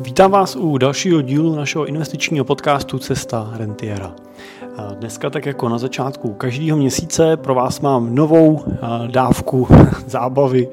[0.00, 4.12] Vítám vás u dalšího dílu našeho investičního podcastu Cesta Rentiera.
[4.94, 8.64] Dneska tak jako na začátku každého měsíce pro vás mám novou
[9.06, 9.68] dávku
[10.06, 10.68] zábavy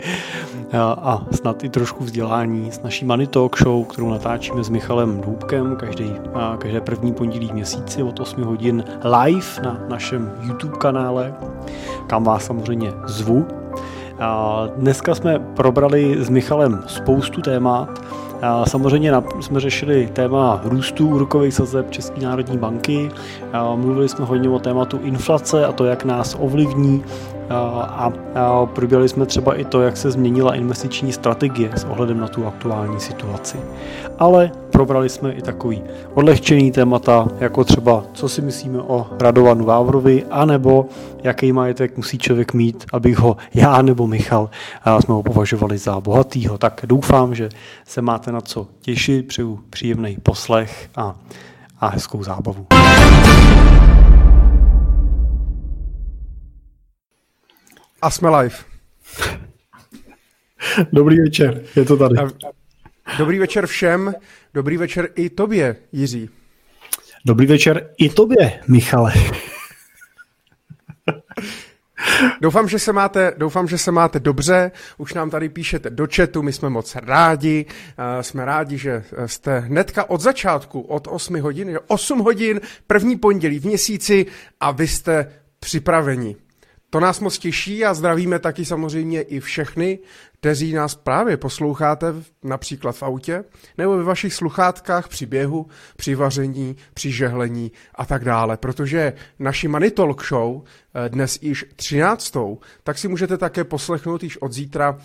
[0.78, 5.76] a snad i trošku vzdělání s naší Money Talk Show, kterou natáčíme s Michalem Důbkem
[5.76, 6.14] každý,
[6.58, 11.34] každé první pondělí v měsíci od 8 hodin live na našem YouTube kanále,
[12.08, 13.48] kam vás samozřejmě zvu.
[14.76, 18.02] Dneska jsme probrali s Michalem spoustu témat,
[18.68, 23.12] Samozřejmě jsme řešili téma růstu úrokových sazeb České národní banky,
[23.76, 27.04] mluvili jsme hodně o tématu inflace a to, jak nás ovlivní
[27.50, 28.12] a,
[28.66, 33.00] probírali jsme třeba i to, jak se změnila investiční strategie s ohledem na tu aktuální
[33.00, 33.58] situaci.
[34.20, 35.82] Ale probrali jsme i takový
[36.14, 40.86] odlehčený témata, jako třeba co si myslíme o Radovanu Vávrovi, anebo
[41.24, 44.50] jaký majetek musí člověk mít, abych ho já nebo Michal
[45.00, 46.58] jsme ho považovali za bohatýho.
[46.58, 47.50] Tak doufám, že
[47.86, 51.16] se máte na co těšit, přeju příjemný poslech a,
[51.80, 52.68] a hezkou zábavu.
[58.06, 58.56] A jsme live.
[60.94, 62.16] Dobrý večer, je to tady.
[63.18, 64.14] Dobrý večer všem,
[64.54, 66.30] dobrý večer i tobě, Jiří.
[67.26, 69.14] Dobrý večer i tobě, Michale.
[72.42, 74.72] Doufám, že se máte, doufám, že se máte dobře.
[74.98, 77.66] Už nám tady píšete do chatu, my jsme moc rádi.
[77.66, 77.74] Uh,
[78.22, 83.66] jsme rádi, že jste hnedka od začátku, od 8 hodin, 8 hodin, první pondělí v
[83.66, 84.26] měsíci
[84.60, 86.36] a vy jste připraveni.
[86.96, 90.00] To nás moc těší a zdravíme taky samozřejmě i všechny,
[90.40, 93.44] kteří nás právě posloucháte například v autě
[93.78, 98.58] nebo ve vašich sluchátkách při běhu, při vaření, při žehlení a tak dále.
[98.58, 102.38] Protože naši Money Talk Show eh, dnes již 13.
[102.84, 105.00] tak si můžete také poslechnout již od zítra uh,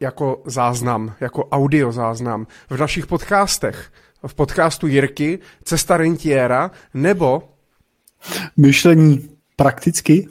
[0.00, 3.92] jako záznam, jako audio záznam v našich podcastech.
[4.26, 7.42] V podcastu Jirky, Cesta rentiera nebo
[8.56, 10.28] Myšlení prakticky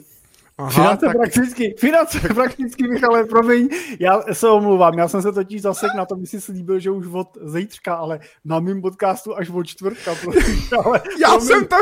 [0.58, 1.16] Aha, finance tak...
[1.16, 3.68] prakticky, finance prakticky, Michale, promiň,
[4.00, 7.28] já se omluvám, já jsem se totiž zasek na to, si slíbil, že už od
[7.44, 11.46] zítřka, ale na mým podcastu až od čtvrtka, prosím, ale já promiň.
[11.46, 11.76] jsem to,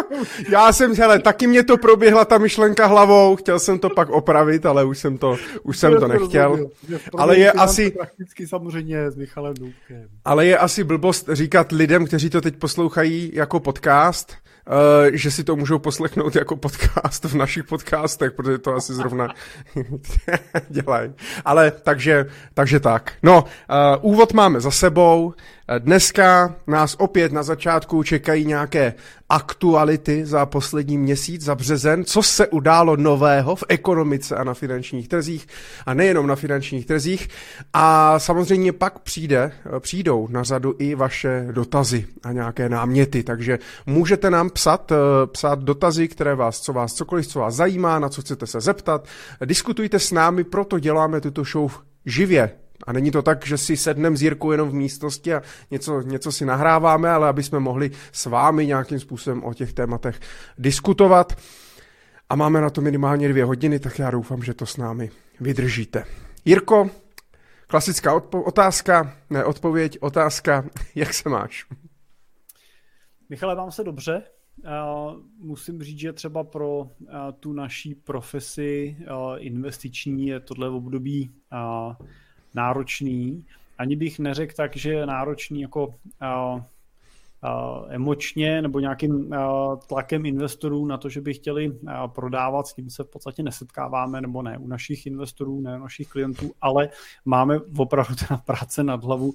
[0.49, 4.67] já jsem, hele, taky mě to proběhla ta myšlenka hlavou, chtěl jsem to pak opravit,
[4.67, 6.71] ale už jsem to, už jsem to nechtěl,
[7.17, 7.91] ale je asi...
[7.91, 10.09] Prakticky samozřejmě s Michalem Důbkem.
[10.25, 14.33] Ale je asi blbost říkat lidem, kteří to teď poslouchají jako podcast,
[15.13, 19.29] že si to můžou poslechnout jako podcast v našich podcastech, protože to asi zrovna
[20.69, 21.13] dělají.
[21.45, 23.13] Ale takže, takže tak.
[23.23, 25.35] No, uh, úvod máme za sebou.
[25.79, 28.95] Dneska nás opět na začátku čekají nějaké
[29.29, 35.09] aktuality za poslední měsíc, za březen, co se událo nového v ekonomice a na finančních
[35.09, 35.47] trzích
[35.87, 37.29] a nejenom na finančních trzích.
[37.73, 44.31] A samozřejmě pak přijde, přijdou na řadu i vaše dotazy a nějaké náměty, takže můžete
[44.31, 44.93] nám psat,
[45.27, 49.07] psát dotazy, které vás, co vás cokoliv, co vás zajímá, na co chcete se zeptat.
[49.45, 51.73] Diskutujte s námi, proto děláme tuto show
[52.07, 52.51] živě,
[52.85, 56.47] a není to tak, že si sedneme s jenom v místnosti a něco, něco si
[56.47, 60.21] nahráváme, ale aby jsme mohli s vámi nějakým způsobem o těch tématech
[60.59, 61.37] diskutovat.
[62.29, 66.05] A máme na to minimálně dvě hodiny, tak já doufám, že to s námi vydržíte.
[66.45, 66.91] Jirko,
[67.67, 71.67] klasická odpo- otázka, ne odpověď, otázka, jak se máš?
[73.29, 74.23] Michale, mám se dobře.
[74.59, 76.89] Uh, musím říct, že třeba pro uh,
[77.41, 81.35] tu naší profesi uh, investiční je tohle období
[82.55, 83.45] náročný.
[83.79, 86.61] Ani bych neřekl tak, že je náročný jako uh,
[87.89, 89.35] emočně nebo nějakým
[89.87, 94.43] tlakem investorů na to, že by chtěli prodávat, s tím se v podstatě nesetkáváme, nebo
[94.43, 96.89] ne u našich investorů, ne u našich klientů, ale
[97.25, 99.33] máme opravdu teda práce nad hlavu,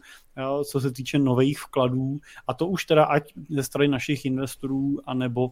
[0.66, 5.51] co se týče nových vkladů a to už teda ať ze strany našich investorů, anebo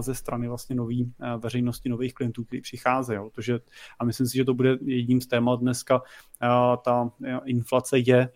[0.00, 3.20] ze strany vlastně nový veřejnosti, nových klientů, kteří přicházejí.
[3.34, 3.60] Protože,
[3.98, 6.02] a myslím si, že to bude jedním z témat dneska,
[6.84, 7.10] ta
[7.44, 8.28] inflace je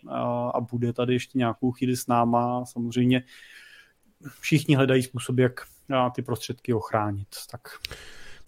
[0.55, 2.65] a bude tady ještě nějakou chvíli s náma.
[2.65, 3.23] Samozřejmě
[4.41, 5.61] všichni hledají způsob, jak
[6.15, 7.29] ty prostředky ochránit.
[7.51, 7.61] Tak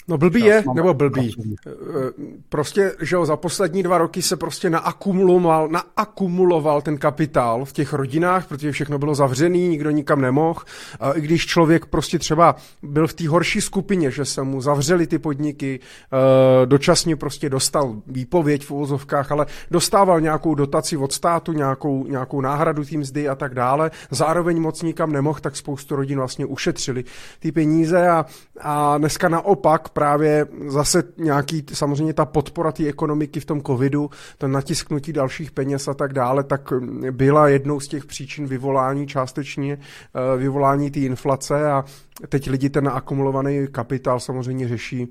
[0.09, 1.35] No blbý je, nebo blbý.
[1.67, 1.73] Eh,
[2.49, 7.93] prostě, že jo, za poslední dva roky se prostě naakumuloval, naakumuloval ten kapitál v těch
[7.93, 10.61] rodinách, protože všechno bylo zavřený, nikdo nikam nemohl.
[11.15, 15.19] I když člověk prostě třeba byl v té horší skupině, že se mu zavřeli ty
[15.19, 22.07] podniky, eh, dočasně prostě dostal výpověď v uvozovkách, ale dostával nějakou dotaci od státu, nějakou,
[22.07, 23.91] nějakou náhradu tým mzdy a tak dále.
[24.11, 27.05] Zároveň moc nikam nemohl, tak spoustu rodin vlastně ušetřili
[27.39, 28.27] ty peníze a,
[28.61, 34.49] a dneska naopak právě zase nějaký, samozřejmě ta podpora té ekonomiky v tom covidu, to
[34.49, 36.73] natisknutí dalších peněz a tak dále, tak
[37.11, 39.79] byla jednou z těch příčin vyvolání částečně,
[40.37, 41.85] vyvolání té inflace a
[42.29, 45.09] teď lidi ten akumulovaný kapitál samozřejmě řeší,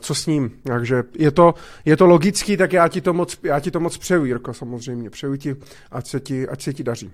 [0.00, 0.50] co s ním.
[0.64, 1.54] Takže je to,
[1.84, 5.10] je to logický, tak já ti to moc, já ti to moc přeju, Jirko, samozřejmě.
[5.10, 5.56] Přeju ti,
[5.90, 7.12] ať se ti, ať se ti daří.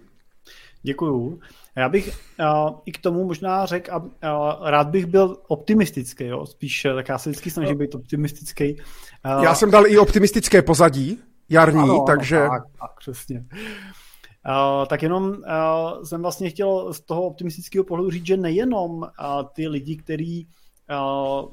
[0.87, 1.41] Děkuju.
[1.77, 6.47] Já bych uh, i k tomu možná řekl, a uh, rád bych byl optimistický, jo?
[6.47, 8.75] spíš, tak já se vždycky snažím být optimistický.
[8.75, 12.41] Uh, já jsem dal i optimistické pozadí, jarní, ano, takže...
[12.41, 13.45] Ano, tak, tak, přesně.
[14.49, 19.09] Uh, tak jenom uh, jsem vlastně chtěl z toho optimistického pohledu říct, že nejenom uh,
[19.53, 20.49] ty lidi, kteří
[20.91, 21.49] uh,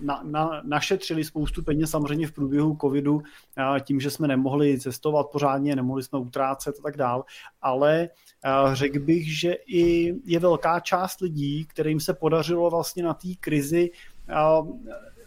[0.00, 3.22] na, na, našetřili spoustu peněz samozřejmě v průběhu covidu
[3.80, 7.24] tím, že jsme nemohli cestovat pořádně, nemohli jsme utrácet a tak dál,
[7.62, 8.08] ale
[8.72, 13.90] řekl bych, že i je velká část lidí, kterým se podařilo vlastně na té krizi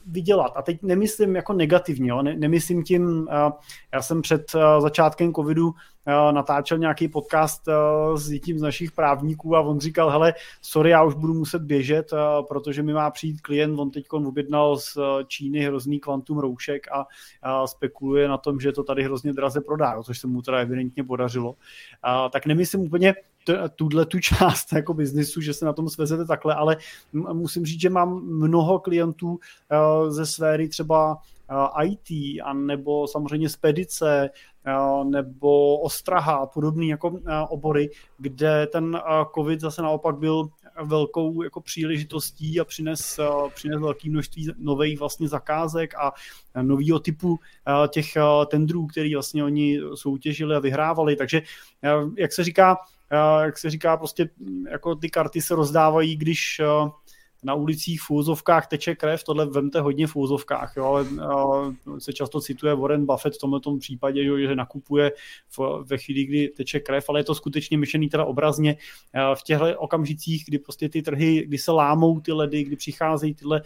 [0.06, 0.54] vydělat.
[0.56, 2.22] A teď nemyslím jako negativně, jo?
[2.22, 3.28] Ne, nemyslím tím,
[3.94, 5.74] já jsem před začátkem covidu
[6.32, 7.68] natáčel nějaký podcast
[8.16, 12.12] s jedním z našich právníků a on říkal, hele, sorry, já už budu muset běžet,
[12.48, 14.98] protože mi má přijít klient, on teď objednal z
[15.28, 16.88] Číny hrozný kvantum roušek
[17.44, 21.04] a spekuluje na tom, že to tady hrozně draze prodá, což se mu teda evidentně
[21.04, 21.56] podařilo.
[22.32, 23.16] Tak nemyslím úplně
[23.76, 26.78] tuhle tu část jako biznisu, že se na tom svezete takhle, ale
[27.14, 29.40] musím říct, že mám mnoho klientů
[30.10, 31.18] ze sféry třeba
[31.84, 32.10] IT,
[32.44, 34.30] a nebo samozřejmě spedice,
[35.04, 37.20] nebo ostraha a podobné jako
[37.50, 39.00] obory, kde ten
[39.36, 40.50] covid zase naopak byl
[40.84, 43.20] velkou jako příležitostí a přines,
[43.54, 46.12] přines velké množství nových vlastně zakázek a
[46.62, 47.40] nového typu
[47.90, 48.06] těch
[48.48, 51.16] tendrů, který vlastně oni soutěžili a vyhrávali.
[51.16, 51.42] Takže
[52.18, 52.78] jak se říká,
[53.44, 54.30] jak se říká, prostě
[54.72, 56.62] jako ty karty se rozdávají, když
[57.44, 61.06] na ulicích v úzovkách teče krev, tohle vemte hodně v úzovkách, jo, ale
[62.00, 65.12] se často cituje Warren Buffett v tomto případě, jo, že nakupuje
[65.58, 68.78] v, ve chvíli, kdy teče krev, ale je to skutečně myšlený teda obrazně.
[69.36, 73.62] V těchto okamžicích, kdy prostě ty trhy, kdy se lámou ty ledy, kdy přicházejí tyhle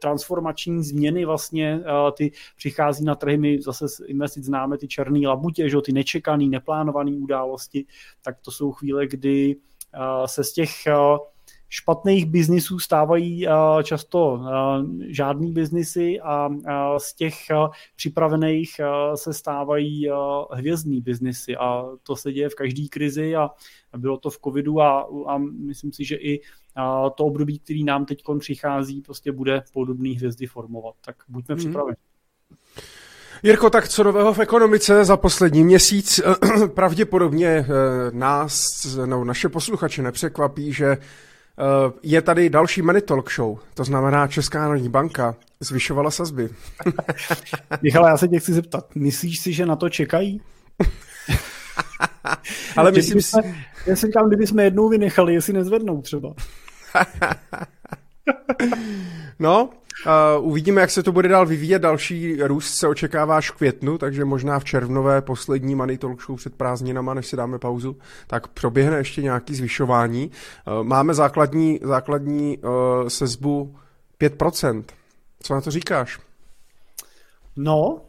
[0.00, 1.80] transformační změny vlastně,
[2.16, 6.44] ty přichází na trhy, my zase z investic známe ty černé labutě, že, ty nečekané,
[6.44, 7.86] neplánované události,
[8.22, 9.56] tak to jsou chvíle, kdy
[10.26, 10.70] se z těch
[11.68, 13.46] špatných biznisů stávají
[13.82, 14.42] často
[15.08, 16.48] žádný biznisy a
[16.98, 17.34] z těch
[17.96, 18.80] připravených
[19.14, 20.08] se stávají
[20.50, 23.50] hvězdní biznisy a to se děje v každé krizi a
[23.96, 26.40] bylo to v covidu a, a myslím si, že i
[27.14, 30.94] to období, který nám teď přichází, prostě bude podobný hvězdy formovat.
[31.04, 31.58] Tak buďme mm-hmm.
[31.58, 31.96] připraveni.
[33.42, 36.20] Jirko, tak co nového v ekonomice za poslední měsíc?
[36.74, 37.66] Pravděpodobně eh,
[38.12, 38.60] nás,
[39.06, 41.27] no, naše posluchače nepřekvapí, že Eh,
[42.02, 46.48] je tady další Money Talk Show, to znamená Česká národní banka zvyšovala sazby.
[47.82, 50.40] Michal, já se tě chci zeptat, myslíš si, že na to čekají?
[52.76, 53.36] Ale myslím si...
[53.86, 56.34] Já si říkám, kdyby jsme jednou vynechali, jestli nezvednou třeba.
[59.38, 59.70] no,
[60.06, 61.78] Uh, uvidíme, jak se to bude dál vyvíjet.
[61.78, 66.36] Další růst se očekává až v květnu, takže možná v červnové poslední Money Talk Show
[66.36, 67.96] před prázdninama, než si dáme pauzu,
[68.26, 70.30] tak proběhne ještě nějaký zvyšování.
[70.30, 73.76] Uh, máme základní, základní uh, sezbu
[74.20, 74.84] 5%.
[75.42, 76.18] Co na to říkáš?
[77.56, 78.00] No,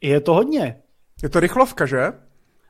[0.00, 0.76] je to hodně.
[1.22, 2.12] Je to rychlovka, že?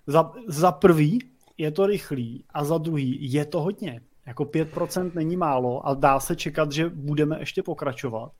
[0.06, 1.18] Za, za prvý
[1.58, 4.00] je to rychlý a za druhý je to hodně.
[4.26, 8.32] Jako 5% není málo a dá se čekat, že budeme ještě pokračovat.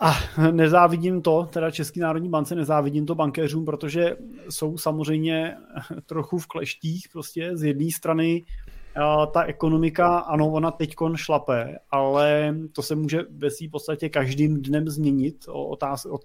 [0.00, 0.14] A
[0.50, 4.16] nezávidím to, teda Český národní bance, nezávidím to bankéřům, protože
[4.50, 5.56] jsou samozřejmě
[6.06, 7.08] trochu v kleštích.
[7.12, 8.44] Prostě z jedné strany
[9.32, 14.88] ta ekonomika, ano, ona teďkon šlape, ale to se může ve v podstatě každým dnem
[14.88, 15.44] změnit.
[15.48, 16.18] O, otáz, o,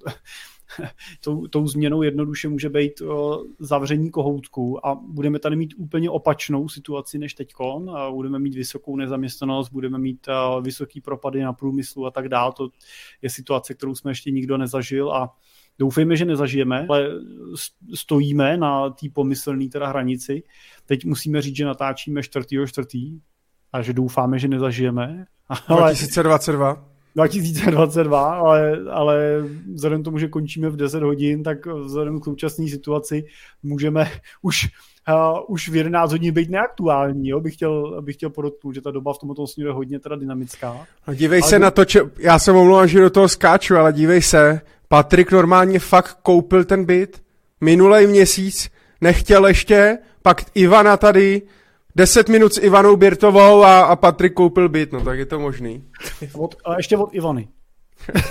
[1.23, 6.69] tou, tou změnou jednoduše může být o, zavření kohoutku a budeme tady mít úplně opačnou
[6.69, 7.91] situaci než teďkon.
[8.11, 12.53] Budeme mít vysokou nezaměstnanost, budeme mít o, vysoký propady na průmyslu a tak dále.
[12.57, 12.69] To
[13.21, 15.35] je situace, kterou jsme ještě nikdo nezažil a
[15.79, 17.09] Doufejme, že nezažijeme, ale
[17.93, 20.43] stojíme na té pomyslné teda hranici.
[20.85, 22.45] Teď musíme říct, že natáčíme 4.
[22.67, 23.19] čtvrtý
[23.73, 25.25] a že doufáme, že nezažijeme.
[25.67, 25.81] Ale...
[25.81, 26.96] 2022.
[27.17, 29.43] 2022, ale, ale
[29.73, 33.25] vzhledem k tomu, že končíme v 10 hodin, tak vzhledem k současné situaci
[33.63, 34.69] můžeme už,
[35.09, 37.29] uh, už v 11 hodin být neaktuální.
[37.29, 37.39] Jo?
[37.39, 40.85] Bych, chtěl, bych chtěl podotknout, že ta doba v tomto směru je hodně teda dynamická.
[41.05, 42.01] A dívej ale se na to, če...
[42.19, 46.85] já se omlouvám, že do toho skáču, ale dívej se, Patrik normálně fakt koupil ten
[46.85, 47.21] byt
[47.61, 48.69] minulý měsíc,
[49.01, 51.41] nechtěl ještě, pak Ivana tady,
[51.97, 55.83] 10 minut s Ivanou Birtovou a, a Patrik koupil byt, no tak je to možný.
[56.33, 57.47] Od, a ještě od Ivany.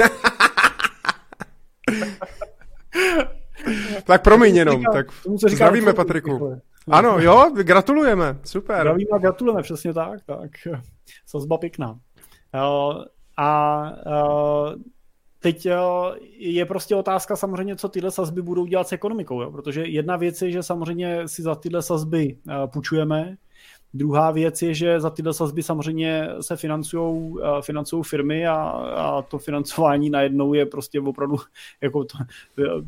[4.04, 5.06] tak promiň jenom, tak
[5.48, 6.60] zdravíme Patriku.
[6.88, 8.80] Ano, jo, gratulujeme, super.
[8.80, 10.50] Zdravíme a gratulujeme, přesně tak, tak.
[11.26, 11.98] Sazba pěkná.
[13.38, 13.92] A
[15.40, 15.68] teď
[16.38, 19.50] je prostě otázka samozřejmě, co tyhle sazby budou dělat s ekonomikou, jo?
[19.50, 22.36] protože jedna věc je, že samozřejmě si za tyhle sazby
[22.72, 23.36] půjčujeme,
[23.96, 28.56] Druhá věc je, že za tyhle sazby samozřejmě se financují financují firmy a,
[28.96, 31.36] a to financování najednou je prostě opravdu
[31.80, 32.18] jako to,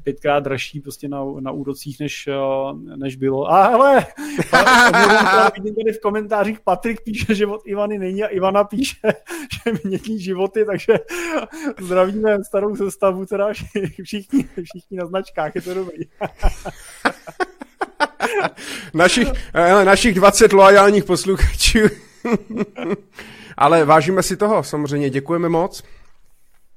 [0.02, 2.28] pětkrát dražší prostě na, na úrocích, než,
[2.96, 3.50] než bylo.
[3.50, 4.06] A hele,
[5.54, 8.96] vidím tady v komentářích, Patrik píše, že od Ivany není a Ivana píše,
[9.64, 10.94] že mění životy, takže
[11.80, 13.48] zdravíme starou sestavu, teda
[14.02, 16.04] všichni, všichni na značkách, je to dobrý.
[18.94, 21.78] našich, eh, našich 20 loajálních posluchačů.
[23.56, 25.82] Ale vážíme si toho, samozřejmě, děkujeme moc.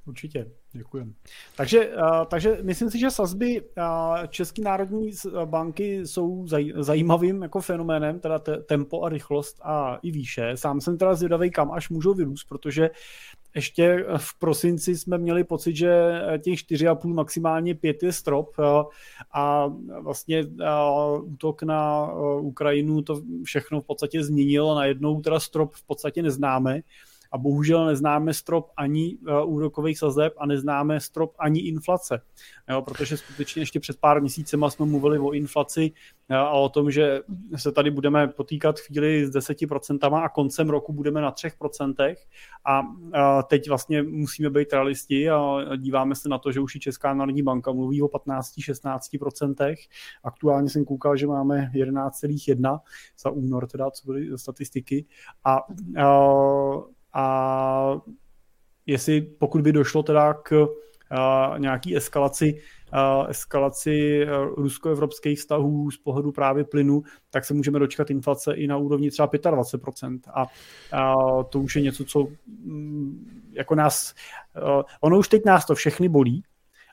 [0.06, 1.12] Určitě, děkujeme.
[1.56, 5.12] Takže, uh, takže myslím si, že sazby uh, České národní
[5.46, 10.52] banky jsou zaj, zajímavým jako fenoménem, teda te, tempo a rychlost a i výše.
[10.56, 12.90] Sám jsem teda zvědavý, kam až můžou vyrůst, protože
[13.56, 18.56] ještě v prosinci jsme měli pocit, že těch 4,5 maximálně 5 je strop
[19.34, 19.68] a
[20.02, 20.44] vlastně
[21.24, 26.82] útok na Ukrajinu to všechno v podstatě změnil a najednou teda strop v podstatě neznáme
[27.32, 32.22] a bohužel neznáme strop ani uh, úrokových sazeb a neznáme strop ani inflace.
[32.70, 35.92] Jo, protože skutečně ještě před pár měsícema jsme mluvili o inflaci
[36.30, 37.20] uh, a o tom, že
[37.56, 42.16] se tady budeme potýkat chvíli s 10% a koncem roku budeme na 3%
[42.66, 43.12] a uh,
[43.50, 47.44] teď vlastně musíme být realisti a díváme se na to, že už i Česká národní
[47.44, 49.76] banka mluví o 15-16%.
[50.24, 52.80] Aktuálně jsem koukal, že máme 11,1
[53.20, 55.06] za únor, teda co byly statistiky
[55.44, 57.98] a uh, a
[58.86, 62.62] jestli pokud by došlo teda k uh, nějaký eskalaci
[62.94, 68.68] uh, eskalaci uh, rusko-evropských vztahů z pohledu právě plynu, tak se můžeme dočkat inflace i
[68.68, 70.20] na úrovni třeba 25%.
[70.34, 70.46] A
[71.50, 72.20] to už je něco, co
[72.66, 74.14] um, jako nás,
[75.02, 76.44] ono už teď nás to všechny bolí,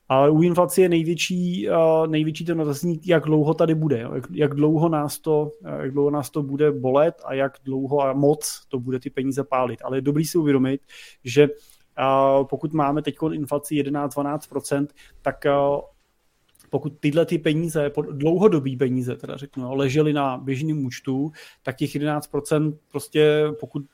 [0.08, 4.54] ale u inflace je největší, uh, největší ten otazník, jak dlouho tady bude, jak, jak,
[4.54, 8.66] dlouho nás to, uh, jak dlouho nás to bude bolet a jak dlouho a moc
[8.68, 9.82] to bude ty peníze pálit.
[9.82, 10.80] Ale je dobrý si uvědomit,
[11.24, 14.86] že uh, pokud máme teď inflaci 11-12%,
[15.22, 15.44] tak
[16.70, 22.76] pokud tyhle ty peníze, dlouhodobý peníze, teda řeknu, ležely na běžném účtu, tak těch 11%
[22.90, 23.84] prostě, pokud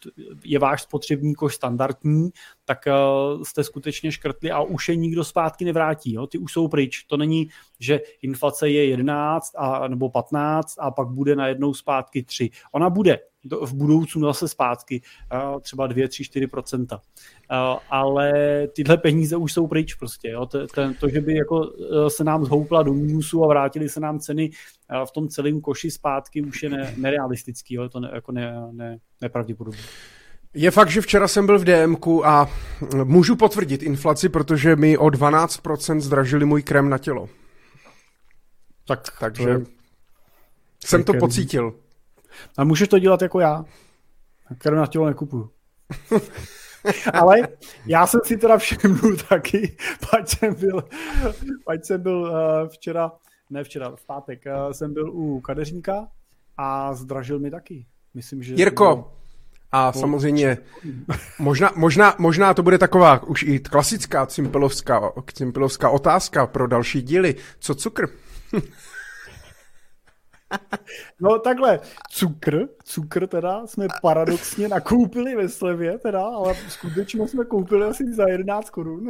[0.44, 2.30] je váš spotřební koš standardní,
[2.64, 6.12] tak uh, jste skutečně škrtli a už je nikdo zpátky nevrátí.
[6.12, 6.26] Jo?
[6.26, 7.02] Ty už jsou pryč.
[7.02, 7.48] To není,
[7.80, 12.50] že inflace je 11 a, nebo 15 a pak bude najednou zpátky 3.
[12.72, 13.18] Ona bude
[13.62, 15.02] v budoucnu zase zpátky,
[15.32, 17.00] uh, třeba 2, 3, 4%
[17.90, 18.32] ale
[18.72, 20.28] tyhle peníze už jsou pryč prostě.
[20.28, 20.46] Jo?
[20.46, 24.00] To, to, to, že by jako uh, se nám zhoupla do mínusu a vrátili se
[24.00, 24.50] nám ceny
[25.04, 27.74] v tom celém koši zpátky, už je ne, nerealistický.
[27.74, 27.82] Jo?
[27.82, 29.82] Je to ne, jako ne, ne, nepravděpodobné.
[30.54, 32.50] Je fakt, že včera jsem byl v DMku a
[33.04, 37.28] můžu potvrdit inflaci, protože mi o 12% zdražili můj krém na tělo.
[38.86, 39.64] Tak Takže to
[40.84, 41.74] jsem to pocítil.
[42.56, 43.64] A můžeš to dělat jako já.
[44.58, 45.50] Krém na tělo nekupuju.
[47.12, 47.36] Ale
[47.86, 49.76] já jsem si teda všimnul taky,
[50.10, 50.84] pač jsem byl,
[51.64, 53.12] pač jsem byl uh, včera,
[53.50, 56.08] ne včera, v pátek, uh, jsem byl u kadeřníka
[56.56, 57.86] a zdražil mi taky.
[58.14, 58.54] Myslím, že...
[58.54, 59.12] Jirko,
[59.76, 60.58] a samozřejmě,
[61.38, 67.34] možná, možná, možná to bude taková už i klasická cimpelovská, cimpelovská otázka pro další díly.
[67.58, 68.06] Co cukr?
[71.20, 77.86] No takhle, cukr, cukr teda jsme paradoxně nakoupili ve slevě teda, ale skutečně jsme koupili
[77.86, 79.08] asi za 11 korun.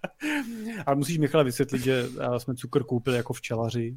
[0.86, 2.04] Ale musíš Michale vysvětlit, že
[2.38, 3.96] jsme cukr koupili jako včelaři,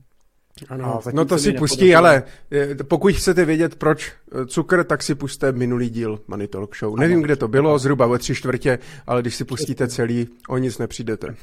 [0.70, 5.16] ano, no to si pustí, ale eh, pokud chcete vědět, proč eh, cukr, tak si
[5.16, 6.94] puste minulý díl Money Talk Show.
[6.94, 10.58] Ano, Nevím, kde to bylo, zhruba ve tři čtvrtě, ale když si pustíte celý, o
[10.58, 11.36] nic nepřijdete.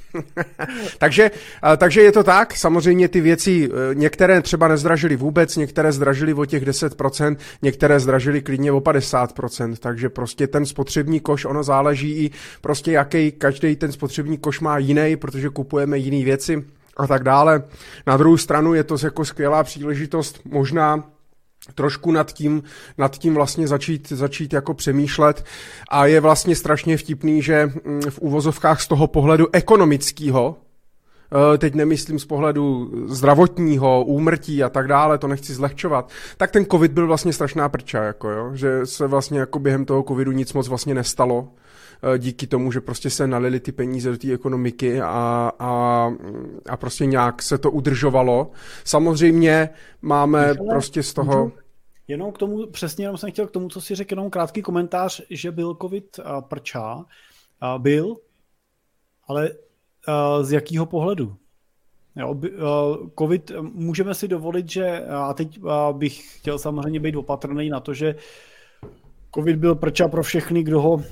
[0.98, 1.30] takže,
[1.76, 6.44] takže je to tak, samozřejmě ty věci, eh, některé třeba nezdražily vůbec, některé zdražily o
[6.44, 12.30] těch 10%, některé zdražily klidně o 50%, takže prostě ten spotřební koš, ono záleží i
[12.60, 16.64] prostě jaký, každý ten spotřební koš má jiný, protože kupujeme jiné věci,
[16.96, 17.62] a tak dále.
[18.06, 21.04] Na druhou stranu je to jako skvělá příležitost možná
[21.74, 22.62] trošku nad tím,
[22.98, 25.44] nad tím vlastně začít, začít jako přemýšlet
[25.90, 30.56] a je vlastně strašně vtipný, že mm, v úvozovkách z toho pohledu ekonomického
[31.58, 36.92] teď nemyslím z pohledu zdravotního, úmrtí a tak dále, to nechci zlehčovat, tak ten covid
[36.92, 40.68] byl vlastně strašná prča, jako jo, že se vlastně jako během toho covidu nic moc
[40.68, 41.48] vlastně nestalo
[42.18, 46.12] díky tomu, že prostě se nalili ty peníze do té ekonomiky a, a,
[46.68, 48.50] a prostě nějak se to udržovalo.
[48.84, 49.68] Samozřejmě
[50.02, 51.44] máme Michale, prostě z toho...
[51.44, 51.56] Můžu?
[52.08, 55.22] Jenom k tomu, přesně jenom jsem chtěl k tomu, co si řekl, jenom krátký komentář,
[55.30, 57.04] že byl covid prčá.
[57.78, 58.16] Byl,
[59.28, 59.50] ale
[60.42, 61.36] z jakého pohledu?
[62.16, 62.36] Jo,
[63.18, 65.60] COVID můžeme si dovolit, že a teď
[65.92, 68.14] bych chtěl samozřejmě být opatrný na to, že
[69.34, 71.02] Covid byl prča pro všechny, kdo ho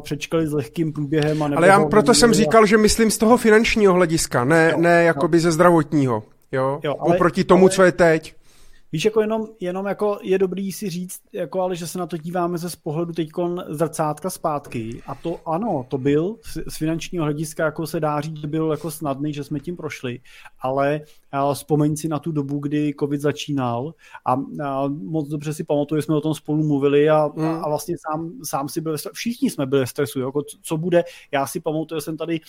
[0.00, 1.42] přečkali s lehkým průběhem.
[1.42, 5.04] A Ale já proto jsem říkal, že myslím z toho finančního hlediska, ne, jo, ne
[5.04, 5.40] jakoby jo.
[5.40, 6.22] ze zdravotního.
[6.52, 6.80] Jo?
[6.84, 8.34] Jo, ale, Oproti tomu, ale, co je teď.
[8.94, 12.16] Víš, jako jenom, jenom jako je dobrý si říct, jako ale že se na to
[12.16, 13.28] díváme ze z pohledu teď
[13.68, 16.36] zrcátka zpátky a to ano, to byl
[16.68, 20.20] z finančního hlediska, jako se dá říct, že byl jako snadný, že jsme tím prošli,
[20.60, 21.00] ale
[21.54, 23.94] vzpomeň si na tu dobu, kdy covid začínal
[24.26, 24.32] a,
[24.64, 27.44] a moc dobře si pamatuju, že jsme o tom spolu mluvili a, mm.
[27.44, 31.46] a vlastně sám, sám si byl, všichni jsme byli v stresu, jako co bude, já
[31.46, 32.40] si pamatuju, jsem tady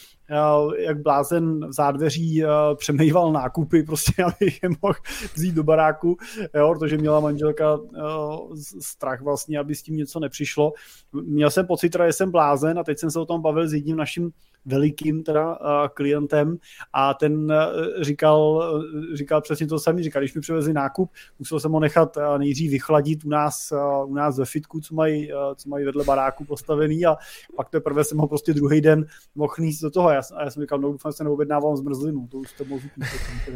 [0.78, 2.44] jak blázen v zádveří
[2.76, 4.96] přemýval nákupy, prostě abych je mohl
[5.36, 6.18] vzít do baráku
[6.54, 10.74] jo, protože měla manželka uh, strach vlastně, aby s tím něco nepřišlo.
[11.14, 13.98] Měl jsem pocit, že jsem blázen a teď jsem se o tom bavil s jedním
[13.98, 14.32] naším
[14.66, 15.60] velikým teda
[15.94, 16.58] klientem.
[16.94, 21.60] A ten uh, říkal, uh, říkal přesně to samý, říkal, když mi přivezli nákup, musel
[21.60, 23.74] jsem ho nechat uh, nejdřív vychladit u nás,
[24.06, 27.06] u nás ve fitku, co mají, co mají vedle baráku postavený.
[27.06, 27.16] A
[27.56, 29.06] pak teprve jsem ho prostě druhý den
[29.36, 30.08] mohl níst do toho.
[30.08, 32.66] A já, a já jsem říkal, no doufám, že se neobjednávám zmrzlinu, to už to
[32.66, 32.82] mohu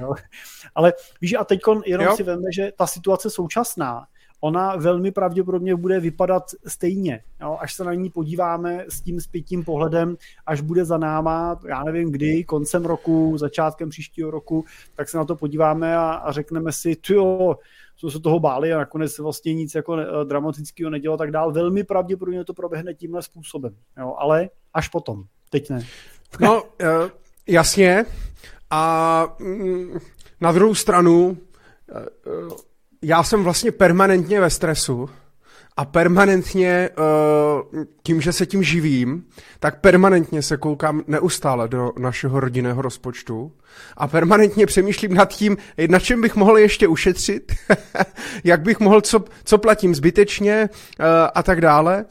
[0.75, 2.15] Ale víš, a teď jenom jo.
[2.15, 4.05] si veme, že ta situace současná,
[4.39, 7.21] ona velmi pravděpodobně bude vypadat stejně.
[7.41, 7.57] Jo?
[7.59, 12.11] Až se na ní podíváme s tím zpětím pohledem, až bude za náma, já nevím
[12.11, 14.65] kdy, koncem roku, začátkem příštího roku,
[14.95, 17.55] tak se na to podíváme a, a řekneme si, jo,
[17.95, 21.51] co se toho báli a nakonec vlastně nic jako dramatického nedělo tak dál.
[21.51, 23.75] Velmi pravděpodobně to proběhne tímhle způsobem.
[23.99, 24.15] Jo?
[24.17, 25.23] Ale až potom.
[25.49, 25.85] Teď ne.
[26.39, 27.09] No, eh,
[27.47, 28.05] jasně.
[28.69, 29.99] A mm,
[30.41, 31.37] na druhou stranu
[31.91, 32.05] eh,
[33.01, 35.09] já jsem vlastně permanentně ve stresu
[35.77, 36.89] a permanentně
[37.73, 39.25] uh, tím, že se tím živím,
[39.59, 43.51] tak permanentně se koukám neustále do našeho rodinného rozpočtu
[43.97, 45.57] a permanentně přemýšlím nad tím,
[45.89, 47.53] na čem bych mohl ještě ušetřit,
[48.43, 52.05] jak bych mohl, co, co platím zbytečně uh, a tak dále.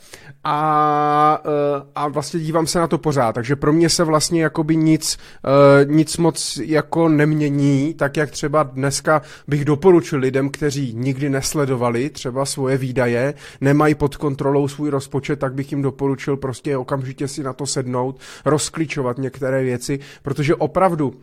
[0.44, 4.76] A, eh, a vlastně dívám se na to pořád, takže pro mě se vlastně jakoby
[4.76, 11.30] nic, eh, nic moc jako nemění, tak jak třeba dneska bych doporučil lidem, kteří nikdy
[11.30, 17.28] nesledovali třeba svoje výdaje, nemají pod kontrolou svůj rozpočet, tak bych jim doporučil prostě okamžitě
[17.28, 21.14] si na to sednout, rozklíčovat některé věci, protože opravdu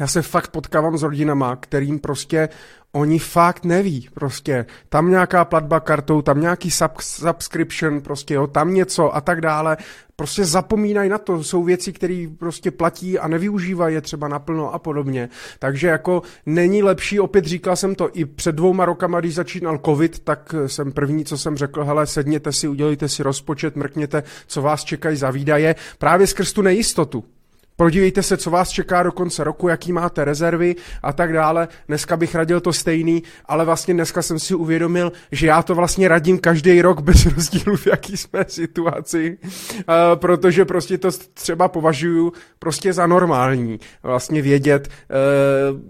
[0.00, 2.48] já se fakt potkávám s rodinama, kterým prostě
[2.92, 4.66] oni fakt neví, prostě.
[4.88, 9.76] Tam nějaká platba kartou, tam nějaký sub, subscription, prostě jo, tam něco a tak dále,
[10.16, 14.78] prostě zapomínají na to, jsou věci, které prostě platí a nevyužívají je třeba naplno a
[14.78, 15.28] podobně,
[15.58, 20.18] takže jako není lepší, opět říkal jsem to i před dvouma rokama, když začínal covid,
[20.18, 24.84] tak jsem první, co jsem řekl, hele, sedněte si, udělejte si rozpočet, mrkněte, co vás
[24.84, 27.24] čekají za výdaje, právě skrz tu nejistotu,
[27.76, 31.68] Podívejte se, co vás čeká do konce roku, jaký máte rezervy a tak dále.
[31.88, 36.08] Dneska bych radil to stejný, ale vlastně dneska jsem si uvědomil, že já to vlastně
[36.08, 39.84] radím každý rok bez rozdílu, v jaký jsme situaci, uh,
[40.14, 43.80] protože prostě to třeba považuji prostě za normální.
[44.02, 44.88] Vlastně vědět,
[45.70, 45.80] uh,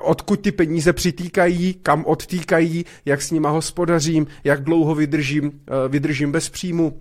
[0.00, 5.52] odkud ty peníze přitýkají, kam odtýkají, jak s nima hospodařím, jak dlouho vydržím, uh,
[5.88, 7.00] vydržím bez příjmu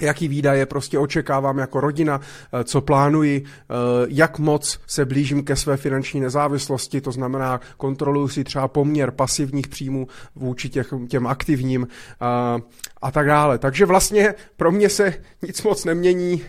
[0.00, 2.20] jaký výdaje prostě očekávám jako rodina,
[2.52, 3.74] eh, co plánuji, eh,
[4.08, 9.68] jak moc se blížím ke své finanční nezávislosti, to znamená kontroluji si třeba poměr pasivních
[9.68, 11.88] příjmů vůči těch, těm aktivním
[12.20, 12.62] a, eh,
[13.02, 13.58] a tak dále.
[13.58, 16.42] Takže vlastně pro mě se nic moc nemění.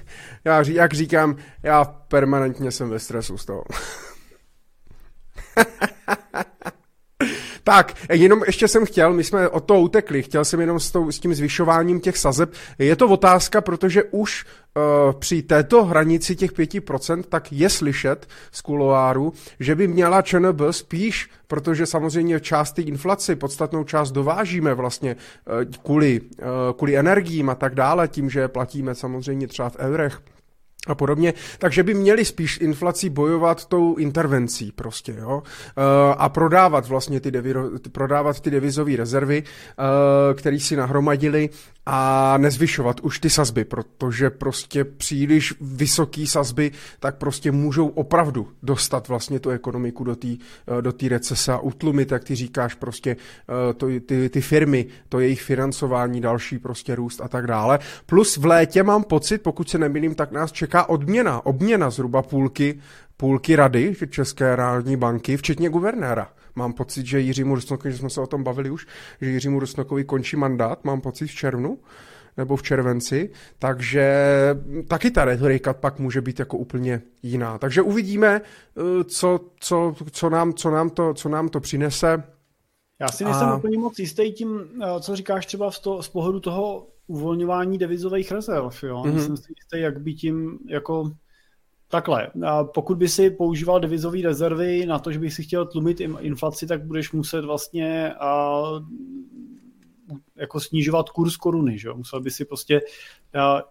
[0.45, 3.63] Já, jak říkám, já permanentně jsem ve stresu z toho.
[7.63, 11.12] Tak, jenom ještě jsem chtěl, my jsme o to utekli, chtěl jsem jenom s, tou,
[11.12, 12.54] s tím zvyšováním těch sazeb.
[12.80, 18.62] Je to otázka, protože už uh, při této hranici těch 5% tak je slyšet z
[18.62, 25.15] kuloáru, že by měla ČNB spíš, protože samozřejmě část té inflaci, podstatnou část dovážíme vlastně
[25.15, 26.47] uh, kvůli, uh,
[26.78, 30.21] kvůli energiím a tak dále, tím, že platíme samozřejmě třeba v eurech,
[30.88, 36.88] a podobně, takže by měli spíš inflací bojovat tou intervencí prostě, jo, eh, a prodávat
[36.88, 37.54] vlastně ty, devi,
[37.91, 41.50] prodávat ty devizové rezervy, eh, které si nahromadili
[41.86, 49.08] a nezvyšovat už ty sazby, protože prostě příliš vysoký sazby tak prostě můžou opravdu dostat
[49.08, 50.28] vlastně tu ekonomiku do té
[50.82, 55.41] do recese a utlumit, jak ty říkáš, prostě eh, to, ty, ty firmy, to jejich
[55.41, 57.80] financování, další prostě růst a tak dále.
[58.06, 62.80] Plus v létě mám pocit, pokud se nemýlím, tak nás čeká odměna, obměna zhruba půlky,
[63.17, 66.30] půlky rady České národní banky, včetně guvernéra.
[66.55, 68.87] Mám pocit, že Jiřímu Rusnokovi, že jsme se o tom bavili už,
[69.21, 71.79] že Jiřímu Rusnokovi končí mandát, mám pocit v červnu
[72.37, 74.15] nebo v červenci, takže
[74.87, 77.57] taky ta retorika pak může být jako úplně jiná.
[77.57, 82.23] Takže uvidíme, eh, co, co, co, nám, co, nám, to, co nám to přinese.
[82.99, 83.55] Já si nejsem a...
[83.55, 88.31] úplně moc jistý tím, eh, co říkáš třeba z, to, z pohledu toho uvolňování devizových
[88.31, 88.83] rezerv.
[88.83, 89.01] Jo?
[89.01, 89.13] Mm-hmm.
[89.13, 91.11] Nejsem si jistý, jak by tím jako
[91.91, 92.27] Takhle,
[92.73, 96.86] pokud by si používal devizové rezervy na to, že bych si chtěl tlumit inflaci, tak
[96.86, 98.13] budeš muset vlastně
[100.36, 101.80] jako snižovat kurz koruny.
[101.80, 101.93] Že?
[101.93, 102.82] Musel by si prostě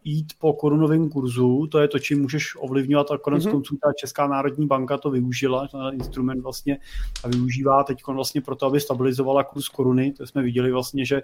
[0.05, 3.51] jít po korunovém kurzu, to je to, čím můžeš ovlivňovat a konec mm-hmm.
[3.51, 6.79] konců ta Česká národní banka to využila, ten instrument vlastně
[7.25, 11.23] a využívá teď vlastně proto, aby stabilizovala kurz koruny, to jsme viděli vlastně, že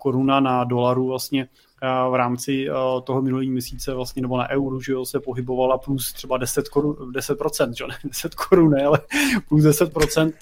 [0.00, 1.48] koruna na dolaru vlastně
[1.82, 2.66] v rámci
[3.04, 6.92] toho minulého měsíce vlastně, nebo na euru, že jo, se pohybovala plus třeba 10 korun,
[6.92, 9.00] 10%, že ne 10 korun, ne, ale
[9.48, 10.32] plus 10%,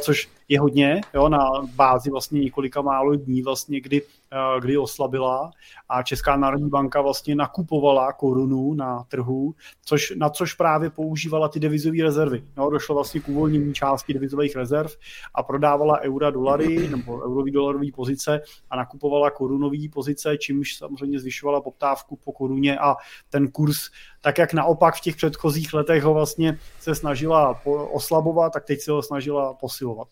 [0.00, 5.50] což je hodně, jo, na bázi vlastně několika málo dní vlastně, kdy Eh, kdy oslabila
[5.88, 11.60] a Česká národní banka vlastně nakupovala korunu na trhu, což, na což právě používala ty
[11.60, 12.44] devizové rezervy.
[12.56, 14.90] No, došlo vlastně k uvolnění části devizových rezerv
[15.34, 21.60] a prodávala eura dolary nebo eurový dolarový pozice a nakupovala korunové pozice, čímž samozřejmě zvyšovala
[21.60, 22.96] poptávku po koruně a
[23.30, 23.78] ten kurz
[24.20, 28.92] tak jak naopak v těch předchozích letech ho vlastně se snažila oslabovat, tak teď se
[28.92, 30.08] ho snažila posilovat.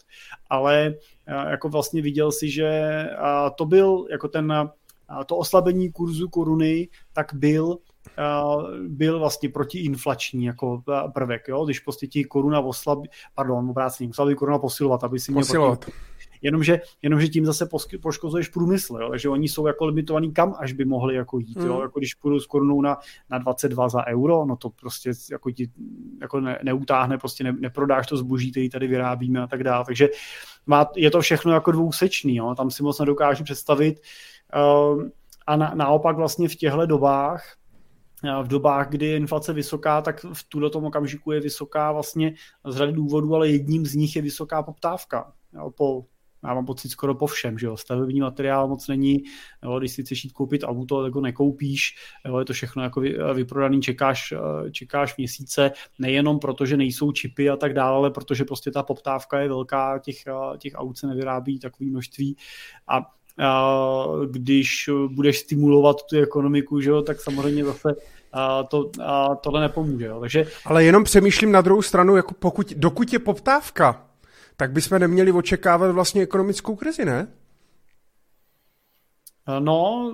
[0.51, 0.95] Ale
[1.51, 3.03] jako vlastně viděl si, že
[3.55, 4.71] to byl jako ten,
[5.27, 7.79] to oslabení kurzu koruny, tak byl
[8.89, 10.83] byl vlastně protiinflační jako
[11.15, 11.65] prvek, jo?
[11.65, 15.81] když prostě ti koruna oslabí, pardon, obráceně, musela by koruna posilovat, aby si měl posilovat.
[15.81, 15.99] Proti,
[16.43, 17.69] Jenomže, jenomže tím zase
[18.01, 19.11] poškozuješ průmysl, jo?
[19.11, 21.59] takže oni jsou jako limitovaný, kam až by mohli jako jít.
[21.59, 21.67] Mm.
[21.67, 21.81] Jo?
[21.83, 22.97] Jako když půjdu s korunou na,
[23.31, 25.71] na 22 za euro, no to prostě jako ti
[26.21, 29.85] jako ne, neutáhne, prostě ne, neprodáš to zboží, který tady vyrábíme a tak dále.
[29.85, 30.09] Takže
[30.67, 32.55] má, je to všechno jako dvousečný, jo?
[32.55, 34.01] tam si moc nedokážu představit.
[34.57, 35.03] Uh,
[35.47, 37.57] a na, naopak vlastně v těchto dobách,
[38.25, 42.35] eh, v dobách, kdy je inflace vysoká, tak v tuto tom okamžiku je vysoká vlastně
[42.65, 45.33] z řady důvodů, ale jedním z nich je vysoká poptávka.
[45.55, 46.05] Jo, po
[46.49, 49.23] já mám pocit skoro po všem, že jo, stavební materiál moc není,
[49.65, 53.01] jo, když si chceš jít koupit auto, tak ho nekoupíš, jo, je to všechno jako
[53.35, 54.35] vyprodaný, čekáš,
[54.73, 59.39] čekáš měsíce, nejenom proto, že nejsou čipy a tak dále, ale protože prostě ta poptávka
[59.39, 60.17] je velká, těch,
[60.59, 62.37] těch aut se nevyrábí takové množství
[62.89, 67.95] a a když budeš stimulovat tu ekonomiku, že jo, tak samozřejmě zase
[68.33, 70.07] a to, a tohle nepomůže.
[70.07, 70.21] Jo.
[70.21, 70.47] Takže...
[70.65, 74.06] Ale jenom přemýšlím na druhou stranu, jako pokud, dokud je poptávka,
[74.57, 77.29] tak bychom neměli očekávat vlastně ekonomickou krizi, ne?
[79.59, 80.13] No,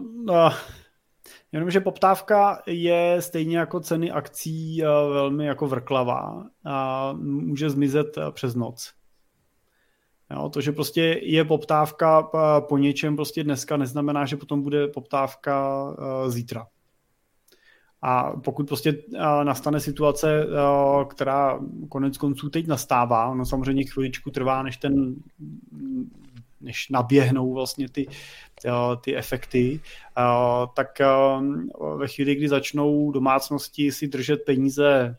[1.53, 8.93] jenomže poptávka je stejně jako ceny akcí velmi jako vrklavá a může zmizet přes noc.
[10.31, 12.23] Jo, to, že prostě je poptávka
[12.61, 15.87] po něčem prostě dneska, neznamená, že potom bude poptávka
[16.29, 16.67] zítra.
[18.03, 19.03] A pokud prostě
[19.43, 20.47] nastane situace,
[21.09, 25.15] která konec konců teď nastává, no samozřejmě chviličku trvá, než ten
[26.61, 28.07] než naběhnou vlastně ty,
[29.01, 29.81] ty efekty,
[30.75, 30.89] tak
[31.97, 35.17] ve chvíli, kdy začnou domácnosti si držet peníze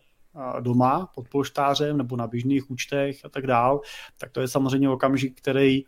[0.60, 3.82] doma pod polštářem nebo na běžných účtech a tak dál,
[4.18, 5.84] tak to je samozřejmě okamžik, který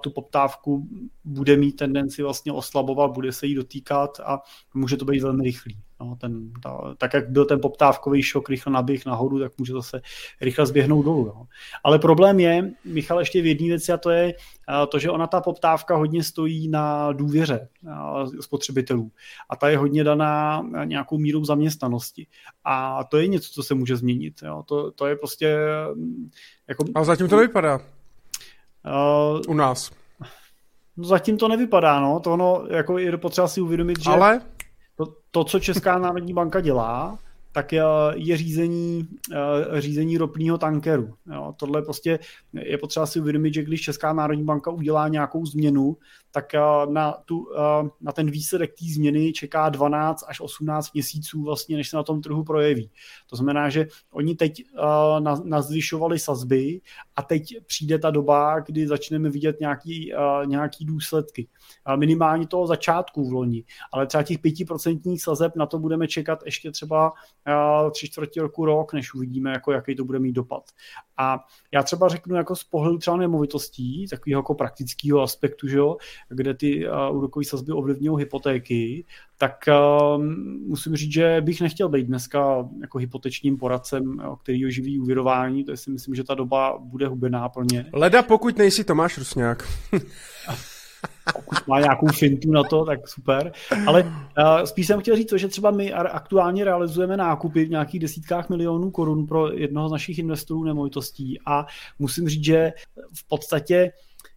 [0.00, 0.88] tu poptávku
[1.24, 4.38] bude mít tendenci vlastně oslabovat, bude se jí dotýkat a
[4.74, 5.76] může to být velmi rychlý.
[6.00, 10.00] No, ten, ta, tak jak byl ten poptávkový šok rychle naběh nahoru, tak může zase
[10.40, 11.24] rychle zběhnout dolů.
[11.26, 11.46] No.
[11.84, 14.34] Ale problém je, Michal, ještě v jedné věci a to je
[14.88, 17.68] to, že ona ta poptávka hodně stojí na důvěře
[18.40, 19.10] spotřebitelů
[19.50, 22.26] a ta je hodně daná nějakou mírou zaměstnanosti.
[22.64, 24.34] A to je něco, co se může změnit.
[24.42, 24.62] Jo.
[24.66, 25.58] To, to je prostě...
[26.68, 26.84] Jako...
[26.94, 27.76] A zatím to nevypadá.
[27.76, 29.90] Uh, U nás.
[30.96, 32.20] No zatím to nevypadá, no.
[32.20, 34.10] To ono, jako je potřeba si uvědomit, že...
[34.10, 34.40] Ale?
[35.00, 37.18] To, to, co Česká národní banka dělá,
[37.52, 37.72] tak
[38.14, 39.08] je řízení,
[39.78, 41.14] řízení ropního tankeru.
[41.32, 42.18] Jo, tohle prostě
[42.52, 45.96] je potřeba si uvědomit, že když Česká národní banka udělá nějakou změnu,
[46.30, 46.52] tak
[46.88, 47.46] na, tu,
[48.00, 52.22] na ten výsledek té změny čeká 12 až 18 měsíců vlastně, než se na tom
[52.22, 52.90] trhu projeví.
[53.30, 54.64] To znamená, že oni teď
[55.44, 56.80] nazvyšovali sazby
[57.16, 60.12] a teď přijde ta doba, kdy začneme vidět nějaký,
[60.44, 61.48] nějaký důsledky.
[61.96, 66.70] Minimálně toho začátku v loni, ale třeba těch 5% sazeb na to budeme čekat ještě
[66.70, 67.12] třeba
[67.90, 70.62] tři čtvrtě roku, rok, než uvidíme, jako jaký to bude mít dopad.
[71.16, 75.96] A já třeba řeknu jako z pohledu třeba nemovitostí, takového jako praktického aspektu, že jo,
[76.28, 79.04] kde ty uh, úrokové sazby ovlivňují hypotéky,
[79.38, 80.24] tak uh,
[80.66, 85.90] musím říct, že bych nechtěl být dneska jako hypotečním poradcem, který živí úvěrování, to si
[85.90, 87.86] myslím, že ta doba bude hubená pro ně.
[87.92, 89.68] Leda, pokud nejsi Tomáš Rusňák.
[91.32, 93.52] pokud má nějakou fintu na to, tak super.
[93.86, 98.00] Ale uh, spíš jsem chtěl říct to, že třeba my aktuálně realizujeme nákupy v nějakých
[98.00, 101.66] desítkách milionů korun pro jednoho z našich investorů nemovitostí a
[101.98, 102.72] musím říct, že
[103.14, 103.92] v podstatě,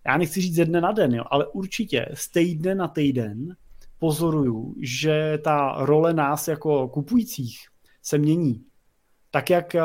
[0.08, 3.56] já nechci říct ze dne na den, jo, ale určitě z týdne na týden
[4.00, 7.60] pozoruju, že ta role nás jako kupujících
[8.02, 8.65] se mění.
[9.32, 9.76] Tak jak,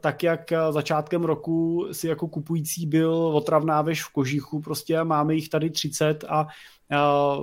[0.00, 5.48] tak jak začátkem roku si jako kupující byl otravná veš v kožichu, prostě máme jich
[5.48, 6.46] tady 30 a,
[6.96, 7.36] a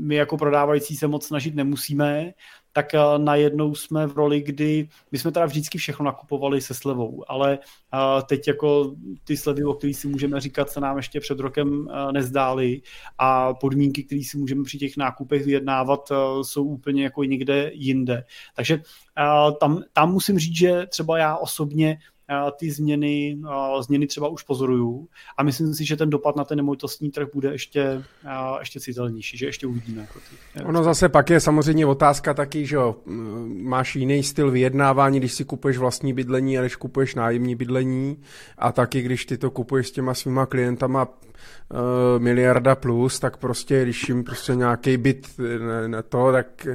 [0.00, 2.32] my jako prodávající se moc snažit nemusíme,
[2.78, 7.24] tak eh, najednou jsme v roli, kdy my jsme teda vždycky všechno nakupovali se slevou,
[7.28, 11.40] ale eh, teď jako ty slevy, o kterých si můžeme říkat, se nám ještě před
[11.40, 12.82] rokem eh, nezdály
[13.18, 16.12] a podmínky, které si můžeme při těch nákupech vyjednávat,
[16.42, 18.24] jsou úplně jako někde jinde.
[18.56, 18.82] Takže
[19.60, 21.98] tam, tam musím říct, že třeba já osobně
[22.58, 23.38] ty změny,
[23.80, 27.52] změny třeba už pozoruju a myslím si, že ten dopad na ten nemovitostní trh bude
[27.52, 28.02] ještě,
[28.58, 30.08] ještě citelnější, že ještě uvidíme.
[30.64, 32.78] Ono zase pak je samozřejmě otázka taky, že
[33.62, 38.18] máš jiný styl vyjednávání, když si kupuješ vlastní bydlení a když kupuješ nájemní bydlení
[38.58, 41.78] a taky když ty to kupuješ s těma svýma klientama uh,
[42.18, 45.28] miliarda plus, tak prostě, když jim prostě nějaký byt
[45.86, 46.66] na to, tak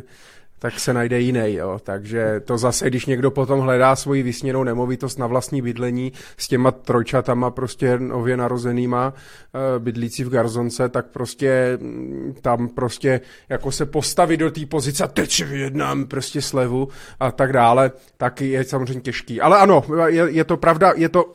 [0.64, 1.54] tak se najde jiný.
[1.54, 1.80] Jo.
[1.84, 6.72] Takže to zase, když někdo potom hledá svoji vysněnou nemovitost na vlastní bydlení s těma
[6.72, 13.86] trojčatama prostě nově narozenýma eh, bydlící v Garzonce, tak prostě mm, tam prostě jako se
[13.86, 16.88] postavit do té pozice teď si vyjednám prostě slevu
[17.20, 19.42] a tak dále, tak je samozřejmě těžký.
[19.42, 21.26] Ale ano, je, je to pravda, je to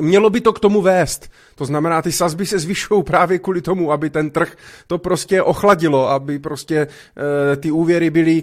[0.00, 1.30] Mělo by to k tomu vést.
[1.54, 4.56] To znamená, ty sazby se zvyšují právě kvůli tomu, aby ten trh
[4.86, 8.42] to prostě ochladilo, aby prostě e, ty úvěry byly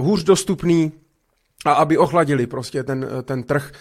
[0.00, 0.92] hůř dostupný
[1.64, 3.72] a aby ochladili prostě ten, ten trh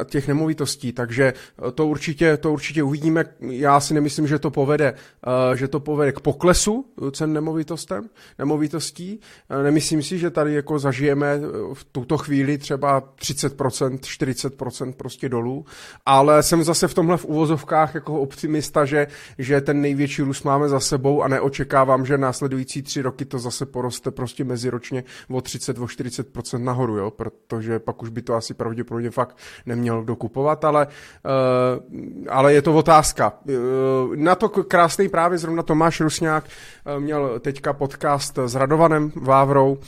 [0.00, 0.92] eh, těch nemovitostí.
[0.92, 3.24] Takže eh, to určitě, to určitě uvidíme.
[3.40, 9.20] Já si nemyslím, že to povede, eh, že to povede k poklesu cen nemovitostem, nemovitostí.
[9.62, 11.40] Nemyslím si, že tady jako zažijeme
[11.74, 15.64] v tuto chvíli třeba 30%, 40% prostě dolů,
[16.06, 19.06] ale jsem zase v tomhle v uvozovkách jako optimista, že,
[19.38, 23.66] že ten největší růst máme za sebou a neočekávám, že následující tři roky to zase
[23.66, 27.10] poroste prostě meziročně o 30, o 40% nahoru, jo?
[27.20, 32.62] Protože pak už by to asi pravděpodobně fakt neměl kdo kupovat, ale, uh, ale je
[32.62, 33.32] to otázka.
[33.44, 39.78] Uh, na to krásný právě zrovna Tomáš Rusňák uh, měl teďka podcast s Radovanem Vávrou,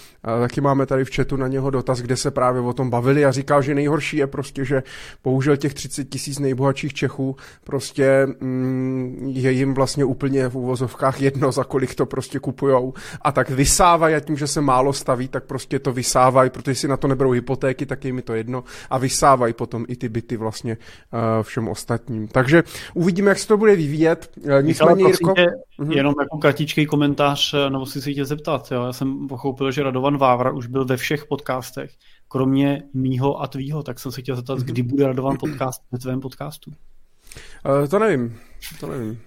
[0.40, 3.30] taky máme tady v chatu na něho dotaz, kde se právě o tom bavili a
[3.30, 4.82] říkal, že nejhorší je prostě, že
[5.22, 11.52] použil těch 30 tisíc nejbohatších Čechů, prostě mm, je jim vlastně úplně v úvozovkách jedno,
[11.52, 12.94] za kolik to prostě kupujou.
[13.22, 16.88] A tak vysávají a tím, že se málo staví, tak prostě to vysávají, protože si
[16.88, 20.08] na to nebyl berou hypotéky, tak je mi to jedno a vysávají potom i ty
[20.08, 22.28] byty vlastně uh, všem ostatním.
[22.28, 22.62] Takže
[22.94, 24.30] uvidíme, jak se to bude vyvíjet.
[24.36, 25.32] Uh, nicméně, Jirko...
[25.32, 25.46] Tě,
[25.78, 25.96] uh-huh.
[25.96, 28.72] Jenom jako kratičký komentář, eh, nebo si si tě zeptat.
[28.72, 28.84] Jo?
[28.84, 31.90] Já jsem pochopil, že Radovan Vávra už byl ve všech podcastech,
[32.28, 34.64] kromě mýho a tvýho, tak jsem se chtěl zeptat, uh-huh.
[34.64, 36.70] kdy bude Radovan podcast ve tvém podcastu.
[36.70, 38.36] Uh, to nevím,
[38.80, 39.20] to nevím.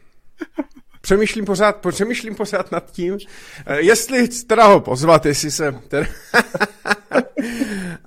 [1.01, 3.17] přemýšlím pořád, přemýšlím pořád nad tím,
[3.77, 5.75] jestli teda ho pozvat, jestli se...
[5.87, 6.07] Teda...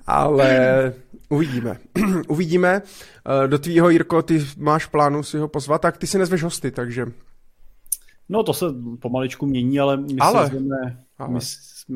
[0.09, 0.93] Ale
[1.29, 1.79] uvidíme.
[2.27, 2.81] uvidíme.
[2.81, 6.71] Eh, do tvýho, Jirko, ty máš plánu si ho pozvat, tak ty si nezveš hosty,
[6.71, 7.05] takže...
[8.29, 8.65] No to se
[8.99, 10.47] pomaličku mění, ale my ale...
[10.47, 11.39] si vezmeme, my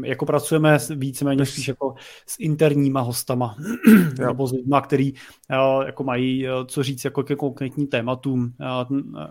[0.03, 1.95] jako pracujeme víceméně spíš jako
[2.27, 3.55] s interníma hostama,
[4.19, 5.13] nebo s lidma, který
[5.51, 8.53] eh, jako mají eh, co říct jako ke konkrétním tématům.
[8.61, 8.85] Eh,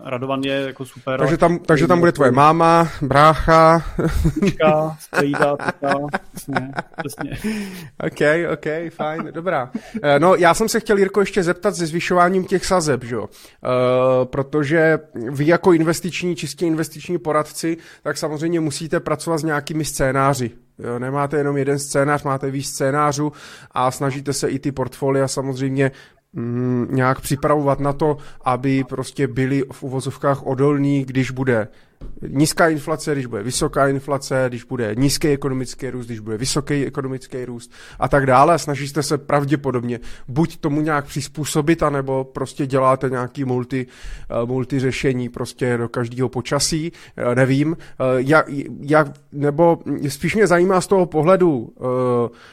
[0.09, 1.19] Radovan je jako super.
[1.19, 3.83] Takže tam, takže tam bude tvoje máma, brácha.
[4.47, 4.97] Čka,
[6.31, 7.53] přesně, přesně.
[8.05, 9.71] OK, OK, fajn, dobrá.
[10.19, 13.21] No, já jsem se chtěl, Jirko, ještě zeptat se zvyšováním těch sazeb, že jo?
[13.21, 13.29] Uh,
[14.25, 14.99] protože
[15.31, 20.51] vy jako investiční, čistě investiční poradci, tak samozřejmě musíte pracovat s nějakými různými scénáři.
[20.79, 23.31] Jo, nemáte jenom jeden scénář, máte víc scénářů
[23.71, 25.91] a snažíte se i ty portfolia samozřejmě
[26.33, 31.67] mm, nějak připravovat na to, aby prostě byli v uvozovkách odolní, když bude
[32.27, 37.45] nízká inflace, když bude vysoká inflace, když bude nízký ekonomický růst, když bude vysoký ekonomický
[37.45, 38.59] růst a tak dále.
[38.59, 43.85] Snažíte se pravděpodobně buď tomu nějak přizpůsobit, anebo prostě děláte nějaký multi,
[44.29, 47.77] eh, multi řešení prostě do každého počasí, eh, nevím.
[47.79, 48.45] Eh, jak,
[48.81, 51.73] jak, nebo spíš mě zajímá z toho pohledu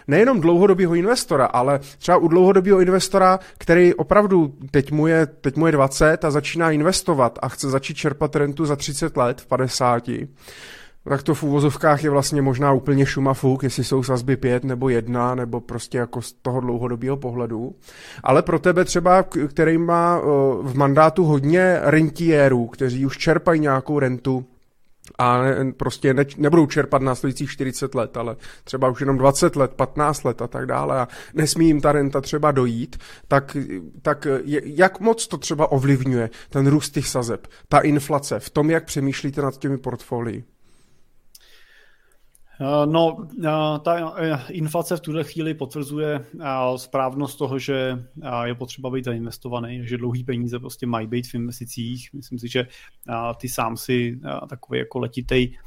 [0.08, 5.66] nejenom dlouhodobého investora, ale třeba u dlouhodobého investora, který opravdu teď mu, je, teď mu
[5.66, 10.10] je 20 a začíná investovat a chce začít čerpat rentu za 30 let, v 50,
[11.08, 14.88] tak to v úvozovkách je vlastně možná úplně šuma fuk, jestli jsou sazby 5 nebo
[14.88, 17.74] 1, nebo prostě jako z toho dlouhodobého pohledu.
[18.22, 20.20] Ale pro tebe třeba, který má
[20.62, 24.44] v mandátu hodně rentiérů, kteří už čerpají nějakou rentu,
[25.18, 25.42] a
[25.76, 30.42] prostě ne, nebudou čerpat následujících 40 let, ale třeba už jenom 20 let, 15 let
[30.42, 32.96] a tak dále a nesmí jim ta renta třeba dojít,
[33.28, 33.56] tak,
[34.02, 34.26] tak
[34.64, 39.42] jak moc to třeba ovlivňuje ten růst těch sazeb, ta inflace v tom, jak přemýšlíte
[39.42, 40.44] nad těmi portfolii?
[42.60, 46.24] Eh, no, eh, ta eh, inflace v tuhle chvíli potvrzuje
[46.76, 48.04] správnost toho, že
[48.44, 52.10] je potřeba být zainvestovaný, že dlouhý peníze prostě mají být v investicích.
[52.12, 52.66] Myslím si, že
[53.36, 55.58] ty sám si takový jako letitej,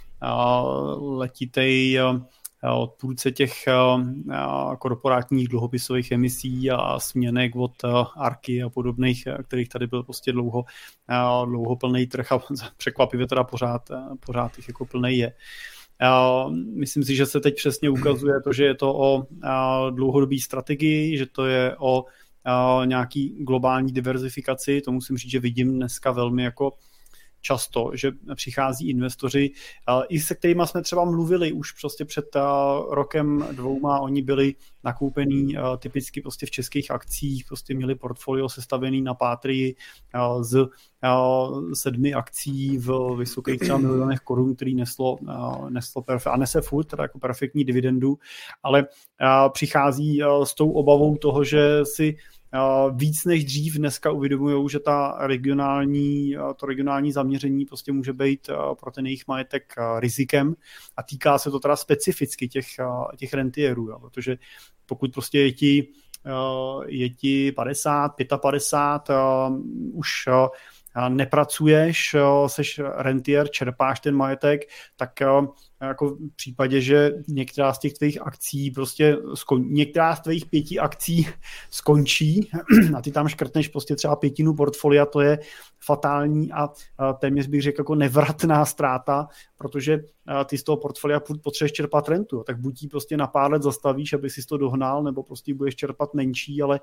[1.00, 2.00] letitej
[2.78, 3.54] odpůrce těch
[4.80, 7.72] korporátních dluhopisových emisí a směnek od
[8.18, 10.66] Arky a podobných, kterých tady byl prostě dlouho,
[11.46, 12.40] dlouho plný trh a
[12.78, 13.90] překvapivě teda pořád,
[14.26, 15.34] pořád jich jako plný je.
[16.76, 19.28] Myslím si, že se teď přesně ukazuje to, že je to o
[19.90, 22.06] dlouhodobé strategii, že to je o
[22.86, 24.82] nějaký globální diverzifikaci.
[24.82, 26.74] To musím říct, že vidím dneska velmi jako
[27.44, 29.52] často, že přichází investoři,
[30.10, 32.26] i se kterými jsme třeba mluvili už prostě před
[32.90, 39.14] rokem dvouma, oni byli nakoupení typicky prostě v českých akcích, prostě měli portfolio sestavený na
[39.14, 39.76] pátrii
[40.42, 40.70] z
[41.74, 45.18] sedmi akcí v vysokých třeba milionech korun, který neslo,
[45.70, 48.18] neslo perfe- a nese furt, teda jako perfektní dividendu,
[48.64, 48.88] ale
[49.54, 52.16] přichází s tou obavou toho, že si
[52.96, 58.92] víc než dřív dneska uvědomují, že ta regionální, to regionální zaměření prostě může být pro
[58.92, 60.56] ten jejich majetek rizikem.
[60.98, 62.68] A týká se to teda specificky těch,
[63.18, 64.38] těch rentierů, jo, protože
[64.86, 65.88] pokud prostě je ti,
[66.86, 68.12] je ti 50,
[68.42, 69.16] 55,
[69.94, 70.10] už
[71.10, 72.16] nepracuješ,
[72.48, 74.62] seš rentier, čerpáš ten majetek,
[74.96, 75.20] tak
[75.82, 80.80] jako v případě, že některá z těch tvých akcí prostě skon, některá z tvých pěti
[80.80, 81.28] akcí
[81.70, 82.50] skončí
[82.98, 85.40] a ty tam škrtneš prostě třeba pětinu portfolia, to je
[85.86, 86.70] fatální a,
[87.20, 90.00] téměř bych řekl jako nevratná ztráta, protože
[90.46, 94.14] ty z toho portfolia potřebuješ čerpat rentu, tak buď ji prostě na pár let zastavíš,
[94.14, 96.80] aby si to dohnal, nebo prostě budeš čerpat menší, ale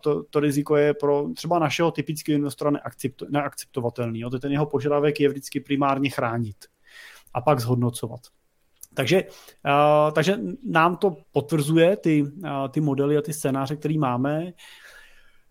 [0.00, 4.20] to, to riziko je pro třeba našeho typického investora neakcepto, neakceptovatelný.
[4.20, 4.30] Jo.
[4.30, 6.56] Ten jeho požadavek je vždycky primárně chránit
[7.34, 8.20] a pak zhodnocovat.
[8.94, 14.52] Takže, uh, takže nám to potvrzuje ty, uh, ty modely a ty scénáře, které máme.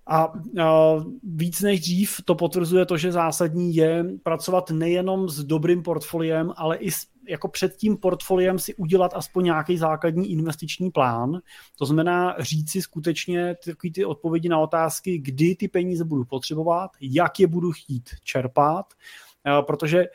[0.07, 5.83] A uh, víc než dřív to potvrzuje to, že zásadní je pracovat nejenom s dobrým
[5.83, 11.41] portfoliem, ale i s, jako před tím portfoliem si udělat aspoň nějaký základní investiční plán.
[11.77, 16.91] To znamená říct si skutečně ty, ty odpovědi na otázky, kdy ty peníze budu potřebovat,
[17.01, 18.85] jak je budu chtít čerpat,
[19.61, 20.05] protože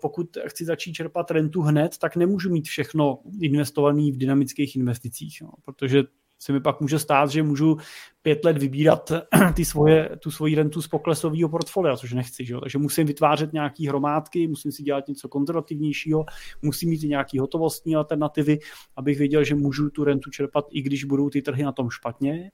[0.00, 5.50] pokud chci začít čerpat rentu hned, tak nemůžu mít všechno investované v dynamických investicích, no,
[5.64, 6.04] protože
[6.38, 7.76] se mi pak může stát, že můžu
[8.22, 9.12] pět let vybírat
[9.54, 12.44] ty svoje, tu svoji rentu z poklesového portfolia, což nechci.
[12.44, 12.54] Že?
[12.60, 16.24] Takže musím vytvářet nějaké hromádky, musím si dělat něco konzervativnějšího,
[16.62, 18.58] musím mít nějaké hotovostní alternativy,
[18.96, 22.50] abych věděl, že můžu tu rentu čerpat, i když budou ty trhy na tom špatně.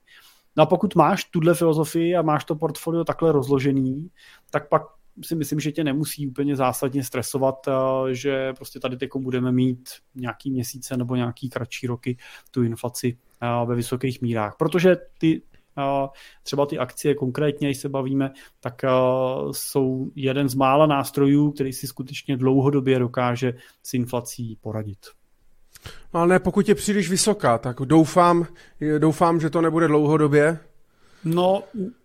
[0.57, 4.07] No a pokud máš tuhle filozofii a máš to portfolio takhle rozložený,
[4.51, 4.81] tak pak
[5.23, 7.71] si myslím, že tě nemusí úplně zásadně stresovat, eh,
[8.15, 12.17] že prostě tady teď budeme mít nějaký měsíce nebo nějaký kratší roky
[12.51, 14.55] tu inflaci eh, ve vysokých mírách.
[14.59, 15.41] Protože ty
[15.77, 16.07] eh,
[16.43, 18.81] třeba ty akcie konkrétně, když se bavíme, tak
[19.51, 24.99] jsou jeden z mála nástrojů, který si skutečně dlouhodobě dokáže s inflací poradit.
[26.13, 28.47] No ale ne, pokud je příliš vysoká, tak doufám,
[28.97, 30.59] doufám, že to nebude dlouhodobě.
[31.23, 31.63] No,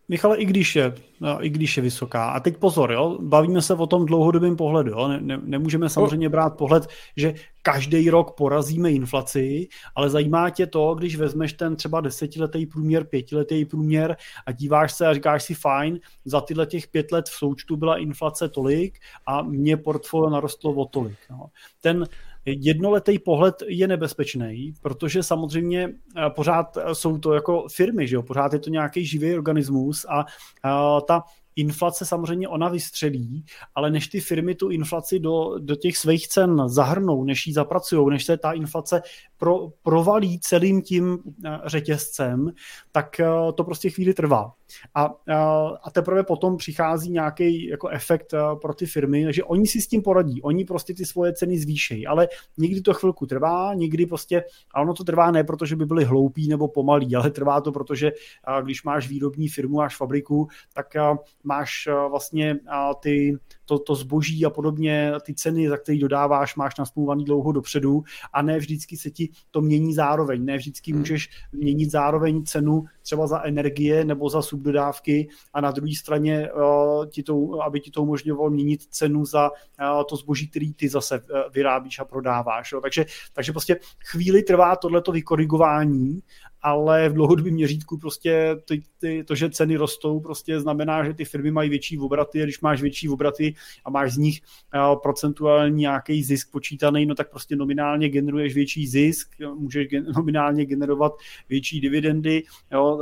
[0.08, 2.30] Michale, i když je, no, i když je vysoká.
[2.30, 4.90] A teď pozor, jo, bavíme se o tom dlouhodobém pohledu.
[4.90, 5.08] Jo.
[5.08, 10.94] Ne, ne, nemůžeme samozřejmě brát pohled, že každý rok porazíme inflaci, ale zajímá tě to,
[10.94, 14.16] když vezmeš ten třeba desetiletý průměr, pětiletý průměr
[14.46, 17.96] a díváš se a říkáš si fajn, za tyhle těch pět let v součtu byla
[17.96, 21.18] inflace tolik a mě portfolio narostlo o tolik.
[21.30, 21.46] Jo.
[21.80, 22.06] Ten
[22.46, 25.88] jednoletý pohled je nebezpečný, protože samozřejmě
[26.28, 28.22] pořád jsou to jako firmy, že jo?
[28.22, 30.24] pořád je to nějaký živý organismus a,
[30.62, 31.22] a ta
[31.56, 33.44] inflace samozřejmě ona vystřelí,
[33.74, 38.10] ale než ty firmy tu inflaci do, do těch svých cen zahrnou, než ji zapracují,
[38.10, 39.02] než se ta inflace
[39.36, 42.52] pro, provalí celým tím eh, řetězcem,
[42.92, 44.52] tak eh, to prostě chvíli trvá.
[44.94, 45.34] A, eh,
[45.82, 50.02] a teprve potom přichází nějaký jako efekt pro ty firmy, že oni si s tím
[50.02, 54.44] poradí, oni prostě ty svoje ceny zvýšejí, ale někdy to chvilku trvá, někdy prostě,
[54.74, 57.72] a ono to trvá ne proto, že by byli hloupí nebo pomalí, ale trvá to,
[57.72, 58.12] protože
[58.62, 60.86] když máš výrobní firmu, máš fabriku, tak
[61.44, 62.58] máš vlastně
[63.00, 68.02] ty, to, to zboží a podobně, ty ceny, za které dodáváš, máš nasmluvaný dlouho dopředu
[68.32, 70.44] a ne vždycky se ti to mění zároveň.
[70.44, 71.00] Ne vždycky hmm.
[71.00, 77.06] můžeš měnit zároveň cenu třeba za energie nebo za subdodávky a na druhé straně, uh,
[77.06, 81.20] ti to, aby ti to umožňovalo měnit cenu za uh, to zboží, který ty zase
[81.20, 82.72] uh, vyrábíš a prodáváš.
[82.72, 82.80] Jo.
[82.80, 86.22] Takže, takže prostě chvíli trvá tohleto vykorigování
[86.62, 91.24] ale v dlouhodobém měřítku prostě ty, ty, to, že ceny rostou, prostě znamená, že ty
[91.24, 93.54] firmy mají větší obraty a když máš větší obraty
[93.84, 94.40] a máš z nich
[94.74, 100.66] uh, procentuální nějaký zisk počítaný, no tak prostě nominálně generuješ větší zisk, můžeš gen, nominálně
[100.66, 101.12] generovat
[101.48, 102.42] větší dividendy,
[102.72, 103.00] jo,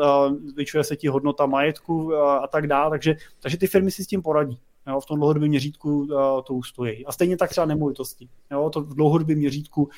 [0.82, 4.22] se ti hodnota majetku uh, a tak dále, takže, takže ty firmy si s tím
[4.22, 4.58] poradí.
[4.86, 6.06] Jo, v tom dlouhodobém měřítku uh,
[6.46, 7.06] to ustojí.
[7.06, 8.28] A stejně tak třeba nemovitosti.
[8.50, 9.88] Jo, to v dlouhodobém měřítku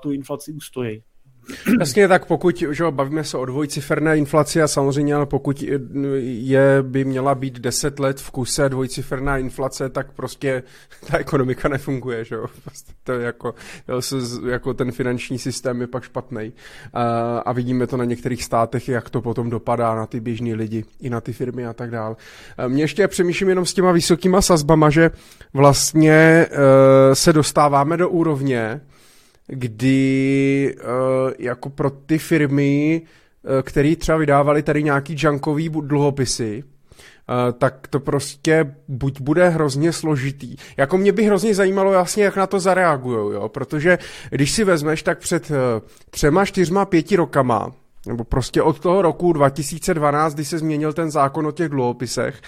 [0.00, 1.02] tu inflaci ustojí.
[1.80, 7.04] Jasně, tak pokud, že bavíme se o dvojciferné inflaci a samozřejmě, ale pokud je, by
[7.04, 10.62] měla být 10 let v kuse dvojciferná inflace, tak prostě
[11.10, 12.46] ta ekonomika nefunguje, že jo.
[12.64, 13.54] Prostě to je jako,
[14.48, 16.52] jako ten finanční systém je pak špatný.
[17.44, 21.10] A, vidíme to na některých státech, jak to potom dopadá na ty běžní lidi, i
[21.10, 22.16] na ty firmy a tak dál.
[22.68, 25.10] Mě ještě přemýšlím jenom s těma vysokýma sazbama, že
[25.52, 26.56] vlastně uh,
[27.12, 28.80] se dostáváme do úrovně,
[29.46, 33.02] kdy uh, jako pro ty firmy,
[33.42, 36.64] uh, které třeba vydávali tady nějaký junkový dluhopisy,
[37.46, 40.56] Uh, tak to prostě buď bude hrozně složitý.
[40.76, 43.98] Jako mě by hrozně zajímalo jasně, jak na to zareagujou, jo, protože
[44.30, 45.56] když si vezmeš, tak před uh,
[46.10, 47.72] třema, čtyřma, pěti rokama
[48.06, 52.40] nebo prostě od toho roku 2012, kdy se změnil ten zákon o těch dluhopisech,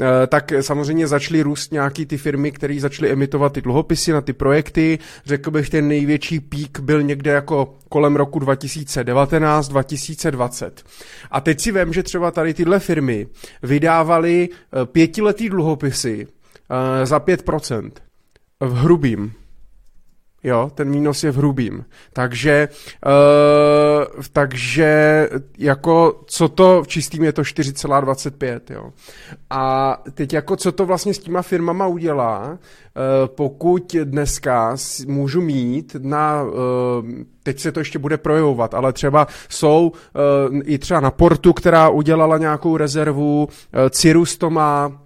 [0.00, 4.32] eh, tak samozřejmě začaly růst nějaký ty firmy, které začaly emitovat ty dluhopisy na ty
[4.32, 4.98] projekty.
[5.26, 10.70] Řekl bych, ten největší pík byl někde jako kolem roku 2019-2020.
[11.30, 13.26] A teď si vím, že třeba tady tyhle firmy
[13.62, 14.52] vydávaly eh,
[14.86, 16.26] pětiletý dluhopisy
[17.02, 17.90] eh, za 5%
[18.60, 19.32] v hrubým.
[20.46, 21.84] Jo, ten výnos je v hrubým.
[22.12, 22.68] Takže,
[23.06, 25.28] uh, takže
[25.58, 28.90] jako co to v čistým je to 4,25, jo.
[29.50, 32.58] A teď jako co to vlastně s těma firmama udělá, uh,
[33.26, 34.76] pokud dneska
[35.06, 36.52] můžu mít na, uh,
[37.42, 39.92] teď se to ještě bude projevovat, ale třeba jsou
[40.50, 45.05] uh, i třeba na Portu, která udělala nějakou rezervu, uh, Cirrus to má,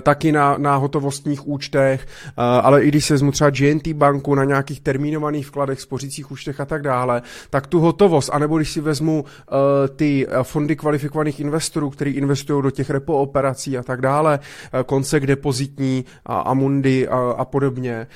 [0.00, 4.44] taky na, na hotovostních účtech, eh, ale i když se vezmu třeba GNT banku na
[4.44, 9.22] nějakých termínovaných vkladech, spořících účtech a tak dále, tak tu hotovost, anebo když si vezmu
[9.22, 9.58] uh,
[9.96, 14.38] ty fondy kvalifikovaných investorů, který investují do těch repo operací a tak dále,
[14.86, 18.06] koncek depozitní a Amundi a, a podobně,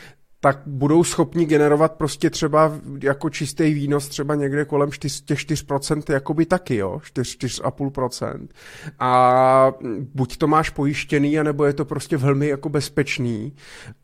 [0.45, 2.73] tak budou schopni generovat prostě třeba
[3.03, 8.49] jako čistý výnos třeba někde kolem 4, těch 4% jakoby taky, jo, 4, 4,5%.
[8.99, 9.73] A
[10.15, 13.53] buď to máš pojištěný, anebo je to prostě velmi jako bezpečný.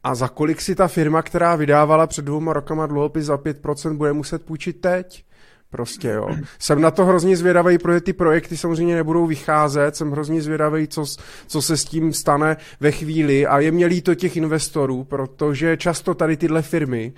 [0.04, 4.12] A za kolik si ta firma, která vydávala před dvouma rokama dluhopis za 5%, bude
[4.12, 5.24] muset půjčit teď?
[5.70, 6.28] Prostě jo.
[6.58, 11.04] Jsem na to hrozně zvědavý, protože ty projekty samozřejmě nebudou vycházet, jsem hrozně zvědavý, co,
[11.46, 16.14] co se s tím stane ve chvíli a je mě líto těch investorů, protože často
[16.14, 17.12] tady tyhle firmy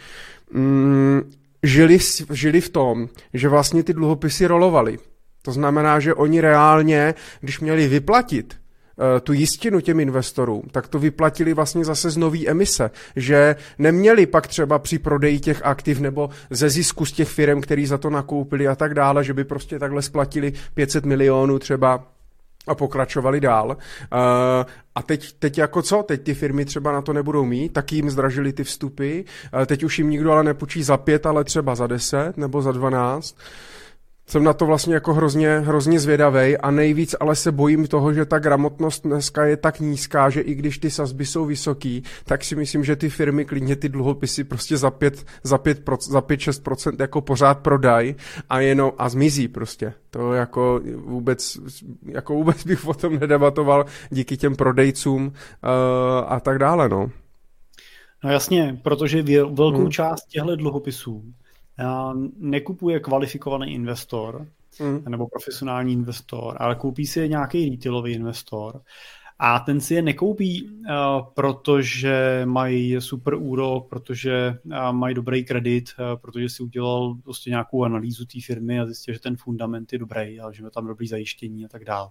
[0.53, 1.31] mm,
[1.63, 1.99] žili,
[2.31, 4.99] žili v tom, že vlastně ty dluhopisy rolovaly.
[5.43, 8.62] To znamená, že oni reálně, když měli vyplatit
[9.23, 14.47] tu jistinu těm investorům, tak to vyplatili vlastně zase z nový emise, že neměli pak
[14.47, 18.69] třeba při prodeji těch aktiv nebo ze zisku z těch firm, který za to nakoupili
[18.69, 22.05] a tak dále, že by prostě takhle splatili 500 milionů třeba
[22.67, 23.69] a pokračovali dál.
[23.69, 23.77] Uh,
[24.95, 26.03] a teď, teď jako co?
[26.03, 29.21] Teď ty firmy třeba na to nebudou mít, tak jim zdražili ty vstupy.
[29.21, 32.73] Uh, teď už jim nikdo ale nepůjčí za pět, ale třeba za deset nebo za
[32.73, 33.37] dvanáct
[34.33, 38.25] jsem na to vlastně jako hrozně, hrozně zvědavej a nejvíc ale se bojím toho, že
[38.25, 42.57] ta gramotnost dneska je tak nízká, že i když ty sazby jsou vysoký, tak si
[42.57, 46.97] myslím, že ty firmy klidně ty dluhopisy prostě za 5, za 5, za 5 6%
[47.01, 48.15] jako pořád prodají
[48.49, 49.95] a jenom a zmizí prostě.
[50.11, 51.59] To jako vůbec,
[52.05, 55.33] jako vůbec bych o tom nedebatoval díky těm prodejcům uh,
[56.27, 57.11] a tak dále, no.
[58.25, 59.91] No jasně, protože velkou hmm.
[59.91, 61.23] část těchto dluhopisů
[62.39, 64.47] nekupuje kvalifikovaný investor
[64.81, 65.05] hmm.
[65.09, 68.83] nebo profesionální investor, ale koupí si je nějaký retailový investor
[69.45, 75.85] a ten si je nekoupí, uh, protože mají super úrok, protože uh, mají dobrý kredit,
[75.99, 79.99] uh, protože si udělal prostě nějakou analýzu té firmy a zjistil, že ten fundament je
[79.99, 82.09] dobrý a že má tam dobrý zajištění a tak dále.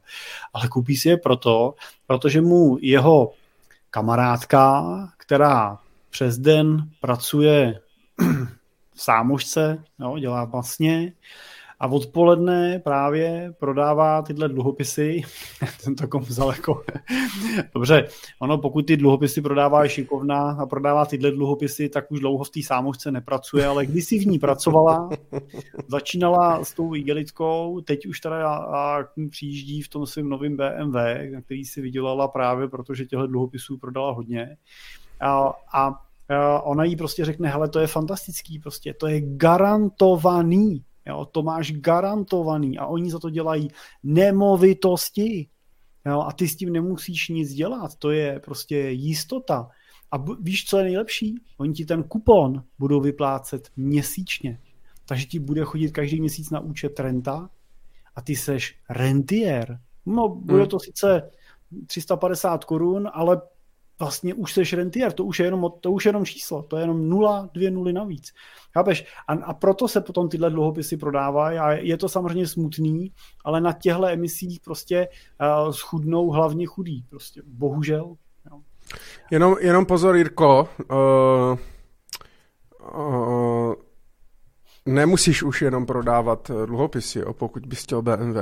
[0.53, 1.75] Ale koupí si je proto,
[2.07, 3.31] protože mu jeho
[3.89, 4.83] kamarádka,
[5.17, 7.79] která přes den pracuje
[9.01, 11.13] sámošce, jo, dělá vlastně,
[11.81, 15.21] a odpoledne právě prodává tyhle dluhopisy.
[15.83, 16.83] Tento kom vzal jako...
[17.73, 18.07] Dobře,
[18.39, 22.59] ono pokud ty dluhopisy prodává šikovná a prodává tyhle dluhopisy, tak už dlouho v té
[22.63, 25.09] sámošce nepracuje, ale když si v ní pracovala,
[25.87, 30.57] začínala s tou igelitkou, teď už teda a k ní přijíždí v tom svém novém
[30.57, 30.95] BMW,
[31.33, 34.57] na který si vydělala právě, protože těchto dluhopisů prodala hodně.
[35.21, 36.10] A, a
[36.63, 41.71] ona jí prostě řekne, hele, to je fantastický, prostě, to je garantovaný, Jo, to máš
[41.71, 43.67] garantovaný a oni za to dělají
[44.03, 45.49] nemovitosti.
[46.05, 49.69] Jo, a ty s tím nemusíš nic dělat, to je prostě jistota.
[50.11, 51.35] A víš, co je nejlepší?
[51.57, 54.59] Oni ti ten kupon budou vyplácet měsíčně.
[55.05, 57.49] Takže ti bude chodit každý měsíc na účet renta
[58.15, 59.79] a ty seš rentier.
[60.05, 60.69] No, bude hmm.
[60.69, 61.31] to sice
[61.85, 63.41] 350 korun, ale
[64.01, 66.83] vlastně už seš rentier, to už je jenom, to už je jenom číslo, to je
[66.83, 68.33] jenom nula, dvě nuly navíc.
[68.73, 69.05] Chápeš?
[69.27, 73.13] A, a proto se potom tyhle dluhopisy prodávají a je to samozřejmě smutný,
[73.45, 78.15] ale na těchto emisích prostě uh, schudnou hlavně chudí, prostě bohužel.
[78.51, 78.59] Jo.
[79.31, 81.59] Jenom, jenom pozor, Jirko, uh,
[82.97, 83.73] uh,
[84.85, 88.37] nemusíš už jenom prodávat dluhopisy, jo, pokud bys chtěl BMW.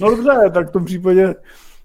[0.00, 1.34] No dobře, tak v tom případě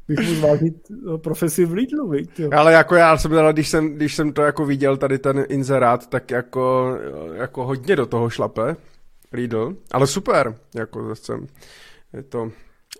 [0.07, 2.49] bych mu zvážit eh, profesi v Lidlu, viď, jo.
[2.53, 6.07] Ale jako já jsem teda, když jsem, když jsem to jako viděl, tady ten inzerát,
[6.07, 6.95] tak jako,
[7.33, 8.75] jako hodně do toho šlape
[9.33, 11.33] Lidl, ale super, jako zase
[12.13, 12.51] je to,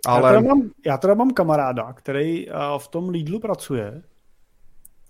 [0.05, 0.33] ale...
[0.33, 4.01] Já teda mám, já teda mám kamaráda, který eh, v tom Lidlu pracuje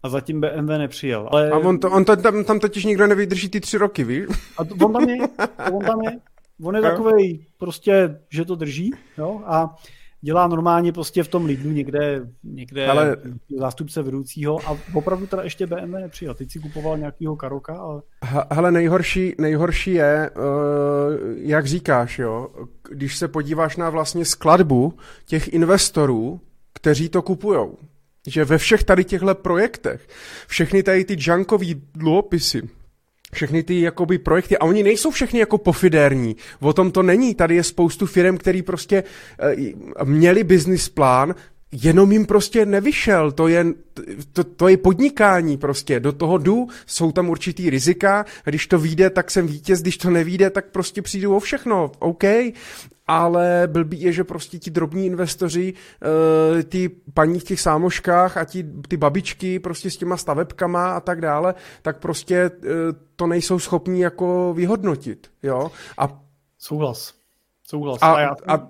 [0.04, 1.30] a zatím BMW nepřijel.
[1.32, 1.50] Ale...
[1.52, 4.26] A on, to, on to, tam, tam totiž nikdo nevydrží ty tři roky, víš?
[4.58, 5.18] A to, on tam je,
[5.72, 6.12] on tam je,
[6.62, 9.76] On je takový prostě, že to drží jo, a
[10.24, 13.18] dělá normálně prostě v tom Lidlu někde, někde Ale...
[13.60, 16.34] zástupce vedoucího a opravdu teda ještě BMW nepřijel.
[16.34, 17.78] Teď si kupoval nějakýho karoka.
[17.78, 18.02] Ale...
[18.52, 20.44] Hele, nejhorší, nejhorší je, uh,
[21.36, 22.50] jak říkáš, jo,
[22.90, 24.94] když se podíváš na vlastně skladbu
[25.26, 26.40] těch investorů,
[26.74, 27.78] kteří to kupujou.
[28.28, 30.08] Že ve všech tady těchto projektech,
[30.48, 32.70] všechny tady ty junkový dluhopisy,
[33.34, 37.56] všechny ty jakoby projekty, a oni nejsou všechny jako pofidérní, o tom to není, tady
[37.56, 39.04] je spoustu firm, který prostě
[40.02, 41.36] uh, měli business plán,
[41.82, 43.66] jenom jim prostě nevyšel, to je,
[44.34, 49.10] to, to je podnikání prostě, do toho jdu, jsou tam určitý rizika, když to vyjde,
[49.10, 52.24] tak jsem vítěz, když to nevíde, tak prostě přijdu o všechno, OK,
[53.08, 55.74] ale blbý je, že prostě ti drobní investoři,
[56.60, 61.00] eh, ty paní v těch sámoškách a ti, ty babičky prostě s těma stavebkama a
[61.00, 62.70] tak dále, tak prostě eh,
[63.16, 65.72] to nejsou schopní jako vyhodnotit, jo.
[65.98, 66.20] A
[66.58, 67.14] Souhlas.
[67.68, 68.02] Souhlas.
[68.02, 68.36] A, a, já...
[68.48, 68.68] a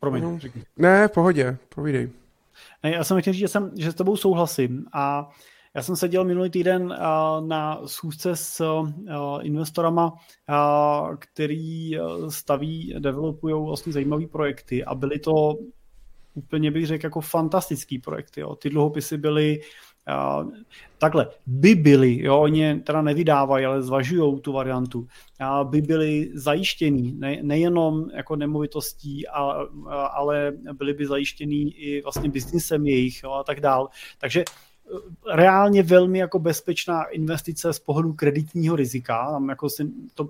[0.00, 0.38] Promiň, no,
[0.76, 2.10] Ne, v pohodě, povídej.
[2.82, 5.28] Ne, já jsem chtěl říct, že, jsem, že s tebou souhlasím a
[5.74, 6.96] já jsem seděl minulý týden
[7.46, 8.82] na schůzce s
[9.42, 10.12] investorama,
[11.18, 11.90] který
[12.28, 15.54] staví, developují vlastně zajímavé projekty a byly to
[16.34, 18.40] úplně bych řekl jako fantastický projekty.
[18.40, 18.56] Jo.
[18.56, 19.60] Ty dluhopisy byly
[20.98, 25.06] Takhle, by byly, jo, oni teda nevydávají, ale zvažují tu variantu,
[25.64, 29.40] by byly zajištěný ne, nejenom jako nemovitostí, a,
[29.88, 33.88] a, ale byly by zajištěný i vlastně biznisem jejich jo, a tak dál.
[34.18, 34.44] Takže
[35.32, 39.30] reálně velmi jako bezpečná investice z pohledu kreditního rizika.
[39.30, 40.28] Tam jako si to,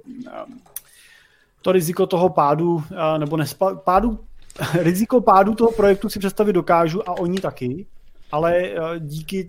[1.62, 2.82] to riziko toho pádu,
[3.18, 4.18] nebo nespa, pádu,
[4.74, 7.86] riziko pádu toho projektu si představit dokážu a oni taky,
[8.32, 9.48] ale díky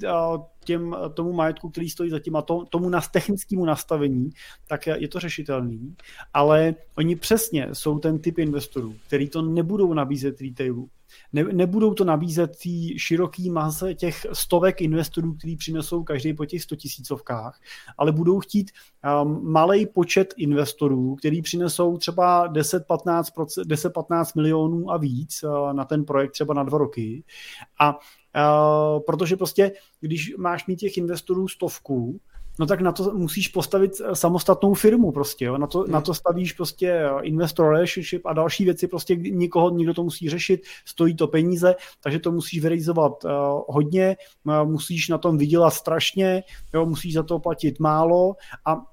[0.63, 4.29] těm, tomu majetku, který stojí za tím a to, tomu nas, technickému nastavení,
[4.67, 5.95] tak je to řešitelný,
[6.34, 10.89] ale oni přesně jsou ten typ investorů, který to nebudou nabízet retailu,
[11.34, 16.63] ne, nebudou to nabízet tý široký mase těch stovek investorů, který přinesou každý po těch
[16.63, 17.59] 100 tisícovkách,
[17.97, 18.71] ale budou chtít
[19.23, 23.23] um, malý počet investorů, který přinesou třeba 10-15,
[23.67, 27.23] 10-15 milionů a víc uh, na ten projekt třeba na dva roky.
[27.79, 27.99] A
[28.36, 32.19] Uh, protože prostě, když máš mít těch investorů stovku,
[32.59, 35.57] no tak na to musíš postavit eh, samostatnou firmu prostě, jo?
[35.57, 35.91] Na, to, hmm.
[35.91, 40.29] na to stavíš prostě eh, investor relationship a další věci, prostě nikoho, někdo to musí
[40.29, 43.31] řešit, stojí to peníze, takže to musíš vyrealizovat uh,
[43.67, 46.86] hodně, uh, musíš na tom vydělat strašně, jo?
[46.86, 48.84] musíš za to platit málo a, uh,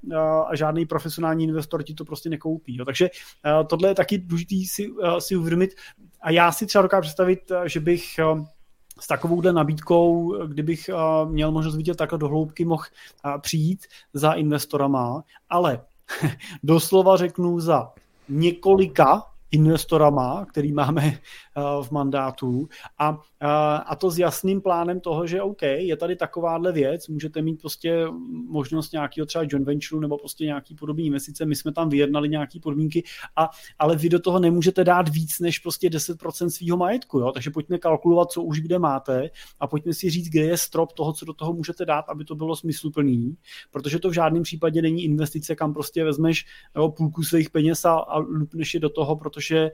[0.48, 2.76] a žádný profesionální investor ti to prostě nekoupí.
[2.76, 2.84] Jo?
[2.84, 5.70] Takže uh, tohle je taky důležité si, uh, si uvědomit
[6.20, 8.44] a já si třeba dokážu představit, že bych uh,
[9.00, 10.90] s takovouhle nabídkou, kdybych
[11.24, 12.84] měl možnost vidět takhle do hloubky, mohl
[13.40, 15.80] přijít za investorama, ale
[16.62, 17.92] doslova řeknu za
[18.28, 21.18] několika investorama, který máme eh,
[21.82, 22.68] v mandátu.
[22.98, 23.46] A, eh,
[23.86, 28.06] a to s jasným plánem toho, že OK, je tady takováhle věc, můžete mít prostě
[28.48, 32.60] možnost nějakého třeba joint venture nebo prostě nějaký podobný investice, my jsme tam vyjednali nějaký
[32.60, 33.02] podmínky,
[33.36, 37.32] a, ale vy do toho nemůžete dát víc než prostě 10% svého majetku, jo?
[37.32, 39.30] takže pojďme kalkulovat, co už kde máte
[39.60, 42.34] a pojďme si říct, kde je strop toho, co do toho můžete dát, aby to
[42.34, 43.36] bylo smysluplný,
[43.70, 46.46] protože to v žádném případě není investice, kam prostě vezmeš
[46.76, 49.70] jo, půlku svých peněz a, a lupneš je do toho, protože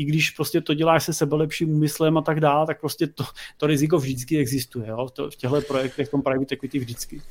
[0.00, 3.24] i když prostě to děláš se sebelepším úmyslem a tak dále, tak prostě to,
[3.56, 4.88] to riziko vždycky existuje.
[4.88, 5.08] Jo?
[5.12, 7.22] To, v těchto projektech, v tom private equity vždycky.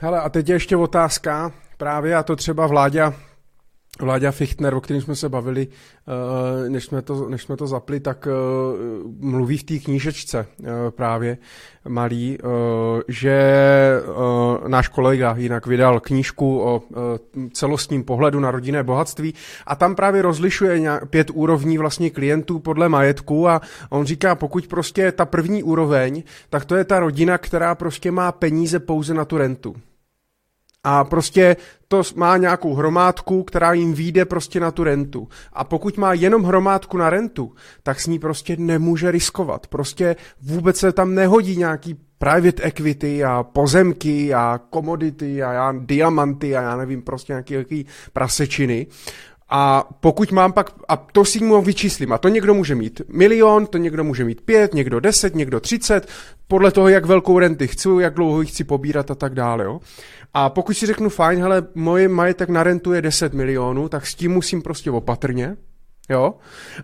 [0.00, 3.14] Hele, a teď je ještě otázka, právě a to třeba vláďa
[4.00, 8.00] Vláďa Fichtner, o kterém jsme se bavili, eh, než jsme to, než jsme to zapli,
[8.00, 8.30] tak eh,
[9.18, 11.38] mluví v té knížečce eh, právě
[11.88, 12.38] malý,
[13.08, 13.36] že
[14.66, 16.82] náš kolega jinak vydal knížku o
[17.52, 19.34] celostním pohledu na rodinné bohatství
[19.66, 25.12] a tam právě rozlišuje pět úrovní vlastně klientů podle majetku a on říká, pokud prostě
[25.12, 29.38] ta první úroveň, tak to je ta rodina, která prostě má peníze pouze na tu
[29.38, 29.76] rentu
[30.84, 31.56] a prostě
[31.88, 35.28] to má nějakou hromádku, která jim vyjde prostě na tu rentu.
[35.52, 39.66] A pokud má jenom hromádku na rentu, tak s ní prostě nemůže riskovat.
[39.66, 46.56] Prostě vůbec se tam nehodí nějaký private equity a pozemky a komodity a já, diamanty
[46.56, 48.86] a já nevím, prostě nějaký prasečiny.
[49.48, 53.66] A pokud mám pak, a to si mu vyčíslím, a to někdo může mít milion,
[53.66, 56.08] to někdo může mít pět, někdo deset, někdo třicet,
[56.48, 59.64] podle toho, jak velkou renty chci, jak dlouho ji chci pobírat a tak dále.
[59.64, 59.80] Jo.
[60.34, 64.14] A pokud si řeknu, fajn, hele, moje majetek na rentu je 10 milionů, tak s
[64.14, 65.56] tím musím prostě opatrně,
[66.10, 66.34] Jo?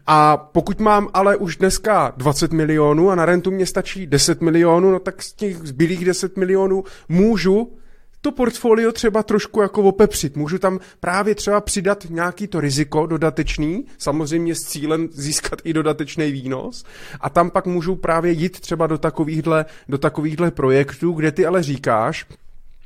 [0.06, 4.90] A pokud mám ale už dneska 20 milionů a na rentu mě stačí 10 milionů,
[4.90, 7.76] no tak z těch zbylých 10 milionů můžu
[8.20, 10.36] to portfolio třeba trošku jako opepřit.
[10.36, 16.32] Můžu tam právě třeba přidat nějaký to riziko dodatečný, samozřejmě s cílem získat i dodatečný
[16.32, 16.84] výnos
[17.20, 21.62] a tam pak můžu právě jít třeba do takovýchhle, do takovýchhle projektů, kde ty ale
[21.62, 22.26] říkáš,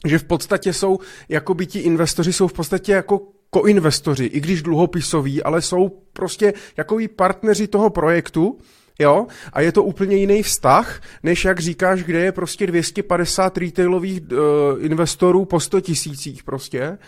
[0.07, 3.21] že v podstatě jsou, jako by ti investoři jsou v podstatě jako
[3.51, 8.59] koinvestoři, i když dluhopisoví, ale jsou prostě jako partneři toho projektu,
[8.99, 9.27] Jo?
[9.53, 14.39] A je to úplně jiný vztah, než jak říkáš, kde je prostě 250 retailových uh,
[14.79, 16.99] investorů po 100 tisících prostě.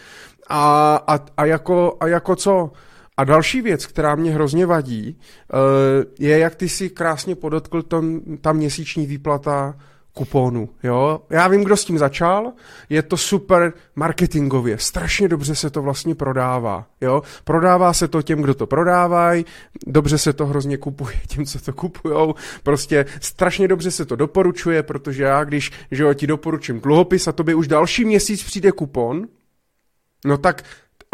[0.48, 2.72] A, a, a, jako, a jako co?
[3.16, 5.18] A další věc, která mě hrozně vadí,
[5.52, 5.58] uh,
[6.18, 9.74] je, jak ty si krásně podotkl tom, ta měsíční výplata
[10.16, 11.20] kuponu, jo.
[11.30, 12.52] Já vím, kdo s tím začal,
[12.88, 17.22] je to super marketingově, strašně dobře se to vlastně prodává, jo.
[17.44, 19.44] Prodává se to těm, kdo to prodávají,
[19.86, 24.82] dobře se to hrozně kupuje těm, co to kupujou, prostě strašně dobře se to doporučuje,
[24.82, 29.26] protože já, když, že jo, ti doporučím dluhopis a tobě už další měsíc přijde kupon,
[30.24, 30.64] no tak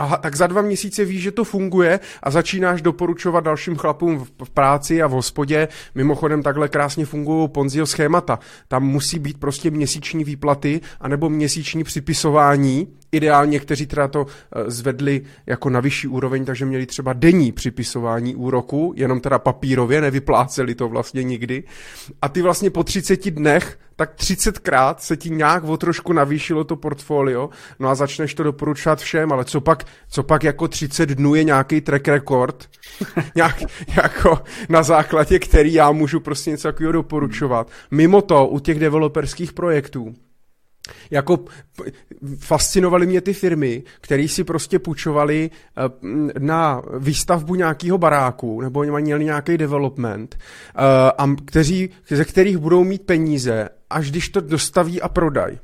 [0.02, 4.50] Aha, tak za dva měsíce víš, že to funguje a začínáš doporučovat dalším chlapům v,
[4.50, 5.68] práci a v hospodě.
[5.94, 8.38] Mimochodem takhle krásně fungují Ponziho schémata.
[8.68, 12.88] Tam musí být prostě měsíční výplaty anebo měsíční připisování.
[13.12, 18.34] Ideálně, kteří teda to eh, zvedli jako na vyšší úroveň, takže měli třeba denní připisování
[18.34, 21.64] úroku, jenom teda papírově, nevypláceli to vlastně nikdy.
[22.22, 26.76] A ty vlastně po 30 dnech tak 30krát se ti nějak o trošku navýšilo to
[26.76, 31.34] portfolio, no a začneš to doporučovat všem, ale co pak, co pak jako 30 dnů
[31.34, 32.68] je nějaký track record,
[33.34, 33.62] nějak,
[33.96, 34.38] jako
[34.68, 37.70] na základě který já můžu prostě něco takového doporučovat.
[37.90, 40.14] Mimo to, u těch developerských projektů,
[41.10, 41.44] jako
[42.38, 45.82] fascinovaly mě ty firmy, které si prostě půjčovali eh,
[46.38, 52.84] na výstavbu nějakého baráku, nebo oni měli nějaký development, eh, a kteří, ze kterých budou
[52.84, 55.58] mít peníze, až když to dostaví a prodají.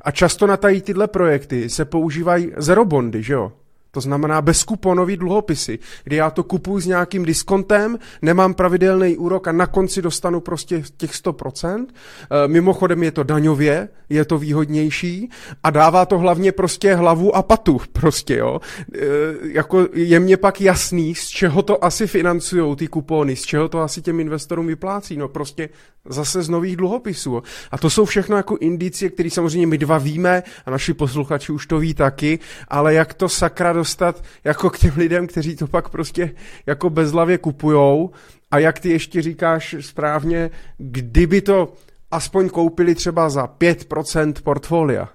[0.00, 3.52] A často na tady tyhle projekty se používají zero bondy, že jo?
[3.94, 9.52] To znamená bezkuponový dluhopisy, kdy já to kupuju s nějakým diskontem, nemám pravidelný úrok a
[9.52, 11.86] na konci dostanu prostě těch 100%.
[11.86, 15.30] E, mimochodem je to daňově, je to výhodnější
[15.62, 18.60] a dává to hlavně prostě hlavu a patu prostě, jo.
[18.94, 18.98] E,
[19.42, 23.80] jako je mně pak jasný, z čeho to asi financují ty kupony, z čeho to
[23.80, 25.68] asi těm investorům vyplácí, no prostě
[26.08, 27.42] zase z nových dluhopisů.
[27.70, 31.66] A to jsou všechno jako indicie, které samozřejmě my dva víme a naši posluchači už
[31.66, 32.38] to ví taky,
[32.68, 36.34] ale jak to sakra dostat jako k těm lidem, kteří to pak prostě
[36.66, 38.10] jako bezlavě kupujou
[38.50, 41.72] a jak ty ještě říkáš správně, kdyby to
[42.10, 45.08] aspoň koupili třeba za 5% portfolia,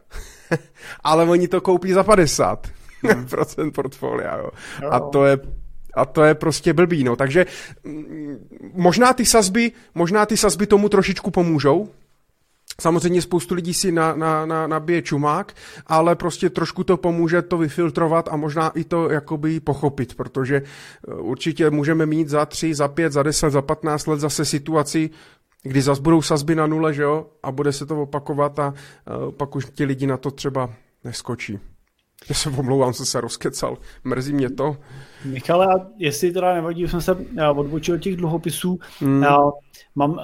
[1.04, 2.58] ale oni to koupí za 50%
[3.04, 3.26] hmm.
[3.30, 4.50] procent portfolia, jo.
[4.90, 5.38] A to je
[5.94, 7.16] a to je prostě blbý, no.
[7.16, 7.46] Takže
[7.84, 8.38] mm,
[8.74, 11.90] možná ty sazby, možná ty sazby tomu trošičku pomůžou,
[12.80, 15.54] Samozřejmě spoustu lidí si na, na, na, nabije čumák,
[15.88, 21.14] ale prostě trošku to pomůže to vyfiltrovat a možná i to jakoby pochopit, protože eh,
[21.14, 25.10] určitě můžeme mít za tři, za pět, za deset, za patnáct let zase situaci,
[25.64, 29.32] kdy zase budou sazby na nule, že jo, a bude se to opakovat a uh,
[29.32, 30.70] pak už ti lidi na to třeba
[31.04, 31.60] neskočí.
[32.30, 34.78] Já se omlouvám, jsem se rozkecal, mrzí mě to.
[35.26, 35.68] Michale,
[35.98, 39.24] jestli teda nevadí, jsem se eh, odbočil od těch dluhopisů, hmm.
[39.24, 39.38] já
[39.96, 40.20] mám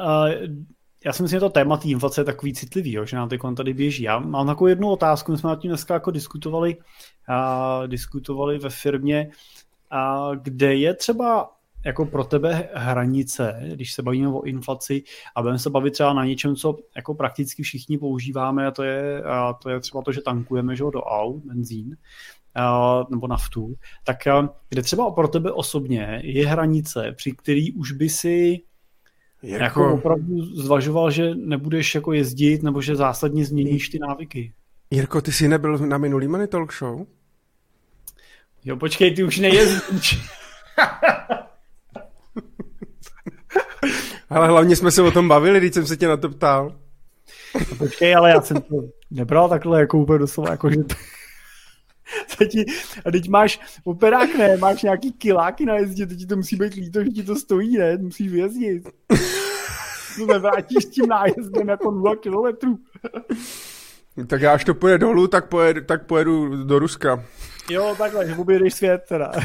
[1.05, 3.41] já si myslím, že to téma té inflace je takový citlivý, jo, že nám teď
[3.57, 4.03] tady běží.
[4.03, 6.77] Já mám takovou jednu otázku, my jsme nad tím dneska jako diskutovali,
[7.27, 9.31] a, diskutovali ve firmě,
[9.91, 11.51] a, kde je třeba
[11.85, 15.03] jako pro tebe hranice, když se bavíme o inflaci
[15.35, 19.23] a budeme se bavit třeba na něčem, co jako prakticky všichni používáme a to je,
[19.23, 21.97] a to je třeba to, že tankujeme že, do aut, benzín,
[22.55, 24.17] a, nebo naftu, tak
[24.69, 28.61] kde třeba pro tebe osobně je hranice, při který už by si
[29.45, 29.63] Jirko...
[29.63, 34.53] Jako opravdu zvažoval, že nebudeš jako jezdit, nebo že zásadně změníš ty návyky.
[34.91, 37.05] Jirko, ty jsi nebyl na minulý Money Talk Show?
[38.65, 40.19] Jo, počkej, ty už nejezdíš.
[44.29, 46.75] ale hlavně jsme se o tom bavili, když jsem se tě na to ptal.
[47.77, 48.75] Počkej, ale já jsem to
[49.11, 50.77] nebral takhle jako úplně doslova, jako že
[52.37, 52.65] to ti,
[53.05, 56.73] a teď máš operák, ne, máš nějaký kiláky na jezdě, teď ti to musí být
[56.73, 58.89] líto, že ti to stojí, ne, musíš vyjezdit.
[60.19, 62.77] To nevrátíš s tím nájezdem jako 0 kilometrů.
[64.27, 67.23] tak já až to pojede dolů, tak pojedu, tak pojedu do Ruska.
[67.69, 69.31] Jo, takhle, že objedeš svět teda.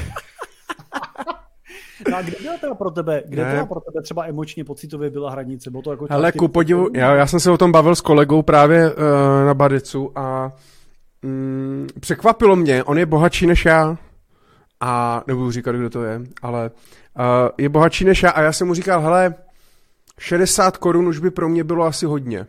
[2.10, 5.30] No a kde byla teda pro tebe, kde byla pro tebe třeba emočně, pocitově byla
[5.30, 5.70] hranice?
[5.70, 8.42] Bylo to jako Hele, ku podivu, já, já jsem se o tom bavil s kolegou
[8.42, 8.96] právě uh,
[9.46, 10.52] na Badicu a
[11.22, 13.96] mm, překvapilo mě, on je bohatší než já
[14.80, 16.70] a nebudu říkat, kdo to je, ale
[17.18, 17.24] uh,
[17.58, 19.34] je bohatší než já a já jsem mu říkal, hele,
[20.18, 22.46] 60 korun už by pro mě bylo asi hodně.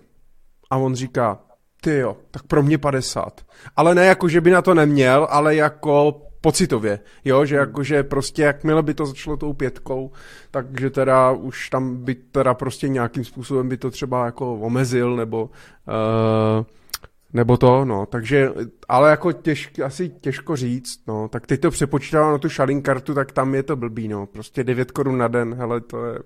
[0.69, 1.39] A on říká,
[1.81, 3.41] ty jo, tak pro mě 50.
[3.75, 8.03] Ale ne jako, že by na to neměl, ale jako pocitově, jo, že jako, že
[8.03, 10.11] prostě jakmile by to začalo tou pětkou,
[10.51, 15.43] takže teda už tam by teda prostě nějakým způsobem by to třeba jako omezil, nebo
[15.43, 16.65] uh,
[17.33, 18.49] nebo to, no, takže,
[18.87, 23.13] ale jako těžk, asi těžko říct, no, tak teď to přepočítám na tu šalin kartu,
[23.13, 26.19] tak tam je to blbý, no, prostě 9 korun na den, hele, to je...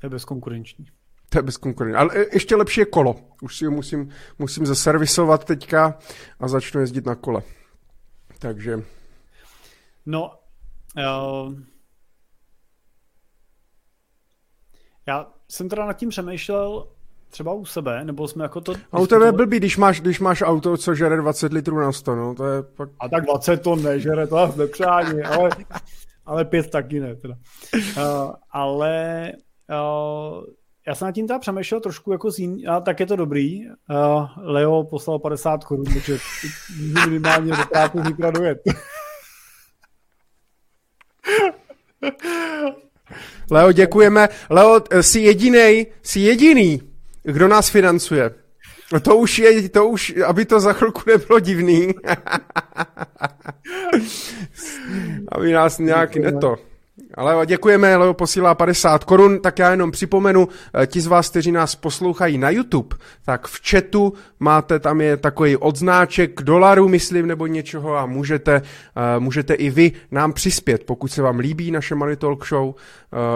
[0.00, 0.86] To je bezkonkurenční.
[1.28, 5.98] To je bezkonkurenční, ale ještě lepší je kolo, už si ho musím, musím zaservisovat teďka
[6.40, 7.42] a začnu jezdit na kole,
[8.38, 8.82] takže...
[10.06, 10.30] No,
[10.96, 11.73] uh...
[15.06, 16.88] Já jsem teda nad tím přemýšlel
[17.30, 18.72] třeba u sebe, nebo jsme jako to...
[18.92, 21.92] A u tebe je blbý, když máš, když máš auto, co žere 20 litrů na
[21.92, 22.88] 100, no, to je pak...
[23.00, 25.50] A tak 20 to nežere, to je nepřání, ale,
[26.26, 27.34] ale pět taky ne, teda.
[27.74, 29.32] Uh, ale
[29.70, 30.44] uh,
[30.86, 33.68] já jsem nad tím teda přemýšlel trošku jako z jiný, a tak je to dobrý.
[33.68, 36.18] Uh, Leo poslal 50 korun, protože
[37.04, 38.58] minimálně do práce zítra dojet.
[43.50, 44.28] Leo, děkujeme.
[44.50, 46.82] Leo, jsi jediný, jsi jediný,
[47.22, 48.30] kdo nás financuje.
[49.02, 51.94] To už je, to už, aby to za chvilku nebylo divný.
[55.28, 56.56] aby nás nějak neto.
[57.16, 60.48] Ale děkujeme, Leo posílá 50 korun, tak já jenom připomenu,
[60.82, 65.16] eh, ti z vás, kteří nás poslouchají na YouTube, tak v chatu máte, tam je
[65.16, 71.08] takový odznáček dolaru, myslím, nebo něčeho a můžete, uh, můžete i vy nám přispět, pokud
[71.08, 72.66] se vám líbí naše Money Talk Show.
[72.68, 72.74] Uh,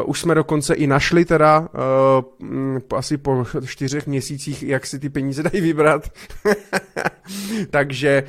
[0.07, 5.43] už jsme dokonce i našli teda uh, asi po čtyřech měsících, jak si ty peníze
[5.43, 6.09] dají vybrat.
[7.70, 8.22] Takže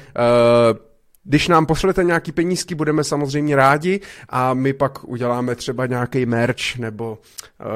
[1.30, 3.99] když nám pošlete nějaký penízky, budeme samozřejmě rádi
[4.30, 7.17] a my pak uděláme třeba nějaký merch nebo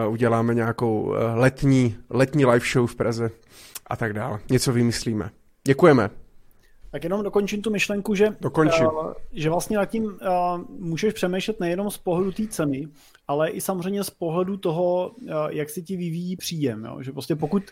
[0.06, 3.32] uh, uděláme nějakou uh, letní, letní live show v Praze
[3.88, 4.40] a tak dále.
[4.50, 5.30] Něco vymyslíme.
[5.68, 6.10] Děkujeme.
[6.92, 8.86] Tak jenom dokončím tu myšlenku, že, Dokončím.
[8.86, 10.12] Uh, že vlastně nad tím uh,
[10.70, 12.88] můžeš přemýšlet nejenom z pohledu té ceny,
[13.28, 16.86] ale i samozřejmě z pohledu toho, uh, jak se ti vyvíjí příjem.
[16.86, 16.98] Jo?
[17.02, 17.64] Že prostě pokud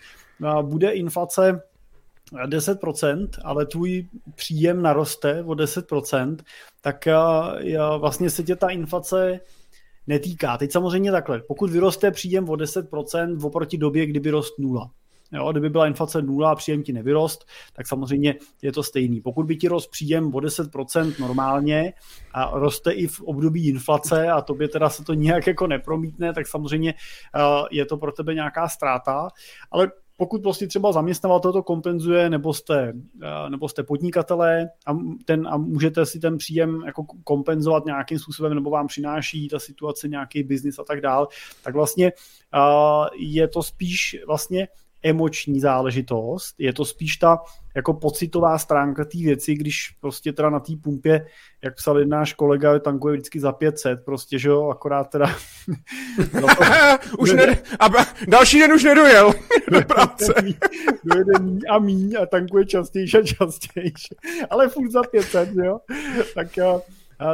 [0.41, 1.61] uh, bude inflace
[2.31, 6.37] 10%, ale tvůj příjem naroste o 10%,
[6.81, 9.39] tak uh, vlastně se tě ta inflace
[10.07, 10.57] netýká.
[10.57, 14.91] Teď samozřejmě takhle, pokud vyroste příjem o 10% oproti době, kdyby rost nula,
[15.33, 19.21] Jo, kdyby byla inflace nula a příjem ti nevyrost, tak samozřejmě je to stejný.
[19.21, 21.93] Pokud by ti rost příjem o 10% normálně
[22.33, 26.47] a roste i v období inflace a tobě teda se to nějak jako nepromítne, tak
[26.47, 29.27] samozřejmě uh, je to pro tebe nějaká ztráta.
[29.71, 29.91] Ale
[30.21, 34.93] pokud prostě třeba zaměstnavatel to kompenzuje, nebo jste, uh, nebo jste podnikatelé a,
[35.25, 40.07] ten, a můžete si ten příjem jako kompenzovat nějakým způsobem, nebo vám přináší ta situace
[40.07, 41.27] nějaký biznis a tak dál,
[41.63, 42.11] tak vlastně
[42.55, 44.67] uh, je to spíš vlastně
[45.03, 47.39] emoční záležitost, je to spíš ta
[47.75, 51.25] jako pocitová stránka té věci, když prostě teda na té pumpě,
[51.63, 55.25] jak psal jeden náš kolega, tankuje vždycky za 500, prostě, že jo, akorát teda...
[57.17, 57.87] už ne, a
[58.27, 59.33] další den už nedojel
[59.71, 60.33] do práce.
[61.03, 63.93] Dojede míň a míň a tankuje častěji a častěji,
[64.49, 65.79] ale furt za 500, jo.
[66.35, 66.57] Tak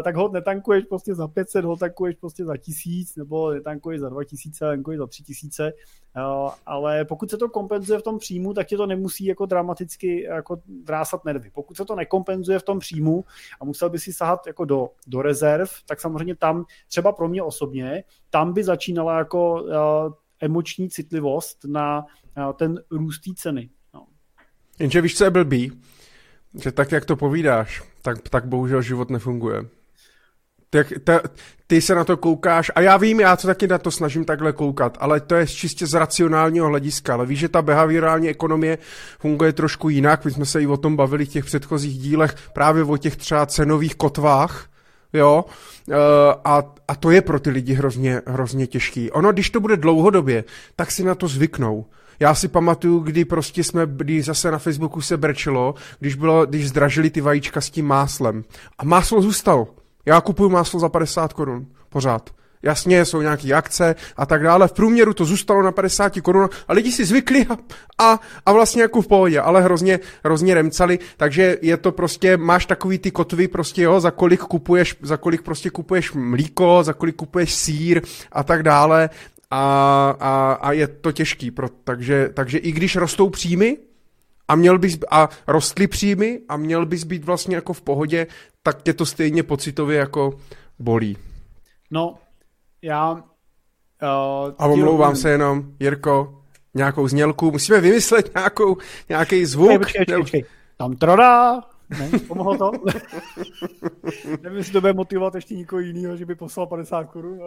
[0.03, 4.65] tak ho netankuješ prostě za 500, ho tankuješ prostě za 1000, nebo netankuješ za 2000,
[4.65, 5.71] tankuješ za 3000,
[6.65, 10.61] ale pokud se to kompenzuje v tom příjmu, tak tě to nemusí jako dramaticky jako
[10.67, 11.51] drásat nervy.
[11.53, 13.25] Pokud se to nekompenzuje v tom příjmu
[13.61, 17.43] a musel by si sahat jako do, do rezerv, tak samozřejmě tam, třeba pro mě
[17.43, 19.65] osobně, tam by začínala jako
[20.39, 22.05] emoční citlivost na
[22.55, 23.69] ten růst ceny.
[23.93, 24.07] No.
[24.79, 25.81] Jenže víš, co je blbý?
[26.63, 29.65] Že tak, jak to povídáš, tak, tak bohužel život nefunguje.
[30.70, 31.22] Tak ta,
[31.68, 34.53] ty se na to koukáš, a já vím, já to taky na to snažím takhle
[34.53, 38.78] koukat, ale to je čistě z racionálního hlediska, ale víš, že ta behaviorální ekonomie
[39.20, 42.84] funguje trošku jinak, my jsme se i o tom bavili v těch předchozích dílech, právě
[42.84, 44.70] o těch třeba cenových kotvách,
[45.13, 45.45] jo,
[45.91, 45.95] eh,
[46.45, 49.11] a, a to je pro ty lidi hrozně, hrozně těžký.
[49.11, 50.43] Ono, když to bude dlouhodobě,
[50.76, 51.86] tak si na to zvyknou.
[52.20, 56.70] Já si pamatuju, kdy prostě jsme, kdy zase na Facebooku se brečelo, když bylo, když
[56.70, 58.43] zdražili ty vajíčka s tím máslem.
[58.78, 59.68] A máslo zůstalo.
[60.08, 61.68] Já kupuju máslo za 50 korun.
[61.89, 62.30] Pořád.
[62.64, 64.68] Jasně, jsou nějaké akce a tak dále.
[64.68, 67.58] V průměru to zůstalo na 50 korun a lidi si zvykli a,
[67.97, 72.66] a, a vlastně jako v pohodě, ale hrozně, hrozně remcali, takže je to prostě, máš
[72.66, 77.16] takový ty kotvy prostě, jo, za kolik kupuješ, za kolik prostě kupuješ mlíko, za kolik
[77.16, 78.01] kupuješ sír
[78.32, 79.10] a tak dále
[79.51, 83.78] a, a, a je to těžký, pro, takže, takže i když rostou příjmy
[84.47, 88.27] a měl bys, a rostly příjmy a měl bys být vlastně jako v pohodě,
[88.63, 90.39] tak tě to stejně pocitově jako
[90.79, 91.17] bolí.
[91.91, 92.15] No,
[92.81, 93.11] já...
[93.11, 93.19] Uh,
[94.57, 96.43] a omlouvám se jenom, Jirko,
[96.73, 98.77] nějakou znělku, musíme vymyslet nějakou,
[99.09, 99.77] nějaký zvuk.
[99.77, 100.45] Počkej, počkej, počkej.
[100.77, 102.71] Tam tradá, ne, pomohlo to?
[104.41, 107.39] Nevím, jestli to bude motivovat ještě někoho jiného, že by poslal 50 korun.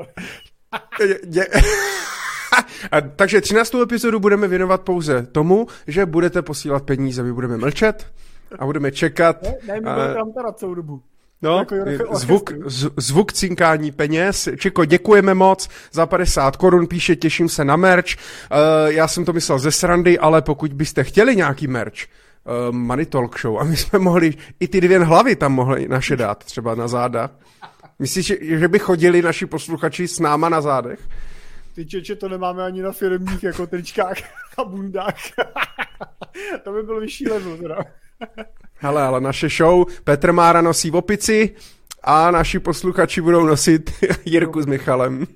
[2.90, 3.74] A, takže 13.
[3.74, 8.06] epizodu budeme věnovat pouze tomu, že budete posílat peníze, my budeme mlčet
[8.58, 9.42] a budeme čekat.
[9.42, 11.02] Ne, ne my budeme tam teda celou dobu.
[11.42, 12.52] No, jako zvuk,
[12.96, 14.48] zvuk cinkání peněz.
[14.56, 18.06] Čiko, děkujeme moc za 50 korun, píše, těším se na merch.
[18.06, 23.06] Uh, já jsem to myslel ze srandy, ale pokud byste chtěli nějaký merch, uh, Money
[23.06, 26.74] Talk Show, a my jsme mohli, i ty dvě hlavy tam mohli naše dát, třeba
[26.74, 27.30] na záda.
[27.98, 31.00] Myslíš, že, že by chodili naši posluchači s náma na zádech?
[31.74, 34.16] Ty čeče, to nemáme ani na firmních jako tričkách
[34.58, 35.14] a bundách.
[36.64, 37.78] to by byl vyšší level teda.
[38.74, 41.54] Hele, ale naše show Petr Mára nosí opici
[42.02, 43.90] a naši posluchači budou nosit
[44.24, 45.26] Jirku s Michalem.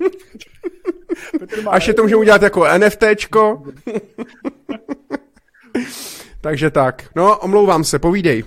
[1.71, 3.63] Až je to můžeme udělat jako NFTčko.
[6.41, 7.11] Takže tak.
[7.17, 8.45] No, omlouvám se, povídej.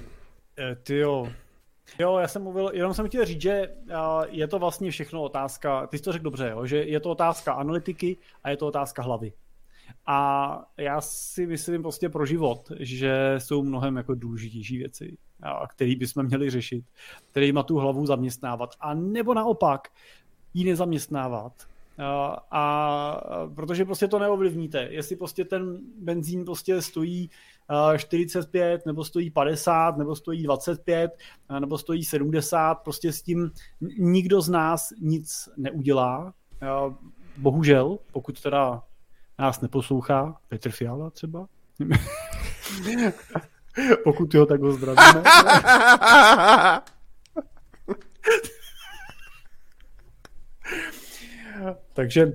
[0.60, 1.28] E, ty jo,
[2.00, 3.76] Jo, já jsem mluvil, jenom jsem chtěl říct, že
[4.30, 7.54] je to vlastně všechno otázka, ty jsi to řekl dobře, jo, že je to otázka
[7.54, 9.34] analytiky a je to otázka hlavy.
[10.06, 15.18] A já si myslím prostě pro život, že jsou mnohem jako důležitější věci,
[15.70, 16.86] které bychom měli řešit,
[17.54, 18.70] má tu hlavu zaměstnávat.
[18.80, 19.88] A nebo naopak
[20.54, 21.54] ji nezaměstnávat.
[22.00, 24.88] A, a protože prostě to neovlivníte.
[24.92, 27.30] Jestli prostě ten benzín prostě stojí
[27.98, 31.12] 45, nebo stojí 50, nebo stojí 25,
[31.60, 33.52] nebo stojí 70, prostě s tím
[33.98, 36.34] nikdo z nás nic neudělá.
[37.38, 38.84] Bohužel, pokud teda
[39.40, 41.48] nás neposlouchá, Petr Fiala třeba.
[44.04, 45.24] pokud jo, tak ho zdravíme.
[51.94, 52.32] Takže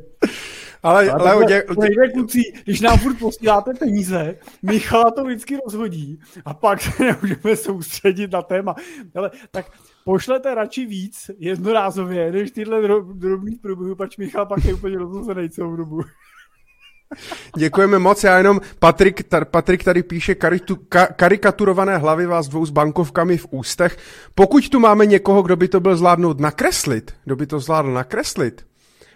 [0.83, 1.65] Ale, ale Leo, dě...
[1.81, 7.57] Nejde kluci, když nám furt posíláte peníze, Michala to vždycky rozhodí a pak se nemůžeme
[7.57, 8.75] soustředit na téma.
[9.15, 9.67] Ale tak
[10.05, 15.77] pošlete radši víc jednorázově, než tyhle drobný průběhu, pač Michal pak je úplně rozhozený celou
[15.77, 16.01] dobu.
[17.57, 22.67] Děkujeme moc, já jenom Patrik, tar, Patrik tady píše karitu, ka, karikaturované hlavy vás dvou
[22.67, 23.99] s bankovkami v ústech.
[24.35, 28.72] Pokud tu máme někoho, kdo by to byl zvládnout nakreslit, kdo by to zvládl nakreslit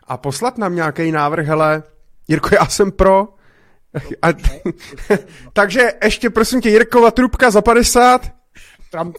[0.08, 1.82] a poslat nám nějaký návrh, hele,
[2.28, 3.28] Jirko, já jsem pro.
[4.22, 4.28] A,
[5.52, 8.32] takže ještě prosím tě, Jirkova trubka za 50.
[8.90, 9.12] Tam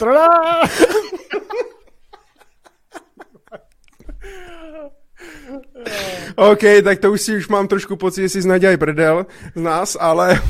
[6.36, 9.26] OK, tak to už si už mám trošku pocit, že si znaděj prdel
[9.56, 10.42] z nás, ale...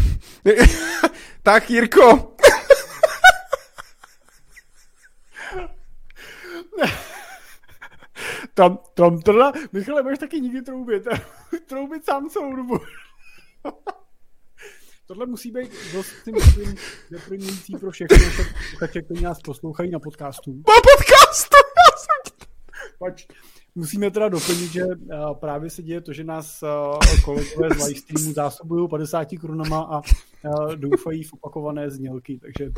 [1.43, 2.35] tak, Jirko.
[8.58, 11.03] tam, tam, teda, Michale, máš taky nikdy troubit.
[11.68, 12.78] troubit sám celou dobu.
[15.08, 16.76] Tohle musí být dost, si myslím,
[17.12, 20.51] deprimující pro všechny posluchače, kteří nás poslouchají na podcastu.
[20.53, 21.55] Na podcastu!
[22.99, 23.28] Pač,
[23.76, 24.84] musíme teda doplnit, že
[25.34, 26.64] právě se děje to, že nás
[27.26, 30.01] kolegové z livestreamu zásobují 50 korunama a
[30.76, 32.72] doufají v opakované znělky, takže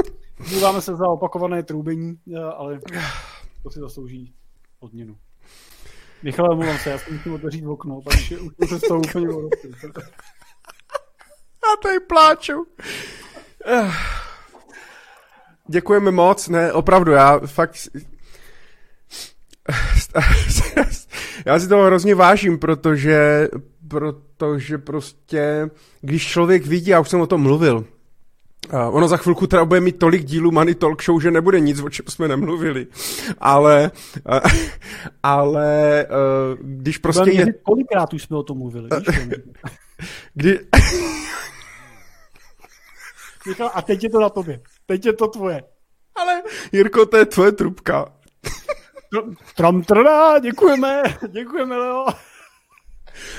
[0.52, 2.20] mluváme se za opakované troubení,
[2.56, 2.80] ale
[3.64, 4.34] to si zaslouží
[4.80, 5.18] odměnu.
[6.24, 9.28] Michale, mluvám se, já si musím otevřít okno, takže už se z toho úplně
[11.64, 12.66] Já tady pláču.
[15.68, 17.76] Děkujeme moc, ne, opravdu, já fakt
[21.46, 23.48] já si toho hrozně vážím, protože,
[23.88, 25.70] protože prostě,
[26.02, 27.86] když člověk vidí, já už jsem o tom mluvil,
[28.74, 31.82] Uh, ono za chvilku teda bude mít tolik dílů Money Talk Show, že nebude nic,
[31.82, 32.88] o čem jsme nemluvili.
[33.40, 33.92] Ale,
[34.30, 34.40] uh,
[35.24, 37.54] ale uh, když prostě je...
[37.54, 39.08] Kolikrát už jsme o tom mluvili, víš?
[40.34, 40.60] kdy...
[43.74, 44.60] a teď je to na tobě.
[44.86, 45.64] Teď je to tvoje.
[46.16, 46.42] Ale
[46.72, 48.14] Jirko, to je tvoje trubka.
[49.56, 52.06] Tramtrda, děkujeme, děkujeme, Leo.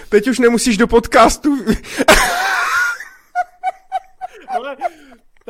[0.09, 1.65] Teď už nemusíš do podcastu.
[4.49, 4.77] Ale,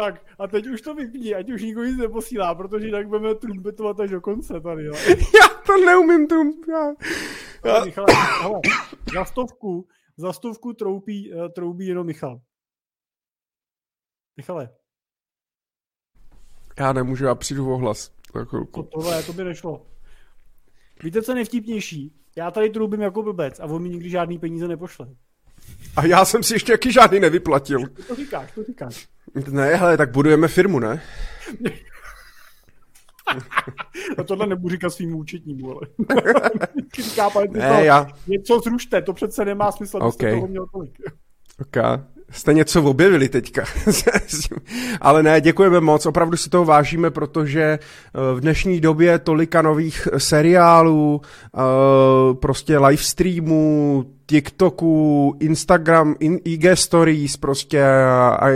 [0.00, 4.00] tak, a teď už to vypni, ať už nikdo nic neposílá, protože jinak budeme trumpetovat
[4.00, 4.94] až do konce tady, jo.
[5.08, 6.68] Já to neumím trumpet.
[7.64, 7.84] Já...
[7.84, 8.06] Michale,
[8.42, 8.60] hele,
[9.14, 12.40] za stovku, za stovku troubí, uh, troubí jenom Michal.
[14.36, 14.70] Michale.
[16.78, 18.12] Já nemůžu, já přijdu o hlas.
[18.72, 19.86] To, tohle, to by nešlo.
[21.02, 22.16] Víte, co je nejvtipnější?
[22.36, 25.06] Já tady trubím jako blbec a on mi nikdy žádný peníze nepošle.
[25.96, 27.86] A já jsem si ještě jaký žádný nevyplatil.
[28.08, 29.08] To říkáš, to říkáš.
[29.50, 31.02] Ne, hele, tak budujeme firmu, ne?
[34.18, 35.80] a tohle nebudu říkat svým účetním, ale.
[37.02, 38.06] Říká, ne, já...
[38.26, 40.34] něco zrušte, to přece nemá smysl, okay.
[40.34, 40.98] toho měl tolik.
[41.60, 43.64] Okay jste něco objevili teďka.
[45.00, 47.78] Ale ne, děkujeme moc, opravdu si toho vážíme, protože eh,
[48.34, 51.60] v dnešní době tolika nových seriálů, eh,
[52.34, 56.14] prostě live streamů, TikToku, Instagram,
[56.44, 57.84] IG Stories, prostě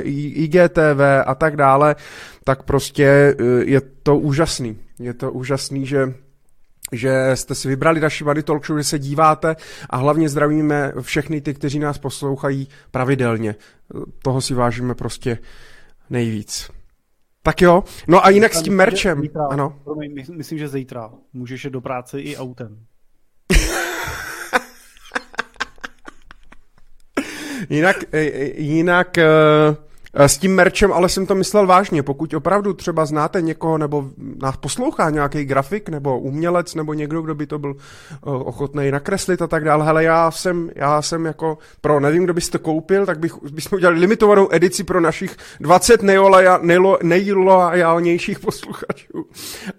[0.05, 1.97] IGTV a tak dále,
[2.45, 4.77] tak prostě eh, je to úžasný.
[4.99, 6.15] Je to úžasný, že
[6.93, 9.57] že jste si vybrali naši Money Talk Show, že se díváte
[9.91, 13.55] a hlavně zdravíme všechny ty, kteří nás poslouchají pravidelně.
[14.23, 15.39] Toho si vážíme prostě
[16.11, 16.71] nejvíc.
[17.43, 19.21] Tak jo, no a jinak s tím merčem.
[19.21, 19.81] Zítra, ano.
[19.85, 22.79] Promiň, myslím, že zítra můžeš jít do práce i autem.
[27.71, 29.77] jinak, e, e, jinak Eh,
[30.15, 32.03] s tím merčem ale jsem to myslel vážně.
[32.03, 34.11] Pokud opravdu třeba znáte někoho nebo
[34.43, 39.43] nás poslouchá nějaký grafik nebo umělec nebo někdo, kdo by to byl eh, ochotný nakreslit
[39.43, 39.85] a tak dále.
[39.85, 43.99] Hele, já jsem, já jsem jako pro, nevím, kdo byste koupil, tak bych, bychom udělali
[43.99, 46.01] limitovanou edici pro našich 20
[47.03, 49.27] nejlojalnějších posluchačů.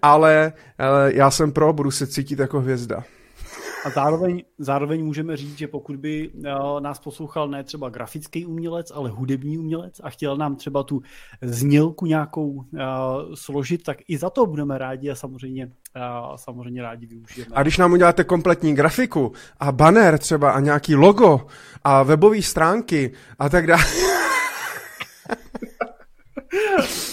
[0.02, 3.04] Ale, ale já jsem pro, budu se cítit jako hvězda.
[3.84, 8.92] A zároveň, zároveň můžeme říct, že pokud by uh, nás poslouchal ne třeba grafický umělec,
[8.94, 11.02] ale hudební umělec a chtěl nám třeba tu
[11.42, 12.64] znělku nějakou uh,
[13.34, 17.54] složit, tak i za to budeme rádi a samozřejmě, uh, samozřejmě rádi využijeme.
[17.54, 21.46] A když nám uděláte kompletní grafiku a banner třeba a nějaký logo
[21.84, 23.84] a webové stránky a tak dále.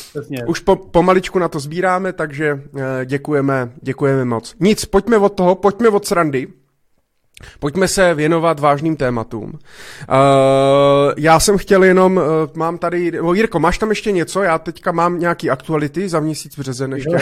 [0.09, 0.45] Přesně.
[0.47, 4.55] Už po, pomaličku na to sbíráme, takže uh, děkujeme, děkujeme moc.
[4.59, 6.47] Nic, pojďme od toho, pojďme od srandy.
[7.59, 9.45] Pojďme se věnovat vážným tématům.
[9.45, 9.59] Uh,
[11.17, 12.23] já jsem chtěl jenom, uh,
[12.55, 14.43] mám tady, oh, Jirko, máš tam ještě něco?
[14.43, 17.17] Já teďka mám nějaký aktuality za měsíc březen ještě.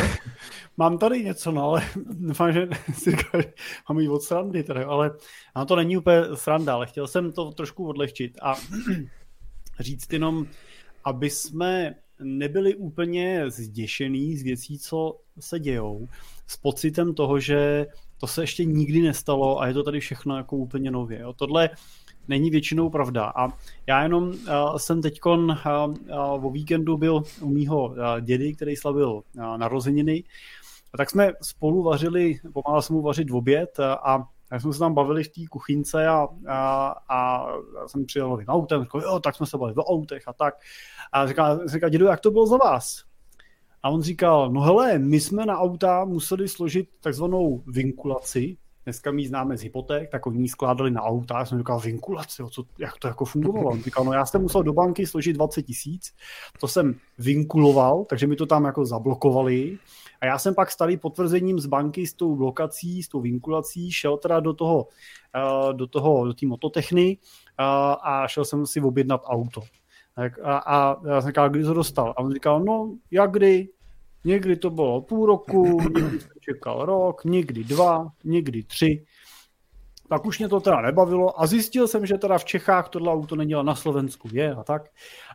[0.78, 3.42] mám tady něco, no, ale doufám, že si říkal,
[3.90, 5.12] mám jít od srandy, tady, ale
[5.56, 8.56] no, to není úplně sranda, ale chtěl jsem to trošku odlehčit a
[9.80, 10.46] říct jenom,
[11.04, 16.08] aby jsme nebyli úplně zděšený z věcí, co se dějou,
[16.48, 17.88] s pocitem toho, že
[18.18, 21.20] to se ještě nikdy nestalo a je to tady všechno jako úplně nově.
[21.20, 21.34] Jo.
[21.34, 21.70] Tohle
[22.28, 23.34] není většinou pravda.
[23.36, 23.48] A
[23.88, 24.36] já jenom uh,
[24.78, 30.24] jsem teď uh, uh, o víkendu byl u mýho uh, dědy, který slavil uh, narozeniny.
[30.94, 34.80] A tak jsme spolu vařili, pomáhal jsem mu vařit v oběd a tak jsme se
[34.80, 37.46] tam bavili v té kuchynce a, a, a
[37.88, 40.54] jsem přijel novým autem, říkal, jo, tak jsme se bavili o autech a tak.
[41.12, 43.04] A říká, říká, dědu, jak to bylo za vás?
[43.84, 49.28] A on říkal, no hele, my jsme na auta museli složit takzvanou vinkulaci, dneska mi
[49.28, 53.08] známe z hypoték, tak oni skládali na auta, já jsem říkal, vinkulaci, co, jak to
[53.08, 53.70] jako fungovalo?
[53.70, 56.14] On říkal, no já jsem musel do banky složit 20 tisíc,
[56.60, 59.78] to jsem vinkuloval, takže mi to tam jako zablokovali
[60.22, 64.18] a já jsem pak starý potvrzením z banky s tou blokací, s tou vinkulací, šel
[64.18, 64.88] teda do toho,
[65.36, 67.18] uh, do toho, do té mototechny
[67.60, 67.66] uh,
[68.02, 69.62] a šel jsem si objednat auto.
[70.44, 72.14] A, a já jsem říkal, kdy to dostal?
[72.18, 73.70] A on říkal, no, jak kdy?
[74.26, 79.06] Někdy to bylo půl roku, někdy jsem čekal rok, někdy dva, někdy tři.
[80.10, 83.36] Tak už mě to teda nebavilo a zjistil jsem, že teda v Čechách tohle auto
[83.36, 84.90] není, na Slovensku je a tak.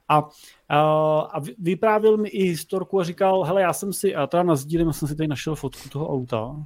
[0.08, 0.28] A,
[0.68, 0.80] a,
[1.20, 4.92] a vyprávěl mi i historku a říkal, hele, já jsem si, a teda na sdílem
[4.92, 6.56] jsem si tady našel fotku toho auta,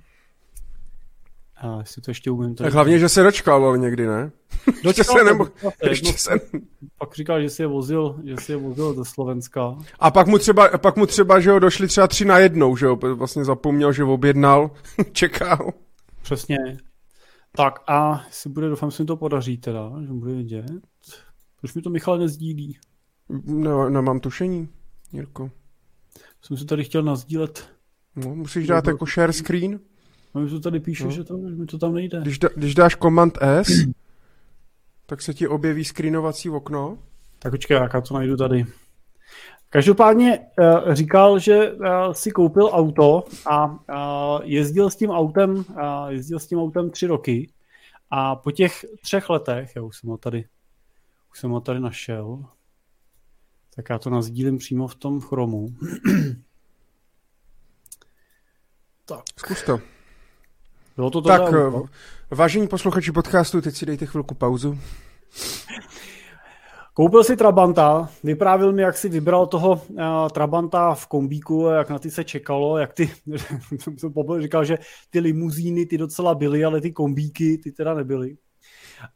[1.61, 2.55] a jestli to ještě umím.
[2.55, 4.31] Tak hlavně, že se dočkal ale někdy, ne?
[4.85, 5.49] Dočkal se nebo...
[5.83, 6.31] ještě se...
[6.99, 9.77] Pak říkal, že si je vozil, že si je vozil ze Slovenska.
[9.99, 12.87] A pak mu třeba, pak mu třeba, že ho došli třeba tři na jednou, že
[12.87, 12.97] jo?
[12.97, 14.71] Vlastně zapomněl, že objednal,
[15.13, 15.73] čekal.
[16.23, 16.57] Přesně.
[17.57, 20.67] Tak a jestli bude, doufám, že mi to podaří teda, že bude vidět.
[21.61, 22.79] Proč mi to Michal nezdílí?
[23.45, 24.69] Ne, nemám tušení,
[25.13, 25.51] Jirko.
[26.43, 27.71] Jsem si tady chtěl nazdílet.
[28.17, 29.81] No, musíš dát jako share screen.
[30.35, 31.11] No, to tady píše, no.
[31.11, 32.21] že to, mi to tam nejde.
[32.23, 33.69] Když, da, když dáš Command S,
[35.07, 36.99] tak se ti objeví screenovací okno.
[37.39, 38.67] Tak počkej, já to najdu tady.
[39.69, 43.77] Každopádně uh, říkal, že uh, si koupil auto a uh,
[44.43, 45.65] jezdil s tím autem, uh,
[46.09, 47.51] jezdil s tím autem tři roky
[48.11, 50.45] a po těch třech letech, já už jsem ho tady,
[51.33, 52.45] už jsem ho tady našel,
[53.75, 55.69] tak já to nazdílím přímo v tom chromu.
[59.05, 59.23] tak.
[59.37, 59.81] Zkus to.
[60.97, 61.85] Bylo to tak, auto?
[62.31, 64.79] vážení posluchači podcastu, teď si dejte chvilku pauzu.
[66.95, 71.99] Koupil si Trabanta, vyprávil mi, jak si vybral toho uh, Trabanta v kombíku, jak na
[71.99, 73.11] ty se čekalo, jak ty,
[73.79, 74.79] jsem říkal, že
[75.11, 78.37] ty limuzíny ty docela byly, ale ty kombíky ty teda nebyly.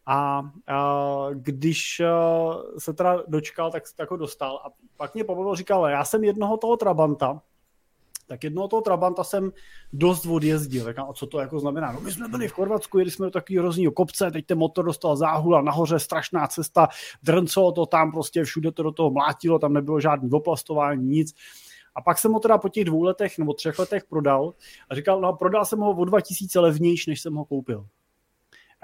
[0.07, 4.61] A, a když uh, se teda dočkal, tak, tak ho dostal.
[4.65, 7.43] A pak mě pobavil, říkal, já jsem jednoho toho Trabanta,
[8.27, 9.53] tak jednoho toho Trabanta jsem
[9.93, 10.85] dost odjezdil.
[10.85, 11.93] Tak a co to jako znamená?
[11.93, 14.85] No my jsme byli v Chorvatsku, jeli jsme do takového hrozného kopce, teď ten motor
[14.85, 16.89] dostal záhul a nahoře strašná cesta,
[17.23, 21.35] drncelo to tam prostě, všude to do toho mlátilo, tam nebylo žádný oplastování, nic.
[21.95, 24.55] A pak jsem ho teda po těch dvou letech nebo třech letech prodal
[24.89, 27.87] a říkal, no prodal jsem ho o 2000 levnější, než jsem ho koupil.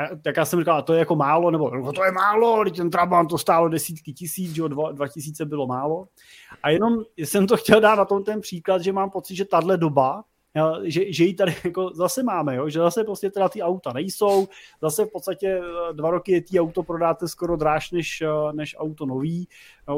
[0.00, 2.64] A, tak já jsem říkal, a to je jako málo, nebo no to je málo,
[2.76, 6.06] ten Trabant to stálo desítky tisíc, že dva, dva tisíce bylo málo.
[6.62, 9.76] A jenom jsem to chtěl dát na tom ten příklad, že mám pocit, že tahle
[9.76, 10.24] doba,
[10.84, 12.68] že, že ji tady jako zase máme, jo?
[12.68, 14.48] že zase prostě teda ty auta nejsou,
[14.82, 18.76] zase v podstatě eh, dva roky je ty auto prodáte skoro dráž než, eh, než
[18.78, 19.48] auto nový,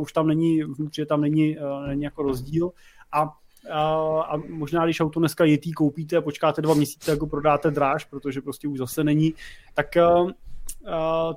[0.00, 2.72] už tam není, že tam není, eh, není jako rozdíl
[3.12, 3.32] a
[3.70, 8.40] a možná, když auto dneska jetý koupíte a počkáte dva měsíce, jako prodáte dráž, protože
[8.40, 9.34] prostě už zase není,
[9.74, 10.30] tak uh,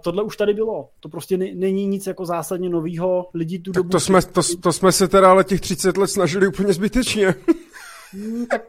[0.03, 0.89] tohle už tady bylo.
[0.99, 3.29] To prostě není nic jako zásadně novýho.
[3.33, 3.89] Lidi tu tak dobu...
[3.89, 7.35] To jsme, to, to jsme se teda ale těch 30 let snažili úplně zbytečně.
[8.11, 8.61] Hmm, tak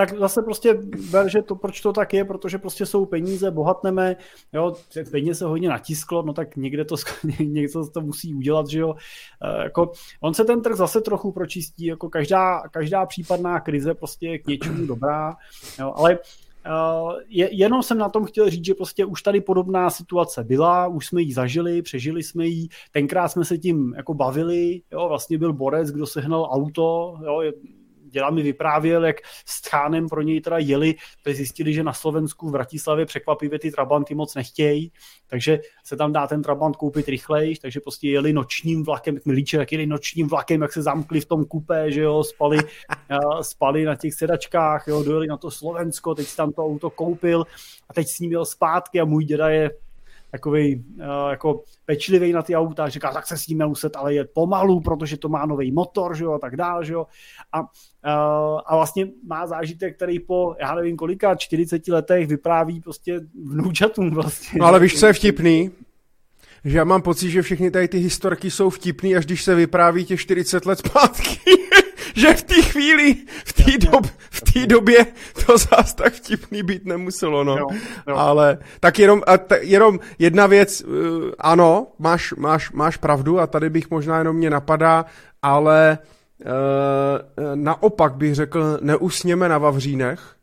[0.00, 0.78] tak zase prostě
[1.10, 4.16] ber, že to, proč to tak je, protože prostě jsou peníze, bohatneme,
[4.52, 4.76] jo,
[5.10, 6.96] peníze se hodně natisklo, no tak někde to,
[7.38, 8.94] někde to musí udělat, že jo.
[9.42, 14.26] E, jako, on se ten trh zase trochu pročistí, jako každá, každá případná krize prostě
[14.26, 15.36] je k něčemu dobrá,
[15.78, 16.18] jo, ale
[16.66, 20.86] Uh, je, jenom jsem na tom chtěl říct, že prostě už tady podobná situace byla,
[20.86, 25.38] už jsme ji zažili, přežili jsme ji, tenkrát jsme se tím jako bavili, jo, vlastně
[25.38, 27.42] byl borec, kdo sehnal auto, jo,
[28.10, 32.48] děla mi vyprávěl, jak s Tchánem pro něj teda jeli, protože zjistili, že na Slovensku
[32.48, 34.92] v Bratislavě překvapivě ty Trabanty moc nechtějí,
[35.26, 39.32] takže se tam dá ten Trabant koupit rychleji, takže prostě jeli nočním vlakem, jak mi
[39.32, 42.58] líče, jak jeli nočním vlakem, jak se zamkli v tom kupé, že jo, spali,
[43.42, 47.44] spali na těch sedačkách, jo, dojeli na to Slovensko, teď si tam to auto koupil
[47.88, 49.70] a teď s ním jel zpátky a můj děda je
[50.30, 50.84] takový
[51.30, 55.16] jako pečlivý na ty auta, říká, tak se s tím muset ale jet pomalu, protože
[55.16, 57.06] to má nový motor, že jo, a tak dále, že jo.
[57.52, 57.66] A,
[58.66, 64.58] a vlastně má zážitek, který po, já nevím kolika, 40 letech vypráví prostě vnoučatům vlastně.
[64.60, 65.70] No ale víš, co je vtipný?
[66.64, 70.04] Že já mám pocit, že všechny tady ty historky jsou vtipný, až když se vypráví
[70.04, 71.38] těch 40 let zpátky.
[72.14, 75.06] Že v té chvíli, v té dob, v době
[75.46, 77.56] to zás tak vtipný být nemuselo, no.
[77.56, 77.66] Jo,
[78.08, 78.16] jo.
[78.16, 83.46] Ale tak jenom, a t- jenom jedna věc, uh, ano, máš, máš, máš pravdu a
[83.46, 85.04] tady bych možná jenom mě napadá,
[85.42, 85.98] ale
[86.40, 86.46] uh,
[87.54, 90.36] naopak bych řekl, neusněme na Vavřínech,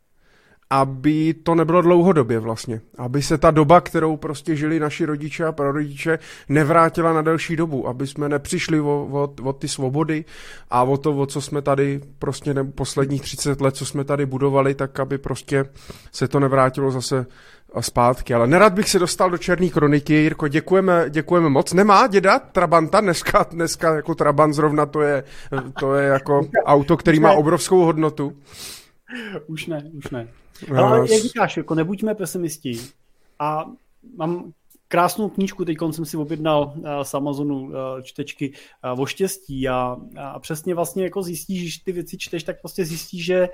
[0.70, 2.80] aby to nebylo dlouhodobě vlastně.
[2.98, 6.18] Aby se ta doba, kterou prostě žili naši rodiče a prarodiče,
[6.48, 7.88] nevrátila na delší dobu.
[7.88, 10.24] Aby jsme nepřišli o, o, o ty svobody
[10.70, 14.26] a o to, o co jsme tady prostě ne, posledních 30 let, co jsme tady
[14.26, 15.64] budovali, tak aby prostě
[16.12, 17.26] se to nevrátilo zase
[17.80, 18.34] zpátky.
[18.34, 20.14] Ale nerad bych se dostal do Černé kroniky.
[20.14, 21.72] Jirko, děkujeme, děkujeme moc.
[21.72, 23.00] Nemá děda Trabanta?
[23.00, 25.24] Dneska, dneska jako Trabant zrovna to je,
[25.80, 28.36] to je jako auto, který má obrovskou hodnotu.
[29.46, 30.28] Už ne, už ne.
[30.76, 32.78] Ale jak říkáš, jako nebuďme pesimisti.
[33.38, 33.70] A
[34.16, 34.52] mám
[34.88, 37.72] krásnou knížku, teď jsem si objednal uh, z Amazonu uh,
[38.02, 38.52] čtečky
[38.94, 42.84] uh, o štěstí a, a přesně vlastně jako zjistíš, že ty věci čteš, tak prostě
[42.84, 43.48] zjistíš, že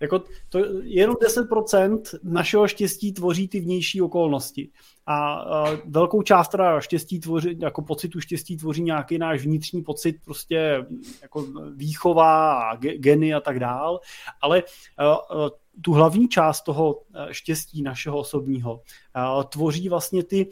[0.00, 4.70] jako to jenom 10% našeho štěstí tvoří ty vnější okolnosti.
[5.06, 10.16] A, a velkou část teda štěstí tvoří, jako pocitu štěstí tvoří nějaký náš vnitřní pocit,
[10.24, 10.86] prostě
[11.22, 14.00] jako výchova a geny a tak dál.
[14.40, 14.62] Ale
[14.98, 15.50] a, a,
[15.82, 18.80] tu hlavní část toho štěstí našeho osobního
[19.48, 20.48] tvoří vlastně ty,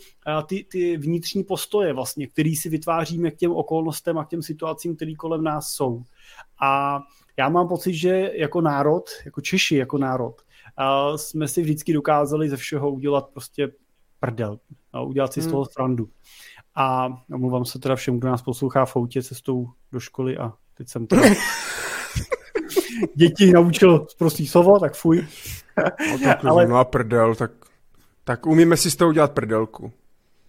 [0.47, 4.97] ty, ty vnitřní postoje, vlastně, který si vytváříme k těm okolnostem a k těm situacím,
[4.97, 6.03] které kolem nás jsou.
[6.63, 7.01] A
[7.37, 10.43] já mám pocit, že jako národ, jako Češi jako národ,
[11.17, 13.73] jsme si vždycky dokázali ze všeho udělat prostě
[14.21, 14.59] prdel,
[15.07, 15.49] udělat si hmm.
[15.49, 16.09] z toho srandu.
[16.75, 20.89] A omluvám se teda všem, kdo nás poslouchá v autě cestou do školy a teď
[20.89, 21.17] jsem to
[23.15, 25.27] děti naučil prostý slovo, tak fuj.
[26.11, 26.67] No, tak, Ale...
[26.67, 27.51] no a prdel, tak,
[28.25, 29.93] tak umíme si z toho udělat prdelku.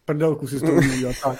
[0.06, 1.38] Prdelku si z toho umíme udělat, tak.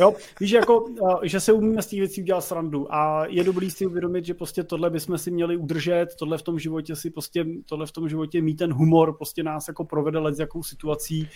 [0.00, 0.84] Jo, víš, jako,
[1.22, 4.62] že se umíme z těch věcí udělat srandu a je dobrý si uvědomit, že prostě
[4.64, 8.42] tohle bychom si měli udržet, tohle v tom životě si prostě, tohle v tom životě
[8.42, 11.28] mít ten humor, prostě nás jako provede let s jakou situací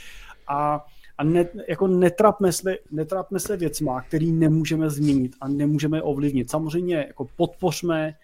[0.49, 0.85] a
[1.21, 6.51] a ne, jako netrapme se, netrapme se věcma, který nemůžeme změnit a nemůžeme ovlivnit.
[6.51, 8.15] Samozřejmě jako podpořme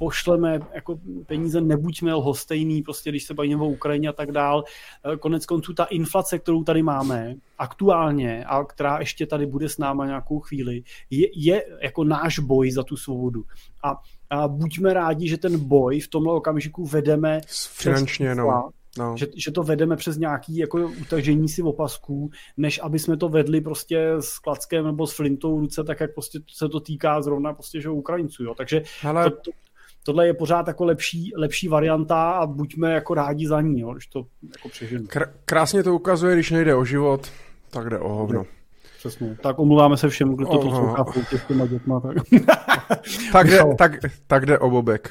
[0.00, 4.64] pošleme jako peníze, nebuďme lhostejný, prostě když se bavíme o Ukrajině a tak dál.
[5.04, 9.78] Eh, konec konců ta inflace, kterou tady máme aktuálně a která ještě tady bude s
[9.78, 13.44] náma nějakou chvíli, je, je jako náš boj za tu svobodu.
[13.84, 13.96] A,
[14.30, 17.40] a buďme rádi, že ten boj v tomhle okamžiku vedeme
[17.76, 18.70] finančně, no.
[18.98, 19.16] No.
[19.16, 23.60] Že, že to vedeme přes nějaký jako utažení si opasků, než aby jsme to vedli
[23.60, 27.52] prostě s klackem nebo s flintou v ruce, tak jak prostě se to týká zrovna
[27.52, 28.54] prostě, že Ukrajinců, jo.
[28.54, 29.50] Takže Hele, to, to,
[30.10, 34.06] tohle je pořád jako lepší, lepší varianta a buďme jako rádi za ní, jo, když
[34.06, 34.24] to
[34.56, 35.04] jako přeženu.
[35.04, 37.30] Kr- krásně to ukazuje, když nejde o život,
[37.70, 38.44] tak jde o hovno.
[38.98, 39.36] Přesně.
[39.42, 41.04] Tak omluváme se všem, kdo to oh, poslouchá
[41.36, 42.00] s těma dětma.
[42.00, 42.16] Tak.
[43.32, 43.92] tak, jde, tak,
[44.26, 45.10] tak jde o bobek.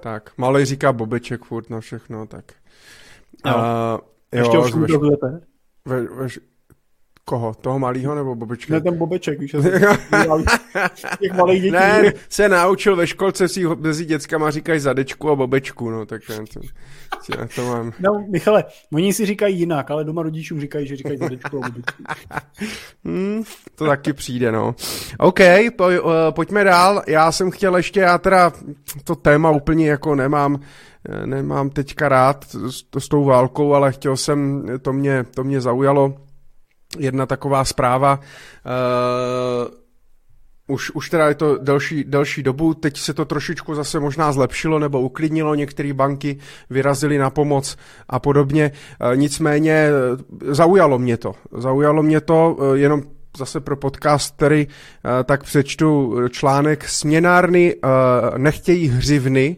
[0.00, 2.44] tak, malej říká bobeček furt na všechno, tak.
[3.46, 3.54] Jo.
[3.54, 6.28] Uh, Ještě jo, už ve, ve,
[7.28, 7.54] Koho?
[7.54, 8.74] Toho malého nebo Bobečka?
[8.74, 9.50] Ne, ten Bobeček, víš,
[11.20, 11.72] těch malých dětí.
[11.72, 16.36] Ne, se naučil ve školce si mezi dětskama říkají zadečku a Bobečku, no, tak já
[16.36, 16.60] to,
[17.38, 17.92] já to mám.
[18.00, 22.02] No, Michale, oni si říkají jinak, ale doma rodičům říkají, že říkají zadečku a Bobečku.
[23.04, 23.42] hmm,
[23.74, 24.74] to taky přijde, no.
[25.18, 25.40] OK,
[25.76, 27.02] po, uh, pojďme dál.
[27.06, 28.52] Já jsem chtěl ještě, já teda
[29.04, 30.60] to téma úplně jako nemám,
[31.08, 35.60] eh, nemám teďka rád s, s tou válkou, ale chtěl jsem, to mě, to mě
[35.60, 36.27] zaujalo
[36.98, 38.20] jedna taková zpráva.
[38.20, 39.74] Uh,
[40.66, 44.78] už, už teda je to delší, delší dobu, teď se to trošičku zase možná zlepšilo
[44.78, 46.38] nebo uklidnilo, některé banky
[46.70, 47.76] vyrazily na pomoc
[48.08, 48.72] a podobně.
[49.00, 51.34] Uh, nicméně eh, zaujalo mě to.
[51.52, 53.02] Zaujalo mě to uh, jenom
[53.38, 54.66] zase pro podcast, který
[55.24, 57.76] tak přečtu článek Směnárny
[58.36, 59.56] nechtějí hřivny,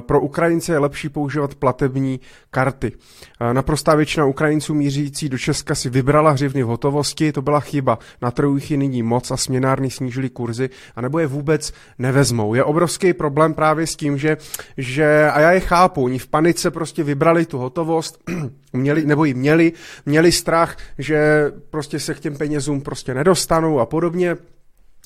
[0.00, 2.92] pro Ukrajince je lepší používat platební karty.
[3.40, 7.98] Eh, naprostá většina Ukrajinců mířící do Česka si vybrala hřivny v hotovosti, to byla chyba.
[8.22, 12.54] Na trhu jich je nyní moc a směnárny snížili kurzy, anebo je vůbec nevezmou.
[12.54, 14.36] Je obrovský problém právě s tím, že,
[14.76, 18.18] že a já je chápu, oni v panice prostě vybrali tu hotovost,
[18.72, 19.72] měli, nebo ji měli,
[20.06, 24.36] měli strach, že prostě se k těm penězům prostě nedostanou a podobně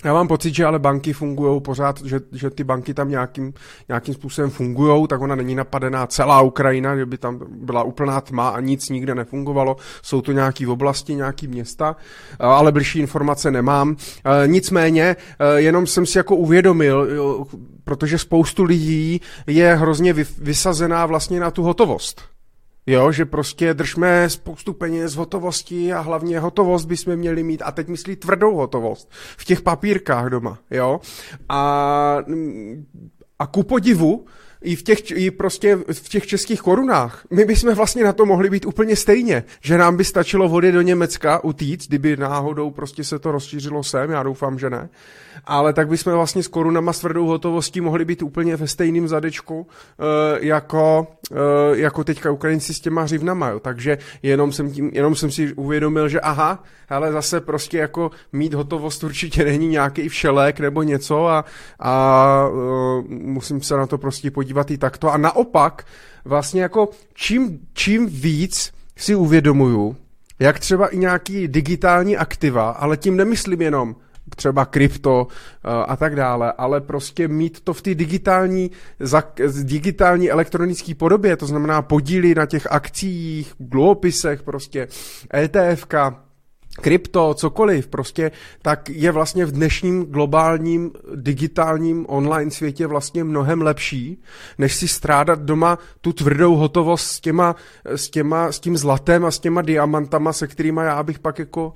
[0.05, 3.53] Já mám pocit, že ale banky fungují pořád, že, že ty banky tam nějakým,
[3.89, 8.49] nějakým způsobem fungují, tak ona není napadená celá Ukrajina, že by tam byla úplná tma
[8.49, 9.77] a nic nikde nefungovalo.
[10.03, 11.97] Jsou to nějaký oblasti, nějaký města,
[12.39, 13.97] ale blížší informace nemám.
[14.47, 15.17] Nicméně,
[15.57, 17.09] jenom jsem si jako uvědomil,
[17.85, 22.23] protože spoustu lidí je hrozně vysazená vlastně na tu hotovost.
[22.89, 27.89] Jo, že prostě držme spoustu peněz hotovosti a hlavně hotovost bychom měli mít a teď
[27.89, 31.01] myslí tvrdou hotovost v těch papírkách doma, jo.
[31.49, 32.19] A,
[33.39, 34.27] a ku podivu,
[34.63, 37.25] i v těch, i prostě v těch českých korunách.
[37.31, 40.81] My bychom vlastně na to mohli být úplně stejně, že nám by stačilo vody do
[40.81, 44.89] Německa utíct, kdyby náhodou prostě se to rozšířilo sem, já doufám, že ne
[45.47, 49.61] ale tak bychom vlastně s korunama s tvrdou hotovostí mohli být úplně ve stejném zadečku
[49.61, 49.67] uh,
[50.41, 51.39] jako, uh,
[51.73, 53.61] jako teďka Ukrajinci s těma hřivnama, jo.
[53.61, 58.55] takže jenom jsem, tím, jenom jsem si uvědomil, že aha, ale zase prostě jako mít
[58.55, 61.45] hotovost určitě není nějaký všelek nebo něco a,
[61.81, 65.13] a uh, musím se na to prostě podívat i takto.
[65.13, 65.85] A naopak
[66.25, 69.97] vlastně jako čím, čím víc si uvědomuju,
[70.39, 73.97] jak třeba i nějaký digitální aktiva, ale tím nemyslím jenom
[74.37, 75.27] třeba krypto
[75.65, 78.71] eh, a tak dále, ale prostě mít to v té digitální,
[79.63, 84.89] digitální elektronické podobě, to znamená podíly na těch akcích, dluhopisech, prostě
[85.35, 86.28] ETFka,
[86.81, 88.31] krypto, cokoliv, prostě,
[88.63, 94.23] tak je vlastně v dnešním globálním digitálním online světě vlastně mnohem lepší,
[94.59, 99.31] než si strádat doma tu tvrdou hotovost s těma, s těma, s tím zlatem a
[99.31, 101.73] s těma diamantama, se kterými já bych pak jako uh,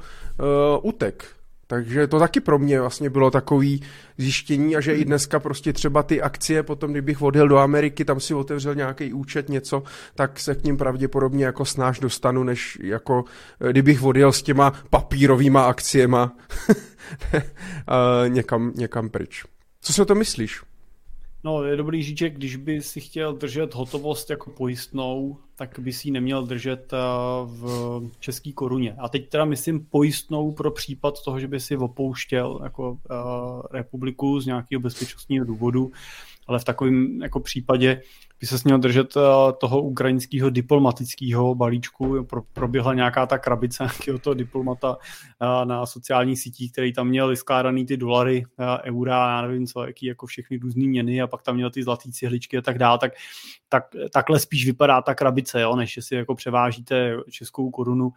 [0.83, 1.42] utek.
[1.73, 3.83] Takže to taky pro mě vlastně bylo takový
[4.19, 8.21] zjištění a že i dneska prostě třeba ty akcie, potom kdybych odjel do Ameriky, tam
[8.21, 9.83] si otevřel nějaký účet, něco,
[10.15, 13.25] tak se k ním pravděpodobně jako snáš dostanu, než jako
[13.71, 16.37] kdybych odjel s těma papírovýma akciema
[18.29, 19.45] někam, někam pryč.
[19.81, 20.63] Co si o to myslíš?
[21.45, 25.93] No, je dobrý říct, že když by si chtěl držet hotovost jako pojistnou, tak by
[25.93, 26.97] si ji neměl držet eh,
[27.47, 28.97] v české koruně.
[28.99, 32.99] A teď teda myslím pojistnou pro případ toho, že by si opouštěl jako uh,
[33.71, 35.93] republiku z nějakého bezpečnostního důvodu,
[36.47, 38.03] ale v takovém jako případě
[38.43, 42.25] by se měl držet eh, toho ukrajinského diplomatického balíčku.
[42.25, 44.97] Pro, proběhla nějaká ta krabice nějakého toho diplomata
[45.43, 49.85] eh, na sociálních sítích, který tam měl vyskládaný ty dolary, eh, eura, já nevím co,
[49.85, 52.99] jaký jako všechny různé měny a pak tam měl ty zlatý cihličky a tak dále,
[52.99, 53.13] tak,
[53.69, 58.13] tak takhle spíš vypadá ta krabice, jo, než si jako převážíte českou korunu.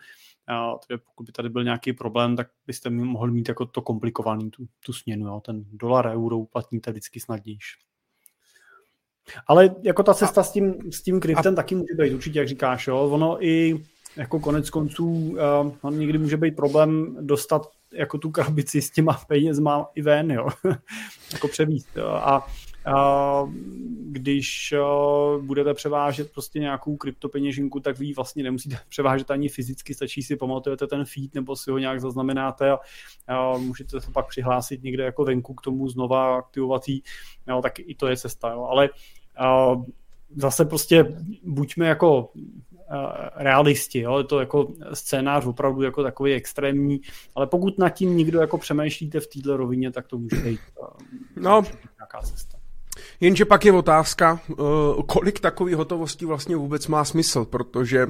[0.47, 4.51] A tedy pokud by tady byl nějaký problém, tak byste mohli mít jako to komplikovaný,
[4.51, 5.27] tu, tu směnu.
[5.27, 5.41] Jo.
[5.45, 7.85] Ten dolar, euro uplatníte vždycky snadnější.
[9.47, 12.39] Ale jako ta cesta a, s tím, s tím kryptem a, taky může být určitě,
[12.39, 12.99] jak říkáš, jo.
[12.99, 13.83] Ono i
[14.15, 15.37] jako konec konců uh,
[15.81, 20.47] on někdy může být problém dostat jako tu krabici s těma penězma i ven, jo.
[21.33, 21.89] jako převíst.
[21.95, 22.07] Jo.
[22.07, 22.47] A a
[24.11, 30.23] když uh, budete převážet prostě nějakou kryptopeněžinku, tak vy vlastně nemusíte převážet ani fyzicky, stačí
[30.23, 32.79] si pamatujete ten feed nebo si ho nějak zaznamenáte a,
[33.27, 36.81] a můžete se pak přihlásit někde jako venku k tomu znova aktivovat
[37.47, 38.63] jo, tak i to je cesta, jo.
[38.63, 38.89] ale
[39.69, 39.85] uh,
[40.35, 42.31] zase prostě buďme jako
[43.35, 44.17] realisti, jo?
[44.17, 47.01] je to jako scénář opravdu jako takový extrémní,
[47.35, 50.59] ale pokud nad tím nikdo jako přemýšlíte v této rovině, tak to může být
[51.35, 51.63] no.
[51.99, 52.54] nějaká cesta.
[53.19, 54.53] Jenže pak je otázka, eh,
[55.05, 58.07] kolik takové hotovosti vlastně vůbec má smysl, protože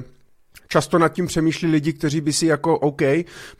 [0.68, 3.02] Často nad tím přemýšlí lidi, kteří by si jako, OK,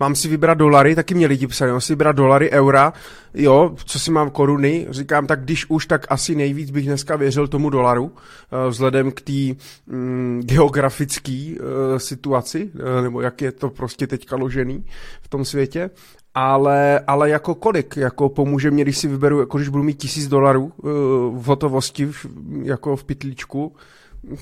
[0.01, 2.93] mám si vybrat dolary, taky mě lidi psali, mám si vybrat dolary, eura,
[3.35, 7.49] jo, co si mám koruny, říkám, tak když už, tak asi nejvíc bych dneska věřil
[7.49, 12.71] tomu dolaru, eh, vzhledem k té mm, geografické uh, situaci,
[13.03, 14.85] nebo jak je to prostě teďka ložený
[15.23, 15.91] v tom světě
[16.37, 20.29] ale, ale jako kolik, jako pomůže mě, když si vyberu, jako když budu mít tisíc
[20.29, 20.91] dolarů uh,
[21.43, 22.27] v hotovosti, v,
[22.63, 23.77] jako v pitlíčku,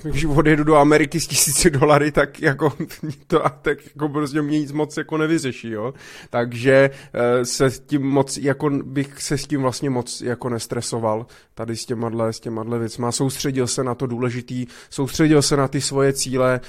[0.03, 2.73] když odjedu do Ameriky s tisíci dolary, tak jako
[3.27, 5.95] to tak jako prostě mě nic moc jako nevyřeší, jo.
[6.31, 11.27] Takže uh, se s tím moc, jako bych se s tím vlastně moc jako nestresoval
[11.55, 13.12] tady s těma, s těma věcma.
[13.12, 16.61] Soustředil se na to důležitý, soustředil se na ty svoje cíle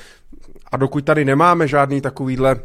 [0.72, 2.56] a dokud tady nemáme žádný takovýhle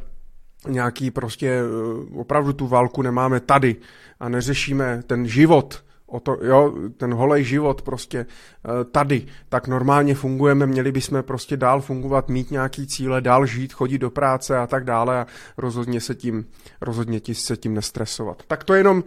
[0.68, 3.76] nějaký prostě eh, opravdu tu válku nemáme tady
[4.20, 10.14] a neřešíme ten život, o to, jo, ten holej život prostě eh, tady, tak normálně
[10.14, 14.66] fungujeme, měli bychom prostě dál fungovat, mít nějaký cíle, dál žít, chodit do práce a
[14.66, 15.26] tak dále a
[15.56, 16.46] rozhodně se tím,
[16.80, 18.42] rozhodně ti se tím nestresovat.
[18.46, 19.02] Tak to je jenom uh,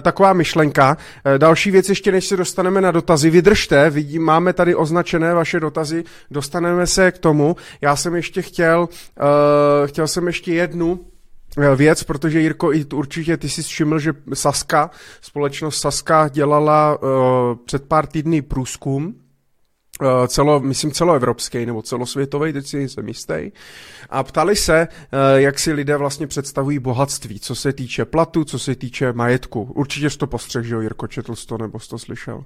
[0.00, 0.96] taková myšlenka.
[1.26, 5.60] Uh, další věc ještě, než se dostaneme na dotazy, vydržte, vidím, máme tady označené vaše
[5.60, 7.56] dotazy, dostaneme se k tomu.
[7.80, 8.88] Já jsem ještě chtěl,
[9.86, 11.00] chtěl jsem ještě jednu
[11.76, 14.90] věc, protože Jirko, i určitě ty si všiml, že Saska,
[15.20, 17.08] společnost Saska dělala uh,
[17.64, 19.14] před pár týdny průzkum,
[20.02, 23.50] Eh, celo, myslím celoevropský nebo celosvětový, teď si jsem jistý.
[24.10, 28.58] A ptali se, eh, jak si lidé vlastně představují bohatství, co se týče platu, co
[28.58, 29.62] se týče majetku.
[29.62, 32.44] Určitě jsi to postřeh, že Jirko, četl jsi to nebo jsi to slyšel?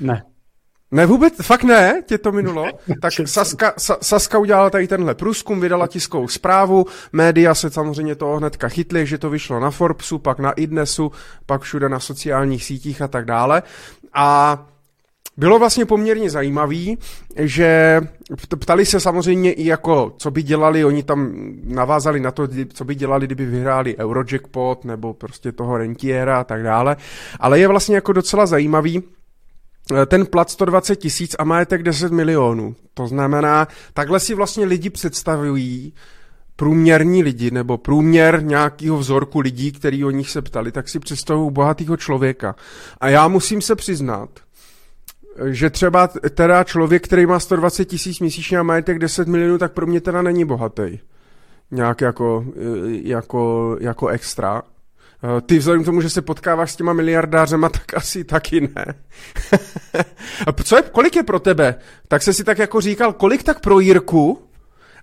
[0.00, 0.22] Ne.
[0.92, 2.66] Ne, vůbec, fakt ne, tě to minulo.
[3.02, 8.36] Tak Saska, Sa, Saska udělala tady tenhle průzkum, vydala tiskovou zprávu, média se samozřejmě toho
[8.36, 11.12] hnedka chytly, že to vyšlo na Forbesu, pak na Idnesu,
[11.46, 13.62] pak všude na sociálních sítích a tak dále.
[14.14, 14.58] A
[15.36, 16.98] bylo vlastně poměrně zajímavý,
[17.36, 18.00] že
[18.58, 21.32] ptali se samozřejmě i jako, co by dělali, oni tam
[21.64, 26.62] navázali na to, co by dělali, kdyby vyhráli Eurojackpot nebo prostě toho rentiera a tak
[26.62, 26.96] dále,
[27.40, 29.02] ale je vlastně jako docela zajímavý,
[30.06, 32.74] ten plat 120 tisíc a majetek 10 milionů.
[32.94, 35.94] To znamená, takhle si vlastně lidi představují
[36.56, 41.52] průměrní lidi nebo průměr nějakého vzorku lidí, který o nich se ptali, tak si představují
[41.52, 42.54] bohatého člověka.
[43.00, 44.30] A já musím se přiznat,
[45.46, 49.86] že třeba teda člověk, který má 120 tisíc měsíčně a majetek 10 milionů, tak pro
[49.86, 50.98] mě teda není bohatý.
[51.70, 52.44] Nějak jako,
[52.86, 54.62] jako, jako extra.
[55.24, 58.84] Eh, ty vzhledem k tomu, že se potkáváš s těma miliardářema, tak asi taky ne.
[60.46, 61.74] a co je, kolik je pro tebe?
[62.08, 64.42] Tak se si tak jako říkal, kolik tak pro Jirku?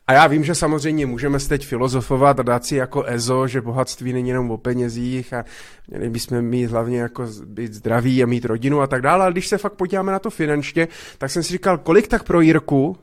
[0.08, 4.14] A já vím, že samozřejmě můžeme teď filozofovat a dát si jako EZO, že bohatství
[4.14, 5.46] není jenom o penězích a
[5.88, 9.48] měli bychom mít hlavně jako být zdraví a mít rodinu a tak dále, ale když
[9.48, 10.88] se fakt podíváme na to finančně,
[11.18, 12.96] tak jsem si říkal, kolik tak pro Jirku, uh,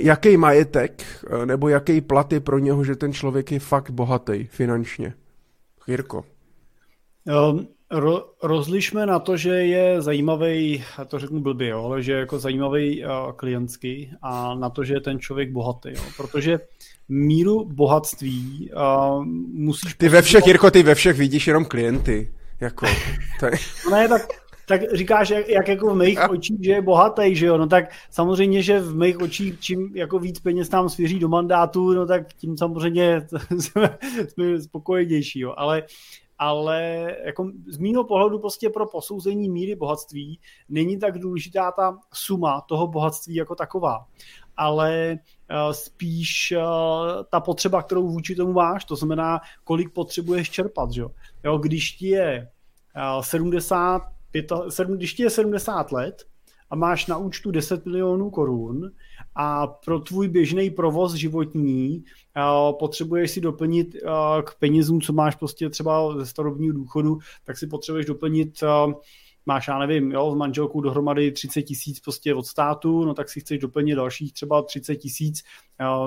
[0.00, 4.44] jaký majetek, uh, nebo jaký plat je pro něho, že ten člověk je fakt bohatý
[4.50, 5.14] finančně.
[5.86, 6.24] Jirko.
[7.24, 12.12] Um, Ro, rozlišme na to, že je zajímavý, a to řeknu blbě, jo, ale že
[12.12, 16.60] je jako zajímavý uh, klientský a na to, že je ten člověk bohatý, jo, protože
[17.08, 19.94] míru bohatství uh, musíš...
[19.94, 22.86] Ty ve všech, Jirko, ty ve všech vidíš jenom klienty, jako...
[23.40, 23.52] To je...
[23.84, 24.22] No ne, tak,
[24.68, 27.90] tak říkáš, jak, jak jako v mých očích, že je bohatý, že jo, no tak
[28.10, 32.32] samozřejmě, že v mých očích, čím jako víc peněz tam svěří do mandátu, no tak
[32.32, 33.26] tím samozřejmě
[33.58, 35.82] jsme, jsme spokojenější, jo, ale
[36.38, 42.60] ale jako z mýho pohledu prostě pro posouzení míry bohatství není tak důležitá ta suma
[42.60, 44.06] toho bohatství jako taková,
[44.56, 45.18] ale
[45.50, 46.62] uh, spíš uh,
[47.30, 51.02] ta potřeba, kterou vůči tomu máš, to znamená, kolik potřebuješ čerpat, že?
[51.44, 51.58] jo?
[51.58, 52.50] Když ti je
[53.16, 54.02] uh, 70,
[54.68, 56.24] 7, když ti je 70 let
[56.70, 58.90] a máš na účtu 10 milionů korun
[59.34, 62.04] a pro tvůj běžný provoz životní
[62.78, 63.96] potřebuješ si doplnit
[64.44, 68.60] k penězům, co máš prostě třeba ze starobního důchodu, tak si potřebuješ doplnit
[69.46, 73.40] máš, já nevím, jo, s manželkou dohromady 30 tisíc prostě od státu, no tak si
[73.40, 75.42] chceš doplnit dalších třeba 30 tisíc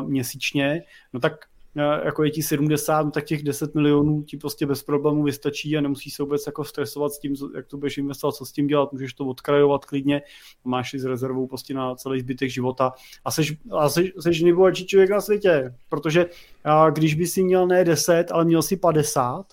[0.06, 0.84] měsíčně,
[1.14, 1.46] no tak
[1.82, 5.82] jako je ti 70, no tak těch 10 milionů ti prostě bez problémů vystačí a
[5.82, 8.94] nemusíš se vůbec jako stresovat s tím, jak to budeš investovat, co s tím dělat,
[8.94, 10.22] můžeš to odkrajovat klidně,
[10.64, 12.92] máš si s rezervou prostě na celý zbytek života
[13.26, 16.26] a seš, a seš, seš nejbohatší člověk na světě, protože
[16.64, 19.46] a když by si měl ne 10, ale měl si 50,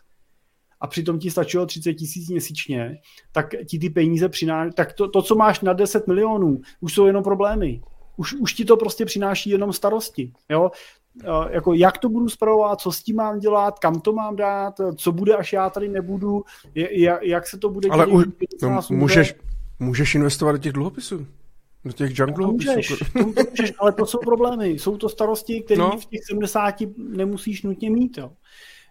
[0.81, 2.99] a přitom ti stačilo 30 tisíc měsíčně,
[3.33, 7.07] tak ti ty peníze přináší, tak to, to, co máš na 10 milionů, už jsou
[7.07, 7.83] jenom problémy.
[8.17, 10.33] Už, už ti to prostě přináší jenom starosti.
[10.51, 10.71] Jo?
[11.51, 15.13] Jako jak to budu zpravovat, co s tím mám dělat, kam to mám dát, co
[15.13, 18.23] bude, až já tady nebudu, jak, jak se to bude Ale u,
[18.63, 19.35] no, můžeš,
[19.79, 21.27] můžeš investovat do těch dluhopisů.
[21.85, 22.73] Do těch dluhopisů.
[22.77, 24.67] Můžeš, to můžeš, ale to jsou problémy.
[24.67, 25.99] Jsou to starosti, které no.
[25.99, 28.19] v těch 70 nemusíš nutně mít.
[28.19, 28.33] Jo.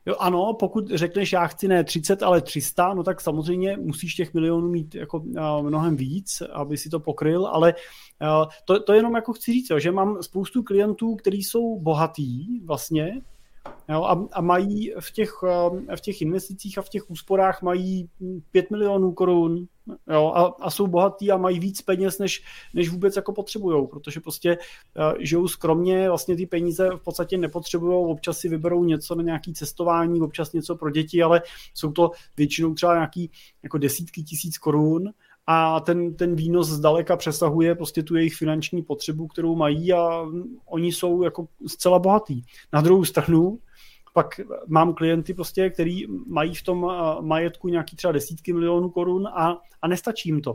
[0.06, 4.34] Jo, ano, pokud řekneš, já chci ne 30, ale 300, no tak samozřejmě musíš těch
[4.34, 7.74] milionů mít jako uh, mnohem víc, aby si to pokryl, ale
[8.22, 12.60] uh, to, to jenom jako chci říct, jo, že mám spoustu klientů, kteří jsou bohatý
[12.66, 13.22] vlastně,
[13.90, 15.34] Jo, a, a mají v těch,
[15.96, 18.10] v těch investicích a v těch úsporách mají
[18.52, 19.68] 5 milionů korun
[20.12, 24.20] jo, a, a jsou bohatí a mají víc peněz, než, než vůbec jako potřebují, protože
[24.20, 29.24] prostě uh, žijou skromně, vlastně ty peníze v podstatě nepotřebují, občas si vyberou něco na
[29.24, 31.42] nějaký cestování, občas něco pro děti, ale
[31.74, 33.32] jsou to většinou třeba nějaký
[33.64, 35.14] jako desítky tisíc korun
[35.48, 40.26] a ten, ten výnos zdaleka přesahuje prostě tu jejich finanční potřebu, kterou mají a
[40.66, 42.46] oni jsou jako zcela bohatí.
[42.74, 43.60] Na druhou stranu
[44.14, 49.28] pak mám klienty prostě, který mají v tom eh, majetku nějaký třeba desítky milionů korun
[49.28, 50.54] a, a nestačí jim to.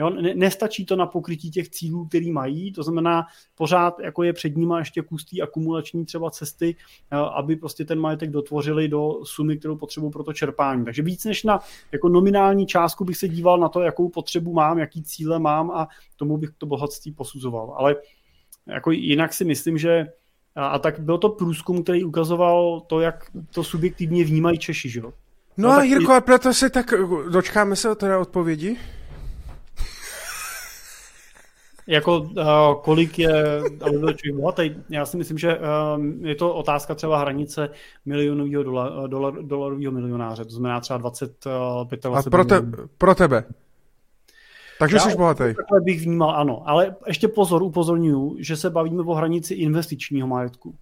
[0.00, 4.56] Jo, nestačí to na pokrytí těch cílů, který mají, to znamená pořád jako je před
[4.56, 6.76] nimi ještě kus akumulační třeba cesty,
[7.10, 10.84] eh, aby prostě ten majetek dotvořili do sumy, kterou potřebují pro to čerpání.
[10.84, 11.60] Takže víc než na
[11.92, 15.88] jako nominální částku bych se díval na to, jakou potřebu mám, jaký cíle mám a
[16.16, 17.74] tomu bych to bohatství posuzoval.
[17.76, 17.96] Ale
[18.66, 20.06] jako jinak si myslím, že
[20.54, 25.00] A, a tak byl to průzkum, který ukazoval to, jak to subjektivně vnímají Češi, že
[25.00, 25.12] jo?
[25.56, 26.94] No, no a Jirko, a proto se tak,
[27.30, 28.76] dočkáme se teda odpovědi?
[31.90, 36.54] Jako uh, kolik je, aby byl člověk bohatý, já si myslím, že uh, je to
[36.54, 37.70] otázka třeba hranice
[38.04, 42.62] milionového dolar, dolar, dolarového milionáře, to znamená třeba 25 uh, A pro, te,
[42.98, 43.44] pro tebe?
[44.78, 45.44] Takže já, jsi bohatý.
[45.56, 46.62] Takhle bych vnímal, ano.
[46.68, 50.74] Ale ještě pozor, upozorňuju, že se bavíme o hranici investičního majetku.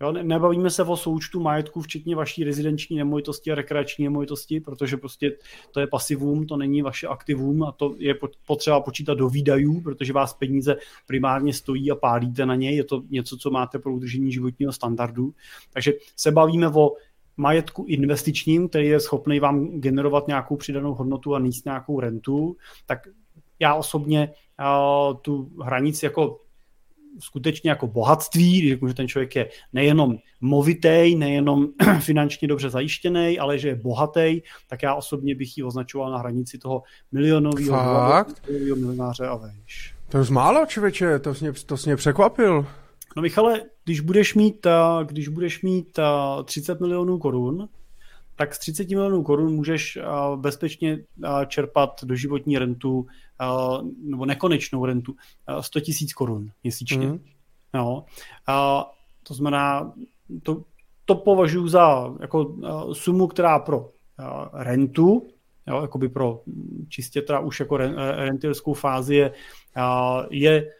[0.00, 5.36] Jo, nebavíme se o součtu majetku, včetně vaší rezidenční nemovitosti a rekreační nemovitosti, protože prostě
[5.70, 8.14] to je pasivum, to není vaše aktivum a to je
[8.46, 10.76] potřeba počítat do výdajů, protože vás peníze
[11.06, 15.34] primárně stojí a pálíte na ně, je to něco, co máte pro udržení životního standardu.
[15.72, 16.92] Takže se bavíme o
[17.36, 22.56] majetku investičním, který je schopný vám generovat nějakou přidanou hodnotu a níst nějakou rentu,
[22.86, 22.98] tak
[23.58, 24.32] já osobně
[25.22, 26.40] tu hranici jako
[27.18, 31.66] skutečně jako bohatství, když řeknu, že ten člověk je nejenom movitý, nejenom
[32.00, 36.58] finančně dobře zajištěný, ale že je bohatý, tak já osobně bych ji označoval na hranici
[36.58, 36.82] toho
[37.12, 39.94] milionového milionáře a vejš.
[40.08, 42.66] To je málo, člověče, to jsi mě, to jsi mě překvapil.
[43.16, 45.98] No Michale, když budeš mít, eh, když budeš mít
[46.44, 47.68] 30 eh, milionů korun,
[48.36, 50.02] tak z 30 milionů korun můžeš eh,
[50.36, 50.98] bezpečně
[51.46, 53.06] čerpat doživotní rentu
[54.02, 55.14] nebo nekonečnou rentu
[55.60, 57.06] 100 tisíc korun měsíčně.
[57.06, 57.20] Mm.
[57.74, 58.04] No.
[59.22, 59.92] To znamená,
[60.42, 60.64] to,
[61.04, 62.56] to považuji za jako
[62.92, 63.90] sumu, která pro
[64.52, 65.26] rentu,
[65.66, 66.42] jo, jakoby pro
[66.88, 67.76] čistě teda už jako
[68.16, 69.32] rentierskou fázi je,
[70.30, 70.70] je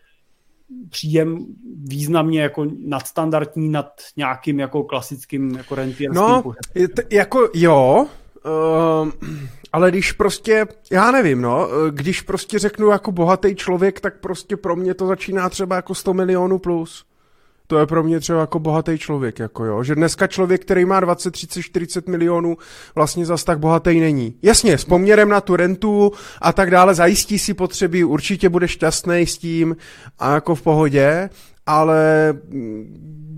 [0.90, 1.46] příjem
[1.84, 3.86] významně jako nadstandardní nad
[4.16, 6.42] nějakým jako klasickým jako rentierským No,
[6.94, 8.06] t- jako jo,
[8.44, 9.10] uh,
[9.72, 14.76] ale když prostě, já nevím, no, když prostě řeknu jako bohatý člověk, tak prostě pro
[14.76, 17.04] mě to začíná třeba jako 100 milionů plus
[17.74, 19.82] to je pro mě třeba jako bohatý člověk, jako jo.
[19.82, 22.56] Že dneska člověk, který má 20, 30, 40 milionů,
[22.94, 24.34] vlastně zas tak bohatý není.
[24.42, 29.26] Jasně, s poměrem na tu rentu a tak dále, zajistí si potřeby, určitě bude šťastný
[29.26, 29.76] s tím
[30.18, 31.30] a jako v pohodě,
[31.66, 32.84] ale mm,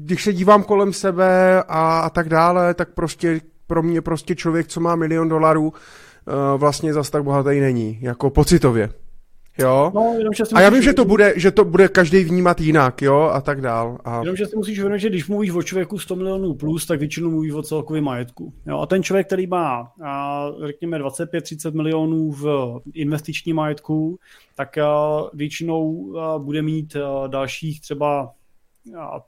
[0.05, 4.67] když se dívám kolem sebe a, a tak dále, tak prostě pro mě prostě člověk,
[4.67, 5.75] co má milion dolarů, uh,
[6.57, 8.91] vlastně zas tak bohatý není, jako pocitově.
[9.59, 9.93] Jo?
[9.95, 13.03] No, jenom, že a já vím, že to, bude, že to bude každý vnímat jinak,
[13.03, 13.99] jo, a tak dál.
[14.05, 14.21] A...
[14.21, 17.31] Jenom, že si musíš uvědomit, že když mluvíš o člověku 100 milionů plus, tak většinou
[17.31, 18.53] mluvíš o celkovém majetku.
[18.67, 18.79] Jo?
[18.79, 24.19] A ten člověk, který má, a, řekněme, 25-30 milionů v investičním majetku,
[24.55, 28.33] tak a, většinou a, bude mít a, dalších třeba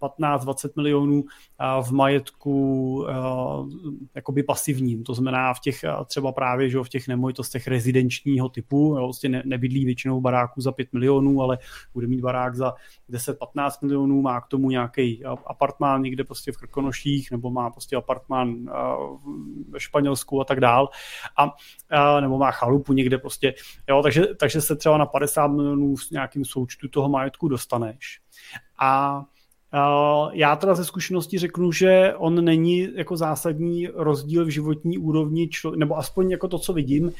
[0.01, 1.25] 15-20 milionů
[1.83, 3.07] v majetku
[4.15, 9.13] jakoby pasivním, to znamená v těch třeba právě že v těch nemovitostech rezidenčního typu, jo,
[9.29, 11.59] ne, nebydlí většinou baráku za 5 milionů, ale
[11.95, 12.75] bude mít barák za
[13.11, 18.71] 10-15 milionů, má k tomu nějaký apartmán někde prostě v Krkonoších, nebo má prostě apartmán
[19.69, 20.89] ve Španělsku a tak dál,
[21.37, 21.51] a,
[21.91, 23.55] a nebo má chalupu někde prostě,
[23.89, 28.21] jo, takže, takže se třeba na 50 milionů s nějakým součtu toho majetku dostaneš.
[28.81, 29.23] A
[30.33, 35.99] já teda ze zkušenosti řeknu, že on není jako zásadní rozdíl v životní úrovni, nebo
[35.99, 37.13] aspoň jako to, co vidím,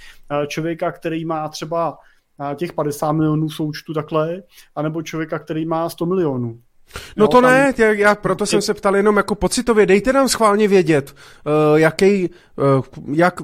[0.47, 1.99] člověka, který má třeba
[2.55, 4.43] těch 50 milionů součtu takhle,
[4.75, 6.59] anebo člověka, který má 100 milionů.
[7.17, 7.51] No jo, to tam...
[7.51, 11.15] ne, já, já proto jsem se ptal jenom jako pocitově, dejte nám schválně vědět,
[11.47, 12.85] uh, jaký, uh,
[13.17, 13.41] jak,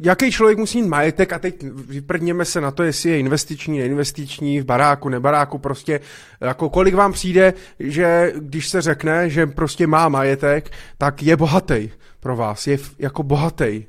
[0.00, 4.60] jaký člověk musí mít majetek a teď vyprdněme se na to, jestli je investiční, neinvestiční,
[4.60, 6.00] v baráku, nebaráku, prostě
[6.40, 11.90] jako kolik vám přijde, že když se řekne, že prostě má majetek, tak je bohatý
[12.20, 13.86] pro vás, je jako bohatý,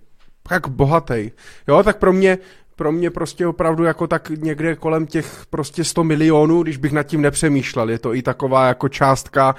[0.51, 1.31] jak bohatý.
[1.67, 2.37] Jo, tak pro mě
[2.75, 7.03] pro mě prostě opravdu jako tak někde kolem těch prostě 100 milionů, když bych nad
[7.03, 7.89] tím nepřemýšlel.
[7.89, 9.55] Je to i taková jako částka,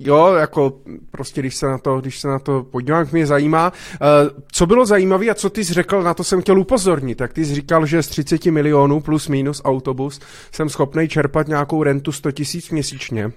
[0.00, 3.72] Jo, jako prostě když se na to, když se na to podívám, mě zajímá.
[3.72, 7.14] Uh, co bylo zajímavé a co ty jsi řekl, na to jsem chtěl upozornit.
[7.14, 10.20] Tak ty jsi říkal, že z 30 milionů plus minus autobus
[10.52, 13.32] jsem schopný čerpat nějakou rentu 100 tisíc měsíčně.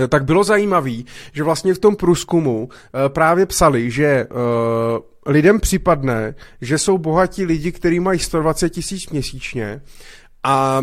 [0.00, 0.94] Eh, tak bylo zajímavé,
[1.32, 2.68] že vlastně v tom průzkumu uh,
[3.08, 4.26] právě psali, že
[5.26, 9.82] lidem připadne, že jsou bohatí lidi, kteří mají 120 tisíc měsíčně
[10.42, 10.82] a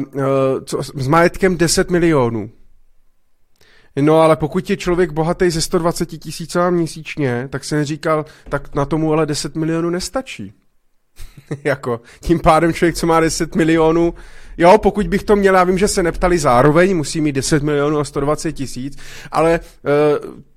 [0.95, 2.49] s majetkem 10 milionů.
[3.99, 8.85] No ale pokud je člověk bohatý ze 120 tisíc měsíčně, tak jsem říkal, tak na
[8.85, 10.53] tomu ale 10 milionů nestačí.
[11.63, 14.13] jako, tím pádem člověk, co má 10 milionů,
[14.57, 17.99] jo, pokud bych to měl, já vím, že se neptali zároveň, musí mít 10 milionů
[17.99, 18.97] a 120 tisíc,
[19.31, 19.59] ale e,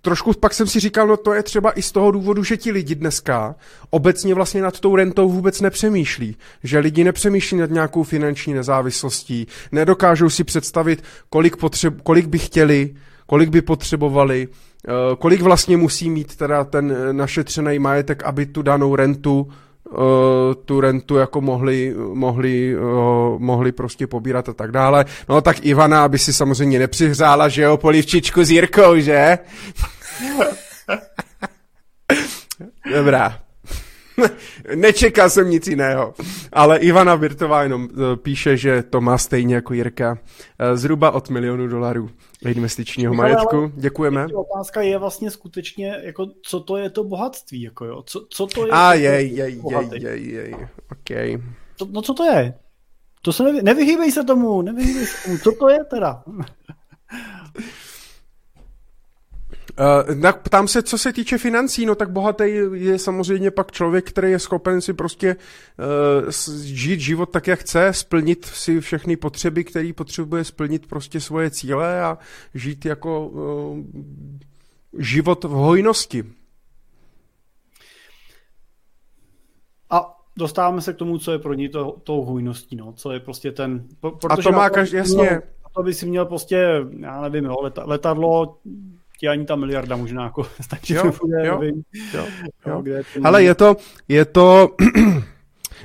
[0.00, 2.70] trošku pak jsem si říkal, no to je třeba i z toho důvodu, že ti
[2.70, 3.54] lidi dneska
[3.90, 6.36] obecně vlastně nad tou rentou vůbec nepřemýšlí.
[6.62, 12.94] Že lidi nepřemýšlí nad nějakou finanční nezávislostí, nedokážou si představit, kolik, potřeb, kolik by chtěli,
[13.26, 18.96] kolik by potřebovali, uh, kolik vlastně musí mít teda ten našetřený majetek, aby tu danou
[18.96, 19.50] rentu uh,
[20.64, 22.76] tu rentu jako mohli, mohli,
[23.38, 25.04] mohli prostě pobírat a tak dále.
[25.28, 29.38] No tak Ivana, aby si samozřejmě nepřihřála, že jo, polivčičku s Jirkou, že?
[32.94, 33.43] Dobrá.
[34.74, 36.14] Nečekal jsem nic jiného.
[36.52, 40.18] Ale Ivana Virtová jenom eh, píše, že to má stejně jako Jirka.
[40.58, 42.10] Eh, zhruba od milionu dolarů
[42.44, 43.72] investičního majetku.
[43.74, 44.26] Děkujeme.
[44.26, 48.02] Otázka je vlastně skutečně, jako, co to je to bohatství, jako jo?
[48.06, 48.72] Co, co to je?
[48.72, 50.54] A jej, jej, jej, jej, jej,
[50.92, 51.40] ok.
[51.78, 52.54] To, no co to je?
[53.22, 55.38] To se nevy, nevyhýbej se tomu, nevyhýbej se tomu.
[55.38, 56.22] Co to je teda?
[59.80, 64.08] Uh, tak ptám se, co se týče financí, no tak bohatý je samozřejmě pak člověk,
[64.08, 65.36] který je schopen si prostě
[66.24, 66.30] uh,
[66.62, 72.02] žít život tak, jak chce, splnit si všechny potřeby, který potřebuje splnit prostě svoje cíle
[72.02, 72.18] a
[72.54, 73.78] žít jako uh,
[74.98, 76.24] život v hojnosti.
[79.90, 83.20] A dostáváme se k tomu, co je pro ní to, tou hojností, no, co je
[83.20, 83.88] prostě ten...
[84.28, 85.42] a to má každý, jasně.
[85.76, 88.58] To by si měl prostě, já nevím, jo, letadlo,
[89.18, 90.92] ti ani ta miliarda možná jako stačí.
[90.92, 91.12] Jo,
[91.44, 91.82] jo, nevím,
[92.14, 92.26] jo,
[92.66, 92.82] jo.
[93.24, 93.76] Ale je to,
[94.08, 94.68] je to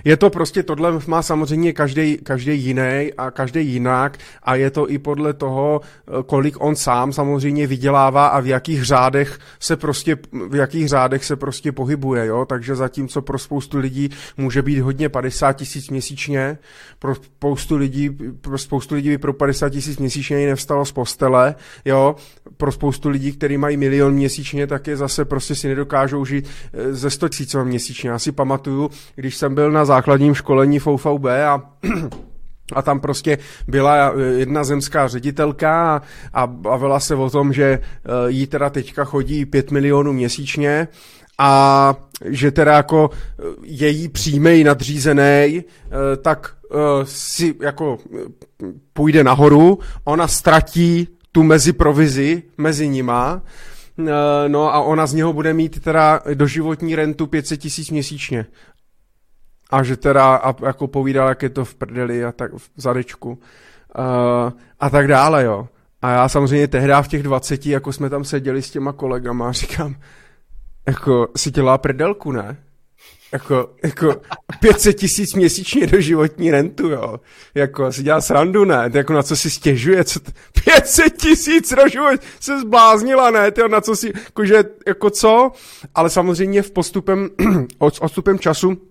[0.04, 4.90] Je to prostě, tohle má samozřejmě každý, každý jiný a každý jinak a je to
[4.90, 5.82] i podle toho,
[6.26, 10.18] kolik on sám samozřejmě vydělává a v jakých řádech se prostě,
[10.50, 15.10] v jakých řádech se prostě pohybuje, jo, takže zatímco pro spoustu lidí může být hodně
[15.10, 16.58] 50 tisíc měsíčně,
[17.00, 18.10] pro spoustu lidí,
[18.42, 21.56] pro spoustu lidí by pro 50 tisíc měsíčně nevstalo z postele,
[21.86, 22.16] jo,
[22.58, 26.94] pro spoustu lidí, kteří mají milion měsíčně, tak je zase prostě si nedokážou žít eh,
[26.94, 28.10] ze 100 tisíc měsíčně.
[28.10, 31.62] Já si pamatuju, když jsem byl na základním školení v OVB a
[32.74, 33.38] a tam prostě
[33.68, 36.02] byla jedna zemská ředitelka a,
[36.34, 37.80] a bavila se o tom, že e,
[38.28, 40.88] jí teda teďka chodí 5 milionů měsíčně
[41.38, 41.96] a
[42.26, 45.64] že teda jako e, její přímej nadřízený
[46.22, 46.54] tak
[47.04, 47.98] si jako
[48.94, 53.42] půjde nahoru, ona ztratí tu mezi provizi mezi nima,
[54.48, 58.46] no a ona z něho bude mít teda doživotní rentu 500 tisíc měsíčně
[59.70, 63.30] a že teda a jako povídal, jak je to v prdeli a tak v zadečku
[63.30, 65.68] uh, a tak dále, jo.
[66.02, 69.52] A já samozřejmě tehdy v těch 20, jako jsme tam seděli s těma kolegama a
[69.52, 69.96] říkám,
[70.88, 72.58] jako si dělá prdelku, ne?
[73.32, 74.22] Jako, jako
[74.60, 77.20] 500 tisíc měsíčně do životní rentu, jo.
[77.56, 78.92] Jako si dělá srandu, ne?
[78.94, 80.32] Jako na co si stěžuje, co t...
[80.66, 83.52] 500 tisíc do život, se zbláznila, ne?
[83.52, 85.52] Tyjo, na co si, jakože, jako co?
[85.96, 87.30] Ale samozřejmě v postupem,
[87.78, 88.89] odstupem času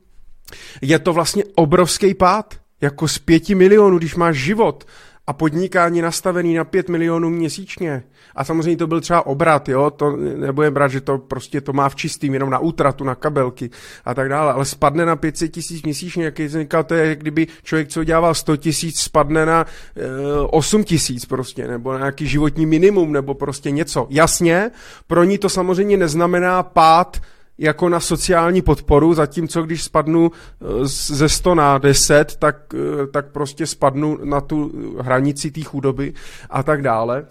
[0.83, 4.85] je to vlastně obrovský pád, jako z pěti milionů, když máš život
[5.29, 8.03] a podnikání nastavený na pět milionů měsíčně.
[8.35, 11.89] A samozřejmě to byl třeba obrat, jo, to nebudeme brát, že to prostě to má
[11.89, 13.71] v čistým, jenom na útratu, na kabelky
[14.05, 17.89] a tak dále, ale spadne na 500 tisíc měsíčně, jak říkal, to je, kdyby člověk,
[17.89, 19.65] co dělával 100 tisíc, spadne na e,
[20.03, 24.07] eh, 8 tisíc prostě, nebo na nějaký životní minimum, nebo prostě něco.
[24.11, 24.71] Jasně,
[25.07, 27.21] pro ní to samozřejmě neznamená pád
[27.59, 33.33] jako na sociální podporu, zatímco když spadnu eh, ze 100 na 10, tak, eh, tak
[33.33, 36.13] prostě spadnu na tu hranici té chudoby
[36.51, 37.27] a tak dále.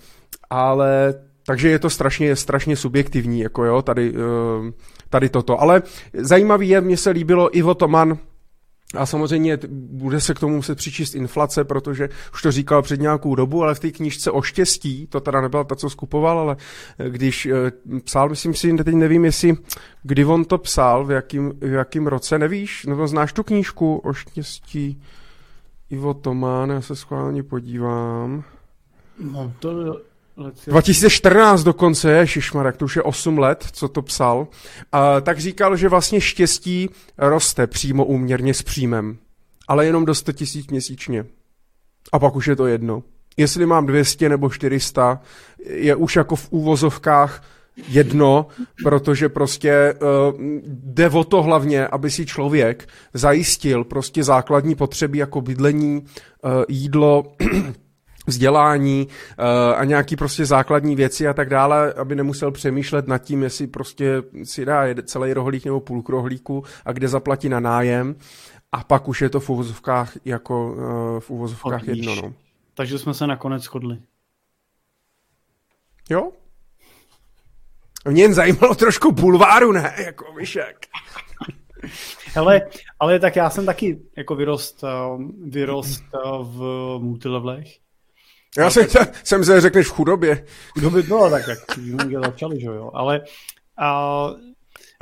[0.49, 1.13] Ale
[1.47, 4.71] takže je to strašně, strašně subjektivní, jako jo, tady, eh,
[5.09, 5.61] tady toto.
[5.61, 5.81] Ale
[6.13, 8.17] zajímavý je, mně se líbilo Ivo Toman,
[8.95, 13.35] a samozřejmě bude se k tomu muset přičíst inflace, protože už to říkal před nějakou
[13.35, 16.57] dobu, ale v té knížce o štěstí, to teda nebyla ta, co skupoval, ale
[17.09, 17.71] když eh,
[18.03, 19.55] psal, myslím si, teď nevím, jestli
[20.03, 22.85] kdy on to psal, v jakým, v jakým roce, nevíš?
[22.85, 25.01] Nebo znáš tu knížku o štěstí?
[25.89, 28.43] Ivo Tomán, já se schválně podívám.
[29.19, 30.01] No, to
[30.67, 34.47] 2014 dokonce, je, Šišmarek, to už je 8 let, co to psal,
[34.91, 39.17] a, tak říkal, že vlastně štěstí roste přímo úměrně s příjmem,
[39.67, 41.25] ale jenom do 100 tisíc měsíčně.
[42.11, 43.03] A pak už je to jedno.
[43.37, 45.21] Jestli mám 200 nebo 400,
[45.65, 47.43] je už jako v úvozovkách
[47.87, 48.47] jedno,
[48.83, 55.41] protože prostě uh, jde o to hlavně, aby si člověk zajistil prostě základní potřeby jako
[55.41, 57.23] bydlení, uh, jídlo,
[58.27, 63.43] vzdělání uh, a nějaký prostě základní věci a tak dále, aby nemusel přemýšlet nad tím,
[63.43, 68.15] jestli prostě si dá celý rohlík nebo půl rohlíku a kde zaplatí na nájem
[68.71, 71.97] a pak už je to v uvozovkách jako uh, v uvozovkách Odvíš.
[71.97, 72.21] jedno.
[72.21, 72.33] No.
[72.73, 73.97] Takže jsme se nakonec shodli.
[76.09, 76.31] Jo?
[78.09, 79.95] Mě jen zajímalo trošku bulváru, ne?
[80.05, 80.85] Jako myšek.
[82.33, 82.61] Hele,
[82.99, 84.83] ale tak já jsem taky jako vyrost,
[85.43, 86.03] vyrost
[86.41, 86.59] v
[86.99, 87.86] multilevelech
[88.57, 89.15] Já jsem, tak...
[89.23, 90.45] jsem se řekneš v chudobě.
[90.73, 91.59] Chudobě bylo tak, jak
[92.09, 92.91] že začali, že jo.
[92.93, 93.21] Ale
[93.77, 94.29] a,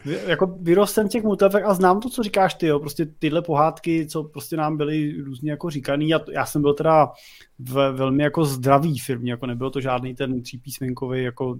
[0.05, 4.23] jako vyrostem těch mutavek a znám to, co říkáš ty, jo, prostě tyhle pohádky, co
[4.23, 7.11] prostě nám byly různě jako říkaný a já jsem byl teda
[7.59, 11.57] v velmi jako zdravý firmě, jako nebyl to žádný ten třípísmenkový jako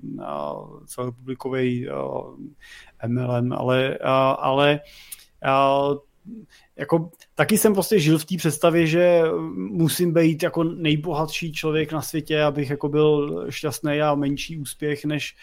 [0.85, 1.87] celorepublikový
[3.07, 4.79] MLM, ale, a, ale
[5.45, 5.89] a,
[6.77, 9.21] jako taky jsem prostě žil v té představě, že
[9.55, 15.35] musím být jako nejbohatší člověk na světě, abych jako byl šťastný a menší úspěch, než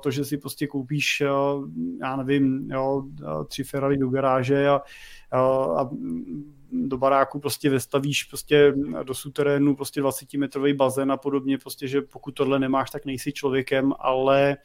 [0.00, 1.22] to, že si prostě koupíš,
[2.00, 3.02] já nevím, jo,
[3.48, 4.80] tři Ferrari do garáže a,
[5.78, 5.90] a
[6.72, 12.02] do baráku prostě vestavíš prostě do suterénu prostě 20 metrový bazén a podobně, prostě, že
[12.02, 14.56] pokud tohle nemáš, tak nejsi člověkem, ale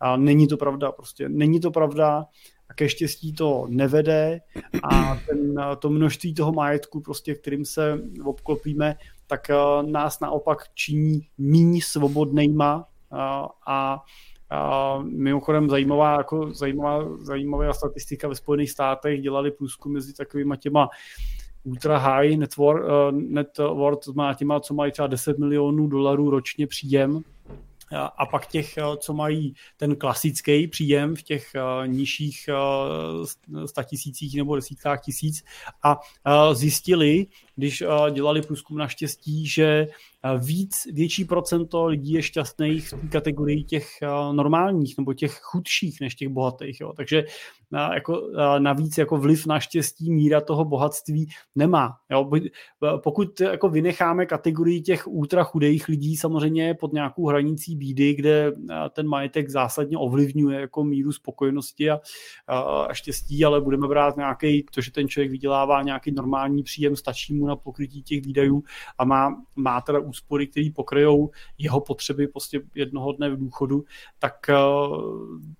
[0.00, 2.26] a není to pravda, prostě není to pravda
[2.70, 4.40] a ke štěstí to nevede
[4.82, 9.50] a ten, to množství toho majetku, prostě, kterým se obklopíme, tak
[9.86, 13.98] nás naopak činí méně svobodnejma a, a
[14.52, 20.88] a mimochodem zajímavá, jako zajímavá, zajímavá statistika ve Spojených státech dělali průzkum mezi takovými těma
[21.64, 26.30] ultra high net worth, uh, net worth má těma, co mají třeba 10 milionů dolarů
[26.30, 27.22] ročně příjem
[27.96, 34.34] a pak těch, eh, co mají ten klasický příjem v těch eh, nižších eh, statisících
[34.34, 35.44] nebo desítkách tisíc.
[35.82, 36.00] A
[36.52, 37.26] zjistili,
[37.56, 39.86] když dělali průzkum naštěstí, že
[40.38, 43.86] víc, větší procento lidí je šťastných v kategorii těch
[44.32, 46.80] normálních nebo těch chudších než těch bohatých.
[46.80, 46.92] Jo.
[46.96, 47.24] Takže
[47.94, 51.96] jako, navíc jako vliv na štěstí míra toho bohatství nemá.
[52.10, 52.30] Jo.
[53.02, 58.52] Pokud jako vynecháme kategorii těch ultra chudých lidí samozřejmě pod nějakou hranicí bídy, kde
[58.92, 62.00] ten majetek zásadně ovlivňuje jako míru spokojenosti a,
[62.48, 67.34] a štěstí, ale budeme brát nějaký, to, že ten člověk vydělává nějaký normální příjem, stačí
[67.34, 68.62] mu na pokrytí těch výdajů
[68.98, 73.84] a má, má teda úspory, které pokryjou jeho potřeby prostě jednoho dne v důchodu,
[74.18, 74.34] tak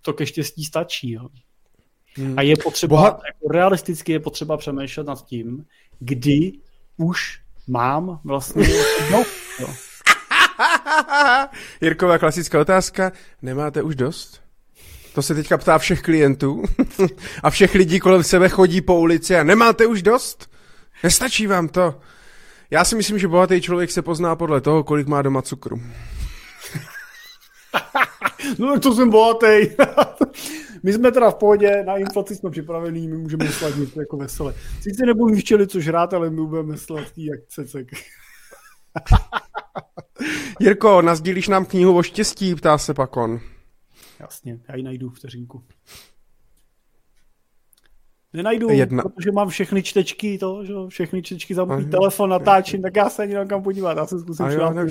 [0.03, 1.11] to ke štěstí stačí.
[1.11, 1.29] Jo.
[2.17, 2.39] Hmm.
[2.39, 3.07] A je potřeba, Boha...
[3.07, 5.65] jako realisticky je potřeba přemýšlet nad tím,
[5.99, 6.53] kdy
[6.97, 8.67] už mám vlastně
[9.13, 9.25] no,
[9.61, 9.69] jo.
[11.81, 13.13] Jirková klasická otázka,
[13.43, 14.41] nemáte už dost?
[15.15, 16.63] To se teďka ptá všech klientů
[17.43, 20.51] a všech lidí kolem sebe chodí po ulici a nemáte už dost?
[21.05, 22.01] Nestačí vám to?
[22.71, 25.77] Já si myslím, že bohatý člověk se pozná podle toho, kolik má doma cukru.
[28.59, 29.47] no tak to jsem bohatý.
[30.83, 34.55] my jsme teda v pohodě, na inflaci jsme připravení, my můžeme sladit jako vesele.
[34.81, 37.89] Sice nebudu včeli co žrát, ale my budeme sladký jak cecek.
[40.61, 43.41] Jirko, nazdílíš nám knihu o štěstí, ptá se Pakon.
[44.21, 45.63] Jasně, já ji najdu vteřinku.
[48.33, 49.03] Nenajdu, Jedna.
[49.03, 53.23] protože mám všechny čtečky, to, že všechny čtečky za můj telefon natáčím, tak já se
[53.23, 54.87] ani kam podívat, já se zkusím jo, ne,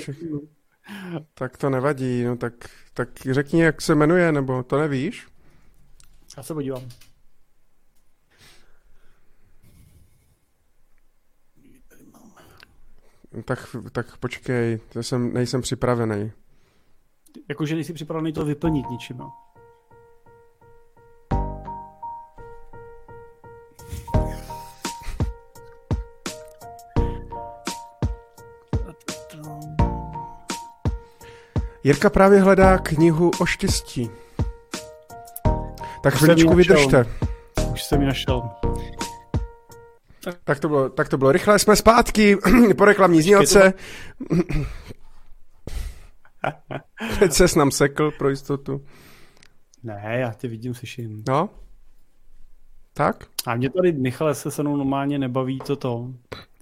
[1.34, 2.54] Tak to nevadí, no tak,
[2.94, 5.28] tak řekni, jak se jmenuje, nebo to nevíš?
[6.36, 6.82] Já se podívám.
[13.44, 16.32] Tak, tak počkej, to jsem, nejsem připravený.
[17.48, 19.30] Jakože nejsi připravený to vyplnit ničím, jo?
[31.84, 34.10] Jirka právě hledá knihu o štěstí.
[36.02, 37.06] Tak chviličku vydržte.
[37.72, 38.50] Už jsem ji našel.
[40.44, 42.36] Tak to, bylo, tak to bylo rychle, jsme zpátky
[42.78, 43.72] po reklamní znělce.
[47.18, 48.84] Teď ses nám sekl pro jistotu.
[49.82, 51.24] Ne, já tě vidím, slyším.
[51.28, 51.48] No?
[52.94, 53.24] Tak?
[53.46, 56.06] A mě tady Michale se se mnou normálně nebaví toto.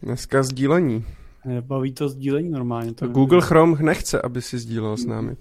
[0.03, 1.05] Dneska sdílení.
[1.45, 2.95] Nebaví to sdílení normálně.
[2.95, 5.37] To Google Chrome nechce, aby si sdílel s námi.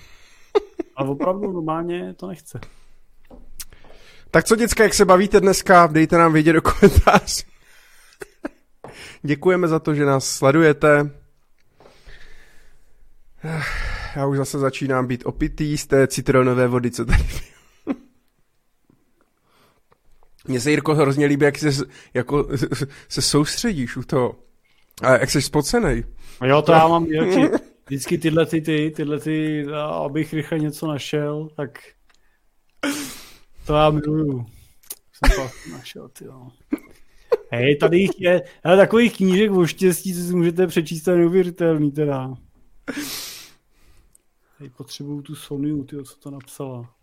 [0.96, 2.60] Ale opravdu normálně to nechce.
[4.30, 5.86] Tak co, děcka, jak se bavíte dneska?
[5.86, 7.42] Dejte nám vědět do komentářů.
[9.22, 11.10] Děkujeme za to, že nás sledujete.
[14.16, 17.26] Já už zase začínám být opitý z té citronové vody, co tady
[20.48, 21.70] Mně se, Jirko, hrozně líbí, jak se,
[22.14, 22.48] jako,
[23.08, 24.45] se soustředíš u toho.
[25.02, 26.04] A jak jsi spocenej.
[26.44, 27.06] Jo, to já mám
[27.86, 29.66] vždycky tyhle ty, ty, tyhle ty,
[30.04, 31.78] abych rychle něco našel, tak
[33.66, 34.46] to já miluju.
[35.12, 36.48] Jsem to našel, ty jo.
[37.50, 41.16] Hej, tady jich je, ale takových knížek o štěstí, co si můžete přečíst, to je
[41.16, 42.34] neuvěřitelný teda.
[44.58, 46.94] Hej, potřebuju tu Sonyu, ty, co to napsala.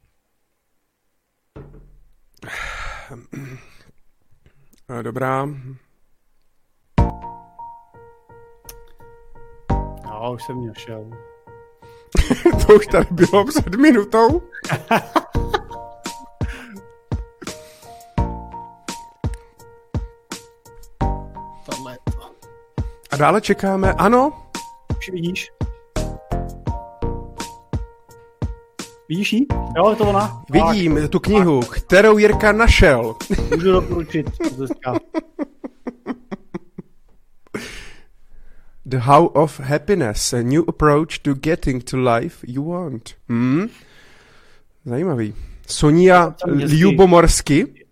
[5.01, 5.47] Dobrá.
[10.23, 11.09] Jo, už jsem našel.
[12.67, 14.41] to už tady bylo před minutou.
[21.65, 21.97] Tohle.
[23.11, 24.33] A dále čekáme, ano,
[24.97, 25.51] Už vidíš?
[29.09, 29.45] Vidíš ji?
[29.77, 30.43] Jo, je to ona.
[30.49, 33.15] vidím tu knihu, kterou Jirka našel.
[33.29, 34.29] Tak, můžu doporučit.
[38.93, 43.15] The How of Happiness, a new approach to getting to life you want.
[43.27, 43.67] Hmm?
[44.85, 45.33] Zajímavý.
[45.67, 46.35] Sonia.
[46.47, 47.85] Ljubomorsky.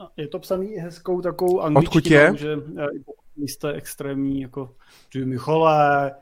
[0.00, 2.26] No, Je to psaný hezkou takovou Odkud je?
[2.28, 2.86] angličtinou, že eh,
[3.46, 4.74] jste extrémní, jako
[5.12, 6.14] ty Michale,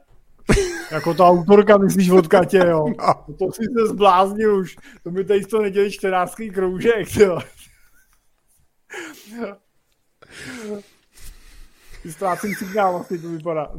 [0.91, 2.85] jako ta autorka, myslíš od Katě, jo?
[2.99, 3.35] No.
[3.39, 4.77] To si se zbláznil už.
[5.03, 7.39] To mi tady z toho nedělí čtenářský kroužek, jo.
[12.11, 13.73] Ztrácím signál, vlastně to vypadá.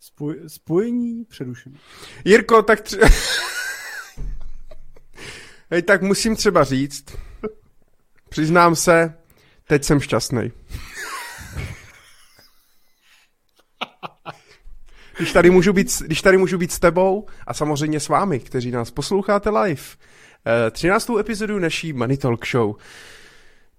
[0.00, 1.78] Spoj, spojení přerušené.
[2.24, 2.98] Jirko, tak tři...
[5.70, 7.04] Hej, tak musím třeba říct,
[8.28, 9.14] přiznám se,
[9.66, 10.52] teď jsem šťastný.
[15.16, 18.70] Když tady, můžu být, když tady můžu být s tebou a samozřejmě s vámi, kteří
[18.70, 19.82] nás posloucháte live.
[20.66, 21.10] Eh, 13.
[21.20, 22.74] epizodu naší Money Talk Show.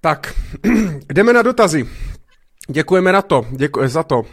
[0.03, 0.33] Tak,
[1.13, 1.85] jdeme na dotazy.
[2.69, 4.23] Děkujeme na to, děkuji za to.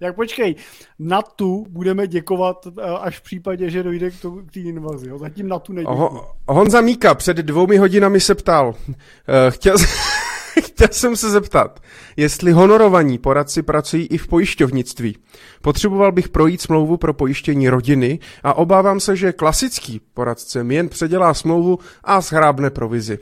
[0.00, 0.54] Jak počkej,
[0.98, 5.08] na tu budeme děkovat eh, až v případě, že dojde k tomu- k té invazi.
[5.08, 5.18] Jo?
[5.18, 5.98] Zatím na tu neděkuji.
[5.98, 9.76] Ho, Honza Míka před dvoumi hodinami se ptal, eh, chtěl,
[10.66, 11.80] chtěl jsem se zeptat,
[12.16, 15.16] jestli honorovaní poradci pracují i v pojišťovnictví.
[15.62, 20.88] Potřeboval bych projít smlouvu pro pojištění rodiny a obávám se, že klasický poradce mi jen
[20.88, 23.18] předělá smlouvu a schrábne provizi.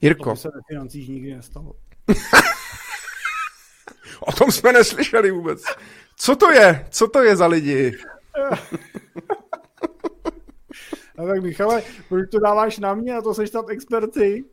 [0.00, 1.72] To Jirko, by se ve financích nikdy nestalo.
[4.20, 5.62] o tom jsme neslyšeli vůbec.
[6.16, 6.86] Co to je?
[6.90, 7.92] Co to je za lidi?
[11.18, 14.44] A tak Michale, proč to dáváš na mě a to seš tam experty?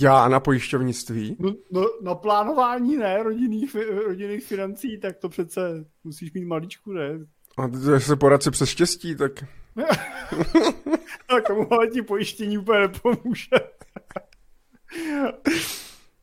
[0.00, 1.36] Já na pojišťovnictví?
[1.38, 3.76] No, no, na plánování ne, rodinných,
[4.06, 7.10] rodinných financí, tak to přece musíš mít maličku, ne?
[7.58, 9.32] A to se poradce přes štěstí, tak
[11.28, 13.50] Tak tomu ale ti pojištění úplně nepomůže.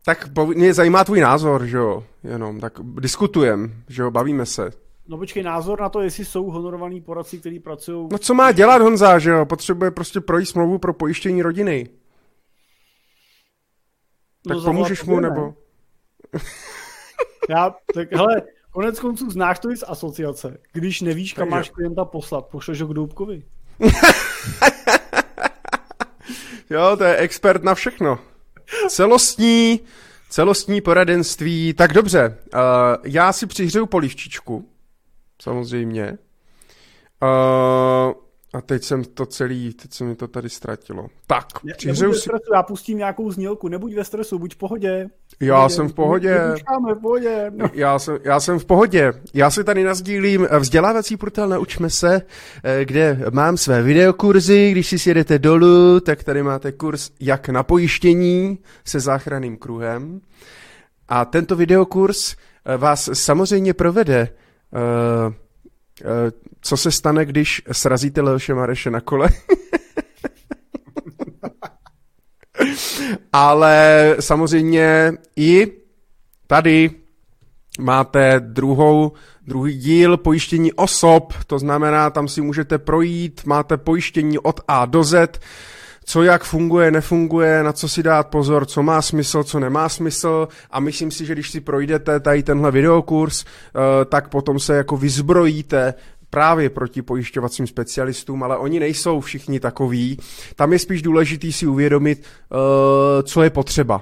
[0.05, 4.71] Tak mě zajímá tvůj názor, že jo, jenom, tak diskutujem, že jo, bavíme se.
[5.07, 8.07] No počkej, názor na to, jestli jsou honorovaní poradci, kteří pracují...
[8.11, 11.89] No co má dělat Honza, že jo, potřebuje prostě projít smlouvu pro pojištění rodiny.
[14.47, 15.53] Tak no, pomůžeš mu, nebo?
[16.33, 16.39] ne?
[17.49, 18.41] Já, tak hele,
[18.71, 20.57] konec konců znáš to i z asociace.
[20.73, 23.43] Když nevíš, kam máš klienta poslat, pošleš ho k Doubkovi.
[26.71, 28.19] Jo, to je expert na všechno.
[28.89, 29.79] Celostní,
[30.29, 31.73] celostní poradenství.
[31.73, 32.59] Tak dobře, uh,
[33.03, 34.69] já si přihřeju polivčičku,
[35.41, 36.17] samozřejmě.
[37.21, 38.13] Uh,
[38.53, 41.07] a teď jsem to celý, teď se mi to tady ztratilo.
[41.27, 41.45] Tak,
[41.77, 42.19] přihřeju si...
[42.19, 45.09] stresu, já pustím nějakou znělku, nebuď ve stresu, buď v pohodě.
[45.41, 46.39] Já jsem v pohodě.
[46.51, 47.51] Počkáme, v pohodě.
[47.55, 47.65] No.
[47.73, 49.13] Já jsem, já jsem v pohodě.
[49.33, 52.21] Já si tady nazdílím vzdělávací portál Naučme se,
[52.63, 54.71] eh, kde mám své videokurzy.
[54.71, 60.21] Když si sjedete dolů, tak tady máte kurz jak na pojištění se záchranným kruhem.
[61.11, 62.35] A tento videokurs
[62.65, 64.29] eh, vás samozřejmě provede, eh,
[66.01, 66.31] eh,
[66.61, 69.29] co se stane, když srazíte Leoše Mareše na kole.
[73.33, 75.67] Ale samozřejmě i
[76.47, 76.91] tady
[77.79, 79.11] máte druhou,
[79.47, 85.03] druhý díl pojištění osob, to znamená, tam si můžete projít, máte pojištění od A do
[85.03, 85.39] Z,
[86.05, 90.47] co jak funguje, nefunguje, na co si dát pozor, co má smysl, co nemá smysl.
[90.71, 94.97] A myslím si, že když si projdete tady tenhle videokurs, eh, tak potom se jako
[94.97, 95.93] vyzbrojíte
[96.31, 100.17] právě proti pojišťovacím specialistům, ale oni nejsou všichni takoví.
[100.55, 104.01] Tam je spíš důležitý si uvědomit, eh, co je potřeba.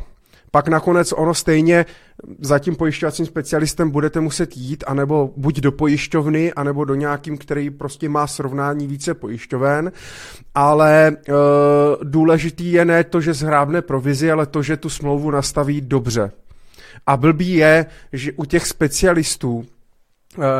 [0.52, 1.86] Pak nakonec ono stejně
[2.40, 7.70] za tím pojišťovacím specialistem budete muset jít, anebo buď do pojišťovny, anebo do nějakým, který
[7.70, 9.92] prostě má srovnání více pojišťoven,
[10.56, 11.14] ale e,
[12.04, 16.32] důležitý je ne to, že zhrábne provizi, ale to, že tu smlouvu nastaví dobře.
[17.08, 19.66] A blbý je, že u těch specialistů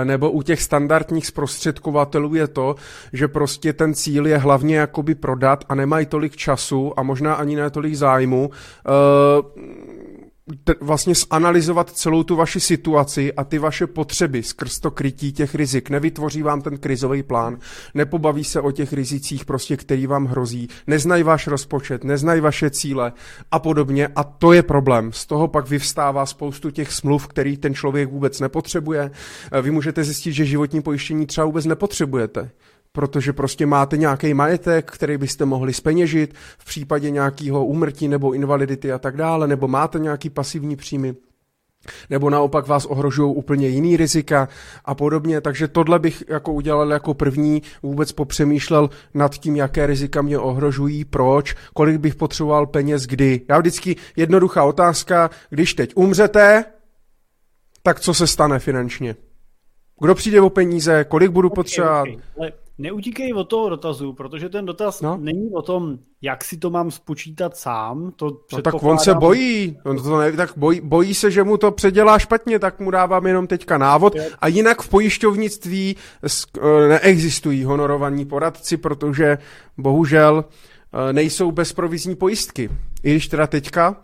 [0.04, 2.76] nebo u těch standardních zprostředkovatelů je to,
[3.14, 7.56] že prostě ten cíl je hlavně jakoby prodat a nemají tolik času a možná ani
[7.56, 8.50] ne tolik zájmu.
[8.86, 10.09] Eh,
[10.82, 15.90] vlastně zanalizovat celou tu vaši situaci a ty vaše potřeby skrz to krytí těch rizik.
[15.90, 17.58] Nevytvoří vám ten krizový plán,
[17.94, 23.14] nepobaví se o těch rizicích, prostě, který vám hrozí, neznají váš rozpočet, neznají vaše cíle
[23.52, 24.08] a podobně.
[24.16, 25.12] A to je problém.
[25.14, 29.12] Z toho pak vyvstává spoustu těch smluv, který ten člověk vůbec nepotřebuje.
[29.62, 32.52] Vy můžete zjistit, že životní pojištění třeba vůbec nepotřebujete
[32.92, 38.92] protože prostě máte nějaký majetek, který byste mohli speněžit v případě nějakého úmrtí nebo invalidity
[38.92, 41.16] a tak dále, nebo máte nějaký pasivní příjmy,
[42.10, 44.50] nebo naopak vás ohrožují úplně jiný rizika
[44.86, 45.42] a podobně.
[45.42, 51.06] Takže tohle bych jako udělal jako první, vůbec popřemýšlel nad tím, jaké rizika mě ohrožují,
[51.06, 53.42] proč, kolik bych potřeboval peněz, kdy.
[53.50, 56.66] Já vždycky jednoduchá otázka, když teď umřete,
[57.84, 59.16] tak co se stane finančně?
[60.02, 62.08] Kdo přijde o peníze, kolik budu okay, potřebovat?
[62.38, 65.18] Okay neutíkej od toho dotazu, protože ten dotaz no.
[65.18, 68.12] není o tom, jak si to mám spočítat sám.
[68.16, 71.58] To no tak on se bojí, on to ne, tak bojí, bojí se, že mu
[71.58, 74.14] to předělá špatně, tak mu dávám jenom teďka návod.
[74.40, 75.96] A jinak v pojišťovnictví
[76.26, 79.38] eh, neexistují honorovaní poradci, protože
[79.78, 82.70] bohužel eh, nejsou bezprovizní pojistky.
[83.04, 83.96] I když teda teďka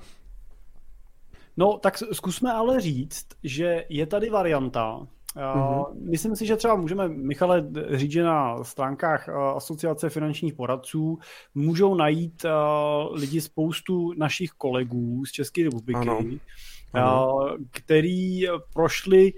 [1.57, 5.85] No, tak zkusme ale říct, že je tady varianta, Mm-hmm.
[6.09, 11.19] Myslím si, že třeba můžeme, Michale, říct, že na stránkách Asociace finančních poradců
[11.55, 12.45] můžou najít
[13.11, 16.19] lidi spoustu našich kolegů z České republiky, ano.
[16.93, 17.55] Ano.
[17.71, 18.41] který
[18.73, 19.33] prošli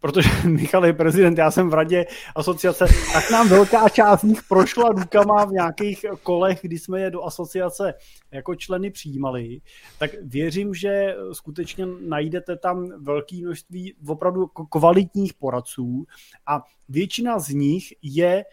[0.00, 4.42] protože Michal je prezident, já jsem v radě asociace, tak nám velká část z nich
[4.48, 7.94] prošla rukama v nějakých kolech, kdy jsme je do asociace
[8.30, 9.60] jako členy přijímali,
[9.98, 16.04] tak věřím, že skutečně najdete tam velké množství opravdu kvalitních poradců
[16.46, 18.44] a většina z nich je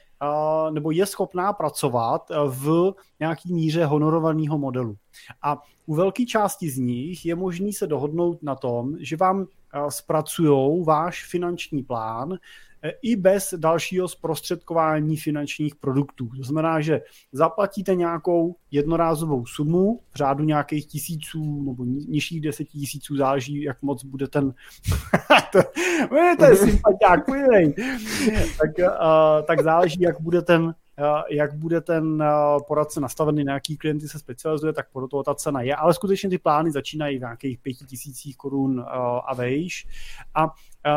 [0.72, 4.96] nebo je schopná pracovat v nějaký míře honorovaného modelu.
[5.42, 9.48] A u velké části z nich je možný se dohodnout na tom, že vám
[9.90, 12.38] zpracují váš finanční plán
[13.02, 16.30] i bez dalšího zprostředkování finančních produktů.
[16.38, 23.16] To znamená, že zaplatíte nějakou jednorázovou sumu v řádu nějakých tisíců nebo nižších deseti tisíců,
[23.16, 24.54] záleží, jak moc bude ten
[25.52, 25.60] to,
[26.38, 27.26] to je sympatiák,
[28.58, 30.74] tak, uh, tak záleží, jak bude ten
[31.30, 32.24] jak bude ten
[32.68, 35.76] poradce nastavený, na jaký klienty se specializuje, tak podle toho ta cena je.
[35.76, 38.86] Ale skutečně ty plány začínají v nějakých pěti tisících korun
[39.26, 39.88] a vejš.
[40.36, 40.54] A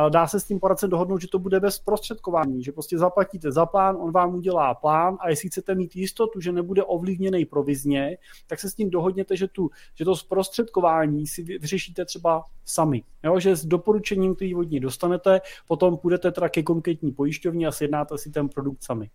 [0.09, 3.66] dá se s tím poradcem dohodnout, že to bude bez prostředkování, že prostě zaplatíte za
[3.66, 8.60] plán, on vám udělá plán a jestli chcete mít jistotu, že nebude ovlivněný provizně, tak
[8.60, 13.02] se s tím dohodněte, že, tu, že to zprostředkování si vyřešíte třeba sami.
[13.24, 17.73] Jo, že s doporučením, který od ní dostanete, potom půjdete teda ke konkrétní pojišťovně a
[17.73, 19.10] sjednáte si ten produkt sami.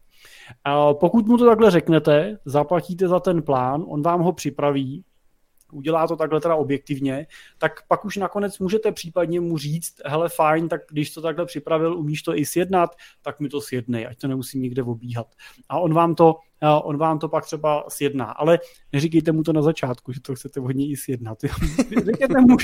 [0.94, 5.04] Pokud mu to takhle řeknete, zaplatíte za ten plán, on vám ho připraví,
[5.74, 7.28] udělá to takhle teda objektivně,
[7.58, 11.98] tak pak už nakonec můžete případně mu říct, hele fajn, tak když to takhle připravil,
[11.98, 15.28] umíš to i sjednat, tak mi to sjednej, ať to nemusím nikde obíhat.
[15.70, 16.36] A on vám to,
[16.84, 18.60] on vám to pak třeba sjedná, ale
[18.92, 21.38] neříkejte mu to na začátku, že to chcete hodně i sjednat.
[22.06, 22.58] Řekněte mu,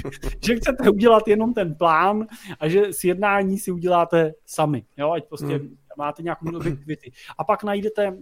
[0.46, 2.28] že chcete udělat jenom ten plán
[2.60, 7.12] a že sjednání si uděláte sami, jo, ať prostě hmm máte nějakou objektivity.
[7.38, 8.16] A pak najdete, uh,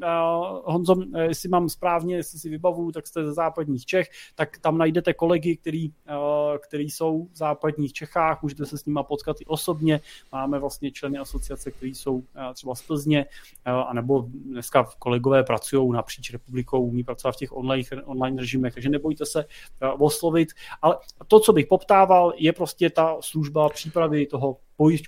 [0.63, 4.77] Honzo, eh, jestli mám správně, jestli si vybavuju, tak jste ze západních Čech, tak tam
[4.77, 9.45] najdete kolegy, který, uh, který jsou v západních Čechách, můžete se s nimi potkat i
[9.45, 10.01] osobně.
[10.31, 12.23] Máme vlastně členy asociace, kteří jsou uh,
[12.53, 17.83] třeba z Plzně, uh, anebo dneska kolegové pracují napříč republikou, umí pracovat v těch online,
[18.05, 20.49] online režimech, takže nebojte se uh, oslovit.
[20.81, 20.97] Ale
[21.27, 24.57] to, co bych poptával, je prostě ta služba přípravy toho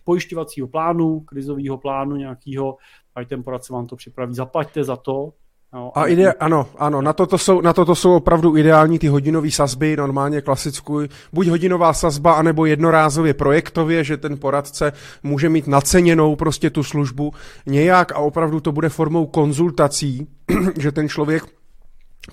[0.03, 2.77] pojišťovacího plánu, krizového plánu nějakého,
[3.15, 5.33] ať ten poradce vám to připraví, zaplaťte za to,
[5.73, 9.51] No, a ide, ano, ano, na toto, jsou, na toto jsou opravdu ideální ty hodinové
[9.51, 10.99] sazby, normálně klasickou,
[11.33, 14.91] buď hodinová sazba, anebo jednorázově projektově, že ten poradce
[15.23, 17.31] může mít naceněnou prostě tu službu
[17.65, 20.27] nějak a opravdu to bude formou konzultací,
[20.79, 21.43] že ten člověk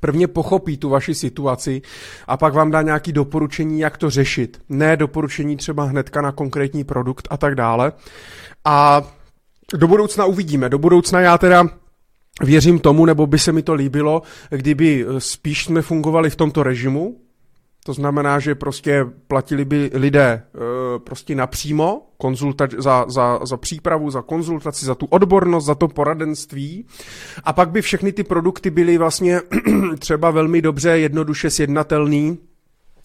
[0.00, 1.82] prvně pochopí tu vaši situaci
[2.26, 4.60] a pak vám dá nějaký doporučení, jak to řešit.
[4.68, 7.92] Ne doporučení třeba hnedka na konkrétní produkt a tak dále.
[8.64, 9.02] A
[9.74, 10.68] do budoucna uvidíme.
[10.68, 11.68] Do budoucna já teda
[12.42, 17.20] věřím tomu, nebo by se mi to líbilo, kdyby spíš jsme fungovali v tomto režimu,
[17.86, 20.60] to znamená, že prostě platili by lidé uh,
[21.04, 26.86] prostě napřímo konzulta- za, za, za přípravu, za konzultaci, za tu odbornost, za to poradenství.
[27.44, 29.40] A pak by všechny ty produkty byly vlastně
[29.98, 32.38] třeba velmi dobře jednoduše sjednatelný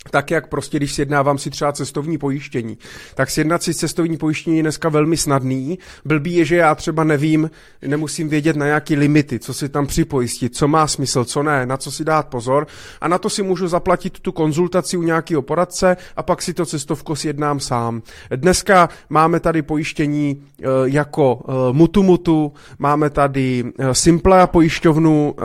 [0.10, 2.78] tak jak prostě, když sjednávám si třeba cestovní pojištění,
[3.16, 5.80] tak sjednat si cestovní pojištění je dneska velmi snadný.
[6.06, 7.52] Blbý je, že já třeba nevím,
[7.88, 11.78] nemusím vědět na nějaký limity, co si tam připojistit, co má smysl, co ne, na
[11.78, 12.68] co si dát pozor.
[13.02, 16.66] A na to si můžu zaplatit tu konzultaci u nějakého poradce a pak si to
[16.66, 18.02] cestovko sjednám sám.
[18.36, 25.36] Dneska máme tady pojištění e, jako e, Mutu Mutu, máme tady e, Simple pojišťovnu,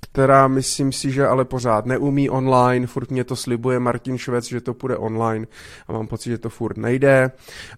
[0.00, 4.60] která myslím si, že ale pořád neumí online, furt mě to slibuje Martin Švec, že
[4.60, 5.46] to půjde online
[5.88, 7.30] a mám pocit, že to furt nejde,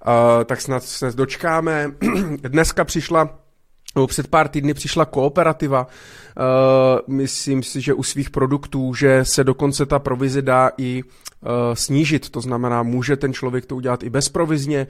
[0.07, 1.93] uh, tak snad se dočkáme.
[2.49, 3.39] Dneska přišla
[4.07, 9.87] před pár týdny přišla kooperativa, uh, myslím si, že u svých produktů, že se dokonce
[9.87, 14.87] ta provize dá i uh, snížit, to znamená, může ten člověk to udělat i bezprovizně,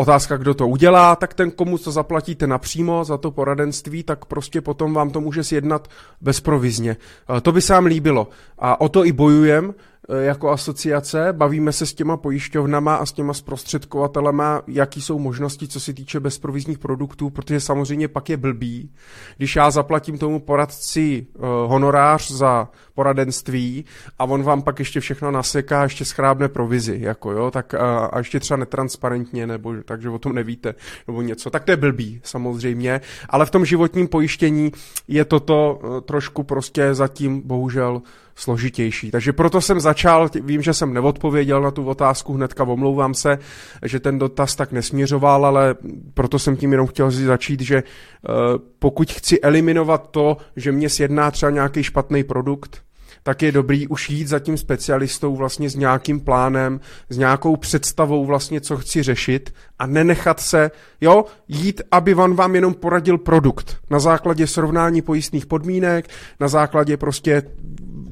[0.00, 4.60] Otázka, kdo to udělá, tak ten, komu to zaplatíte napřímo za to poradenství, tak prostě
[4.60, 5.88] potom vám to může sjednat
[6.20, 6.96] bezprovizně.
[7.42, 8.28] To by se vám líbilo.
[8.58, 9.74] A o to i bojujem,
[10.08, 15.80] jako asociace, bavíme se s těma pojišťovnama a s těma zprostředkovatelema, jaký jsou možnosti, co
[15.80, 18.90] se týče bezprovizních produktů, protože samozřejmě pak je blbý,
[19.36, 23.84] když já zaplatím tomu poradci uh, honorář za poradenství
[24.18, 27.80] a on vám pak ještě všechno naseká, ještě schrábne provizi, jako jo, tak uh,
[28.12, 30.74] a ještě třeba netransparentně, nebo takže o tom nevíte,
[31.06, 34.72] nebo něco, tak to je blbý, samozřejmě, ale v tom životním pojištění
[35.08, 38.02] je toto trošku prostě zatím bohužel
[38.38, 39.10] složitější.
[39.10, 43.38] Takže proto jsem začal, vím, že jsem neodpověděl na tu otázku hnedka, omlouvám se,
[43.82, 45.74] že ten dotaz tak nesměřoval, ale
[46.14, 48.34] proto jsem tím jenom chtěl začít, že uh,
[48.78, 52.82] pokud chci eliminovat to, že mě sjedná třeba nějaký špatný produkt,
[53.22, 58.26] tak je dobrý už jít za tím specialistou vlastně s nějakým plánem, s nějakou představou
[58.26, 60.70] vlastně, co chci řešit a nenechat se,
[61.00, 66.08] jo, jít, aby on vám jenom poradil produkt na základě srovnání pojistných podmínek,
[66.40, 67.42] na základě prostě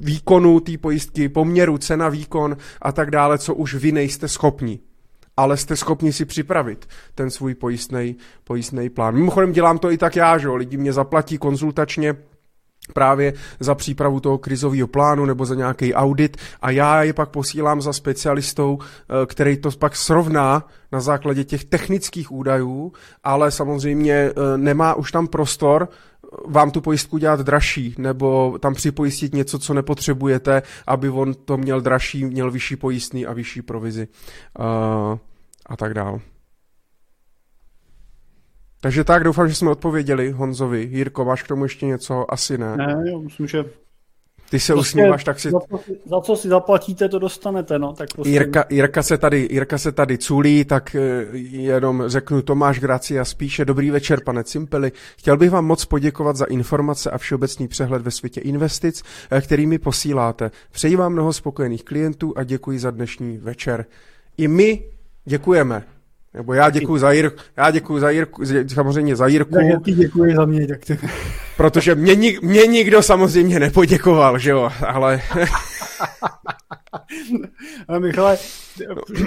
[0.07, 4.79] výkonu té pojistky, poměru cena, výkon a tak dále, co už vy nejste schopni
[5.39, 7.55] ale jste schopni si připravit ten svůj
[8.45, 9.15] pojistný plán.
[9.15, 12.17] Mimochodem dělám to i tak já, že lidi mě zaplatí konzultačně
[12.93, 17.83] právě za přípravu toho krizového plánu nebo za nějaký audit a já je pak posílám
[17.83, 22.93] za specialistou, eh, který to pak srovná na základě těch technických údajů,
[23.25, 25.89] ale samozřejmě eh, nemá už tam prostor
[26.45, 31.81] vám tu pojistku dělat dražší, nebo tam připojistit něco, co nepotřebujete, aby on to měl
[31.81, 34.09] dražší, měl vyšší pojistný a vyšší provizi
[34.59, 35.19] uh,
[35.67, 36.19] a tak dále.
[38.81, 40.89] Takže tak, doufám, že jsme odpověděli Honzovi.
[40.93, 42.33] Jirko, máš k tomu ještě něco?
[42.33, 42.77] Asi ne.
[42.77, 43.65] Ne, jo, myslím, že
[44.51, 45.51] ty se prostě usmíváš, tak si...
[45.51, 45.59] Za,
[46.07, 47.93] za co si zaplatíte, to dostanete, no.
[47.93, 48.31] Tak prostě...
[48.31, 53.65] Jirka, Jirka, se tady, Jirka se tady culí, tak eh, jenom řeknu Tomáš Gracia spíše.
[53.65, 54.93] Dobrý večer, pane Cimpeli.
[55.19, 59.79] Chtěl bych vám moc poděkovat za informace a všeobecný přehled ve světě investic, eh, kterými
[59.79, 60.51] posíláte.
[60.71, 63.85] Přeji vám mnoho spokojených klientů a děkuji za dnešní večer.
[64.39, 64.83] I my
[65.25, 65.83] děkujeme.
[66.35, 68.43] Nebo já děkuji za Jirku, já děkuji za Jirku,
[68.75, 69.59] samozřejmě za Jirku.
[69.59, 70.99] Já děkuji za mě, tak ty...
[71.57, 75.23] Protože mě, mě nikdo samozřejmě nepoděkoval, že jo, ale...
[77.89, 78.39] ale Michale,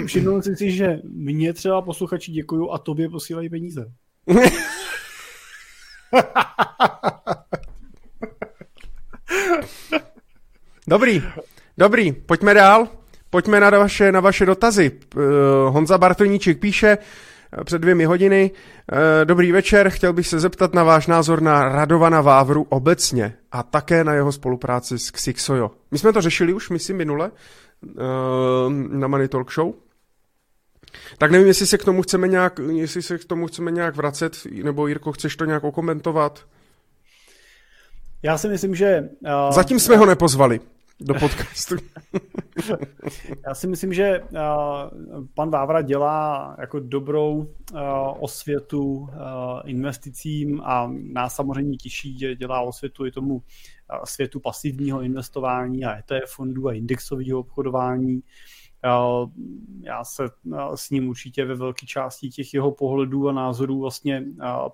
[0.06, 3.86] všimnul jsi si, že mě třeba posluchači děkují a tobě posílají peníze.
[10.88, 11.22] Dobrý,
[11.78, 12.88] dobrý, pojďme dál.
[13.30, 14.92] Pojďme na vaše, na vaše dotazy.
[14.92, 15.18] Eh,
[15.68, 16.98] Honza Bartoníček píše
[17.64, 18.50] před dvěmi hodiny.
[18.92, 23.62] Eh, dobrý večer, chtěl bych se zeptat na váš názor na Radovana Vávru obecně a
[23.62, 25.70] také na jeho spolupráci s Xixojo.
[25.90, 27.30] My jsme to řešili už, myslím, minule
[28.88, 29.72] na Money Talk Show.
[31.18, 34.36] Tak nevím, jestli se k tomu chceme nějak, jestli se k tomu chceme nějak vracet,
[34.62, 36.44] nebo Jirko, chceš to nějak okomentovat?
[38.22, 39.08] Já si myslím, že...
[39.20, 40.60] Uh, Zatím jsme ho nepozvali
[41.00, 41.76] do podcastu.
[43.46, 44.28] Já si myslím, že uh,
[45.34, 47.78] pan Vávra dělá jako dobrou uh,
[48.18, 49.08] osvětu uh,
[49.64, 53.42] investicím a nás samozřejmě těší, že dělá osvětu i tomu
[54.04, 58.20] světu pasivního investování a ETF fondů a indexového obchodování.
[59.82, 60.24] Já se
[60.74, 64.24] s ním určitě ve velké části těch jeho pohledů a názorů vlastně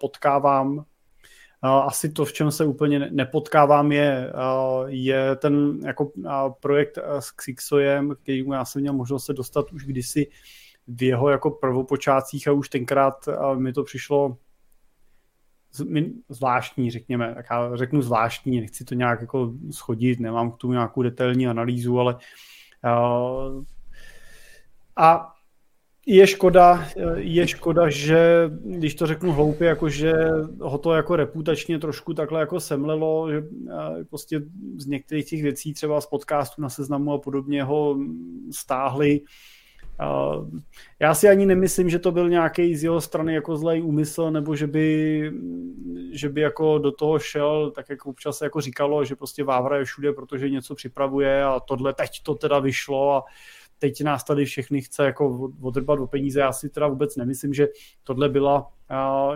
[0.01, 0.85] potkávám
[1.69, 4.33] asi to, v čem se úplně nepotkávám, je,
[4.87, 6.13] je ten jako
[6.61, 10.27] projekt s Xixojem, který já jsem měl možnost se dostat už kdysi
[10.89, 14.37] v jeho jako prvopočátcích a už tenkrát mi to přišlo
[16.29, 21.03] zvláštní, řekněme, tak já řeknu zvláštní, nechci to nějak jako schodit, nemám k tomu nějakou
[21.03, 22.17] detailní analýzu, ale
[24.97, 25.36] a
[26.07, 30.13] je škoda, je škoda, že když to řeknu hloupě, jako že
[30.61, 33.43] ho to jako reputačně trošku takhle jako semlelo, že
[34.11, 34.43] prostě
[34.77, 37.99] z některých těch věcí třeba z podcastu na seznamu a podobně ho
[38.51, 39.21] stáhli.
[41.01, 44.57] Já si ani nemyslím, že to byl nějaký z jeho strany jako zlej úmysl, nebo
[44.57, 45.31] že by,
[46.13, 49.85] že by jako do toho šel, tak jak občas jako říkalo, že prostě Vávra je
[49.85, 53.25] všude, protože něco připravuje a tohle teď to teda vyšlo a
[53.79, 56.41] teď nás tady všechny chce jako odrbat o peníze.
[56.41, 57.69] Já si teda vůbec nemyslím, že
[58.05, 58.73] tohle byla,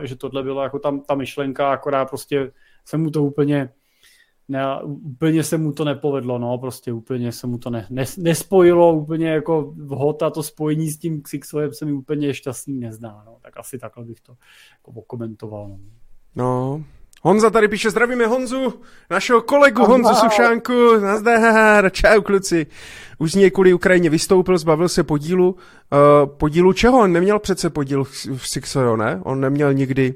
[0.02, 2.52] že tohle byla jako tam ta myšlenka, akorát prostě
[2.84, 3.72] se mu to úplně
[4.50, 8.92] ne, úplně se mu to nepovedlo, no, prostě úplně se mu to ne, ne, nespojilo,
[8.92, 13.38] úplně jako vhod a to spojení s tím Xixojem se mi úplně šťastný nezdá, no,
[13.42, 14.36] tak asi takhle bych to
[14.72, 15.78] jako okomentoval, no.
[16.36, 16.84] No,
[17.22, 18.74] Honza tady píše, zdravíme Honzu,
[19.10, 22.66] našeho kolegu Honzu Sušánku, nazdar, čau kluci.
[23.18, 25.50] Už z něj kvůli Ukrajině vystoupil, zbavil se podílu.
[25.52, 26.98] Uh, podílu čeho?
[26.98, 29.20] On neměl přece podíl v Sixojo, ne?
[29.22, 30.14] On neměl nikdy,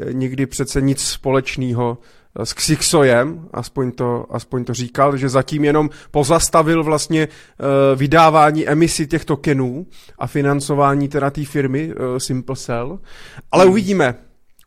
[0.00, 1.98] eh, nikdy přece nic společného
[2.40, 8.68] eh, s Xixojem, aspoň to, aspoň to říkal, že zatím jenom pozastavil vlastně uh, vydávání
[8.68, 9.86] emisí těch tokenů
[10.18, 12.98] a financování teda té firmy uh, Simple Cell.
[13.52, 13.72] Ale hmm.
[13.72, 14.14] uvidíme,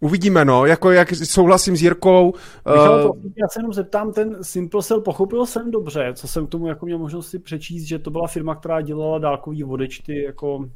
[0.03, 2.33] Uvidíme, no, jako jak souhlasím s Jirkou.
[2.71, 3.23] Michal, uh...
[3.25, 6.85] já se jenom zeptám, ten Simple Cell pochopil jsem dobře, co jsem k tomu jako
[6.85, 10.67] měl možnost si přečíst, že to byla firma, která dělala dálkový vodečty jako uh,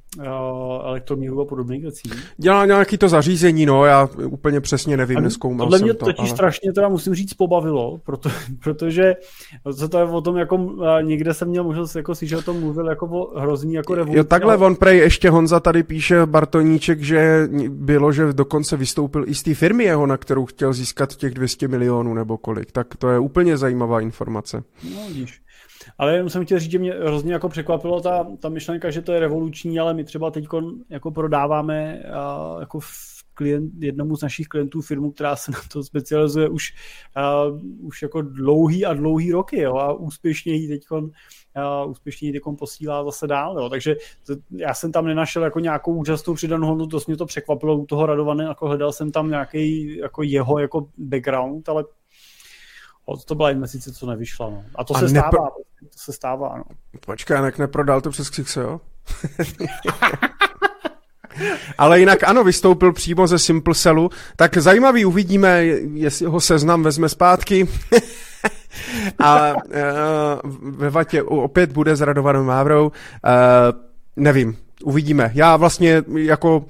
[0.83, 2.09] elektromíru a podobných věcí.
[2.37, 6.05] Dělala nějaký to zařízení, no, já úplně přesně nevím, neskoumal Tohle jsem mě to.
[6.05, 6.29] totiž ale...
[6.29, 8.29] strašně teda musím říct pobavilo, proto,
[8.63, 9.15] protože
[9.77, 12.41] co to je o tom, jako uh, někde jsem měl možnost jako si, že o
[12.41, 14.17] tom mluvil jako o hrozný jako revoluci.
[14.17, 14.65] Jo, takhle ale...
[14.65, 19.43] on prej ještě Honza tady píše Bartoníček, že bylo, že dokonce vystoupil koupil i z
[19.43, 22.71] té firmy jeho, na kterou chtěl získat těch 200 milionů nebo kolik.
[22.71, 24.63] Tak to je úplně zajímavá informace.
[24.95, 25.41] No, vidíš.
[25.97, 29.11] Ale jenom jsem chtěl říct, že mě hrozně jako překvapilo ta, ta myšlenka, že to
[29.11, 30.47] je revoluční, ale my třeba teď
[30.89, 32.79] jako prodáváme a, jako
[33.33, 36.73] klient, jednomu z našich klientů firmu, která se na to specializuje už,
[37.49, 40.83] uh, už jako dlouhý a dlouhý roky jo, a úspěšně ji teď
[41.57, 43.59] uh, úspěšně ji posílá zase dál.
[43.59, 43.69] Jo.
[43.69, 47.77] Takže to, já jsem tam nenašel jako nějakou úžasnou přidanou hodnotu, to mě to překvapilo
[47.77, 51.85] u toho Radované, jako hledal jsem tam nějaký jako jeho jako background, ale
[53.25, 54.49] to byla investice, co nevyšla.
[54.49, 54.63] No.
[54.75, 55.29] A to a se nepro...
[55.29, 55.49] stává.
[55.79, 56.63] To se stává, no.
[57.05, 58.81] Počkej, jak neprodal to přes Xixo, jo?
[61.77, 64.09] Ale jinak ano, vystoupil přímo ze Simple Cellu.
[64.35, 67.67] Tak zajímavý, uvidíme, jestli ho seznam vezme zpátky.
[69.19, 69.61] a uh,
[70.61, 72.85] ve Vatě opět bude s Radovanou Mávrou.
[72.85, 72.91] Uh,
[74.15, 75.31] nevím, uvidíme.
[75.33, 76.65] Já vlastně jako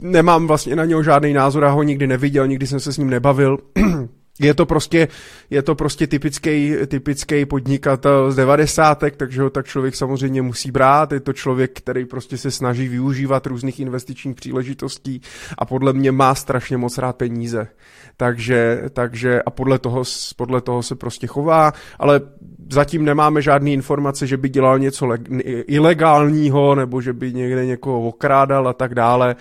[0.00, 3.10] nemám vlastně na něho žádný názor, já ho nikdy neviděl, nikdy jsem se s ním
[3.10, 3.58] nebavil.
[4.40, 5.08] je to prostě,
[5.50, 11.12] je to prostě typický, typický podnikatel z devadesátek, takže ho tak člověk samozřejmě musí brát.
[11.12, 15.20] Je to člověk, který prostě se snaží využívat různých investičních příležitostí
[15.58, 17.68] a podle mě má strašně moc rád peníze.
[18.16, 20.02] Takže, takže a podle toho,
[20.36, 22.20] podle toho se prostě chová, ale
[22.72, 25.08] zatím nemáme žádné informace, že by dělal něco
[25.66, 29.36] ilegálního nebo že by někde někoho okrádal a tak dále.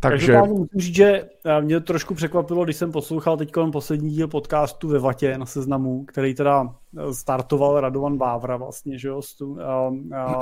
[0.00, 0.38] Takže...
[0.38, 4.98] musím říct, že eh, mě trošku překvapilo, když jsem poslouchal teď poslední díl podcastu ve
[4.98, 6.66] Vatě na seznamu, který teda
[6.98, 10.40] eh, startoval Radovan Vávra vlastně, že jo, s tu, a, a,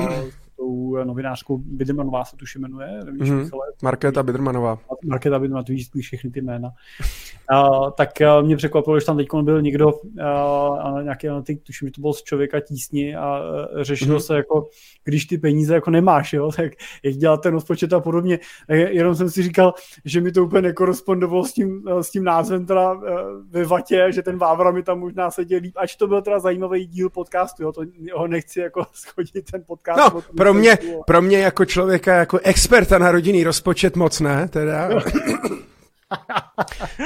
[0.60, 3.00] tou novinářkou Bidermanová se tuši jmenuje.
[3.04, 3.50] Nevíš, mm-hmm.
[3.82, 4.78] Markéta Bidermanová.
[5.04, 6.70] Markéta Bidermanová, tu víš všechny ty jména.
[7.50, 9.92] A, tak a, mě překvapilo, že tam teď byl někdo,
[10.22, 13.42] a, nějaký analytik, tuším, že to byl z člověka tísni a, a
[13.80, 14.22] řešilo mm-hmm.
[14.22, 14.68] se jako,
[15.04, 16.72] když ty peníze jako nemáš, jo, tak
[17.04, 18.38] jak dělat ten rozpočet a podobně.
[18.68, 19.74] Jenom jsem si říkal,
[20.04, 23.00] že mi to úplně nekorespondovalo s tím, s tím názvem teda
[23.50, 26.86] ve Vatě, že ten Vávra mi tam možná seděl líp, ač to byl teda zajímavý
[26.86, 27.82] díl podcastu, jo, to
[28.14, 30.14] ho nechci jako schodit ten podcast.
[30.14, 34.88] No, pro mě, pro mě jako člověka, jako experta na rodinný rozpočet moc ne, teda.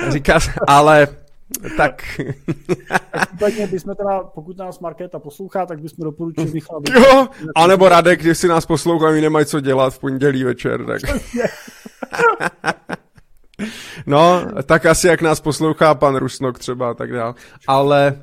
[0.09, 1.09] Říká, ale
[1.77, 2.03] tak.
[3.29, 6.81] Případně bychom teda, pokud nás Markéta poslouchá, tak bychom doporučili Michala.
[6.95, 11.01] Jo, anebo Radek, když si nás poslouchá, mi nemají co dělat v pondělí večer, tak.
[14.07, 17.35] No, tak asi jak nás poslouchá pan Rusnok třeba a tak dále.
[17.67, 18.19] Ale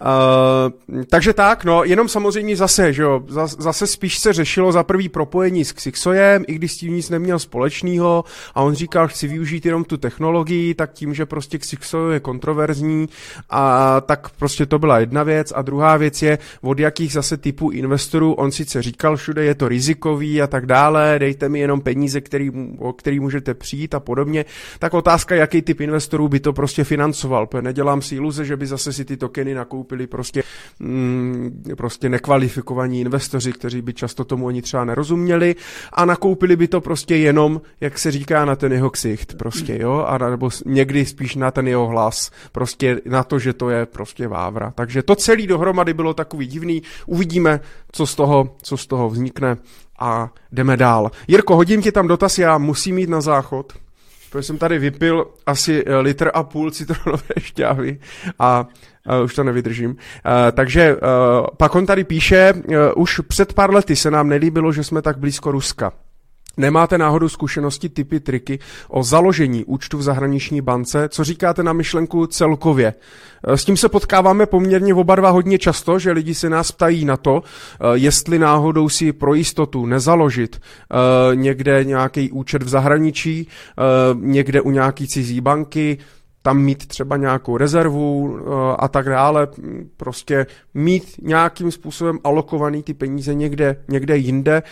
[0.00, 3.22] Uh, takže tak, no, jenom samozřejmě zase, že jo,
[3.58, 7.38] zase spíš se řešilo za prvý propojení s Xixojem, i když s tím nic neměl
[7.38, 12.20] společného a on říkal, chci využít jenom tu technologii, tak tím, že prostě Xixo je
[12.20, 13.08] kontroverzní
[13.50, 15.52] a tak prostě to byla jedna věc.
[15.56, 19.68] A druhá věc je, od jakých zase typů investorů, on sice říkal všude, je to
[19.68, 24.44] rizikový a tak dále, dejte mi jenom peníze, který, o který můžete přijít a podobně,
[24.78, 28.66] tak otázka, jaký typ investorů by to prostě financoval, protože nedělám si iluze, že by
[28.66, 30.42] zase si ty tokeny nakoupil nakoupili prostě,
[30.80, 35.56] mm, prostě nekvalifikovaní investoři, kteří by často tomu oni třeba nerozuměli
[35.92, 40.04] a nakoupili by to prostě jenom, jak se říká, na ten jeho ksicht prostě, jo,
[40.08, 44.28] a nebo někdy spíš na ten jeho hlas, prostě na to, že to je prostě
[44.28, 44.72] vávra.
[44.74, 47.60] Takže to celé dohromady bylo takový divný, uvidíme,
[47.92, 49.56] co z toho, co z toho vznikne
[49.98, 51.10] a jdeme dál.
[51.28, 53.72] Jirko, hodím ti tam dotaz, já musím jít na záchod,
[54.34, 57.98] protože jsem tady vypil asi eh, litr a půl citronové šťávy
[58.38, 58.66] a
[59.18, 59.90] Uh, už to nevydržím.
[59.90, 59.96] Uh,
[60.52, 61.00] takže uh,
[61.56, 65.18] pak on tady píše, uh, už před pár lety se nám nelíbilo, že jsme tak
[65.18, 65.92] blízko Ruska.
[66.56, 68.58] Nemáte náhodou zkušenosti, typy, triky
[68.88, 71.08] o založení účtu v zahraniční bance?
[71.08, 72.94] Co říkáte na myšlenku celkově?
[73.46, 77.04] Eh, s tím se potkáváme poměrně oba dva hodně často, že lidi se nás ptají
[77.04, 83.48] na to, eh, jestli náhodou si pro jistotu nezaložit eh, někde nějaký účet v zahraničí,
[84.14, 85.98] někde u nějaký cizí banky,
[86.42, 88.38] tam mít třeba nějakou rezervu
[88.78, 89.48] a tak dále,
[89.96, 94.62] prostě mít nějakým způsobem alokovaný ty peníze někde, někde jinde,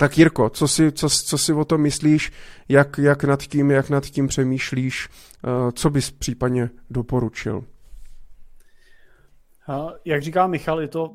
[0.00, 2.32] tak Jirko, co si, co, co si o tom myslíš,
[2.68, 7.64] jak, jak, nad tím, jak nad tím přemýšlíš, eh, co bys případně doporučil?
[10.04, 11.14] Jak říká Michal, je to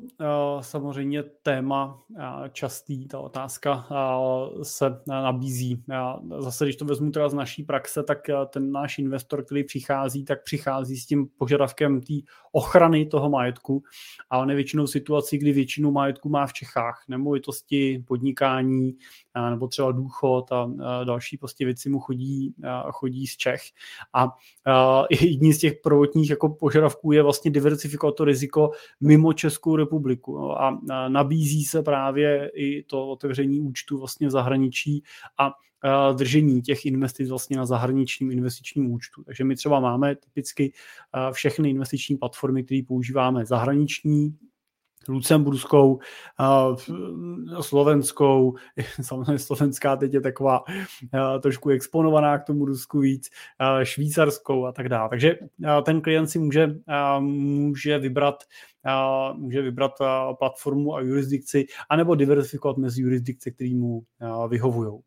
[0.60, 2.00] samozřejmě téma
[2.52, 3.86] častý, ta otázka
[4.62, 5.84] se nabízí.
[6.38, 8.18] Zase, když to vezmu teda z naší praxe, tak
[8.48, 12.14] ten náš investor, který přichází, tak přichází s tím požadavkem té
[12.56, 13.82] ochrany toho majetku,
[14.30, 18.96] ale většinou situací, kdy většinu majetku má v Čechách, nemovitosti, podnikání,
[19.50, 20.70] nebo třeba důchod a
[21.04, 22.54] další prostě věci mu chodí,
[22.90, 23.62] chodí z Čech.
[24.14, 24.32] A
[25.20, 28.70] jedním z těch prvotních jako požadavků je vlastně diversifikovat to riziko
[29.00, 30.60] mimo Českou republiku.
[30.60, 35.02] A nabízí se právě i to otevření účtu vlastně v zahraničí
[35.38, 35.52] a
[36.12, 39.24] držení těch investic vlastně na zahraničním investičním účtu.
[39.24, 40.72] Takže my třeba máme typicky
[41.32, 44.36] všechny investiční platformy, které používáme zahraniční,
[45.08, 45.98] lucemburskou,
[47.60, 48.54] slovenskou,
[49.02, 50.64] samozřejmě slovenská teď je taková
[51.42, 53.30] trošku exponovaná k tomu Rusku víc,
[53.82, 55.08] švýcarskou a tak dále.
[55.08, 55.38] Takže
[55.82, 56.76] ten klient si může,
[57.18, 58.44] může vybrat
[59.34, 59.92] může vybrat
[60.38, 64.02] platformu a jurisdikci, anebo diversifikovat mezi jurisdikce, které mu
[64.48, 65.00] vyhovují.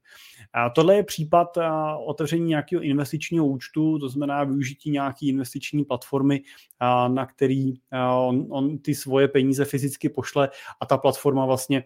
[0.75, 1.57] Tohle je případ
[2.05, 6.41] otevření nějakého investičního účtu, to znamená využití nějaké investiční platformy,
[7.07, 7.73] na který
[8.27, 10.49] on, on ty svoje peníze fyzicky pošle
[10.81, 11.83] a ta platforma vlastně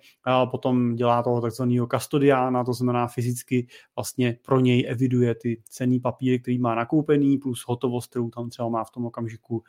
[0.51, 6.39] potom dělá toho takzvaného kastodiána, to znamená fyzicky vlastně pro něj eviduje ty cený papíry,
[6.39, 9.63] který má nakoupený, plus hotovost, kterou tam třeba má v tom okamžiku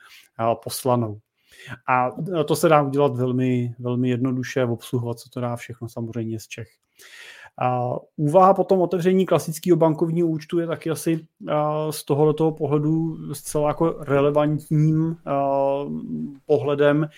[0.65, 1.21] poslanou.
[1.89, 2.11] A
[2.45, 6.69] to se dá udělat velmi, velmi jednoduše, obsluhovat co to dá všechno samozřejmě z Čech.
[7.61, 11.27] A úvaha potom otevření klasického bankovního účtu je taky asi
[11.91, 15.17] z tohoto pohledu zcela jako relevantním
[16.47, 17.09] pohledem.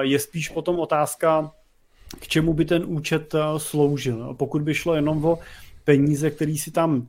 [0.00, 1.52] Je spíš potom otázka,
[2.20, 4.34] k čemu by ten účet sloužil.
[4.34, 5.38] Pokud by šlo jenom o
[5.84, 7.06] peníze, které si tam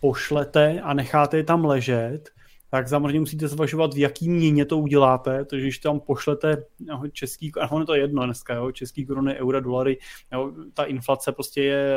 [0.00, 2.30] pošlete a necháte je tam ležet,
[2.74, 7.52] tak samozřejmě musíte zvažovat, v jaký měně to uděláte, takže když tam pošlete no, český,
[7.60, 9.98] a ono to je jedno dneska, jo, český koruny, eura, dolary,
[10.32, 11.96] jo, ta inflace prostě je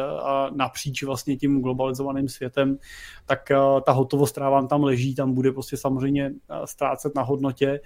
[0.56, 2.78] napříč vlastně tím globalizovaným světem,
[3.26, 3.52] tak
[3.86, 6.32] ta hotovost, která vám tam leží, tam bude prostě samozřejmě
[6.66, 7.80] ztrácet na hodnotě.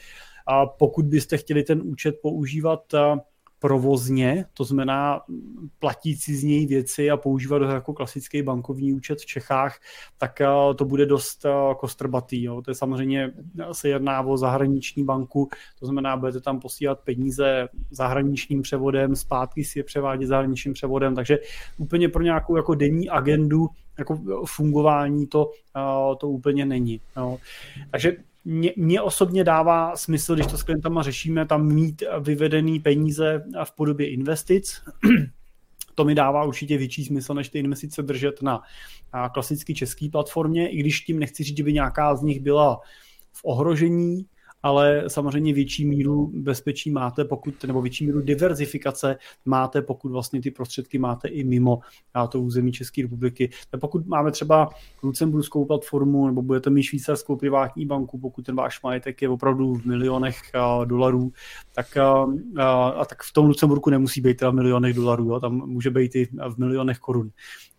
[0.47, 2.84] A pokud byste chtěli ten účet používat
[3.62, 5.22] provozně, to znamená
[5.80, 9.80] platící z něj věci a používat ho jako klasický bankovní účet v Čechách,
[10.18, 12.44] tak eh, to bude dost eh, kostrbatý.
[12.44, 12.62] Jo.
[12.62, 13.34] To je samozřejmě,
[13.72, 19.80] se jedná o zahraniční banku, to znamená, budete tam posílat peníze zahraničním převodem, zpátky si
[19.80, 21.40] je převádět zahraničním převodem, takže
[21.78, 23.68] úplně pro nějakou jako denní agendu
[23.98, 27.02] jako fungování to, eh, to úplně není.
[27.18, 27.38] Jo.
[27.92, 33.43] Takže mě, mě osobně dává smysl, když to s klientama řešíme, tam mít vyvedený peníze
[33.63, 34.81] v podobě investic.
[35.95, 38.61] to mi dává určitě větší smysl, než ty investice držet na,
[39.34, 42.80] klasické české platformě, i když tím nechci říct, že by nějaká z nich byla
[43.31, 44.26] v ohrožení,
[44.64, 50.52] ale samozřejmě větší míru bezpečí máte, pokud, nebo větší míru diverzifikace máte, pokud vlastně ty
[50.52, 51.80] prostředky máte i mimo
[52.30, 53.50] to území České republiky.
[53.70, 54.70] Tak pokud máme třeba
[55.04, 59.86] lucemburskou platformu nebo budete mít švýcarskou privátní banku, pokud ten váš majetek je opravdu v
[59.86, 60.38] milionech
[60.86, 61.32] dolarů,
[61.76, 65.54] tak, a, a tak v tom Lucemburku nemusí být teda v milionech dolarů, jo, tam
[65.54, 67.30] může být i v milionech korun.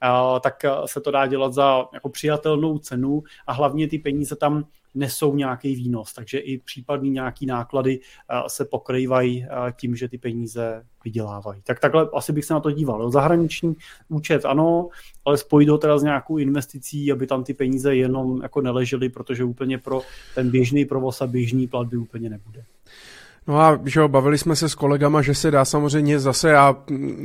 [0.00, 0.54] A, tak
[0.86, 5.74] se to dá dělat za jako přijatelnou cenu a hlavně ty peníze tam nesou nějaký
[5.74, 11.62] výnos, takže i případný nějaký náklady eh, se pokrývají eh, tím, že ty peníze vydělávají.
[11.62, 13.10] Tak takhle asi bych se na to díval.
[13.10, 13.76] Zahraniční
[14.08, 14.88] účet ano,
[15.24, 19.44] ale spojit ho teda s nějakou investicí, aby tam ty peníze jenom jako neležely, protože
[19.44, 20.00] úplně pro
[20.34, 22.64] ten běžný provoz a běžný platby úplně nebude.
[23.46, 26.76] No a že jo, bavili jsme se s kolegama, že se dá samozřejmě zase, já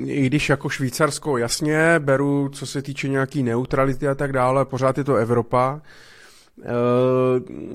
[0.06, 4.98] i když jako Švýcarsko, jasně, beru, co se týče nějaký neutrality a tak dále, pořád
[4.98, 5.82] je to Evropa.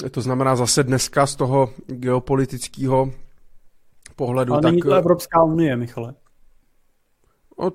[0.06, 3.10] E, to znamená zase dneska z toho geopolitického
[4.16, 4.52] pohledu.
[4.52, 6.14] Ale tak, není to Evropská unie, Michale.
[7.56, 7.72] O,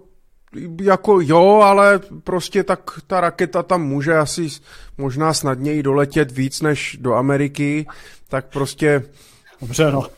[0.82, 4.48] jako jo, ale prostě tak ta raketa tam může asi
[4.98, 7.88] možná snadněji doletět víc než do Ameriky,
[8.30, 9.04] tak prostě
[9.62, 10.04] Dobře, no.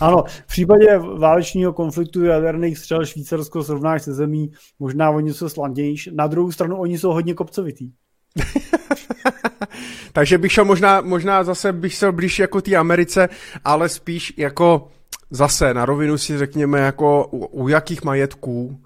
[0.00, 6.10] Ano, v případě válečního konfliktu jaderných střel Švýcarsko srovnáš se zemí možná o něco slandější.
[6.14, 7.92] Na druhou stranu oni jsou hodně kopcovitý.
[10.12, 13.28] Takže bych šel možná, možná zase bych šel blíž jako té Americe,
[13.64, 14.88] ale spíš jako
[15.30, 18.80] zase na rovinu si řekněme jako u, u jakých majetků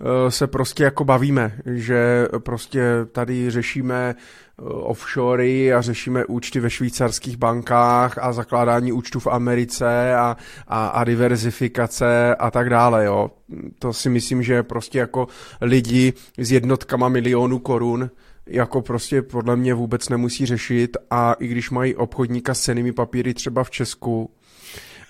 [0.00, 6.70] Eh, se prostě jako bavíme, že prostě tady řešíme eh, offshory a řešíme účty ve
[6.70, 10.36] švýcarských bankách a zakládání účtů v Americe a,
[10.68, 13.30] a, a diverzifikace a tak dále, jo.
[13.78, 15.28] To si myslím, že prostě jako
[15.60, 18.10] lidi s jednotkama milionů korun
[18.48, 23.34] jako prostě podle mě vůbec nemusí řešit a i když mají obchodníka s cenými papíry
[23.34, 24.30] třeba v Česku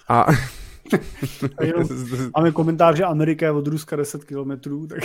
[0.09, 0.27] a
[2.37, 4.99] máme komentář, že Amerika je od Ruska 10 kilometrů, tak...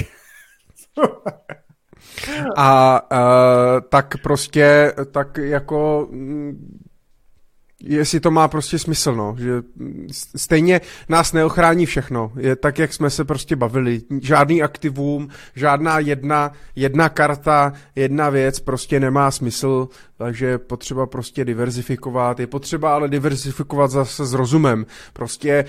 [2.57, 6.10] a uh, tak prostě, tak jako
[7.84, 9.61] jestli to má prostě smysl, no, že
[10.35, 16.51] stejně nás neochrání všechno, je tak, jak jsme se prostě bavili, žádný aktivum, žádná jedna,
[16.76, 19.88] jedna karta, jedna věc prostě nemá smysl,
[20.18, 25.65] takže je potřeba prostě diverzifikovat, je potřeba ale diverzifikovat zase s rozumem, prostě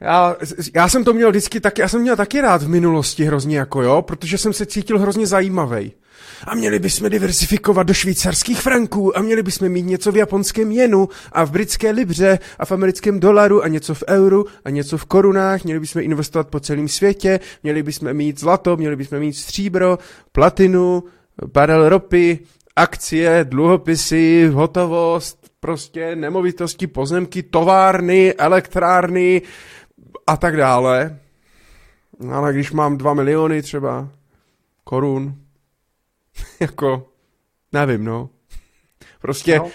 [0.00, 0.36] já,
[0.74, 3.82] já jsem to měl vždycky taky, já jsem měl taky rád v minulosti hrozně jako
[3.82, 5.92] jo, protože jsem se cítil hrozně zajímavý.
[6.44, 11.08] A měli bychom diversifikovat do švýcarských franků a měli bychom mít něco v japonském jenu
[11.32, 15.04] a v britské libře a v americkém dolaru a něco v euru a něco v
[15.04, 19.98] korunách, měli bychom investovat po celém světě, měli bychom mít zlato, měli bychom mít stříbro,
[20.32, 21.04] platinu,
[21.52, 22.38] barel ropy,
[22.76, 29.42] akcie, dluhopisy, hotovost, prostě nemovitosti, pozemky, továrny, elektrárny
[30.26, 31.18] a tak dále.
[32.30, 34.08] Ale když mám dva miliony třeba
[34.84, 35.34] korun,
[36.60, 37.08] jako,
[37.72, 38.30] nevím, no.
[39.20, 39.70] Prostě no.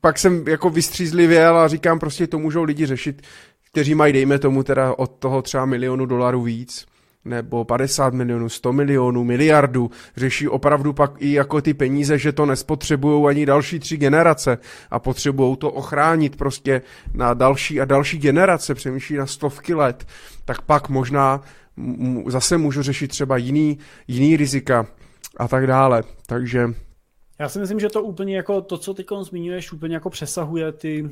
[0.00, 3.22] pak jsem jako vystřízlivěl a říkám, prostě to můžou lidi řešit,
[3.70, 6.86] kteří mají, dejme tomu teda od toho třeba milionu dolarů víc,
[7.26, 12.46] nebo 50 milionů, 100 milionů, miliardu, řeší opravdu pak i jako ty peníze, že to
[12.46, 14.58] nespotřebují ani další tři generace
[14.90, 16.82] a potřebují to ochránit prostě
[17.14, 20.06] na další a další generace, přemýšlí na stovky let,
[20.44, 21.40] tak pak možná
[22.26, 23.78] zase můžu řešit třeba jiný,
[24.08, 24.86] jiný rizika,
[25.36, 26.02] a tak dále.
[26.26, 26.68] Takže
[27.38, 31.10] já si myslím, že to úplně jako to, co teď zmiňuješ, úplně jako přesahuje ty,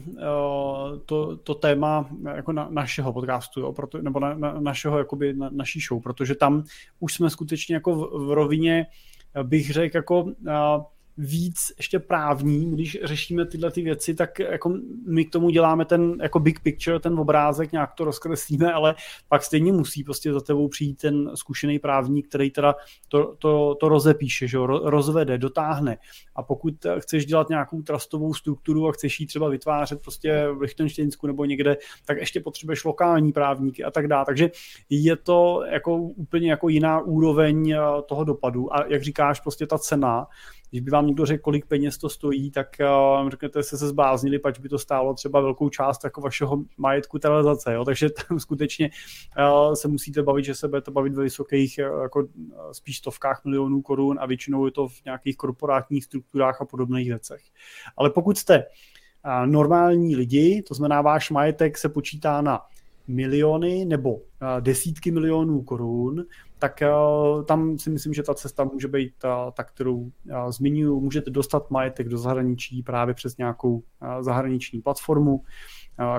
[1.07, 5.51] to, to téma jako na, našeho podcastu, jo, proto, nebo na, na, našeho, jakoby na,
[5.53, 6.65] naší show, protože tam
[7.01, 8.87] už jsme skutečně jako v, v rovině,
[9.43, 10.33] bych řekl, jako
[11.17, 14.75] víc ještě právní, když řešíme tyhle ty věci, tak jako
[15.07, 18.95] my k tomu děláme ten jako big picture, ten obrázek, nějak to rozkreslíme, ale
[19.29, 22.75] pak stejně musí prostě za tebou přijít ten zkušený právník, který teda
[23.09, 25.99] to, to, to rozepíše, že rozvede, dotáhne.
[26.37, 31.27] A pokud chceš dělat nějakou trustovou strukturu a chceš ji třeba vytvářet prostě v Lichtensteinsku
[31.27, 34.25] nebo někde, tak ještě potřebuješ lokální právníky a tak dále.
[34.27, 34.51] Takže
[34.91, 38.75] je to jako úplně jako jiná úroveň eh, toho dopadu.
[38.75, 40.27] A jak říkáš, prostě ta cena,
[40.71, 42.77] když by vám někdo řekl, kolik peněz to stojí, tak
[43.23, 46.63] uh, řeknete, že se se zbláznili, pač by to stálo třeba velkou část jako vašeho
[46.77, 47.75] majetku televizace.
[47.75, 47.85] Jo?
[47.85, 48.91] Takže tam skutečně
[49.39, 52.29] uh, se musíte bavit, že se budete bavit ve vysokých, uh, jako
[52.73, 57.43] spíš stovkách milionů korun a většinou je to v nějakých korporátních strukturách a podobných věcech.
[57.97, 58.65] Ale pokud jste
[59.45, 62.61] normální lidi, to znamená váš majetek se počítá na
[63.09, 64.21] miliony nebo
[64.61, 66.25] desítky milionů korun,
[66.65, 70.11] tak uh, tam si myslím, že ta cesta může být ta, ta kterou uh,
[70.51, 71.01] zmiňuji.
[71.01, 73.83] Můžete dostat majetek do zahraničí právě přes nějakou
[74.21, 75.43] zahraniční platformu,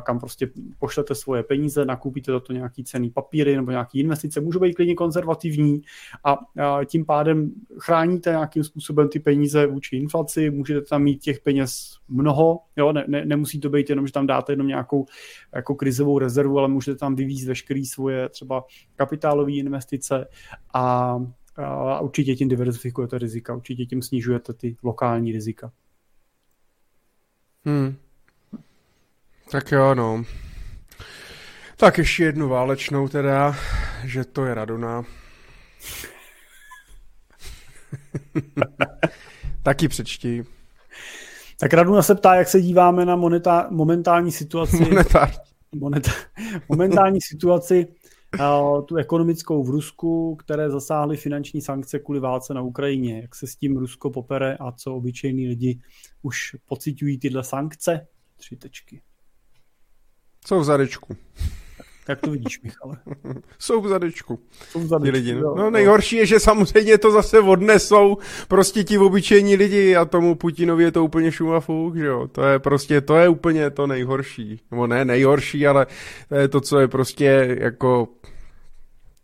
[0.03, 0.49] kam prostě
[0.79, 4.95] pošlete svoje peníze, nakoupíte za to nějaký cený papíry nebo nějaký investice, můžou být klidně
[4.95, 5.81] konzervativní
[6.23, 6.37] a
[6.85, 12.59] tím pádem chráníte nějakým způsobem ty peníze vůči inflaci, můžete tam mít těch peněz mnoho,
[12.77, 15.05] jo, ne, ne, nemusí to být jenom, že tam dáte jenom nějakou
[15.55, 18.63] jako krizovou rezervu, ale můžete tam vyvízt veškeré svoje třeba
[18.95, 20.27] kapitálové investice
[20.73, 21.17] a,
[21.57, 25.71] a určitě tím diverzifikujete rizika, určitě tím snižujete ty lokální rizika.
[27.65, 27.95] Hmm.
[29.51, 30.23] Tak jo, no.
[31.77, 33.55] Tak ještě jednu válečnou teda,
[34.03, 35.03] že to je Radona.
[39.63, 40.45] Taky přečti.
[41.59, 44.77] Tak Raduna se ptá, jak se díváme na moneta, momentální situaci.
[44.77, 45.31] Monetár.
[45.75, 46.11] Moneta,
[46.69, 47.87] momentální situaci
[48.39, 53.21] uh, tu ekonomickou v Rusku, které zasáhly finanční sankce kvůli válce na Ukrajině.
[53.21, 55.79] Jak se s tím Rusko popere a co obyčejní lidi
[56.21, 58.07] už pocitují tyhle sankce?
[58.37, 59.01] Tři tečky.
[60.45, 61.17] Co v zadečku?
[62.09, 62.97] Jak to vidíš, Michale?
[63.59, 64.39] Jsou v zadečku.
[64.69, 65.13] Jsou v zadečku.
[65.13, 65.35] lidi.
[65.35, 68.17] No, no nejhorší je, že samozřejmě to zase odnesou
[68.47, 72.27] prostě ti obyčejní lidi a tomu Putinovi je to úplně šumafuk, že jo.
[72.31, 74.61] To je prostě, to je úplně to nejhorší.
[74.71, 75.87] Nebo ne nejhorší, ale
[76.29, 78.07] to je to, co je prostě jako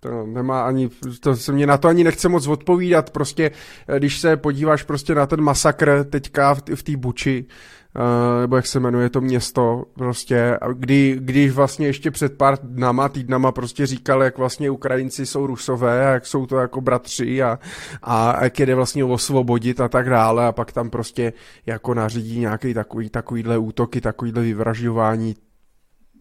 [0.03, 3.51] to nemá ani, to se mě na to ani nechce moc odpovídat, prostě
[3.97, 7.45] když se podíváš prostě na ten masakr teďka v, v té Buči,
[7.95, 13.09] Uh, nebo jak se jmenuje to město, prostě, kdy, když vlastně ještě před pár dnama,
[13.09, 17.59] týdnama prostě říkal, jak vlastně Ukrajinci jsou rusové a jak jsou to jako bratři a,
[18.03, 21.33] a jak jde vlastně osvobodit a tak dále a pak tam prostě
[21.65, 25.35] jako nařídí nějaký takový, takovýhle útoky, takovýhle vyvražďování,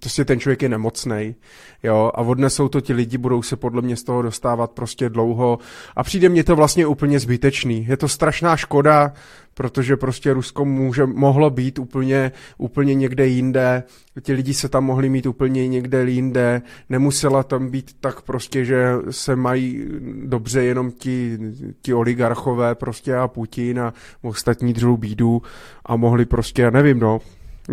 [0.01, 1.35] prostě ten člověk je nemocný,
[1.83, 5.59] jo, a odnesou to ti lidi, budou se podle mě z toho dostávat prostě dlouho.
[5.97, 7.87] A přijde mně to vlastně úplně zbytečný.
[7.89, 9.13] Je to strašná škoda,
[9.55, 13.83] protože prostě Rusko může, mohlo být úplně, úplně někde jinde,
[14.21, 18.93] ti lidi se tam mohli mít úplně někde jinde, nemusela tam být tak prostě, že
[19.11, 19.85] se mají
[20.25, 21.39] dobře jenom ti,
[21.83, 25.43] ti oligarchové prostě a Putin a ostatní dřou bídu
[25.87, 27.21] a mohli prostě, nevím no,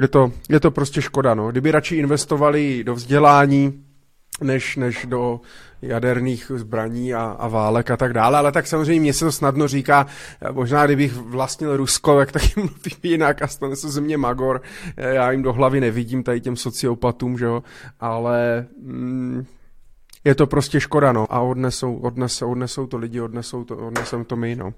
[0.01, 1.51] je to, je to prostě škoda, no.
[1.51, 3.83] Kdyby radši investovali do vzdělání,
[4.41, 5.41] než, než do
[5.81, 9.67] jaderných zbraní a, a válek a tak dále, ale tak samozřejmě mě se to snadno
[9.67, 10.07] říká,
[10.51, 14.61] možná kdybych vlastnil Rusko, tak taky mluvím jinak a stane se ze mě magor,
[14.97, 17.63] já jim do hlavy nevidím tady těm sociopatům, že jo,
[17.99, 19.45] ale mm,
[20.23, 24.35] je to prostě škoda, no, a odnesou, odnesou, odnesou to lidi, odnesou to, odnesou to
[24.35, 24.73] my, no.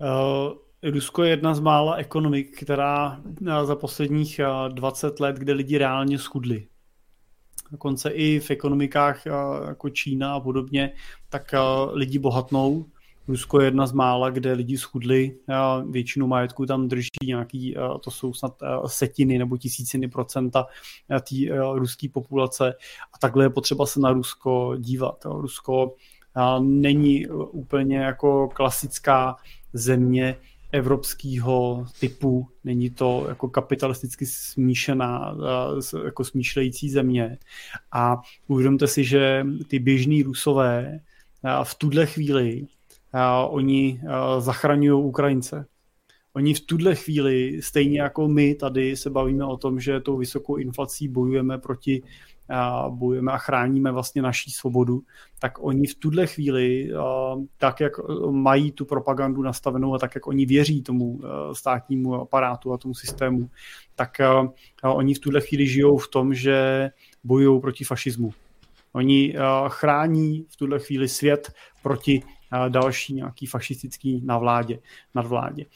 [0.00, 0.63] Uh...
[0.90, 5.78] Rusko je jedna z mála ekonomik, která eh, za posledních 20 eh, let, kde lidi
[5.78, 6.66] reálně schudli.
[7.70, 9.30] Dokonce i v ekonomikách eh,
[9.68, 10.92] jako Čína a podobně,
[11.28, 11.54] tak
[11.92, 12.86] lidi bohatnou.
[13.28, 15.36] Rusko je jedna z mála, kde lidi schudli,
[15.90, 17.74] většinu majetku tam drží nějaký,
[18.04, 18.54] to jsou snad
[18.86, 20.66] setiny nebo tisíciny procenta
[21.08, 21.36] té
[21.74, 22.74] ruské populace
[23.14, 25.24] a takhle je potřeba se na Rusko dívat.
[25.24, 25.94] Rusko
[26.60, 29.36] není úplně jako klasická
[29.72, 30.36] země,
[30.74, 35.36] evropského typu, není to jako kapitalisticky smíšená,
[36.04, 37.38] jako smýšlející země.
[37.92, 41.00] A uvědomte si, že ty běžní rusové
[41.62, 42.66] v tuhle chvíli
[43.48, 44.00] oni
[44.38, 45.66] zachraňují Ukrajince.
[46.32, 50.56] Oni v tuhle chvíli, stejně jako my tady, se bavíme o tom, že tou vysokou
[50.56, 52.02] inflací bojujeme proti
[52.88, 55.02] bojujeme a chráníme vlastně naší svobodu,
[55.38, 56.90] tak oni v tuhle chvíli,
[57.58, 57.92] tak jak
[58.30, 61.20] mají tu propagandu nastavenou a tak jak oni věří tomu
[61.52, 63.50] státnímu aparátu a tomu systému,
[63.94, 64.10] tak
[64.82, 66.90] oni v tuhle chvíli žijou v tom, že
[67.24, 68.32] bojují proti fašismu.
[68.92, 69.34] Oni
[69.68, 71.52] chrání v tuhle chvíli svět
[71.82, 72.22] proti
[72.68, 74.78] další nějaký fašistický navládě,
[75.14, 75.66] nadvládě.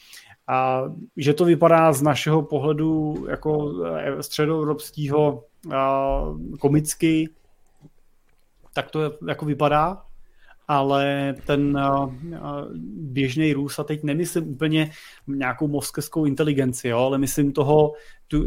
[0.47, 0.83] A
[1.17, 5.43] že to vypadá z našeho pohledu jako e, středoevropského
[6.59, 7.29] komicky,
[8.73, 10.01] tak to jako vypadá,
[10.67, 11.79] ale ten
[12.95, 14.91] běžný Rus, a teď nemyslím úplně
[15.27, 17.93] nějakou moskevskou inteligenci, jo, ale myslím toho,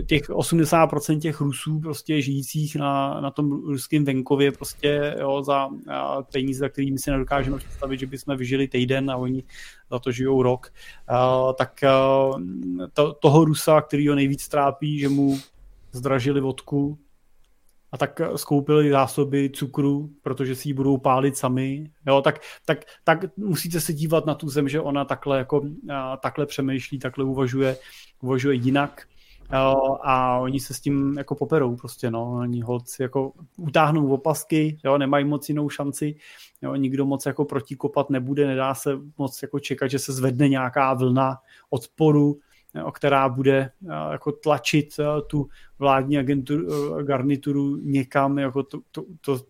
[0.06, 5.68] těch 80% těch Rusů prostě žijících na, na tom ruském venkově prostě jo, za
[6.32, 9.44] peníze, za kterými si nedokážeme představit, že bychom vyžili týden a oni
[9.90, 10.72] za to žijou rok,
[11.59, 11.80] tak
[12.93, 15.39] to, toho Rusa, který ho nejvíc trápí, že mu
[15.93, 16.98] zdražili vodku,
[17.93, 23.36] a tak skoupili zásoby cukru, protože si ji budou pálit sami, jo, tak, tak, tak
[23.36, 25.62] musíte se dívat na tu zem, že ona takhle, jako,
[25.94, 27.77] a, takhle přemýšlí, takhle uvažuje,
[28.23, 29.02] uvažuje jinak.
[29.52, 34.78] Jo, a oni se s tím jako poperou prostě, no, oni holci jako utáhnou opasky,
[34.85, 36.14] jo, nemají moc jinou šanci,
[36.62, 40.94] jo, nikdo moc jako protikopat nebude, nedá se moc jako čekat, že se zvedne nějaká
[40.94, 41.36] vlna
[41.70, 42.39] odporu,
[42.93, 43.70] která bude
[44.12, 44.89] jako tlačit
[45.27, 46.66] tu vládní agenturu,
[47.03, 49.40] garnituru někam, jako to, to, to,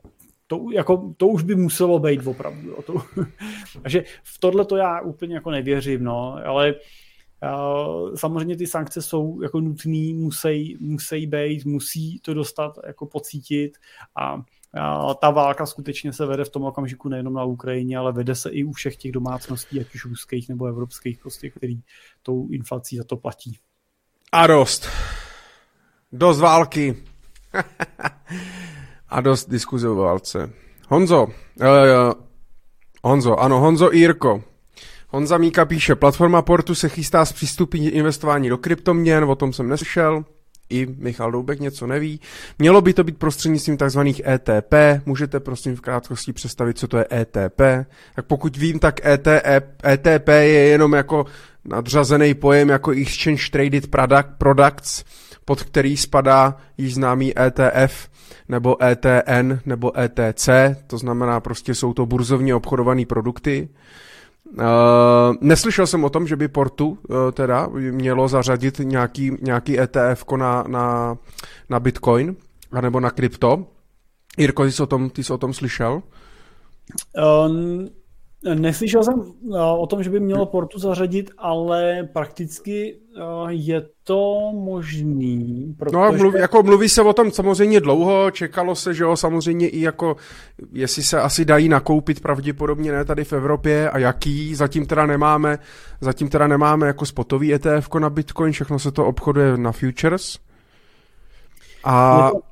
[0.47, 2.77] to, jako, to už by muselo být opravdu.
[3.83, 6.75] Takže v tohle to já úplně jako nevěřím, no, ale
[8.15, 13.79] samozřejmě ty sankce jsou jako nutný, musí, musí být, musí to dostat jako pocítit
[14.17, 14.43] a
[15.21, 18.65] ta válka skutečně se vede v tom okamžiku nejenom na Ukrajině, ale vede se i
[18.65, 21.81] u všech těch domácností, ať už ruských nebo evropských, prostě, který
[22.23, 23.59] tou inflací za to platí.
[24.33, 24.89] A dost.
[26.13, 26.97] Dost války.
[29.09, 30.51] a dost diskuze o válce.
[30.89, 32.13] Honzo, uh,
[33.05, 34.45] Honzo, ano, Honzo Írko.
[35.09, 40.25] Honza Míka píše, platforma Portu se chystá zpřístupnit investování do kryptoměn, o tom jsem neslyšel
[40.71, 42.21] i Michal Doubek něco neví.
[42.59, 44.01] Mělo by to být prostřednictvím tzv.
[44.27, 44.75] ETP.
[45.07, 47.61] Můžete prosím v krátkosti představit, co to je ETP.
[48.15, 51.27] Tak pokud vím, tak ETF, ETP je jenom jako
[51.65, 55.05] nadřazený pojem jako Exchange Traded product, Products,
[55.45, 58.09] pod který spadá již známý ETF
[58.49, 60.49] nebo ETN nebo ETC,
[60.87, 63.69] to znamená prostě jsou to burzovně obchodované produkty.
[64.59, 66.97] Uh, neslyšel jsem o tom, že by Portu uh,
[67.33, 71.17] teda mělo zařadit nějaký, nějaký ETF na, na,
[71.69, 72.37] na Bitcoin
[72.73, 73.67] anebo na krypto.
[74.39, 76.03] Jirko, ty jsi o tom, ty jsi o tom slyšel?
[77.47, 77.89] Um,
[78.55, 84.53] Neslyšel jsem uh, o tom, že by mělo Portu zařadit, ale prakticky uh, je to
[84.55, 85.65] možný.
[85.69, 85.97] No protože...
[85.97, 89.81] No mluví, jako mluví se o tom samozřejmě dlouho, čekalo se, že jo, samozřejmě i
[89.81, 90.17] jako,
[90.73, 95.59] jestli se asi dají nakoupit pravděpodobně ne tady v Evropě a jaký, zatím teda nemáme,
[96.01, 100.39] zatím teda nemáme jako spotový ETF na Bitcoin, všechno se to obchoduje na futures.
[101.85, 102.25] A...
[102.27, 102.52] Je to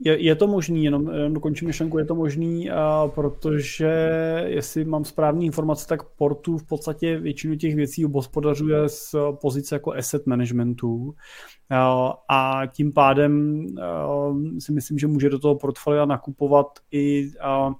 [0.00, 3.90] je, je to možný, jenom, jenom dokončím myšlenku, je to možný, a protože
[4.46, 9.92] jestli mám správný informace, tak Portu v podstatě většinu těch věcí obospodařuje z pozice jako
[9.92, 11.14] asset managementu
[12.30, 13.66] a, tím pádem
[14.58, 17.74] si myslím, že může do toho portfolia nakupovat i, a,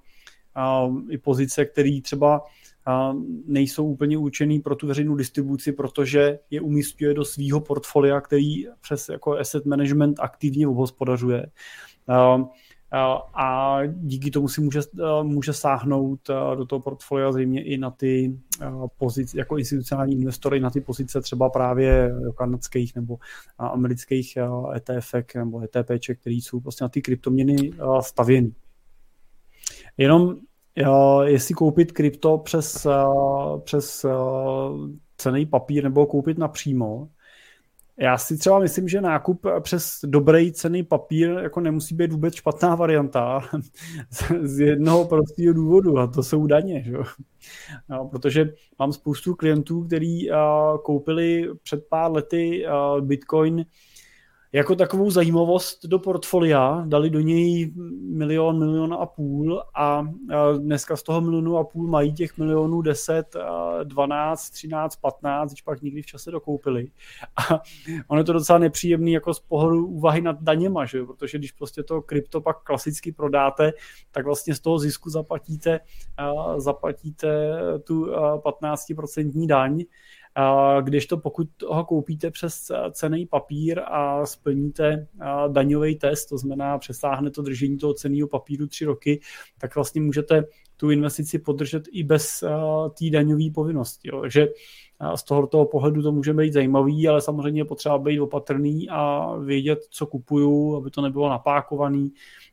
[0.55, 2.41] a, i pozice, které třeba
[3.45, 9.09] nejsou úplně určený pro tu veřejnou distribuci, protože je umístuje do svého portfolia, který přes
[9.09, 11.45] jako asset management aktivně obhospodařuje.
[12.09, 12.47] Ehm,
[12.93, 12.97] eh,
[13.33, 17.91] a díky tomu si může, eh, může sáhnout eh, do toho portfolia zřejmě i na
[17.91, 18.39] ty
[18.97, 23.17] pozice, jako institucionální investory, na ty pozice třeba právě kanadských nebo
[23.57, 24.37] amerických
[24.75, 28.51] ETF nebo ETP, který jsou prostě na ty kryptoměny stavěny.
[29.97, 30.35] Jenom
[31.23, 32.87] jestli koupit krypto přes,
[33.63, 34.05] přes
[35.17, 37.09] cený papír nebo koupit napřímo,
[37.99, 42.75] já si třeba myslím, že nákup přes dobrý cený papír jako nemusí být vůbec špatná
[42.75, 43.41] varianta
[44.41, 46.83] z jednoho prostého důvodu a to jsou daně.
[46.83, 46.93] Že?
[47.89, 50.29] No, protože mám spoustu klientů, kteří
[50.83, 52.65] koupili před pár lety
[52.99, 53.65] Bitcoin
[54.53, 60.07] jako takovou zajímavost do portfolia, dali do něj milion, milion a půl a
[60.57, 63.35] dneska z toho milionu a půl mají těch milionů 10,
[63.83, 66.87] 12, 13, 15, když pak nikdy v čase dokoupili.
[67.49, 67.61] A
[68.07, 71.03] ono je to docela nepříjemný jako z pohledu úvahy nad daněma, že?
[71.03, 73.73] protože když prostě to krypto pak klasicky prodáte,
[74.11, 75.79] tak vlastně z toho zisku zaplatíte,
[76.57, 79.83] zaplatíte tu 15% daň,
[80.81, 85.07] když to pokud ho koupíte přes cený papír a splníte
[85.47, 89.21] daňový test, to znamená přesáhne to držení toho ceného papíru tři roky,
[89.57, 90.43] tak vlastně můžete
[90.77, 92.43] tu investici podržet i bez
[92.99, 94.09] té daňové povinnosti.
[94.09, 94.21] Jo.
[94.21, 94.47] Takže
[95.15, 99.79] z tohoto pohledu to může být zajímavý, ale samozřejmě je potřeba být opatrný a vědět,
[99.89, 102.11] co kupuju, aby to nebylo napákovaný,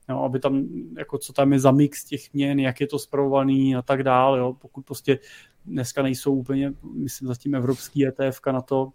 [0.09, 0.65] jo, aby tam,
[0.99, 4.39] jako co tam je za mix těch měn, jak je to zpravovaný a tak dále.
[4.39, 4.55] Jo.
[4.59, 5.19] Pokud prostě
[5.65, 8.93] dneska nejsou úplně, myslím, zatím evropský ETF na to,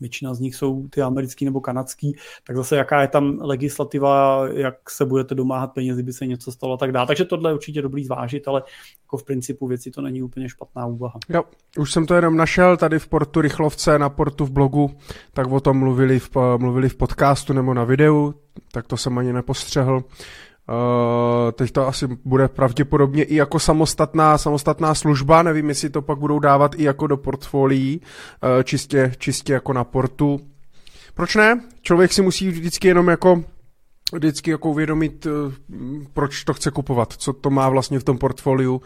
[0.00, 2.16] většina z nich jsou ty americký nebo kanadský,
[2.46, 6.74] tak zase jaká je tam legislativa, jak se budete domáhat peněz, kdyby se něco stalo
[6.74, 7.06] a tak dále.
[7.06, 8.62] Takže tohle je určitě dobrý zvážit, ale
[9.04, 11.18] jako v principu věci to není úplně špatná úvaha.
[11.28, 11.42] Jo,
[11.78, 14.90] už jsem to jenom našel tady v portu Rychlovce, na portu v blogu,
[15.32, 18.34] tak o tom mluvili v, mluvili v podcastu nebo na videu,
[18.72, 20.04] tak to jsem ani nepostřehl.
[20.68, 26.18] Uh, teď to asi bude pravděpodobně i jako samostatná, samostatná služba, nevím, jestli to pak
[26.18, 30.40] budou dávat i jako do portfolií, uh, čistě, čistě jako na portu.
[31.14, 31.60] Proč ne?
[31.82, 33.42] Člověk si musí vždycky jenom jako
[34.12, 35.52] vždycky jako uvědomit, uh,
[36.12, 38.82] proč to chce kupovat, co to má vlastně v tom portfoliu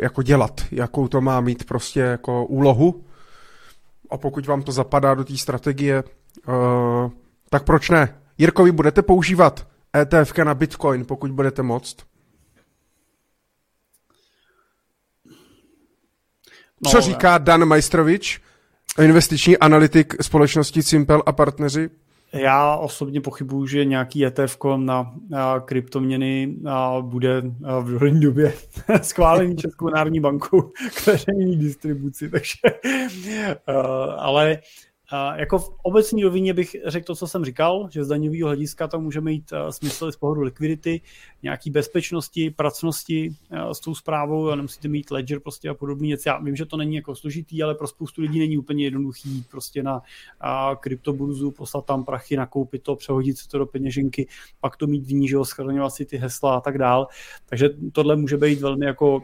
[0.00, 3.04] jako dělat, jakou to má mít prostě jako úlohu.
[4.10, 6.04] A pokud vám to zapadá do té strategie,
[7.50, 8.14] tak proč ne?
[8.38, 9.66] Jirkovi budete používat
[9.96, 11.96] ETF na Bitcoin, pokud budete moct?
[16.84, 18.40] No, Co říká Dan Majstrovič,
[19.02, 21.90] investiční analytik společnosti Simpel a partneři?
[22.32, 27.40] Já osobně pochybuju, že nějaký ETF na, na kryptoměny a bude
[27.80, 28.52] v dohlední době
[29.02, 30.62] schválený Českou národní bankou
[30.94, 32.58] k veřejné distribuci, takže
[34.16, 34.58] ale
[35.34, 39.00] jako v obecní rovině bych řekl to, co jsem říkal, že z daňového hlediska to
[39.00, 41.00] může mít smysl z pohledu likvidity,
[41.42, 43.34] nějaký bezpečnosti, pracnosti
[43.72, 46.28] s tou zprávou a nemusíte mít ledger prostě a podobný věci.
[46.28, 49.82] Já vím, že to není jako složitý, ale pro spoustu lidí není úplně jednoduchý prostě
[49.82, 50.02] na
[50.80, 54.28] kryptoburzu poslat tam prachy, nakoupit to, přehodit si to do peněženky,
[54.60, 55.36] pak to mít v ní, že
[55.88, 57.06] si ty hesla a tak dál.
[57.46, 59.22] Takže tohle může být velmi jako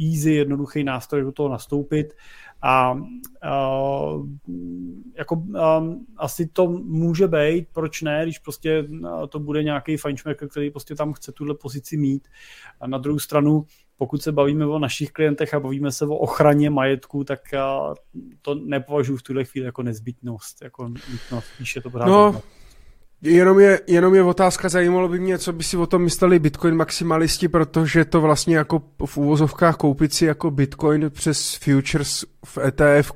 [0.00, 2.14] easy, jednoduchý nástroj do toho nastoupit.
[2.62, 2.98] A,
[3.42, 3.60] a
[5.18, 5.84] jako a,
[6.16, 8.84] asi to může být, proč ne, když prostě
[9.28, 12.28] to bude nějaký fajnšmerker, který prostě tam chce tuhle pozici mít.
[12.80, 13.64] A na druhou stranu,
[13.96, 17.40] pokud se bavíme o našich klientech a bavíme se o ochraně majetku, tak
[18.42, 22.42] to nepovažuji v tuhle chvíli jako nezbytnost, jako nutnost, spíše to pořád no,
[23.22, 26.74] Jenom je, jenom je otázka, zajímalo by mě, co by si o tom mysleli Bitcoin
[26.74, 33.12] maximalisti, protože to vlastně jako v úvozovkách koupit si jako Bitcoin přes futures v etf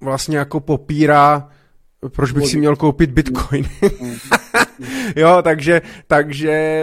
[0.00, 1.48] vlastně jako popírá,
[2.08, 3.64] proč bych si měl koupit Bitcoin.
[5.16, 6.82] jo, takže, takže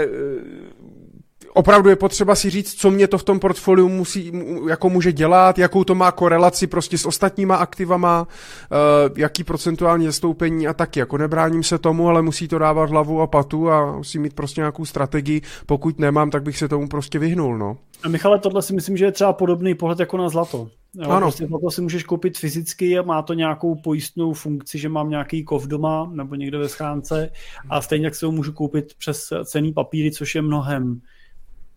[1.55, 4.31] opravdu je potřeba si říct, co mě to v tom portfoliu musí,
[4.69, 10.67] jako může dělat, jakou to má korelaci prostě s ostatníma aktivama, uh, jaký procentuální zastoupení
[10.67, 10.99] a taky.
[10.99, 14.61] Jako nebráním se tomu, ale musí to dávat hlavu a patu a musí mít prostě
[14.61, 15.41] nějakou strategii.
[15.65, 17.77] Pokud nemám, tak bych se tomu prostě vyhnul, no.
[18.03, 20.67] A Michale, tohle si myslím, že je třeba podobný pohled jako na zlato.
[20.95, 21.21] Jo, ano.
[21.21, 25.43] Prostě zlato si můžeš koupit fyzicky a má to nějakou pojistnou funkci, že mám nějaký
[25.43, 27.29] kov doma nebo někde ve schránce
[27.69, 31.01] a stejně tak si ho můžu koupit přes cený papíry, což je mnohem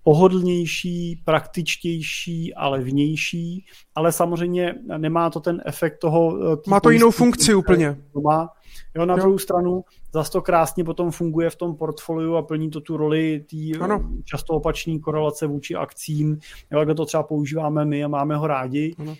[0.08, 6.52] pohodlnější, praktičtější a levnější, ale samozřejmě nemá to ten efekt toho...
[6.52, 7.96] Eh, má to jinou funkci úplně.
[8.22, 8.48] Má.
[8.96, 9.20] Jo, na jo.
[9.20, 13.44] druhou stranu zase to krásně potom funguje v tom portfoliu a plní to tu roli
[13.50, 16.38] té eh, často opační korelace vůči akcím,
[16.70, 18.94] jo, kde to třeba používáme my a máme ho rádi.
[18.98, 19.16] Ano.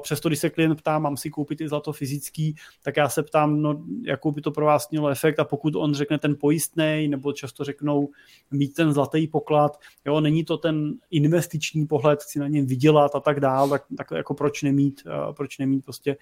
[0.00, 3.62] Přesto, když se klient ptá, mám si koupit i zlato fyzický, tak já se ptám,
[3.62, 7.32] no, jakou by to pro vás mělo efekt a pokud on řekne ten pojistný, nebo
[7.32, 8.08] často řeknou
[8.50, 13.20] mít ten zlatý poklad, jo, není to ten investiční pohled, chci na něm vydělat a
[13.20, 15.02] tak dál, tak, tak jako proč nemít,
[15.36, 16.16] proč nemít prostě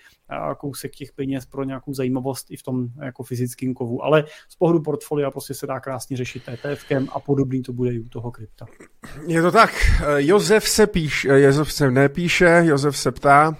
[0.58, 4.05] kousek těch peněz pro nějakou zajímavost i v tom jako fyzickém kovu.
[4.05, 8.00] Ale z pohledu portfolia prostě se dá krásně řešit ETFkem a podobný to bude i
[8.00, 8.66] u toho krypta.
[9.26, 9.70] Je to tak.
[10.16, 13.57] Josef se píše, Josef se nepíše, Josef se ptá,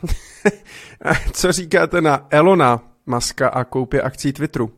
[1.32, 4.77] co říkáte na Elona Maska a koupě akcí Twitteru?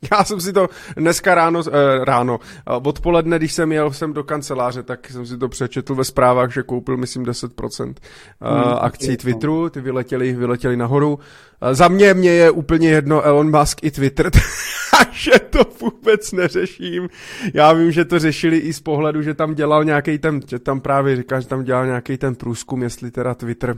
[0.12, 4.82] Já jsem si to dneska ráno, eh, ráno, odpoledne, když jsem jel jsem do kanceláře,
[4.82, 7.94] tak jsem si to přečetl ve zprávách, že koupil, myslím, 10%
[8.40, 11.18] eh, hmm, akcí Twitteru, ty vyletěli, vyletěli nahoru.
[11.62, 14.30] Eh, za mě, mě je úplně jedno Elon Musk i Twitter,
[15.12, 17.08] že to vůbec neřeším.
[17.54, 20.80] Já vím, že to řešili i z pohledu, že tam dělal nějaký ten, že tam
[20.80, 23.76] právě říká, že tam dělal nějaký ten průzkum, jestli teda Twitter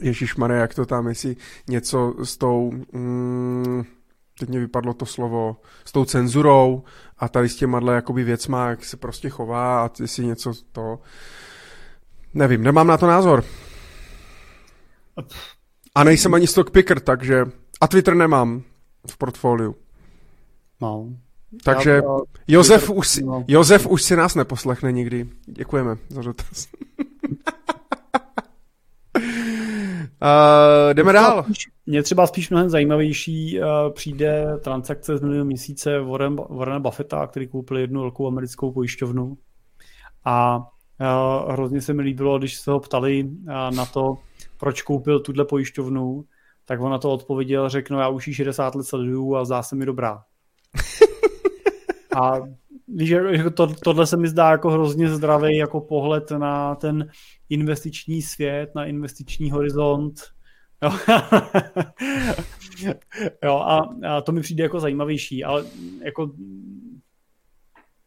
[0.00, 1.36] Ježíš Mare, jak to tam, jestli
[1.68, 3.84] něco s tou, mm,
[4.38, 6.82] teď mě vypadlo to slovo, s tou cenzurou
[7.18, 10.98] a tady s těma jakoby věcma, jak se prostě chová a jestli něco to,
[12.34, 13.44] nevím, nemám na to názor.
[15.94, 17.44] A nejsem ani stock picker, takže,
[17.80, 18.62] a Twitter nemám
[19.10, 19.76] v portfoliu.
[20.80, 21.08] No.
[21.64, 22.02] Takže
[22.48, 23.44] Josef už, no.
[23.48, 25.28] Josef už si nás neposlechne nikdy.
[25.46, 26.68] Děkujeme za dotaz.
[29.16, 29.22] Uh,
[30.92, 31.42] jdeme mě dál.
[31.42, 37.26] Spíš, mě třeba spíš mnohem zajímavější uh, přijde transakce z minulého měsíce Warren, Warrena Buffetta,
[37.26, 39.36] který koupil jednu velkou americkou pojišťovnu.
[40.24, 44.14] A uh, hrozně se mi líbilo, když se ho ptali uh, na to,
[44.58, 46.24] proč koupil tuhle pojišťovnu,
[46.64, 49.62] tak on na to odpověděl, řekl, no já už ji 60 let sleduju a zdá
[49.62, 50.22] se mi dobrá.
[52.16, 52.32] a
[52.88, 57.08] víš, jako to, tohle se mi zdá jako hrozně zdravý jako pohled na ten
[57.48, 60.20] investiční svět, na investiční horizont.
[60.82, 60.92] Jo,
[63.44, 65.64] jo a, a to mi přijde jako zajímavější, ale
[66.04, 66.30] jako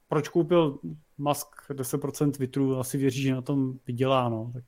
[0.08, 0.80] proč koupil
[1.18, 4.52] Musk 10% Twitteru, asi věří, že na tom vydělá, no.
[4.54, 4.64] Tak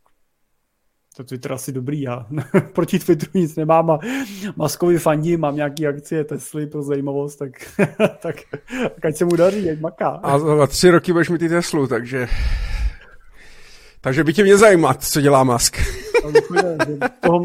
[1.18, 2.28] to Twitter asi dobrý, já
[2.74, 4.00] proti Twitteru nic nemám a
[4.56, 7.52] Maskovi fandím, mám nějaký akcie Tesly pro zajímavost, tak,
[7.98, 8.36] tak,
[8.96, 10.10] tak ať se mu daří, ať maká.
[10.10, 12.28] A za tři roky budeš mít i Teslu, takže
[14.02, 15.78] takže by tě mě zajímat, co dělá Musk.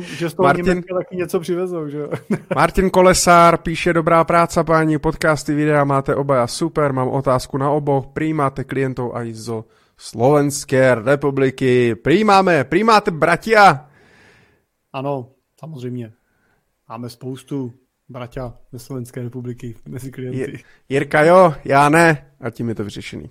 [0.02, 1.98] že z toho Martin, taky něco přivezou, že
[2.54, 8.06] Martin Kolesár píše, dobrá práce, páni, podcasty, videa máte oba super, mám otázku na oboch,
[8.06, 9.64] přijímáte klientů aj zo
[9.98, 13.90] Slovenské republiky, přijímáme, přijímáte bratia?
[14.92, 16.12] Ano, samozřejmě.
[16.88, 17.72] Máme spoustu
[18.08, 20.64] bratia ze Slovenské republiky mezi klienty.
[20.88, 23.30] Jirka jo, já ne, a tím je to vyřešený.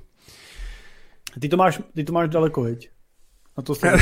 [1.39, 2.94] Ty to máš, ty to máš daleko, veď?
[3.57, 3.91] A to se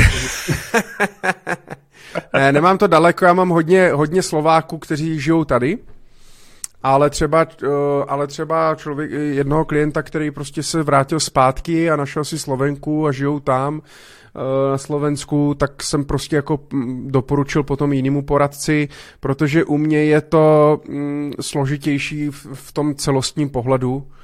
[2.34, 5.78] ne, nemám to daleko, já mám hodně, hodně Slováků, kteří žijou tady,
[6.84, 7.70] ale třeba, uh,
[8.08, 13.12] ale třeba člověk, jednoho klienta, který prostě se vrátil zpátky a našel si Slovenku a
[13.12, 13.82] žijou tam,
[14.36, 20.04] Eh, na Slovensku, tak jsem prostě jako mm, doporučil potom jinému poradci, protože u mě
[20.04, 24.23] je to mm, složitější v tom celostním pohledu, Eh,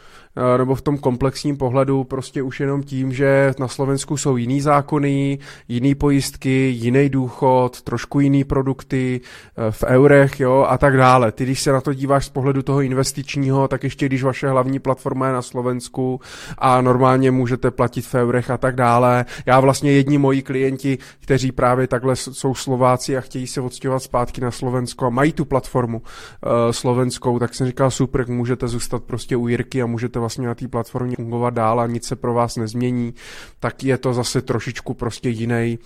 [0.58, 5.40] nebo v tom komplexním pohledu prostě už jenom tím, že na Slovensku jsou jiný zákony,
[5.68, 11.32] jiný pojistky, jiný důchod, trošku jiný produkty eh, v eurech jo, a tak dále.
[11.32, 14.80] Ty, když se na to díváš z pohledu toho investičního, tak ještě když vaše hlavní
[14.80, 16.22] platforma je na Slovensku
[16.58, 19.26] a normálně můžete platit v eurech a tak dále.
[19.46, 24.42] Já vlastně jedni moji klienti, kteří právě takhle jsou Slováci a chtějí se odstěhovat zpátky
[24.42, 29.36] na Slovensko a mají tu platformu uh, slovenskou, tak jsem říkal super, můžete zůstat prostě
[29.38, 32.56] u Jirky a můžete vlastně na té platformě fungovat dál a nic se pro vás
[32.56, 33.14] nezmění,
[33.60, 35.80] tak je to zase trošičku prostě jiný,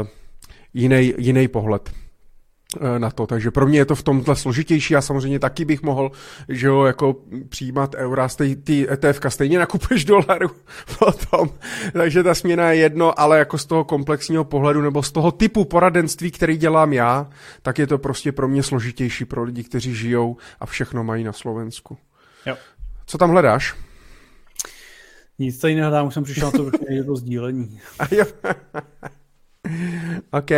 [0.00, 0.06] uh,
[0.74, 1.90] jiný, jiný pohled
[2.80, 3.26] eh, na to.
[3.26, 4.94] Takže pro mě je to v tomhle složitější.
[4.94, 6.10] Já samozřejmě taky bych mohl,
[6.48, 7.16] že jo, jako
[7.48, 10.50] přijímat eura, stej, ty ETF stejně nakupuješ dolaru
[10.98, 11.50] potom.
[11.92, 15.64] Takže ta směna je jedno, ale jako z toho komplexního pohledu nebo z toho typu
[15.64, 17.30] poradenství, který dělám já,
[17.62, 21.32] tak je to prostě pro mě složitější pro lidi, kteří žijou a všechno mají na
[21.32, 21.98] Slovensku.
[22.46, 22.56] Jo.
[23.08, 23.74] Co tam hledáš?
[25.38, 27.80] Nic tady nehledám, už jsem přišel na to vrchně to sdílení.
[30.30, 30.50] OK.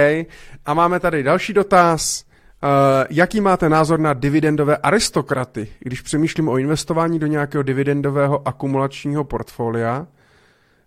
[0.64, 2.24] A máme tady další dotaz.
[2.62, 2.68] Uh,
[3.10, 10.06] jaký máte názor na dividendové aristokraty, když přemýšlím o investování do nějakého dividendového akumulačního portfolia?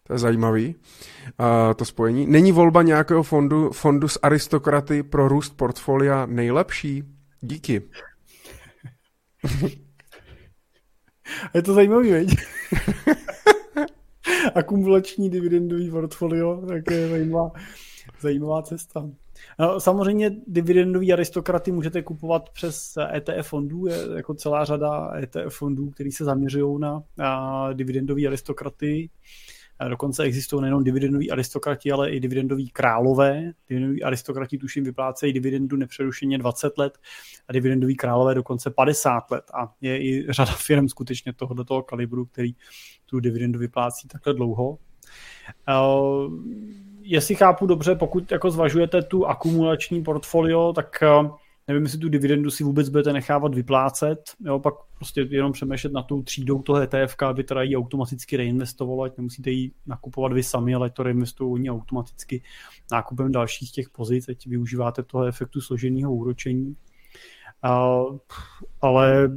[0.04, 2.28] To je zajímavý, uh, to spojení.
[2.28, 7.04] Není volba nějakého fondu, fondu s aristokraty pro růst portfolia nejlepší?
[7.42, 7.82] Díky.
[11.54, 12.30] Je to zajímavý, veď?
[14.56, 17.52] Akumulační dividendový portfolio, tak je zajímavá,
[18.22, 19.10] zajímavá cesta.
[19.60, 25.90] No, samozřejmě dividendový aristokraty můžete kupovat přes ETF fondů, je jako celá řada ETF fondů,
[25.90, 29.10] které se zaměřují na, na dividendový aristokraty.
[29.90, 33.52] Dokonce existují nejenom dividendoví aristokrati, ale i dividendoví králové.
[33.70, 36.98] Dividendoví aristokrati tuším vyplácejí dividendu nepřerušeně 20 let
[37.48, 39.44] a dividendoví králové dokonce 50 let.
[39.54, 42.56] A je i řada firm skutečně tohoto kalibru, který
[43.06, 44.70] tu dividendu vyplácí takhle dlouho.
[44.70, 46.34] Uh,
[47.02, 51.36] jestli chápu dobře, pokud jako zvažujete tu akumulační portfolio, tak uh,
[51.68, 56.04] nevím, jestli tu dividendu si vůbec budete nechávat vyplácet, jo, pak prostě jenom přemýšlet na
[56.04, 60.76] tou třídou toho ETF, aby teda ji automaticky reinvestovalo, ať nemusíte ji nakupovat vy sami,
[60.76, 62.44] ale to reinvestují oni automaticky
[62.92, 66.76] nákupem dalších těch pozic, ať využíváte toho efektu složeného úročení.
[67.66, 68.18] Uh,
[68.82, 69.30] ale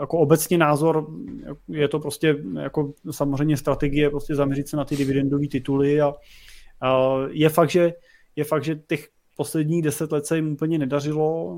[0.00, 1.06] jako obecně názor
[1.68, 6.14] je to prostě jako samozřejmě strategie prostě zaměřit se na ty dividendové tituly a uh,
[7.30, 7.92] je fakt, že
[8.36, 9.08] je fakt, že těch
[9.38, 11.56] posledních deset let se jim úplně nedařilo.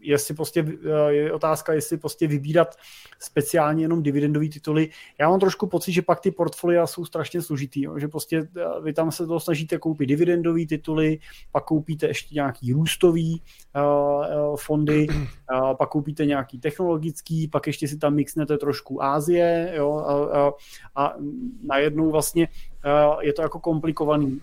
[0.00, 0.66] Jestli prostě,
[1.08, 2.76] je otázka, jestli prostě vybírat
[3.18, 4.88] speciálně jenom dividendové tituly.
[5.20, 7.98] Já mám trošku pocit, že pak ty portfolia jsou strašně složitý, jo?
[7.98, 11.18] že prostě eh, vy tam se to snažíte koupit dividendové tituly,
[11.52, 13.42] pak koupíte ještě nějaký růstový
[13.76, 15.06] uh, fondy,
[15.52, 19.92] uh, pak koupíte nějaký technologický, pak ještě si tam mixnete trošku Ázie jo?
[19.92, 20.52] A, a,
[20.96, 21.14] a
[21.62, 24.40] najednou vlastně uh, je to jako komplikovaný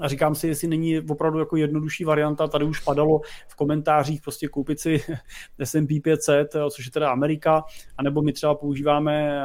[0.00, 4.48] a říkám si, jestli není opravdu jako jednodušší varianta, tady už padalo v komentářích prostě
[4.48, 5.00] koupit si
[5.58, 7.64] S&P 500, což je teda Amerika,
[7.98, 9.44] anebo my třeba používáme,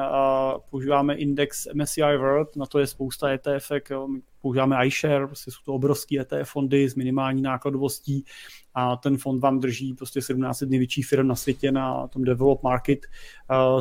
[0.69, 3.71] používáme index MSCI World, na to je spousta ETF,
[4.07, 8.25] my používáme iShare, prostě jsou to obrovské ETF fondy s minimální nákladovostí
[8.73, 12.99] a ten fond vám drží prostě 17 největších firm na světě na tom develop market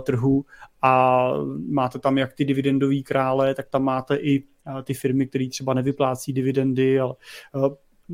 [0.03, 0.45] trhu.
[0.83, 1.29] A
[1.71, 4.45] máte tam jak ty dividendové krále, tak tam máte i
[4.85, 7.15] ty firmy, které třeba nevyplácí dividendy, ale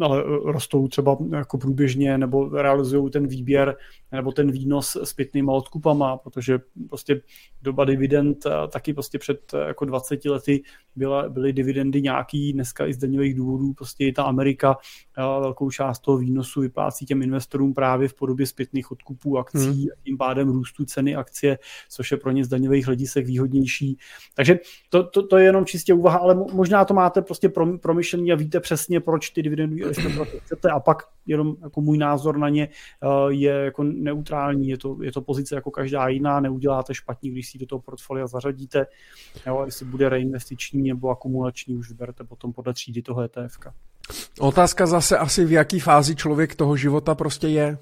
[0.01, 3.77] ale eh, rostou třeba jako průběžně nebo realizují ten výběr
[4.12, 7.20] nebo ten výnos s pitnýma odkupama, protože prostě
[7.62, 10.62] doba dividend eh, taky prostě před eh, jako 20 lety
[10.97, 14.77] byla, byly dividendy nějaký, dneska i z daňových důvodů prostě i ta Amerika
[15.17, 19.87] velkou část toho výnosu vyplácí těm investorům právě v podobě zpětných odkupů akcí hmm.
[19.93, 21.59] a tím pádem růstu ceny akcie,
[21.91, 23.99] což je pro ně z daňových hledisek výhodnější.
[24.35, 28.37] Takže to, to, to je jenom čistě úvaha, ale možná to máte prostě promyšlený a
[28.37, 29.83] víte přesně, proč ty dividendy
[30.45, 34.97] chcete a pak jenom jako můj názor na ně eh, je jako neutrální, je to,
[35.02, 38.86] je to pozice jako každá jiná, neuděláte špatně, když si do toho portfolia zařadíte,
[39.47, 43.58] jo, jestli bude reinvestiční nebo akumulační, už vyberete potom podle třídy toho ETF.
[44.40, 47.78] Otázka zase asi, v jaký fázi člověk toho života prostě je.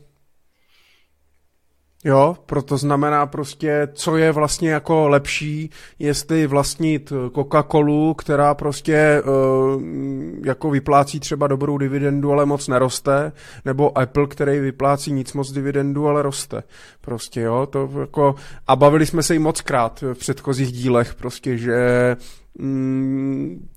[2.07, 9.83] Jo, proto znamená prostě, co je vlastně jako lepší, jestli vlastnit Coca-Colu, která prostě uh,
[10.45, 13.33] jako vyplácí třeba dobrou dividendu, ale moc neroste,
[13.65, 16.63] nebo Apple, který vyplácí nic moc dividendu, ale roste.
[17.01, 18.35] Prostě jo, to jako,
[18.67, 21.77] a bavili jsme se i moc krát v předchozích dílech, prostě, že
[22.59, 23.69] mm,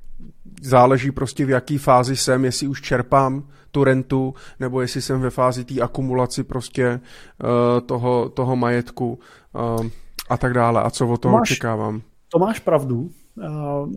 [0.61, 5.29] záleží prostě v jaký fázi jsem, jestli už čerpám tu rentu, nebo jestli jsem ve
[5.29, 6.99] fázi té akumulaci prostě
[7.43, 9.19] uh, toho, toho majetku
[9.53, 9.87] uh,
[10.29, 10.83] a tak dále.
[10.83, 12.01] A co o toho máš, očekávám.
[12.31, 13.93] To máš pravdu, uh,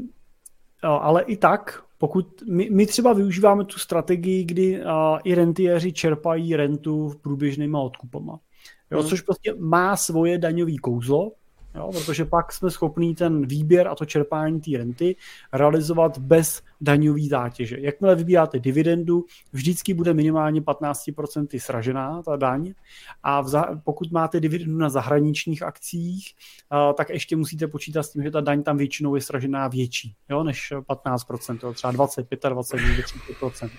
[0.83, 4.87] ale i tak, pokud my, my třeba využíváme tu strategii, kdy uh,
[5.25, 8.39] i rentiéři čerpají rentu v průběžnýma odkupama.
[8.91, 9.09] Jo, hmm.
[9.09, 11.33] Což prostě má svoje daňové kouzlo,
[11.75, 15.17] Jo, protože pak jsme schopní ten výběr a to čerpání té renty
[15.53, 17.77] realizovat bez daňové zátěže.
[17.81, 22.75] Jakmile vybíráte dividendu, vždycky bude minimálně 15% sražená ta daň
[23.23, 26.35] a v za, pokud máte dividendu na zahraničních akcích,
[26.73, 30.15] uh, tak ještě musíte počítat s tím, že ta daň tam většinou je sražená větší
[30.31, 33.05] jo, než 15%, jo, třeba 20, 25,
[33.41, 33.71] 30%.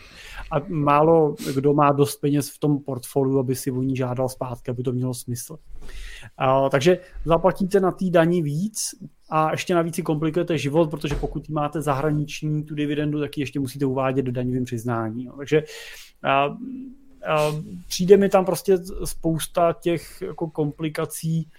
[0.51, 4.71] A málo kdo má dost peněz v tom portfoliu, aby si o ní žádal zpátky,
[4.71, 5.53] aby to mělo smysl.
[5.53, 8.95] Uh, takže zaplatíte na té daní víc
[9.35, 13.59] a ještě navíc si komplikujete život, protože pokud máte zahraniční tu dividendu, tak ji ještě
[13.59, 15.25] musíte uvádět do daňovým přiznání.
[15.25, 15.33] No.
[15.37, 15.63] Takže
[16.47, 21.49] uh, uh, přijde mi tam prostě spousta těch jako komplikací,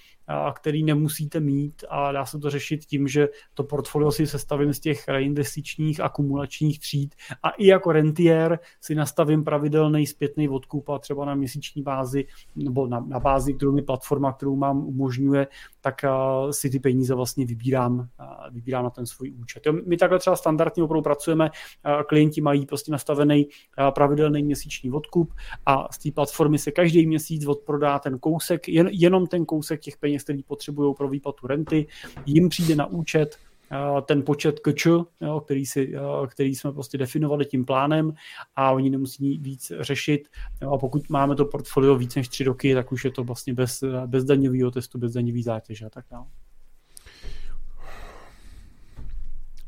[0.55, 4.81] který nemusíte mít a dá se to řešit tím, že to portfolio si sestavím z
[4.81, 11.25] těch reinvestičních akumulačních tříd a i jako rentier si nastavím pravidelný zpětný odkup a třeba
[11.25, 12.25] na měsíční bázi
[12.57, 15.47] nebo na, na bázi, kterou mi platforma, kterou mám, umožňuje,
[15.84, 18.06] tak uh, si ty peníze vlastně vybírám, uh,
[18.50, 19.66] vybírám na ten svůj účet.
[19.66, 23.46] Jo, my takhle třeba standardně opravdu pracujeme, uh, klienti mají prostě nastavený
[23.94, 25.32] pravidelný měsíční odkup
[25.66, 29.96] a z té platformy se každý měsíc odprodá ten kousek, jen, jenom ten kousek těch
[29.96, 31.86] peněz, který potřebují pro výplatu renty,
[32.26, 33.36] jim přijde na účet
[34.07, 34.86] ten počet kč,
[35.20, 35.94] jo, který, si,
[36.28, 38.15] který jsme prostě definovali tím plánem
[38.57, 40.28] a oni nemusí víc řešit.
[40.62, 43.55] Jo, a pokud máme to portfolio víc než tři roky, tak už je to vlastně
[43.55, 46.26] bez, bez daňového testu, bez daňový zátěže a tak dále.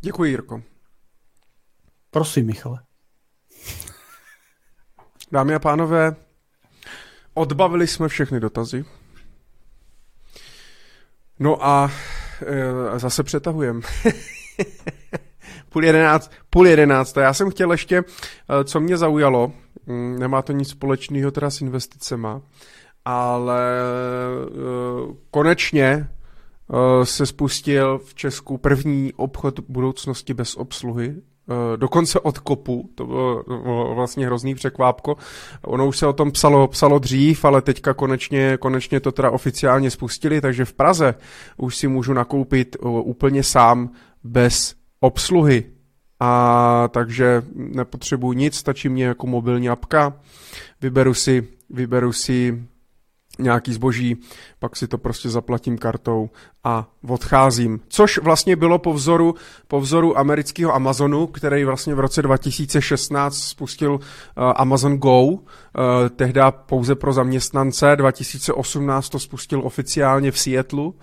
[0.01, 0.63] Děkuji, Jirko.
[2.11, 2.83] Prosím, Michale.
[5.33, 6.17] Dámy a pánové,
[7.35, 8.85] odbavili jsme všechny dotazy.
[11.39, 11.91] No a
[12.43, 13.81] e, zase přetahujem.
[15.69, 17.17] půl jedenáct, půl jedenáct.
[17.17, 19.53] Já jsem chtěl ještě, e, co mě zaujalo,
[19.87, 22.43] mm, nemá to nic společného teda s investicema,
[23.05, 26.09] ale e, konečně
[27.03, 31.36] se spustil v Česku první obchod budoucnosti bez obsluhy Eh,
[31.77, 35.17] dokonce od kopu, to bylo, to bylo vlastně hrozný překvápko.
[35.63, 39.91] Ono už se o tom psalo, psalo dřív, ale teďka konečně, konečně to teda oficiálně
[39.91, 41.15] spustili, takže v Praze
[41.57, 43.91] už si můžu nakoupit eh, úplně sám
[44.25, 45.65] bez obsluhy.
[46.21, 50.21] A takže nepotřebuji nic, stačí mě jako mobilní apka,
[50.81, 52.63] vyberu si, vyberu si
[53.39, 54.17] nějaký zboží,
[54.59, 56.31] pak si to prostě zaplatím kartou
[56.65, 57.81] a odcházím.
[57.89, 59.35] Což vlastně bylo po vzoru,
[59.69, 63.99] po vzoru amerického Amazonu, který vlastně v roce 2016 spustil uh,
[64.57, 65.41] Amazon Go, uh,
[66.17, 70.95] tehdy pouze pro zaměstnance, 2018 to spustil oficiálně v Seattleu, uh,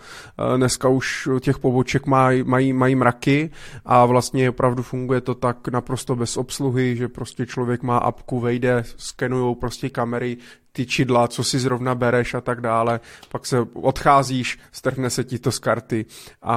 [0.57, 3.49] dneska už těch poboček mají, mají, mají mraky
[3.85, 8.83] a vlastně opravdu funguje to tak naprosto bez obsluhy, že prostě člověk má apku, vejde,
[8.97, 10.37] skenujou prostě kamery,
[10.75, 12.99] ty čidla, co si zrovna bereš a tak dále,
[13.31, 16.05] pak se odcházíš, strhne se ti to z karty
[16.41, 16.55] a,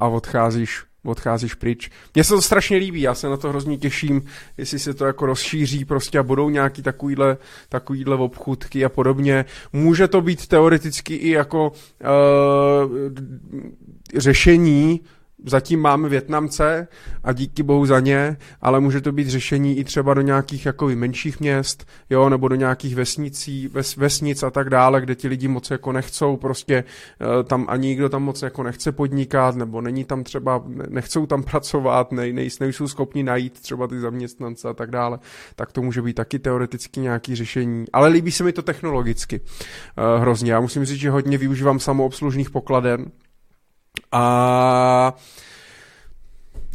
[0.00, 1.90] a odcházíš odcházíš pryč.
[2.14, 4.22] Mně se to strašně líbí, já se na to hrozně těším,
[4.58, 7.36] jestli se to jako rozšíří prostě a budou nějaký takovýhle,
[7.68, 9.44] takovýhle obchůdky a podobně.
[9.72, 11.74] Může to být teoreticky i jako uh,
[14.16, 15.00] řešení
[15.44, 16.88] zatím máme Větnamce
[17.24, 20.88] a díky bohu za ně, ale může to být řešení i třeba do nějakých jako
[20.94, 25.48] menších měst, jo, nebo do nějakých vesnicí, ves, vesnic a tak dále, kde ti lidi
[25.48, 26.84] moc jako nechcou, prostě
[27.20, 31.42] uh, tam ani nikdo tam moc jako nechce podnikat, nebo není tam třeba, nechcou tam
[31.50, 35.18] pracovat, ne, ne, nejsou schopni najít třeba ty zaměstnance a tak dále,
[35.56, 40.20] tak to může být taky teoreticky nějaký řešení, ale líbí se mi to technologicky uh,
[40.20, 40.52] hrozně.
[40.52, 43.10] Já musím říct, že hodně využívám samoobslužných pokladen,
[44.12, 45.14] a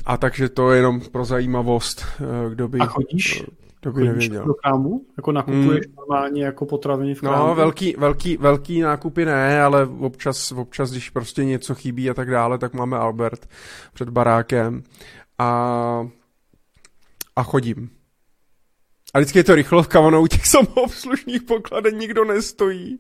[0.06, 2.80] a takže to je jenom pro zajímavost, eh, kdo by...
[2.80, 3.44] A chodíš?
[3.82, 4.46] Kdo by chodíš nevěděl.
[4.46, 5.02] do krámu?
[5.18, 5.96] Jako nakupuješ hmm.
[5.98, 7.48] normálně jako potraviny v krámu?
[7.48, 12.32] No, velký, velký, velký nákupy ne, ale občas, občas, když prostě něco chybí a tak
[12.32, 13.50] dále, tak máme Albert
[13.94, 14.84] před barákem
[15.38, 16.08] a,
[17.36, 17.90] a chodím.
[19.14, 23.00] A vždycky je to rychlovka, ono u těch samoobslužných pokladen nikdo nestojí.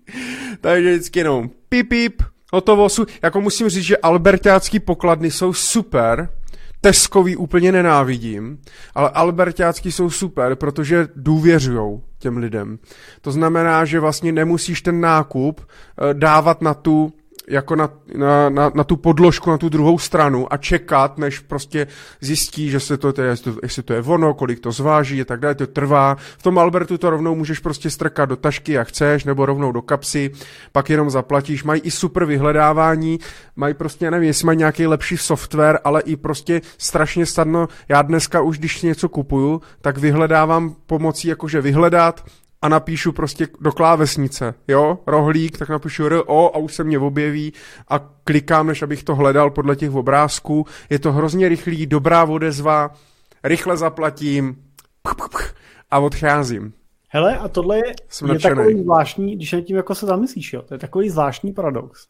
[0.61, 2.21] Takže vždycky jenom pip, pip,
[2.53, 2.87] hotovo.
[3.21, 6.29] Jako musím říct, že albertácký pokladny jsou super,
[6.81, 8.59] Teskový úplně nenávidím,
[8.95, 12.79] ale albertácký jsou super, protože důvěřujou těm lidem.
[13.21, 17.13] To znamená, že vlastně nemusíš ten nákup eh, dávat na tu
[17.49, 21.87] jako na, na, na, na tu podložku, na tu druhou stranu a čekat, než prostě
[22.21, 23.21] zjistí, že se to, to,
[23.63, 26.15] jestli to je ono, kolik to zváží a tak dále, to trvá.
[26.37, 29.81] V tom Albertu to rovnou můžeš prostě strkat do tašky, jak chceš, nebo rovnou do
[29.81, 30.31] kapsy,
[30.71, 31.63] pak jenom zaplatíš.
[31.63, 33.19] Mají i super vyhledávání,
[33.55, 37.67] mají prostě, nevím, jestli mají nějaký lepší software, ale i prostě strašně snadno.
[37.89, 42.23] Já dneska už, když něco kupuju, tak vyhledávám pomocí jakože vyhledat,
[42.61, 47.53] a napíšu prostě do klávesnice, jo, rohlík, tak napíšu RO a už se mě objeví
[47.87, 50.65] a klikám, než abych to hledal podle těch obrázků.
[50.89, 52.91] Je to hrozně rychlý, dobrá odezva,
[53.43, 54.55] rychle zaplatím
[55.91, 56.73] a odcházím.
[57.09, 57.93] Hele, a tohle je,
[58.33, 62.07] je takový zvláštní, když nad tím jako se zamyslíš, jo, to je takový zvláštní paradox.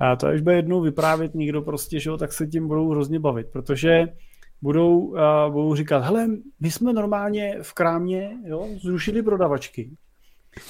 [0.00, 3.20] A to až bude jednou vyprávět někdo prostě, že jo, tak se tím budou hrozně
[3.20, 4.04] bavit, protože
[4.62, 5.18] budou, uh,
[5.50, 6.26] budou říkat, hele,
[6.60, 9.90] my jsme normálně v krámě jo, zrušili prodavačky.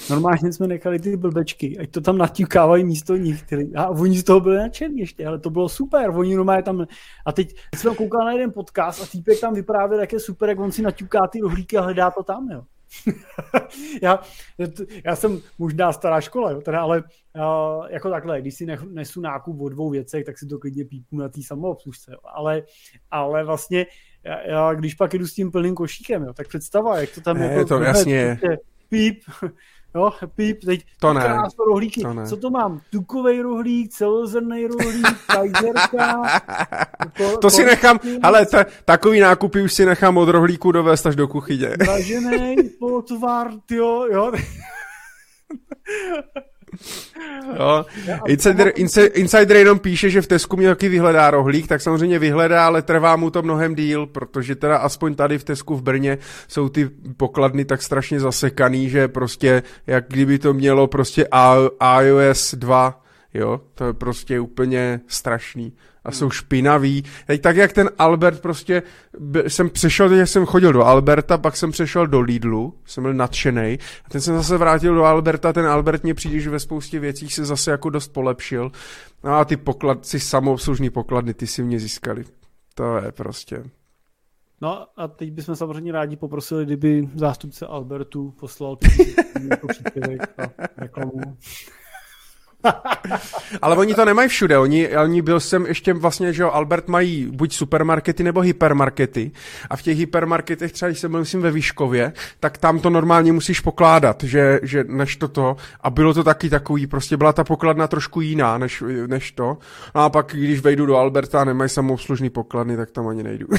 [0.09, 3.43] Normálně jsme nechali ty blbečky, ať to tam natíkávají místo nich.
[3.43, 6.09] Ty, a oni z toho byli nadšení ještě, ale to bylo super.
[6.09, 6.85] Oni normálně tam...
[7.25, 10.59] A teď jsem koukal na jeden podcast a týpek tam vyprávěl, jak je super, jak
[10.59, 12.63] on si naťuká ty rohlíky a hledá to tam, jo.
[14.01, 14.19] já,
[15.05, 17.03] já jsem možná stará škola, jo, teda, ale
[17.35, 21.19] uh, jako takhle, když si nesu nákup o dvou věcech, tak si to klidně pípnu
[21.19, 22.17] na té samoobslužce, jo.
[22.33, 22.63] Ale,
[23.11, 23.85] ale vlastně
[24.23, 27.37] já, já, když pak jdu s tím plným košíkem, jo, tak představa, jak to tam
[27.37, 27.51] je.
[27.51, 27.65] jako...
[27.65, 28.39] to jasně.
[28.89, 29.23] Píp,
[29.95, 31.21] Jo, píp, teď to ne.
[31.21, 32.01] krásno rohlíky.
[32.01, 32.27] To ne.
[32.27, 32.81] Co to mám?
[32.89, 36.41] Tukovej rohlík, celozrný rohlík, kajzerka.
[37.17, 41.15] to, to si nechám, ale ta, takový nákupy už si nechám od rohlíku dovést až
[41.15, 41.69] do kuchyně.
[41.77, 44.31] Dražený polotvar, jo, jo.
[47.59, 47.85] Jo.
[48.27, 48.71] Insider,
[49.13, 53.15] insider jenom píše, že v Tesku mě taky vyhledá rohlík, tak samozřejmě vyhledá, ale trvá
[53.15, 56.17] mu to mnohem díl, protože teda aspoň tady v Tesku v Brně
[56.47, 61.27] jsou ty pokladny tak strašně zasekaný, že prostě jak kdyby to mělo prostě
[62.01, 63.01] iOS 2,
[63.33, 65.73] jo, to je prostě úplně strašný
[66.03, 67.03] a jsou špinaví.
[67.27, 68.83] Teď tak, jak ten Albert prostě,
[69.47, 73.79] jsem přešel, teď jsem chodil do Alberta, pak jsem přešel do Lidlu, jsem byl nadšený.
[74.05, 77.29] A ten jsem zase vrátil do Alberta, ten Albert mě přijde, že ve spoustě věcí
[77.29, 78.71] se zase jako dost polepšil.
[79.23, 82.23] No a ty pokladci, samoobslužný pokladny, ty si mě získali.
[82.75, 83.63] To je prostě...
[84.61, 88.77] No a teď bychom samozřejmě rádi poprosili, kdyby zástupce Albertu poslal
[89.49, 90.43] jako příspěvek a
[90.77, 91.21] reklamu.
[93.61, 94.57] Ale oni to nemají všude.
[94.57, 99.31] Oni, oni byl jsem ještě vlastně, že jo, Albert mají buď supermarkety nebo hypermarkety.
[99.69, 103.33] A v těch hypermarketech třeba, když jsem byl, myslím, ve Výškově, tak tam to normálně
[103.33, 105.55] musíš pokládat, že, že než toto.
[105.81, 109.57] A bylo to taky takový, prostě byla ta pokladna trošku jiná, než, než to.
[109.95, 113.47] No a pak, když vejdu do Alberta a nemají samoobslužný pokladny, tak tam ani nejdu.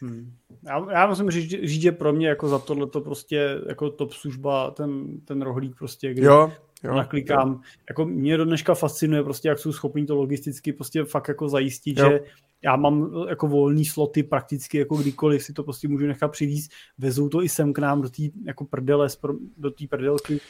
[0.00, 0.32] Hmm.
[0.66, 4.12] Já, já musím říct, říct, že pro mě jako za tohle to prostě jako top
[4.12, 6.52] služba, ten, ten rohlík prostě, kdy jo,
[6.84, 7.52] jo, naklikám.
[7.52, 7.60] Jo.
[7.88, 11.98] Jako mě do dneška fascinuje prostě, jak jsou schopní to logisticky prostě fakt jako zajistit,
[11.98, 12.10] jo.
[12.10, 12.20] že
[12.62, 16.70] já mám jako volný sloty prakticky jako kdykoliv si to prostě můžu nechat přivízt.
[16.98, 19.08] Vezou to i sem k nám do té jako prdele,
[19.56, 20.40] do té prdelky,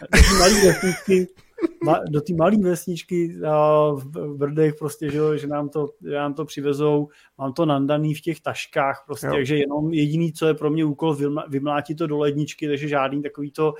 [0.00, 1.28] do té malé vesničky,
[2.10, 3.36] do té malé vesničky
[3.94, 8.20] v Brdech prostě, že, že, nám to, že nám to přivezou, mám to nandaný v
[8.20, 9.32] těch taškách prostě, jo.
[9.32, 11.16] takže jenom jediný, co je pro mě úkol,
[11.48, 13.74] vymlátit to do ledničky, takže žádný takový to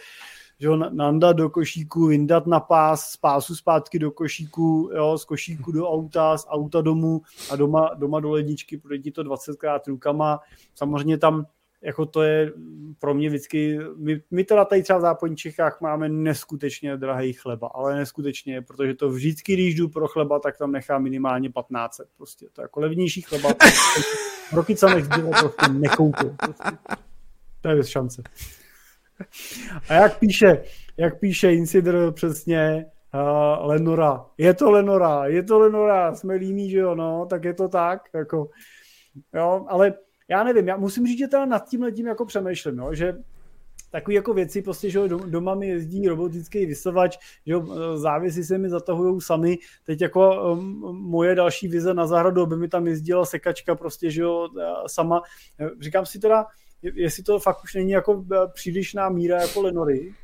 [0.65, 5.25] že ho nandat do košíku, vyndat na pás, z pásu zpátky do košíku, jo, z
[5.25, 10.41] košíku do auta, z auta domů a doma, doma do ledničky, projde to 20krát rukama.
[10.75, 11.47] Samozřejmě tam
[11.83, 12.53] jako to je
[12.99, 17.71] pro mě vždycky, my, my teda tady třeba v západních Čechách máme neskutečně drahý chleba,
[17.75, 22.47] ale neskutečně, protože to vždycky, když jdu pro chleba, tak tam nechám minimálně 1500, prostě
[22.53, 23.49] to je jako levnější chleba,
[24.53, 26.79] roky co nech prostě nekoupil, prostě.
[27.61, 28.23] to je bez šance.
[29.89, 30.65] A jak píše,
[30.97, 36.79] jak píše Insider přesně, uh, Lenora, je to Lenora, je to Lenora, jsme líní, že
[36.79, 38.49] jo, no, tak je to tak, jako,
[39.35, 39.95] jo, ale
[40.29, 43.15] já nevím, já musím říct, že teda nad tím letím jako přemýšlím, jo, že
[43.95, 47.55] takové jako věci, prostě, že doma mi jezdí robotický vysavač, že
[47.95, 49.59] závisy se mi zatahují sami.
[49.85, 54.23] Teď jako um, moje další vize na zahradu, aby mi tam jezdila sekačka prostě, že
[54.23, 54.49] jo,
[54.87, 55.23] sama.
[55.81, 56.47] Říkám si teda,
[56.83, 60.15] jestli to fakt už není jako eh, přílišná míra jako Lenory.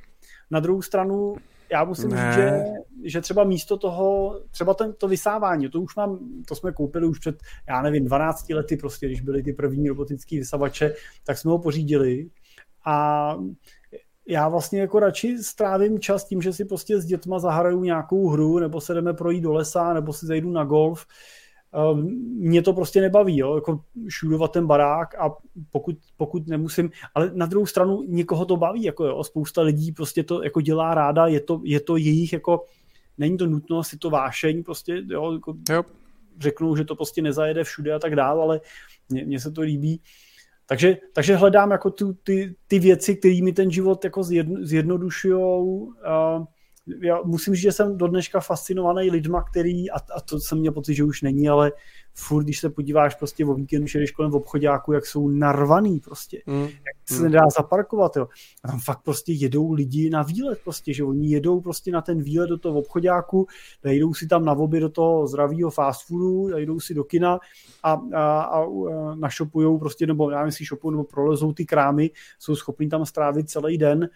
[0.51, 1.37] Na druhou stranu
[1.73, 2.17] já musím ne.
[2.17, 2.63] říct, že,
[3.05, 7.19] že třeba místo toho, třeba ten, to vysávání, to už mám, to jsme koupili už
[7.19, 7.37] před,
[7.69, 12.31] já nevím, 12 lety prostě, když byly ty první robotické vysavače, tak jsme ho pořídili
[12.85, 13.37] a
[14.29, 18.59] já vlastně jako radši strávím čas tím, že si prostě s dětma zahraju nějakou hru,
[18.59, 21.07] nebo se jdeme projít do lesa, nebo si zajdu na golf.
[21.73, 22.03] Ehm,
[22.39, 23.55] mě to prostě nebaví, jo?
[23.55, 25.37] jako šudovat ten barák a
[25.71, 30.23] pokud, pokud nemusím, ale na druhou stranu někoho to baví, jako jo, spousta lidí prostě
[30.23, 32.65] to jako dělá ráda, je to, je to jejich jako,
[33.19, 35.83] není to nutnost, je to vášeň, prostě jo, jako jo.
[36.41, 38.61] řeknou, že to prostě nezajede všude a tak dál, ale
[39.11, 40.01] mně se to líbí.
[40.67, 45.89] Takže, takže hledám jako tu, ty, ty věci, které mi ten život jako zjedno, zjednodušují.
[47.03, 50.73] Já musím říct, že jsem do dneška fascinovaný lidma, který, a, a to jsem měl
[50.73, 51.73] pocit, že už není, ale
[52.15, 56.01] furt, když se podíváš prostě o víkendu, že jdeš kolem v obchodáku, jak jsou narvaný
[56.01, 56.63] prostě, mm.
[56.63, 57.23] jak se mm.
[57.23, 58.29] nedá zaparkovat, jo.
[58.65, 62.23] A tam fakt prostě jedou lidi na výlet prostě, že oni jedou prostě na ten
[62.23, 63.47] výlet do toho obchodáku,
[63.85, 67.39] jdou si tam na oby do toho zdravého fast foodu, jdou si do kina
[67.83, 68.67] a, a, a,
[69.15, 73.79] našopujou prostě, nebo já myslím, šopují, nebo prolezou ty krámy, jsou schopni tam strávit celý
[73.79, 74.09] den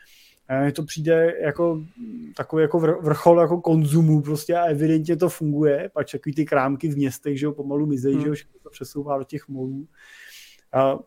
[0.62, 1.84] mně to přijde jako
[2.36, 6.96] takový jako vrchol jako konzumu prostě a evidentně to funguje, pač takový ty krámky v
[6.96, 8.22] městech, že jo, pomalu mizejí, hmm.
[8.22, 9.88] že jo, všechno to přesouvá do těch molů.
[10.72, 10.98] A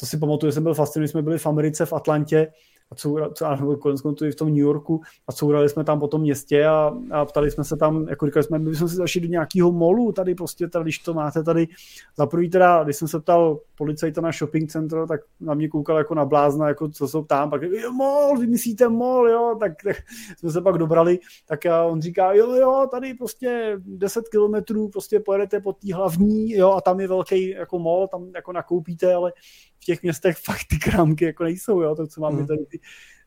[0.00, 2.52] to si pamatuju, že jsem byl fascinovaný, jsme byli v Americe, v Atlantě
[2.90, 5.00] a coura, co, a konec konců i v tom New Yorku.
[5.28, 8.44] A courali jsme tam po tom městě a, a ptali jsme se tam, jako říkali
[8.44, 11.68] jsme, my jsme si zašli do nějakého molu tady prostě, tady, když to máte tady,
[12.16, 15.98] za prvý teda, když jsem se ptal policajta na shopping centro, tak na mě koukal
[15.98, 19.96] jako na blázna, jako co jsou tam, pak jo, mol, vymyslíte mol, jo, tak, tak
[20.38, 25.20] jsme se pak dobrali, tak a on říká, jo, jo, tady prostě 10 kilometrů prostě
[25.20, 29.32] pojedete po té hlavní, jo, a tam je velký jako mol, tam jako nakoupíte, ale
[29.80, 32.46] v těch městech fakt ty krámky jako nejsou, jo, to, co máme hmm.
[32.46, 32.80] tady ty,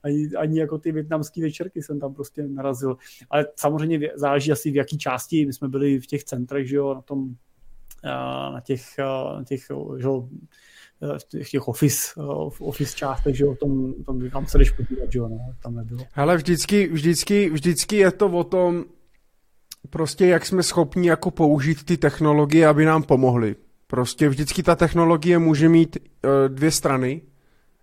[0.03, 2.97] ani, ani jako ty větnamské večerky jsem tam prostě narazil.
[3.29, 6.93] Ale samozřejmě záleží asi v jaký části, my jsme byli v těch centrech, že jo,
[6.93, 7.35] na tom,
[8.53, 8.81] na těch,
[9.37, 9.61] na těch
[9.97, 10.29] že jo,
[11.41, 12.13] v těch office,
[12.49, 15.75] v office částech, že jo, tom, tom kam se jdeš podívat, že jo, no, tam
[15.75, 16.05] nebylo.
[16.15, 18.85] Ale vždycky, vždycky, vždycky je to o tom,
[19.89, 23.55] prostě jak jsme schopni jako použít ty technologie, aby nám pomohly.
[23.93, 27.21] Prostě vždycky ta technologie může mít uh, dvě strany,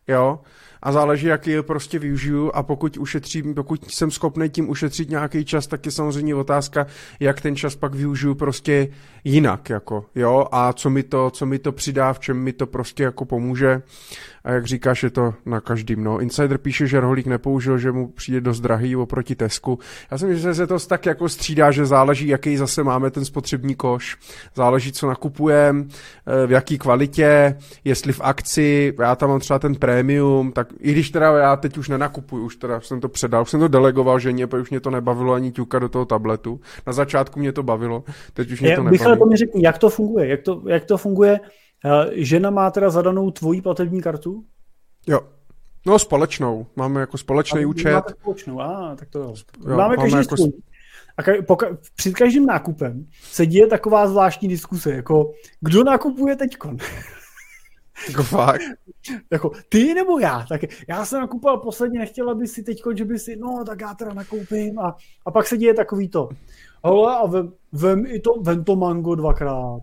[0.08, 0.40] jo,
[0.82, 5.44] a záleží, jak je prostě využiju a pokud ušetřím, pokud jsem schopný tím ušetřit nějaký
[5.44, 6.86] čas, tak je samozřejmě otázka,
[7.20, 8.88] jak ten čas pak využiju prostě
[9.24, 12.66] jinak, jako, jo, a co mi to, co mi to přidá, v čem mi to
[12.66, 13.82] prostě jako pomůže
[14.44, 16.04] a jak říkáš, je to na každým.
[16.04, 16.20] No.
[16.20, 19.78] Insider píše, že rohlík nepoužil, že mu přijde dost drahý oproti Tesku.
[20.10, 23.24] Já si myslím, že se to tak jako střídá, že záleží, jaký zase máme ten
[23.24, 24.16] spotřební koš,
[24.54, 25.84] záleží, co nakupujeme,
[26.26, 30.92] eh, v jaký kvalitě, jestli v akci, já tam mám třeba ten premium, tak i
[30.92, 34.18] když teda já teď už nenakupuju, už teda jsem to předal, už jsem to delegoval
[34.18, 36.60] ženě, protože už mě to nebavilo ani ťuka do toho tabletu.
[36.86, 38.04] Na začátku mě to bavilo,
[38.34, 38.94] teď už mě to nebaví.
[38.94, 41.40] Michale, to mi řekni, jak to funguje, jak to, jak to funguje,
[42.12, 44.44] žena má teda zadanou tvoji platební kartu?
[45.06, 45.20] Jo.
[45.86, 46.66] No společnou.
[46.76, 47.92] Máme jako společný účet.
[47.92, 49.34] Máte společnou, a tak to jo.
[49.68, 50.34] jo máme každý jako...
[51.16, 56.76] A ka- poka- před každým nákupem se děje taková zvláštní diskuse, jako kdo nakupuje teďkon?
[58.08, 58.60] Jako fakt?
[59.30, 60.46] jako ty nebo já?
[60.48, 63.94] Tak já jsem nakupoval posledně, nechtěla by si teďkon, že by si, no tak já
[63.94, 66.28] teda nakoupím a, a pak se děje takový to.
[66.84, 69.82] Hele, a vem, vem, i to, vem to mango dvakrát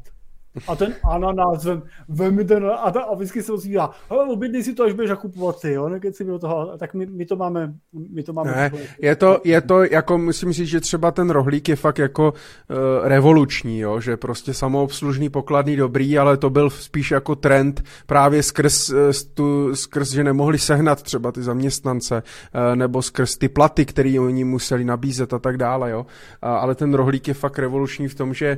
[0.68, 4.74] a ten ananas, vem, vem ten, a, ta, a vždycky se ozývá, hele, objednej si
[4.74, 7.74] to, až budeš nakupovat ty, jo, nekec si do toho, tak my, my, to máme,
[8.14, 8.52] my to máme.
[8.52, 8.72] Ne,
[9.02, 12.78] je to, je to, jako musím říct, že třeba ten rohlík je fakt jako uh,
[13.08, 18.90] revoluční, jo, že prostě samoobslužný, pokladný, dobrý, ale to byl spíš jako trend právě skrz,
[18.90, 18.98] uh,
[19.34, 24.44] tu, skrz že nemohli sehnat třeba ty zaměstnance, uh, nebo skrz ty platy, které oni
[24.44, 26.00] museli nabízet a tak dále, jo.
[26.00, 26.06] Uh,
[26.50, 28.58] ale ten rohlík je fakt revoluční v tom, že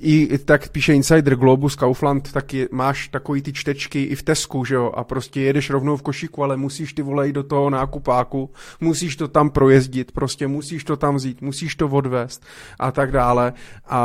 [0.00, 4.64] i tak píše Insider Globus, Kaufland, tak je, máš takový ty čtečky i v Tesku,
[4.64, 8.50] že jo, a prostě jedeš rovnou v košíku, ale musíš ty volej do toho nákupáku,
[8.80, 12.44] musíš to tam projezdit, prostě musíš to tam vzít, musíš to odvést
[12.78, 13.52] a tak dále
[13.88, 14.00] a,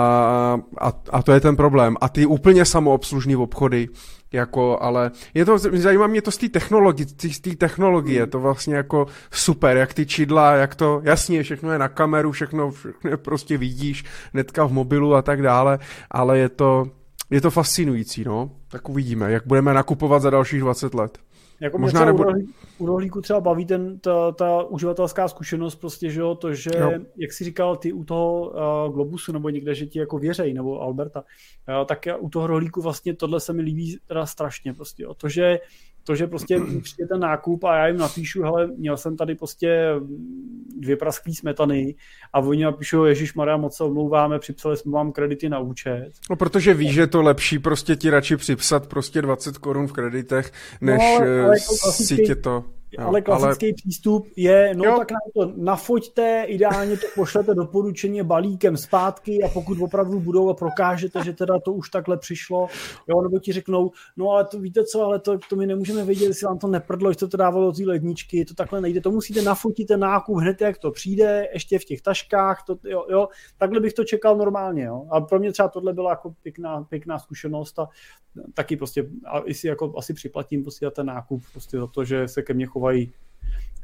[0.82, 1.98] a, a to je ten problém.
[2.02, 3.88] A ty úplně samoobslužný obchody,
[4.34, 8.76] jako, ale je to, zajímá mě to z té technologie, z té technologie, to vlastně
[8.76, 13.58] jako super, jak ty čidla, jak to, jasně, všechno je na kameru, všechno, všechno prostě
[13.58, 15.80] vidíš, netka v mobilu a tak dále,
[16.12, 16.88] ale je to,
[17.36, 18.52] je to fascinující, no.
[18.68, 21.18] Tak uvidíme, jak budeme nakupovat za dalších 20 let.
[21.60, 22.34] Jako Možná nebude...
[22.78, 26.92] u rohlíku třeba baví ten, ta, ta uživatelská zkušenost prostě, že jo, to, že, jo.
[27.18, 28.50] jak jsi říkal ty u toho
[28.88, 32.82] uh, Globusu nebo někde, že ti jako věřej, nebo Alberta, uh, tak u toho rohlíku
[32.82, 35.14] vlastně tohle se mi líbí teda strašně prostě, jo.
[35.14, 35.60] to, že
[36.06, 39.96] to, že prostě přijde ten nákup a já jim napíšu, hele, měl jsem tady prostě
[40.78, 41.96] dvě prasklý smetany
[42.34, 46.12] a oni napíšou, Ježíš Maria, moc se omlouváme, připsali jsme vám kredity na účet.
[46.30, 50.52] No, protože víš, že to lepší prostě ti radši připsat prostě 20 korun v kreditech,
[50.82, 52.64] než no, jako si tě to
[53.00, 53.74] Jo, ale klasický ale...
[53.74, 54.96] přístup je, no jo.
[54.98, 60.54] tak nám to nafoďte, ideálně to pošlete doporučeně balíkem zpátky a pokud opravdu budou a
[60.54, 62.68] prokážete, že teda to už takhle přišlo,
[63.08, 66.26] jo, nebo ti řeknou, no ale to víte co, ale to, to my nemůžeme vědět,
[66.26, 69.88] jestli vám to neprdlo, že to dávalo od ledničky, to takhle nejde, to musíte nafotit
[69.88, 73.94] ten nákup hned, jak to přijde, ještě v těch taškách, to, jo, jo, takhle bych
[73.94, 75.08] to čekal normálně, jo.
[75.12, 77.88] A pro mě třeba tohle byla jako pěkná, pěkná zkušenost a
[78.54, 82.42] taky prostě, a si jako asi připlatím prostě ten nákup prostě za to, že se
[82.42, 83.10] ke mně why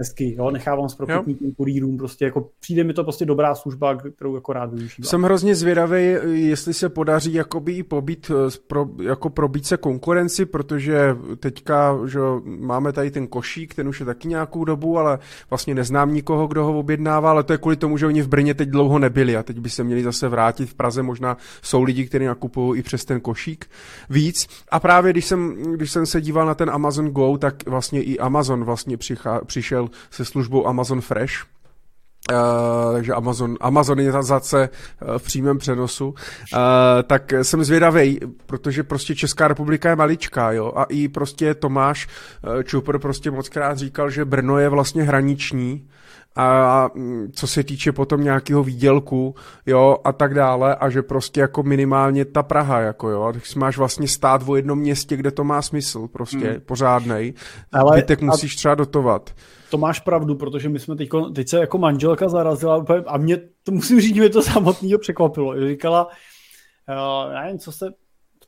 [0.01, 0.97] hezky, jo, nechávám s
[1.39, 5.09] tím kurýrům, prostě jako přijde mi to prostě dobrá služba, kterou jako rád využívám.
[5.09, 11.15] Jsem hrozně zvědavý, jestli se podaří jakoby pobít, eh, pro, jako probít se konkurenci, protože
[11.39, 16.13] teďka, že máme tady ten košík, ten už je taky nějakou dobu, ale vlastně neznám
[16.13, 18.99] nikoho, kdo ho objednává, ale to je kvůli tomu, že oni v Brně teď dlouho
[18.99, 22.79] nebyli a teď by se měli zase vrátit v Praze, možná jsou lidi, kteří nakupují
[22.79, 23.65] i přes ten košík
[24.09, 24.47] víc.
[24.71, 28.19] A právě když jsem, když jsem se díval na ten Amazon Go, tak vlastně i
[28.19, 31.33] Amazon vlastně přichá, přišel se službou Amazon Fresh,
[32.31, 36.15] Uh, takže Amazon, Amazonizace uh, v přímém přenosu, uh,
[37.03, 42.63] tak jsem zvědavý, protože prostě Česká republika je maličká, jo, a i prostě Tomáš uh,
[42.63, 45.87] Čupr prostě moc krát říkal, že Brno je vlastně hraniční,
[46.35, 51.41] a mm, co se týče potom nějakého výdělku, jo, a tak dále, a že prostě
[51.41, 55.31] jako minimálně ta Praha, jako jo, a když máš vlastně stát o jednom městě, kde
[55.31, 56.61] to má smysl, prostě, hmm.
[56.65, 57.33] pořádnej,
[57.71, 58.57] Ale, musíš a...
[58.57, 59.31] třeba dotovat
[59.71, 63.37] to máš pravdu, protože my jsme teď, teď se jako manželka zarazila úplně, a mě
[63.63, 65.67] to musím říct, mě to samotného překvapilo.
[65.67, 67.93] Říkala, uh, já nevím, co se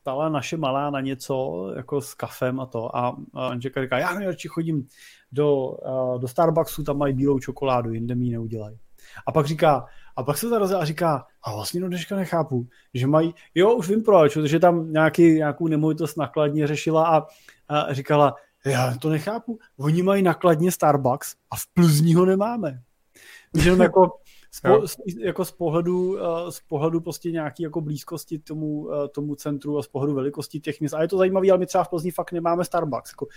[0.01, 2.95] ptala naše malá na něco, jako s kafem a to.
[2.95, 4.87] A, a Anžeka říká, já nejradši chodím
[5.31, 8.77] do, uh, do Starbucksu, tam mají bílou čokoládu, jinde mi ji neudělají.
[9.27, 9.85] A pak říká,
[10.15, 13.89] a pak se zarazila a říká, a vlastně do dneška nechápu, že mají, jo, už
[13.89, 17.25] vím proč, protože tam nějaký, nějakou nemovitost nakladně řešila a,
[17.69, 18.35] a říkala,
[18.65, 19.59] já to nechápu.
[19.77, 22.81] Oni mají nakladně Starbucks a v Plzni ho nemáme.
[23.57, 24.11] Že jako
[24.51, 24.81] z, po,
[25.19, 29.83] jako z pohledu, eh, z pohledu prostě nějaký jako blízkosti tomu, eh, tomu centru a
[29.83, 30.93] z pohledu velikosti těch měst.
[30.93, 33.11] A je to zajímavé, ale my třeba v Plzni fakt nemáme Starbucks.
[33.11, 33.27] Jako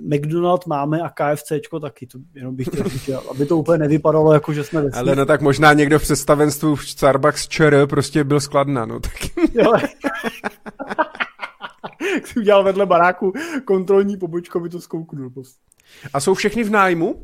[0.00, 2.06] McDonald máme a KFCčko taky.
[2.06, 5.40] To jenom bych chtěl říct, aby to úplně nevypadalo, jako že jsme Ale no tak
[5.40, 9.14] možná někdo v představenstvu Starbucks ČR prostě byl skladná, no tak.
[12.24, 13.32] si udělal vedle baráku
[13.64, 15.32] kontrolní pobočku, aby to zkouknul.
[16.12, 17.22] A jsou všechny v nájmu?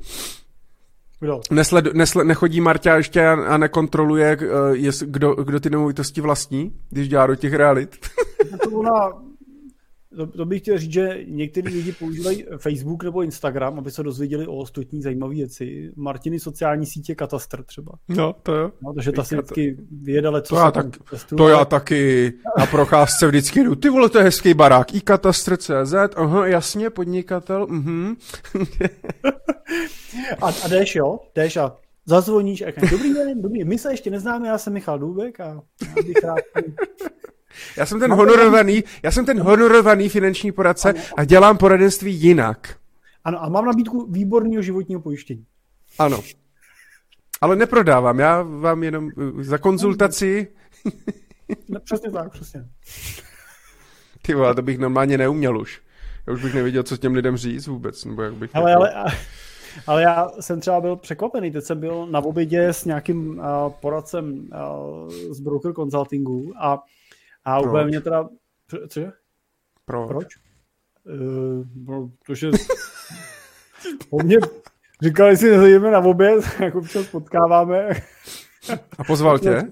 [1.20, 1.40] Kdo?
[1.50, 7.08] Nesled, nesled, nechodí Marta ještě a nekontroluje, uh, jest, kdo, kdo ty nemovitosti vlastní, když
[7.08, 7.96] dělá do těch realit?
[8.62, 9.25] to ona
[10.16, 14.46] to, to bych chtěl říct, že někteří lidi používají Facebook nebo Instagram, aby se dozvěděli
[14.46, 15.92] o ostatní zajímavé věci.
[15.96, 17.92] Martiny sociální sítě Katastr třeba.
[18.08, 18.70] No, to jo.
[18.82, 19.76] No, takže ta si vždycky
[20.42, 20.86] co to já, tak,
[21.36, 23.74] to já taky na procházce vždycky jdu.
[23.74, 24.94] Ty vole, to je hezký barák.
[24.94, 28.14] I Katastr.cz, aha, jasně, podnikatel, mhm.
[30.42, 31.18] a, a jdeš, jo?
[31.34, 31.76] Jdeš a
[32.06, 33.68] zazvoníš a dobrý den, dobrý den.
[33.68, 36.38] My se ještě neznáme, já jsem Michal Důbek a já bych rád
[37.76, 42.76] já jsem ten honorovaný, já jsem ten honorovaný finanční poradce a dělám poradenství jinak.
[43.24, 45.44] Ano, a mám nabídku výborného životního pojištění.
[45.98, 46.22] Ano.
[47.40, 50.48] Ale neprodávám, já vám jenom uh, za konzultaci...
[51.68, 52.64] No, přesně tak, přesně.
[54.22, 55.80] Ty vole, to bych normálně neuměl už.
[56.26, 58.56] Já už bych nevěděl, co těm lidem říct vůbec, nebo jak bych...
[58.56, 58.82] Ale, jako...
[58.82, 59.12] ale,
[59.86, 63.44] ale já jsem třeba byl překvapený, teď jsem byl na obědě s nějakým uh,
[63.80, 64.48] poradcem
[65.04, 66.82] uh, z broker consultingu a
[67.46, 67.68] a Proč?
[67.68, 68.28] úplně mě teda...
[68.88, 69.12] Cože?
[69.84, 70.08] Proč?
[70.08, 70.26] Proč?
[71.04, 72.50] Uh, no, protože
[74.10, 74.36] po mně
[75.02, 77.88] říkali, jestli nezajdeme na oběd, jako občas potkáváme.
[78.98, 79.62] A pozval tě?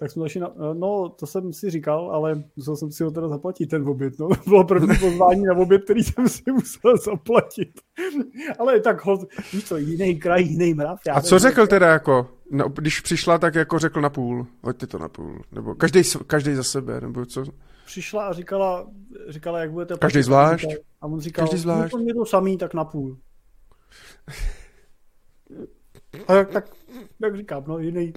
[0.00, 3.28] Tak jsme zašli na, no, to jsem si říkal, ale musel jsem si ho teda
[3.28, 4.28] zaplatit, ten oběd, no.
[4.28, 7.68] To bylo první pozvání na oběd, který jsem si musel zaplatit.
[8.58, 9.18] ale tak, ho,
[9.52, 10.98] víš co, jiný kraj, jiný mrav.
[11.12, 12.30] A co řekl teda jako?
[12.50, 14.46] No, když přišla, tak jako řekl na půl.
[14.62, 15.42] Hoďte to na půl.
[15.52, 17.44] Nebo každý, každý za sebe, nebo co?
[17.86, 18.86] Přišla a říkala,
[19.28, 19.96] říkala jak budete...
[19.96, 20.66] Každý zvlášť?
[21.00, 21.94] A on říkal, každý zvlášť.
[21.94, 23.18] No, to to samý, tak na půl.
[26.28, 26.64] A tak, tak,
[27.22, 28.12] jak říkám, no jiný.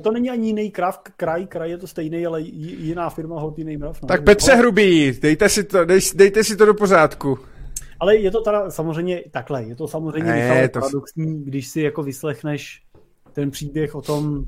[0.00, 3.76] To není ani jiný krav, kraj, kraj je to stejný, ale jiná firma hod jiný
[3.76, 4.02] mrav.
[4.02, 4.08] No.
[4.08, 7.38] Tak Petře Hrubý, dejte si, to, dej, dejte si to do pořádku.
[8.00, 10.80] Ale je to teda samozřejmě takhle, je to samozřejmě ne, to...
[10.80, 12.82] paradoxní, když si jako vyslechneš
[13.32, 14.44] ten příběh o tom,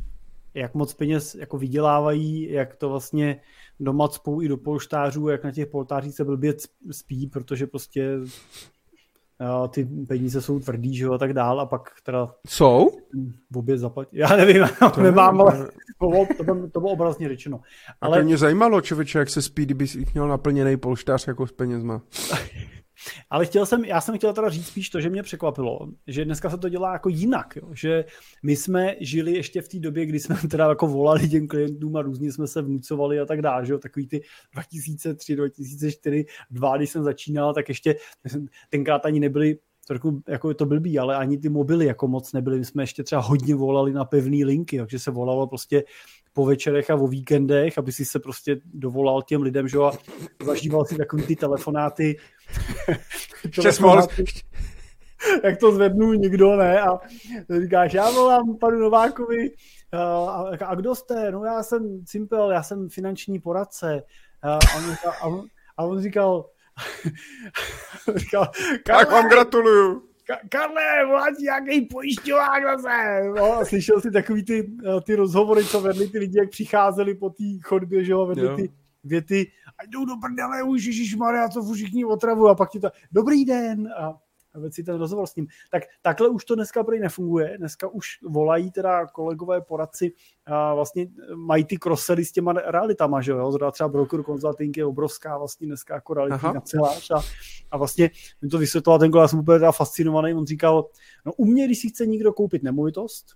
[0.54, 3.40] jak moc peněz jako vydělávají, jak to vlastně
[3.80, 6.54] doma cpou i do polštářů, jak na těch poltářích se blbě
[6.90, 8.10] spí, protože prostě
[9.68, 12.34] ty peníze jsou tvrdý, že jo, a tak dál, a pak teda...
[12.46, 12.90] Jsou?
[13.50, 14.16] V obě zaplatí.
[14.16, 15.58] Já nevím, to nemám, ale
[16.00, 17.60] to bylo, to, bylo, to bylo obrazně řečeno.
[18.00, 18.16] Ale...
[18.16, 21.52] A to mě zajímalo, člověče, jak se spí, kdyby jsi měl naplněný polštář jako s
[21.52, 22.02] penězma.
[23.30, 26.50] Ale chtěl jsem, já jsem chtěl teda říct spíš to, že mě překvapilo, že dneska
[26.50, 27.68] se to dělá jako jinak, jo?
[27.74, 28.04] že
[28.42, 32.02] my jsme žili ještě v té době, kdy jsme teda jako volali těm klientům a
[32.02, 33.78] různě jsme se vnucovali a tak dále, že jo?
[33.78, 37.96] takový ty 2003, 2004, 2, když jsem začínal, tak ještě
[38.70, 42.58] tenkrát ani nebyly trochu jako je to blbý, ale ani ty mobily jako moc nebyly.
[42.58, 45.84] My jsme ještě třeba hodně volali na pevné linky, takže se volalo prostě
[46.36, 49.90] po večerech a o víkendech, aby si se prostě dovolal těm lidem, že a
[50.44, 52.16] zažíval si takový ty telefonáty.
[53.54, 54.24] telefonáty
[55.44, 56.80] jak to zvednu, nikdo ne.
[56.80, 56.98] A
[57.62, 59.50] říkáš, já volám panu Novákovi,
[59.92, 61.30] a, a kdo jste?
[61.30, 64.02] No já jsem Cimpel, já jsem finanční poradce.
[64.42, 65.44] A on, říkal, a on,
[65.76, 66.50] a on říkal,
[68.16, 68.50] říkal
[68.86, 70.02] tak vám gratuluju.
[70.48, 73.20] Karle, volá ti nějaký pojišťovák zase.
[73.36, 77.30] No, slyšel jsi takový ty, eh, ty rozhovory, co vedli ty lidi, jak přicházeli po
[77.30, 78.56] té chodbě, že jo, vedli jo.
[78.56, 78.70] ty
[79.04, 83.44] věty, a jdou do prdele, už Maria, to všichni otravu a pak ti to, dobrý
[83.44, 84.14] den, a
[84.70, 85.46] si ten rozhovor s ním.
[85.70, 87.58] Tak takhle už to dneska prý nefunguje.
[87.58, 90.12] Dneska už volají teda kolegové poradci
[90.46, 93.52] a vlastně mají ty crossely s těma realitama, že jo?
[93.52, 97.20] Zda třeba broker consulting je obrovská vlastně dneska jako realitní kancelář a,
[97.70, 98.10] a vlastně
[98.42, 100.88] mi to vysvětloval ten já jsem úplně teda fascinovaný, on říkal,
[101.24, 103.26] no u mě, když si chce někdo koupit nemovitost,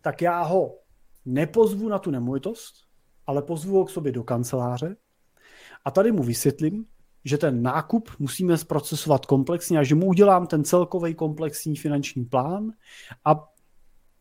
[0.00, 0.78] tak já ho
[1.24, 2.74] nepozvu na tu nemovitost,
[3.26, 4.96] ale pozvu ho k sobě do kanceláře
[5.84, 6.86] a tady mu vysvětlím,
[7.24, 12.72] že ten nákup musíme zprocesovat komplexně a že mu udělám ten celkový komplexní finanční plán
[13.24, 13.30] a,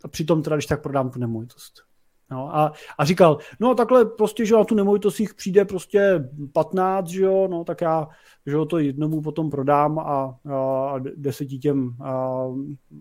[0.03, 1.86] a přitom teda, když tak prodám tu nemovitost.
[2.31, 7.07] No, a, a říkal, no takhle prostě, že na tu nemovitost jich přijde prostě 15,
[7.07, 8.07] že jo, no tak já,
[8.45, 12.43] že jo, to jednomu potom prodám a, a deseti těm a,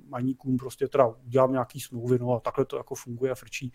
[0.08, 3.72] maníkům prostě teda udělám nějaký smlouvy, no a takhle to jako funguje a frčí.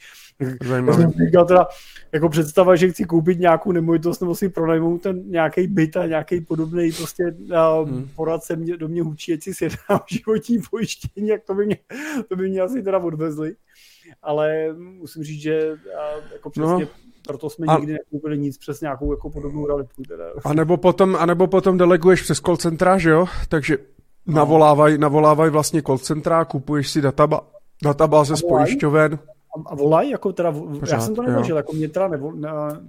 [1.26, 1.68] Říkal teda,
[2.12, 6.42] jako představa, že chci koupit nějakou nemovitost nebo si pronajmout ten nějaký byt a nějaký
[6.42, 8.10] podobný prostě a, hmm.
[8.16, 11.78] poradce mě, do mě hučí, ať si sjednám životní pojištění, jak to by mě,
[12.28, 13.56] to by mě asi teda odvezli
[14.22, 15.78] ale musím říct, že
[16.34, 16.92] jako přesně no.
[17.28, 17.78] proto jsme a...
[17.78, 20.04] nikdy nekoupili nic přes nějakou jako podobnou realitu.
[20.08, 20.24] Teda.
[20.44, 23.26] A nebo potom, a nebo potom deleguješ přes call centra, že jo?
[23.50, 23.78] Takže
[24.26, 24.36] no.
[24.36, 27.42] navolávaj, navolávaj vlastně call centra, kupuješ si databa,
[27.84, 29.20] databáze z pojišťoven.
[29.66, 32.34] A volají, jako teda, Pořád, já jsem to nevěděl, jako mě teda nebo,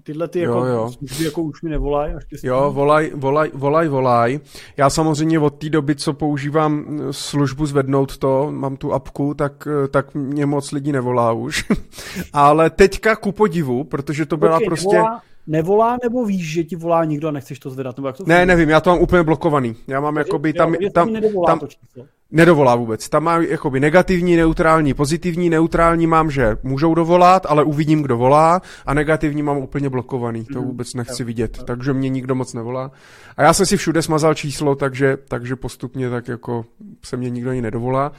[0.02, 0.92] tyhle ty jako, jo, jo.
[0.92, 2.14] služby jako už mi nevolají.
[2.42, 4.40] Jo, volaj, volaj, volaj, volaj.
[4.76, 10.14] Já samozřejmě od té doby, co používám službu zvednout to, mám tu apku, tak, tak
[10.14, 11.64] mě moc lidí nevolá už.
[12.32, 14.96] Ale teďka ku podivu, protože to byla Počkej, prostě...
[14.96, 17.96] Nevolá, nevolá, nebo víš, že ti volá nikdo a nechceš to zvedat?
[17.96, 19.76] Nebo jak to ne, nevím, já to mám úplně blokovaný.
[19.86, 20.74] Já mám Takže, jakoby tam...
[20.74, 21.14] Jo, tam,
[21.46, 22.06] tam, to číslo.
[22.34, 23.08] Nedovolá vůbec.
[23.08, 25.50] Tam má jakoby negativní, neutrální, pozitivní.
[25.50, 28.62] Neutrální mám, že můžou dovolat, ale uvidím, kdo volá.
[28.86, 30.44] A negativní mám úplně blokovaný.
[30.44, 30.68] To mhm.
[30.68, 31.62] vůbec nechci vidět.
[31.64, 32.90] Takže mě nikdo moc nevolá.
[33.36, 36.64] A já jsem si všude smazal číslo, takže, takže postupně tak jako
[37.04, 38.12] se mě nikdo ani nedovolá.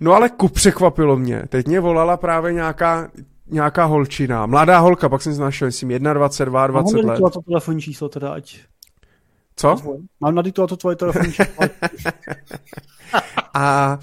[0.00, 1.42] No ale ku překvapilo mě.
[1.48, 3.08] Teď mě volala právě nějaká
[3.52, 7.20] nějaká holčina, mladá holka, pak jsem našel, myslím, 21, 22 20 let.
[7.20, 8.58] Mám to telefonní číslo teda, ať...
[9.56, 9.76] Co?
[10.20, 11.64] Mám nadiktovat to tvoje telefonní číslo.
[13.54, 13.98] a, a,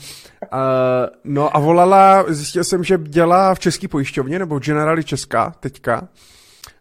[1.23, 6.07] no a volala, zjistil jsem, že dělá v české pojišťovně, nebo Generali Česká teďka.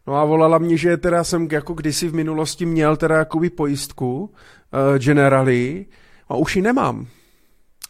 [0.07, 4.21] No a volala mě, že teda jsem jako kdysi v minulosti měl teda jakoby pojistku
[4.21, 5.87] uh, Generali
[6.29, 7.07] a už ji nemám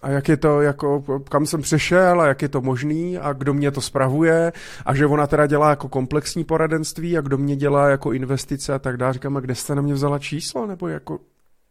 [0.02, 3.54] a jak je to, jako, kam jsem přešel a jak je to možný a kdo
[3.54, 4.52] mě to spravuje
[4.86, 8.78] a že ona teda dělá jako komplexní poradenství a kdo mě dělá jako investice a
[8.78, 9.12] tak dále.
[9.12, 11.18] Říkám, a kde jste na mě vzala číslo, nebo jako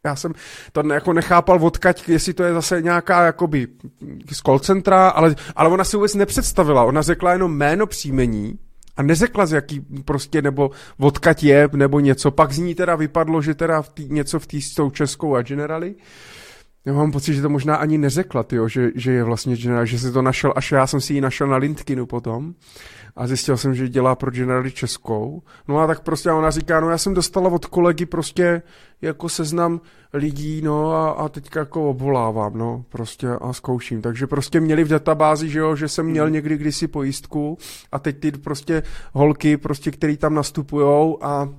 [0.06, 0.34] já jsem
[0.72, 3.68] to jako nechápal odkaď, jestli to je zase nějaká jakoby
[4.32, 6.84] z call centra, ale, ale ona si vůbec nepředstavila.
[6.84, 8.60] Ona řekla jenom jméno příjmení
[8.98, 12.32] a neřekla, z jaký prostě, nebo odkaď je, nebo něco.
[12.32, 15.36] Pak z ní teda vypadlo, že teda v tý, něco v té s tou českou
[15.36, 15.96] a generali.
[16.86, 20.00] Já mám pocit, že to možná ani neřekla, tyjo, že, že je vlastně generál, že
[20.00, 22.54] si to našel, až já jsem si ji našel na Lindkinu potom
[23.16, 25.42] a zjistil jsem, že dělá pro generály českou.
[25.68, 28.62] No a tak prostě ona říká, no já jsem dostala od kolegy prostě
[29.02, 29.82] jako seznam
[30.14, 34.02] lidí, no a, a teďka jako obvolávám, no prostě a zkouším.
[34.02, 36.34] Takže prostě měli v databázi, že jo, že jsem měl hmm.
[36.34, 37.58] někdy kdysi pojistku
[37.92, 38.84] a teď ty prostě
[39.14, 41.50] holky, prostě, který tam nastupujou a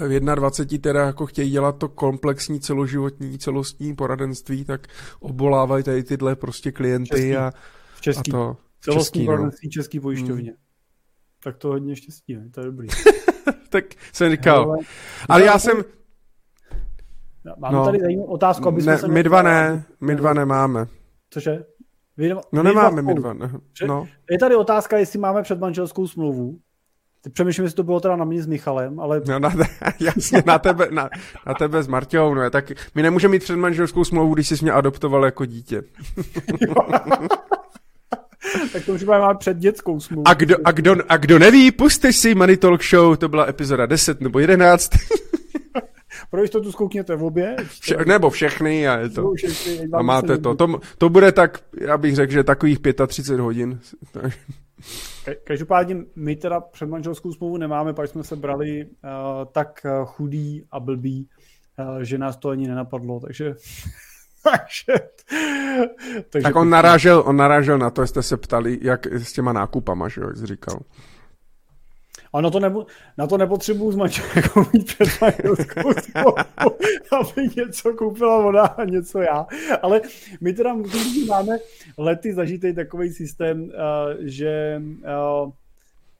[0.00, 4.86] v 21 teda jako chtějí dělat to komplexní celoživotní, celostní poradenství, tak
[5.20, 7.36] obolávají tady tyhle prostě klienty český.
[7.36, 7.52] a,
[7.94, 8.32] v český.
[8.32, 8.56] a to.
[8.80, 9.26] Celostní český, no.
[9.26, 9.70] poradenství no.
[9.70, 10.50] český pojišťovně.
[10.50, 10.60] Hmm.
[11.44, 12.50] Tak to hodně štěstí, ne?
[12.50, 12.88] to je dobrý.
[13.68, 14.62] tak jsem říkal.
[14.62, 14.78] Ale,
[15.28, 15.82] ale já jsem...
[17.58, 19.08] Mám no, tady zajímavou otázku, aby jsme ne, se...
[19.08, 20.86] My dva ne, my dva nemáme.
[21.30, 21.64] Cože?
[22.16, 23.32] Vy, no nemáme my dva.
[23.32, 23.50] Ne.
[23.86, 24.08] No.
[24.30, 26.58] Je tady otázka, jestli máme předmanželskou smlouvu.
[27.22, 29.22] Teď přemýšlím, jestli to bylo teda na mě s Michalem, ale...
[29.26, 29.64] No, na te,
[30.04, 31.10] jasně, na tebe, na,
[31.46, 35.24] na tebe s Marťou, no, tak my nemůžeme mít předmanželskou smlouvu, když jsi mě adoptoval
[35.24, 35.82] jako dítě.
[38.72, 40.28] tak to už máme před dětskou smlouvu.
[40.28, 43.86] A kdo, a, kdo, a kdo neví, puste si Money Talk Show, to byla epizoda
[43.86, 44.90] 10 nebo 11.
[46.30, 47.56] Pro jistotu zkoukněte v obě.
[47.80, 49.32] Vše, nebo všechny a je to.
[49.92, 50.54] A máte to.
[50.54, 50.80] to.
[50.98, 53.80] To bude tak, já bych řekl, že takových 35 hodin.
[55.44, 58.90] Každopádně my teda předmanželskou smlouvu nemáme, pak jsme se brali uh,
[59.52, 61.28] tak eh, chudý a blbý,
[61.78, 63.54] uh, že nás to ani nenapadlo, takže...
[64.42, 64.94] takže,
[66.30, 70.08] takže tak on narážel, on narážel na to, jste se ptali, jak s těma nákupama,
[70.08, 70.80] že jo, jak jsi říkal.
[72.32, 72.86] A na to, nebo,
[73.18, 75.08] na to nepotřebuju s manželkou mít před
[77.12, 79.46] aby něco koupila ona a něco já.
[79.82, 80.00] Ale
[80.40, 80.76] my teda
[81.28, 81.58] máme
[81.98, 83.70] lety zažitý takový systém, uh,
[84.20, 84.82] že,
[85.42, 85.52] uh,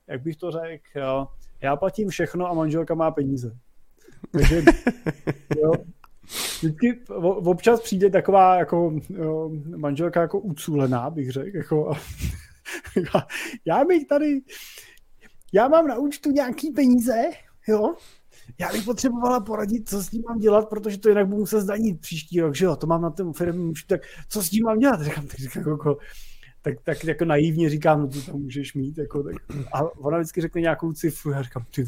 [0.07, 1.27] jak bych to řekl, uh,
[1.61, 3.57] já platím všechno a manželka má peníze.
[4.33, 4.63] Takže,
[5.57, 5.73] jo,
[6.59, 7.01] Vždycky
[7.45, 11.57] občas přijde taková jako jo, manželka jako uculená, bych řekl.
[11.57, 11.93] Jako,
[13.65, 14.41] já bych tady
[15.53, 17.15] já mám na účtu nějaký peníze,
[17.69, 17.95] jo,
[18.59, 22.01] já bych potřebovala poradit, co s tím mám dělat, protože to jinak budu muset zdanit
[22.01, 25.03] příští rok, že jo, to mám na tom firmě tak co s tím mám dělat?
[25.03, 25.99] Říkám, tak, říkám, jako,
[26.63, 29.35] tak, tak jako naivně říkám, no to tam můžeš mít, jako, tak.
[29.73, 31.85] a ona vždycky řekne nějakou cifru, já říkám, ty,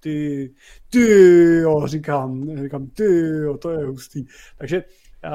[0.00, 0.50] ty,
[0.90, 1.08] ty,
[1.56, 3.04] jo, říkám, říkám, ty,
[3.44, 4.24] jo, to je hustý.
[4.58, 4.84] Takže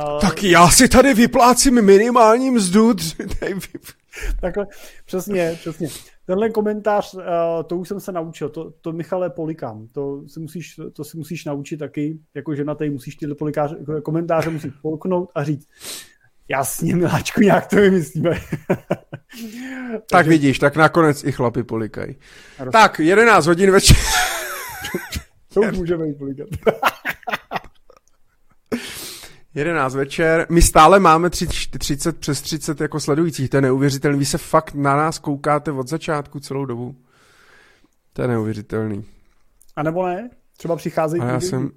[0.04, 2.94] Uh, tak já si tady vyplácím minimální mzdu.
[4.42, 4.68] Takhle,
[5.06, 5.88] přesně, přesně.
[6.30, 7.22] Tenhle komentář, uh,
[7.68, 11.46] to už jsem se naučil, to, to Michale polikám, to si musíš, to si musíš
[11.46, 15.68] naučit taky, jako žena tady musíš tyhle polikáře, komentáře musíš polknout a říct,
[16.50, 18.40] jasně, miláčku, nějak to vymyslíme.
[20.12, 22.16] tak vidíš, tak nakonec i chlapi polikají.
[22.72, 23.98] Tak, 11 hodin večer.
[25.54, 26.48] to už můžeme jít polikat.
[29.54, 30.46] 11 večer.
[30.50, 33.50] My stále máme 30 přes 30 jako sledujících.
[33.50, 34.20] To je neuvěřitelný.
[34.20, 36.96] Vy se fakt na nás koukáte od začátku celou dobu.
[38.14, 39.06] To je neuvěřitelný.
[39.76, 40.30] A nebo ne?
[40.58, 41.24] Třeba přicházejí...
[41.26, 41.72] Já jsem,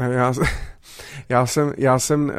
[0.00, 0.32] já,
[1.28, 2.30] já jsem, já jsem uh,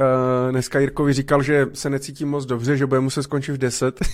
[0.51, 3.99] dneska Jirkovi říkal, že se necítím moc dobře, že bude muset skončit v 10.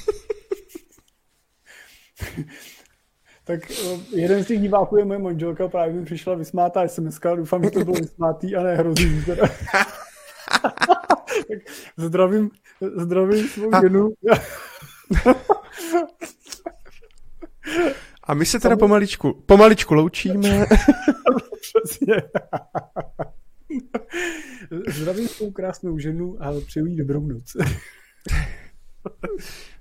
[3.43, 7.63] tak uh, jeden z těch diváků je moje manželka, právě mi přišla vysmátá SMS, doufám,
[7.63, 9.25] že to bylo vysmátý a ne hrozný.
[11.97, 12.49] zdravím,
[12.95, 14.13] zdravím svou ženu.
[18.23, 20.65] A my se teda pomaličku, pomaličku loučíme.
[21.61, 22.15] Přesně.
[24.87, 27.57] Zdravím svou krásnou ženu a přeju jí dobrou noc.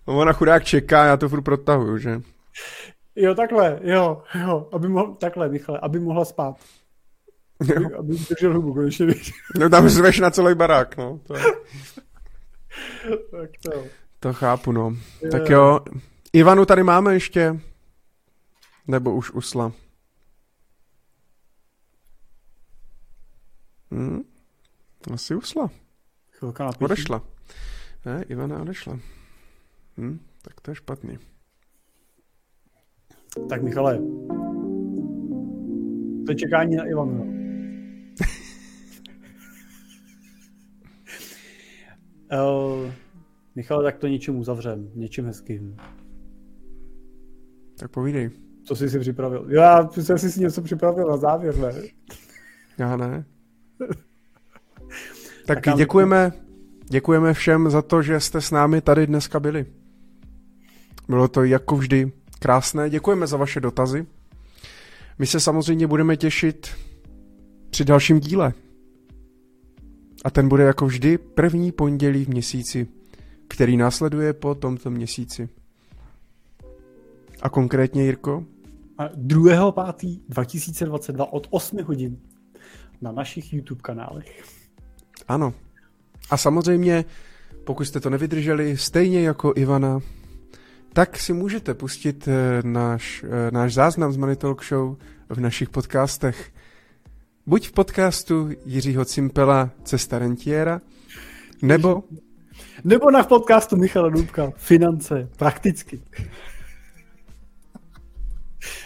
[0.06, 2.20] No, ona chudák čeká, já to furt protahuju, že?
[3.16, 6.56] Jo, takhle, jo, jo, aby mohl, takhle, Michale, aby mohla spát.
[7.60, 9.32] Aby, aby držel hubu, konečně víš.
[9.60, 11.20] No tam zveš na celý barák, no.
[11.26, 11.34] To,
[13.30, 13.84] tak to.
[14.20, 14.96] to chápu, no.
[15.22, 15.30] Je.
[15.30, 15.80] Tak jo,
[16.32, 17.60] Ivanu tady máme ještě?
[18.86, 19.72] Nebo už usla?
[23.90, 24.22] Hm?
[25.12, 25.70] Asi usla.
[26.30, 27.22] Chvilka na Odešla.
[28.06, 28.98] Ne, Ivana odešla.
[29.96, 30.18] Hm?
[30.42, 31.18] Tak to je špatný.
[33.48, 33.98] Tak Michale,
[36.26, 37.35] to je čekání na Ivanu.
[42.32, 42.76] No.
[42.84, 42.90] Uh,
[43.54, 45.76] Michal, tak to něčím uzavřem, něčím hezkým.
[47.78, 48.30] Tak povídej.
[48.64, 49.46] Co jsi si připravil?
[49.48, 51.72] Já jsem si něco připravil na závěr, ne?
[52.78, 53.24] Já ne.
[55.46, 56.32] tak, tak děkujeme,
[56.88, 59.66] děkujeme všem za to, že jste s námi tady dneska byli.
[61.08, 62.90] Bylo to jako vždy krásné.
[62.90, 64.06] Děkujeme za vaše dotazy.
[65.18, 66.70] My se samozřejmě budeme těšit
[67.70, 68.52] při dalším díle.
[70.24, 72.86] A ten bude jako vždy první pondělí v měsíci,
[73.48, 75.48] který následuje po tomto měsíci.
[77.42, 78.44] A konkrétně, Jirko?
[78.98, 82.18] 2.5.2022 od 8 hodin
[83.00, 84.44] na našich YouTube kanálech.
[85.28, 85.54] Ano.
[86.30, 87.04] A samozřejmě,
[87.64, 90.00] pokud jste to nevydrželi, stejně jako Ivana,
[90.92, 94.96] tak si můžete pustit eh, náš, eh, náš záznam z Money Talk Show
[95.28, 96.52] v našich podcastech.
[97.48, 100.80] Buď v podcastu Jiřího Cimpela Cesta rentiera,
[101.62, 102.02] nebo...
[102.84, 106.02] Nebo na podcastu Michala Dubka Finance, prakticky.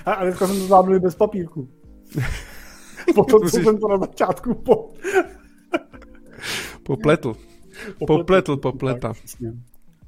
[0.04, 1.68] A, a dneska jsem to zvládl bez papírku.
[3.14, 4.90] Potom, co jsem to na začátku po...
[6.82, 7.34] popletl.
[8.06, 9.12] Popletl, popleta.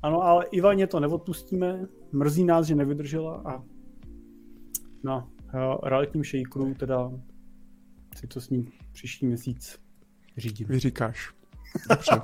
[0.03, 1.87] ano, ale Ivaně to neodpustíme.
[2.13, 3.63] Mrzí nás, že nevydržela a
[5.05, 7.11] na uh, realitním shakeru, teda
[8.17, 9.79] si to s ním příští měsíc
[10.37, 10.67] řídím.
[10.67, 11.31] Vyříkáš.
[11.89, 12.23] Dobře.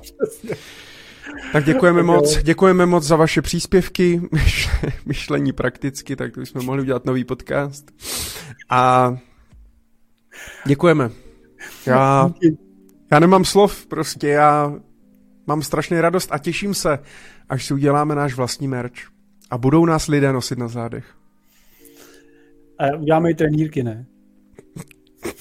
[1.52, 4.20] tak děkujeme moc, děkujeme moc za vaše příspěvky,
[5.06, 7.90] myšlení prakticky, tak to jsme mohli udělat nový podcast.
[8.70, 9.14] A
[10.66, 11.10] děkujeme.
[11.86, 12.30] Já,
[13.12, 14.74] já nemám slov, prostě já
[15.46, 16.98] mám strašně radost a těším se,
[17.48, 18.94] až si uděláme náš vlastní merch.
[19.50, 21.14] A budou nás lidé nosit na zádech.
[22.78, 24.06] A uděláme i trenírky, ne?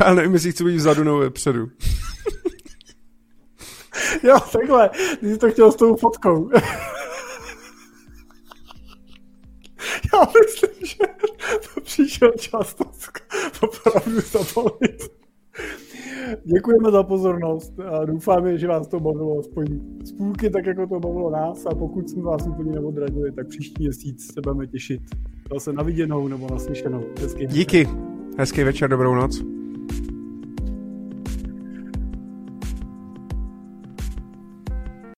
[0.00, 1.66] Já nevím, jestli chci být vzadu nebo vepředu.
[4.22, 4.90] jo, takhle.
[5.20, 6.50] Ty jsi to chtěl s tou fotkou.
[10.14, 10.96] Já myslím, že
[11.74, 12.84] to přišel čas to
[13.60, 15.12] opravdu zabalit.
[16.44, 19.66] Děkujeme za pozornost a doufáme, že vás to bavilo aspoň
[20.04, 23.82] z půlky, tak jako to bavilo nás a pokud jsme vás úplně neodradili, tak příští
[23.82, 25.00] měsíc se budeme těšit
[25.52, 27.04] zase na viděnou nebo na slyšenou.
[27.20, 27.88] Hezký Díky.
[28.38, 29.63] Hezký večer, dobrou noc.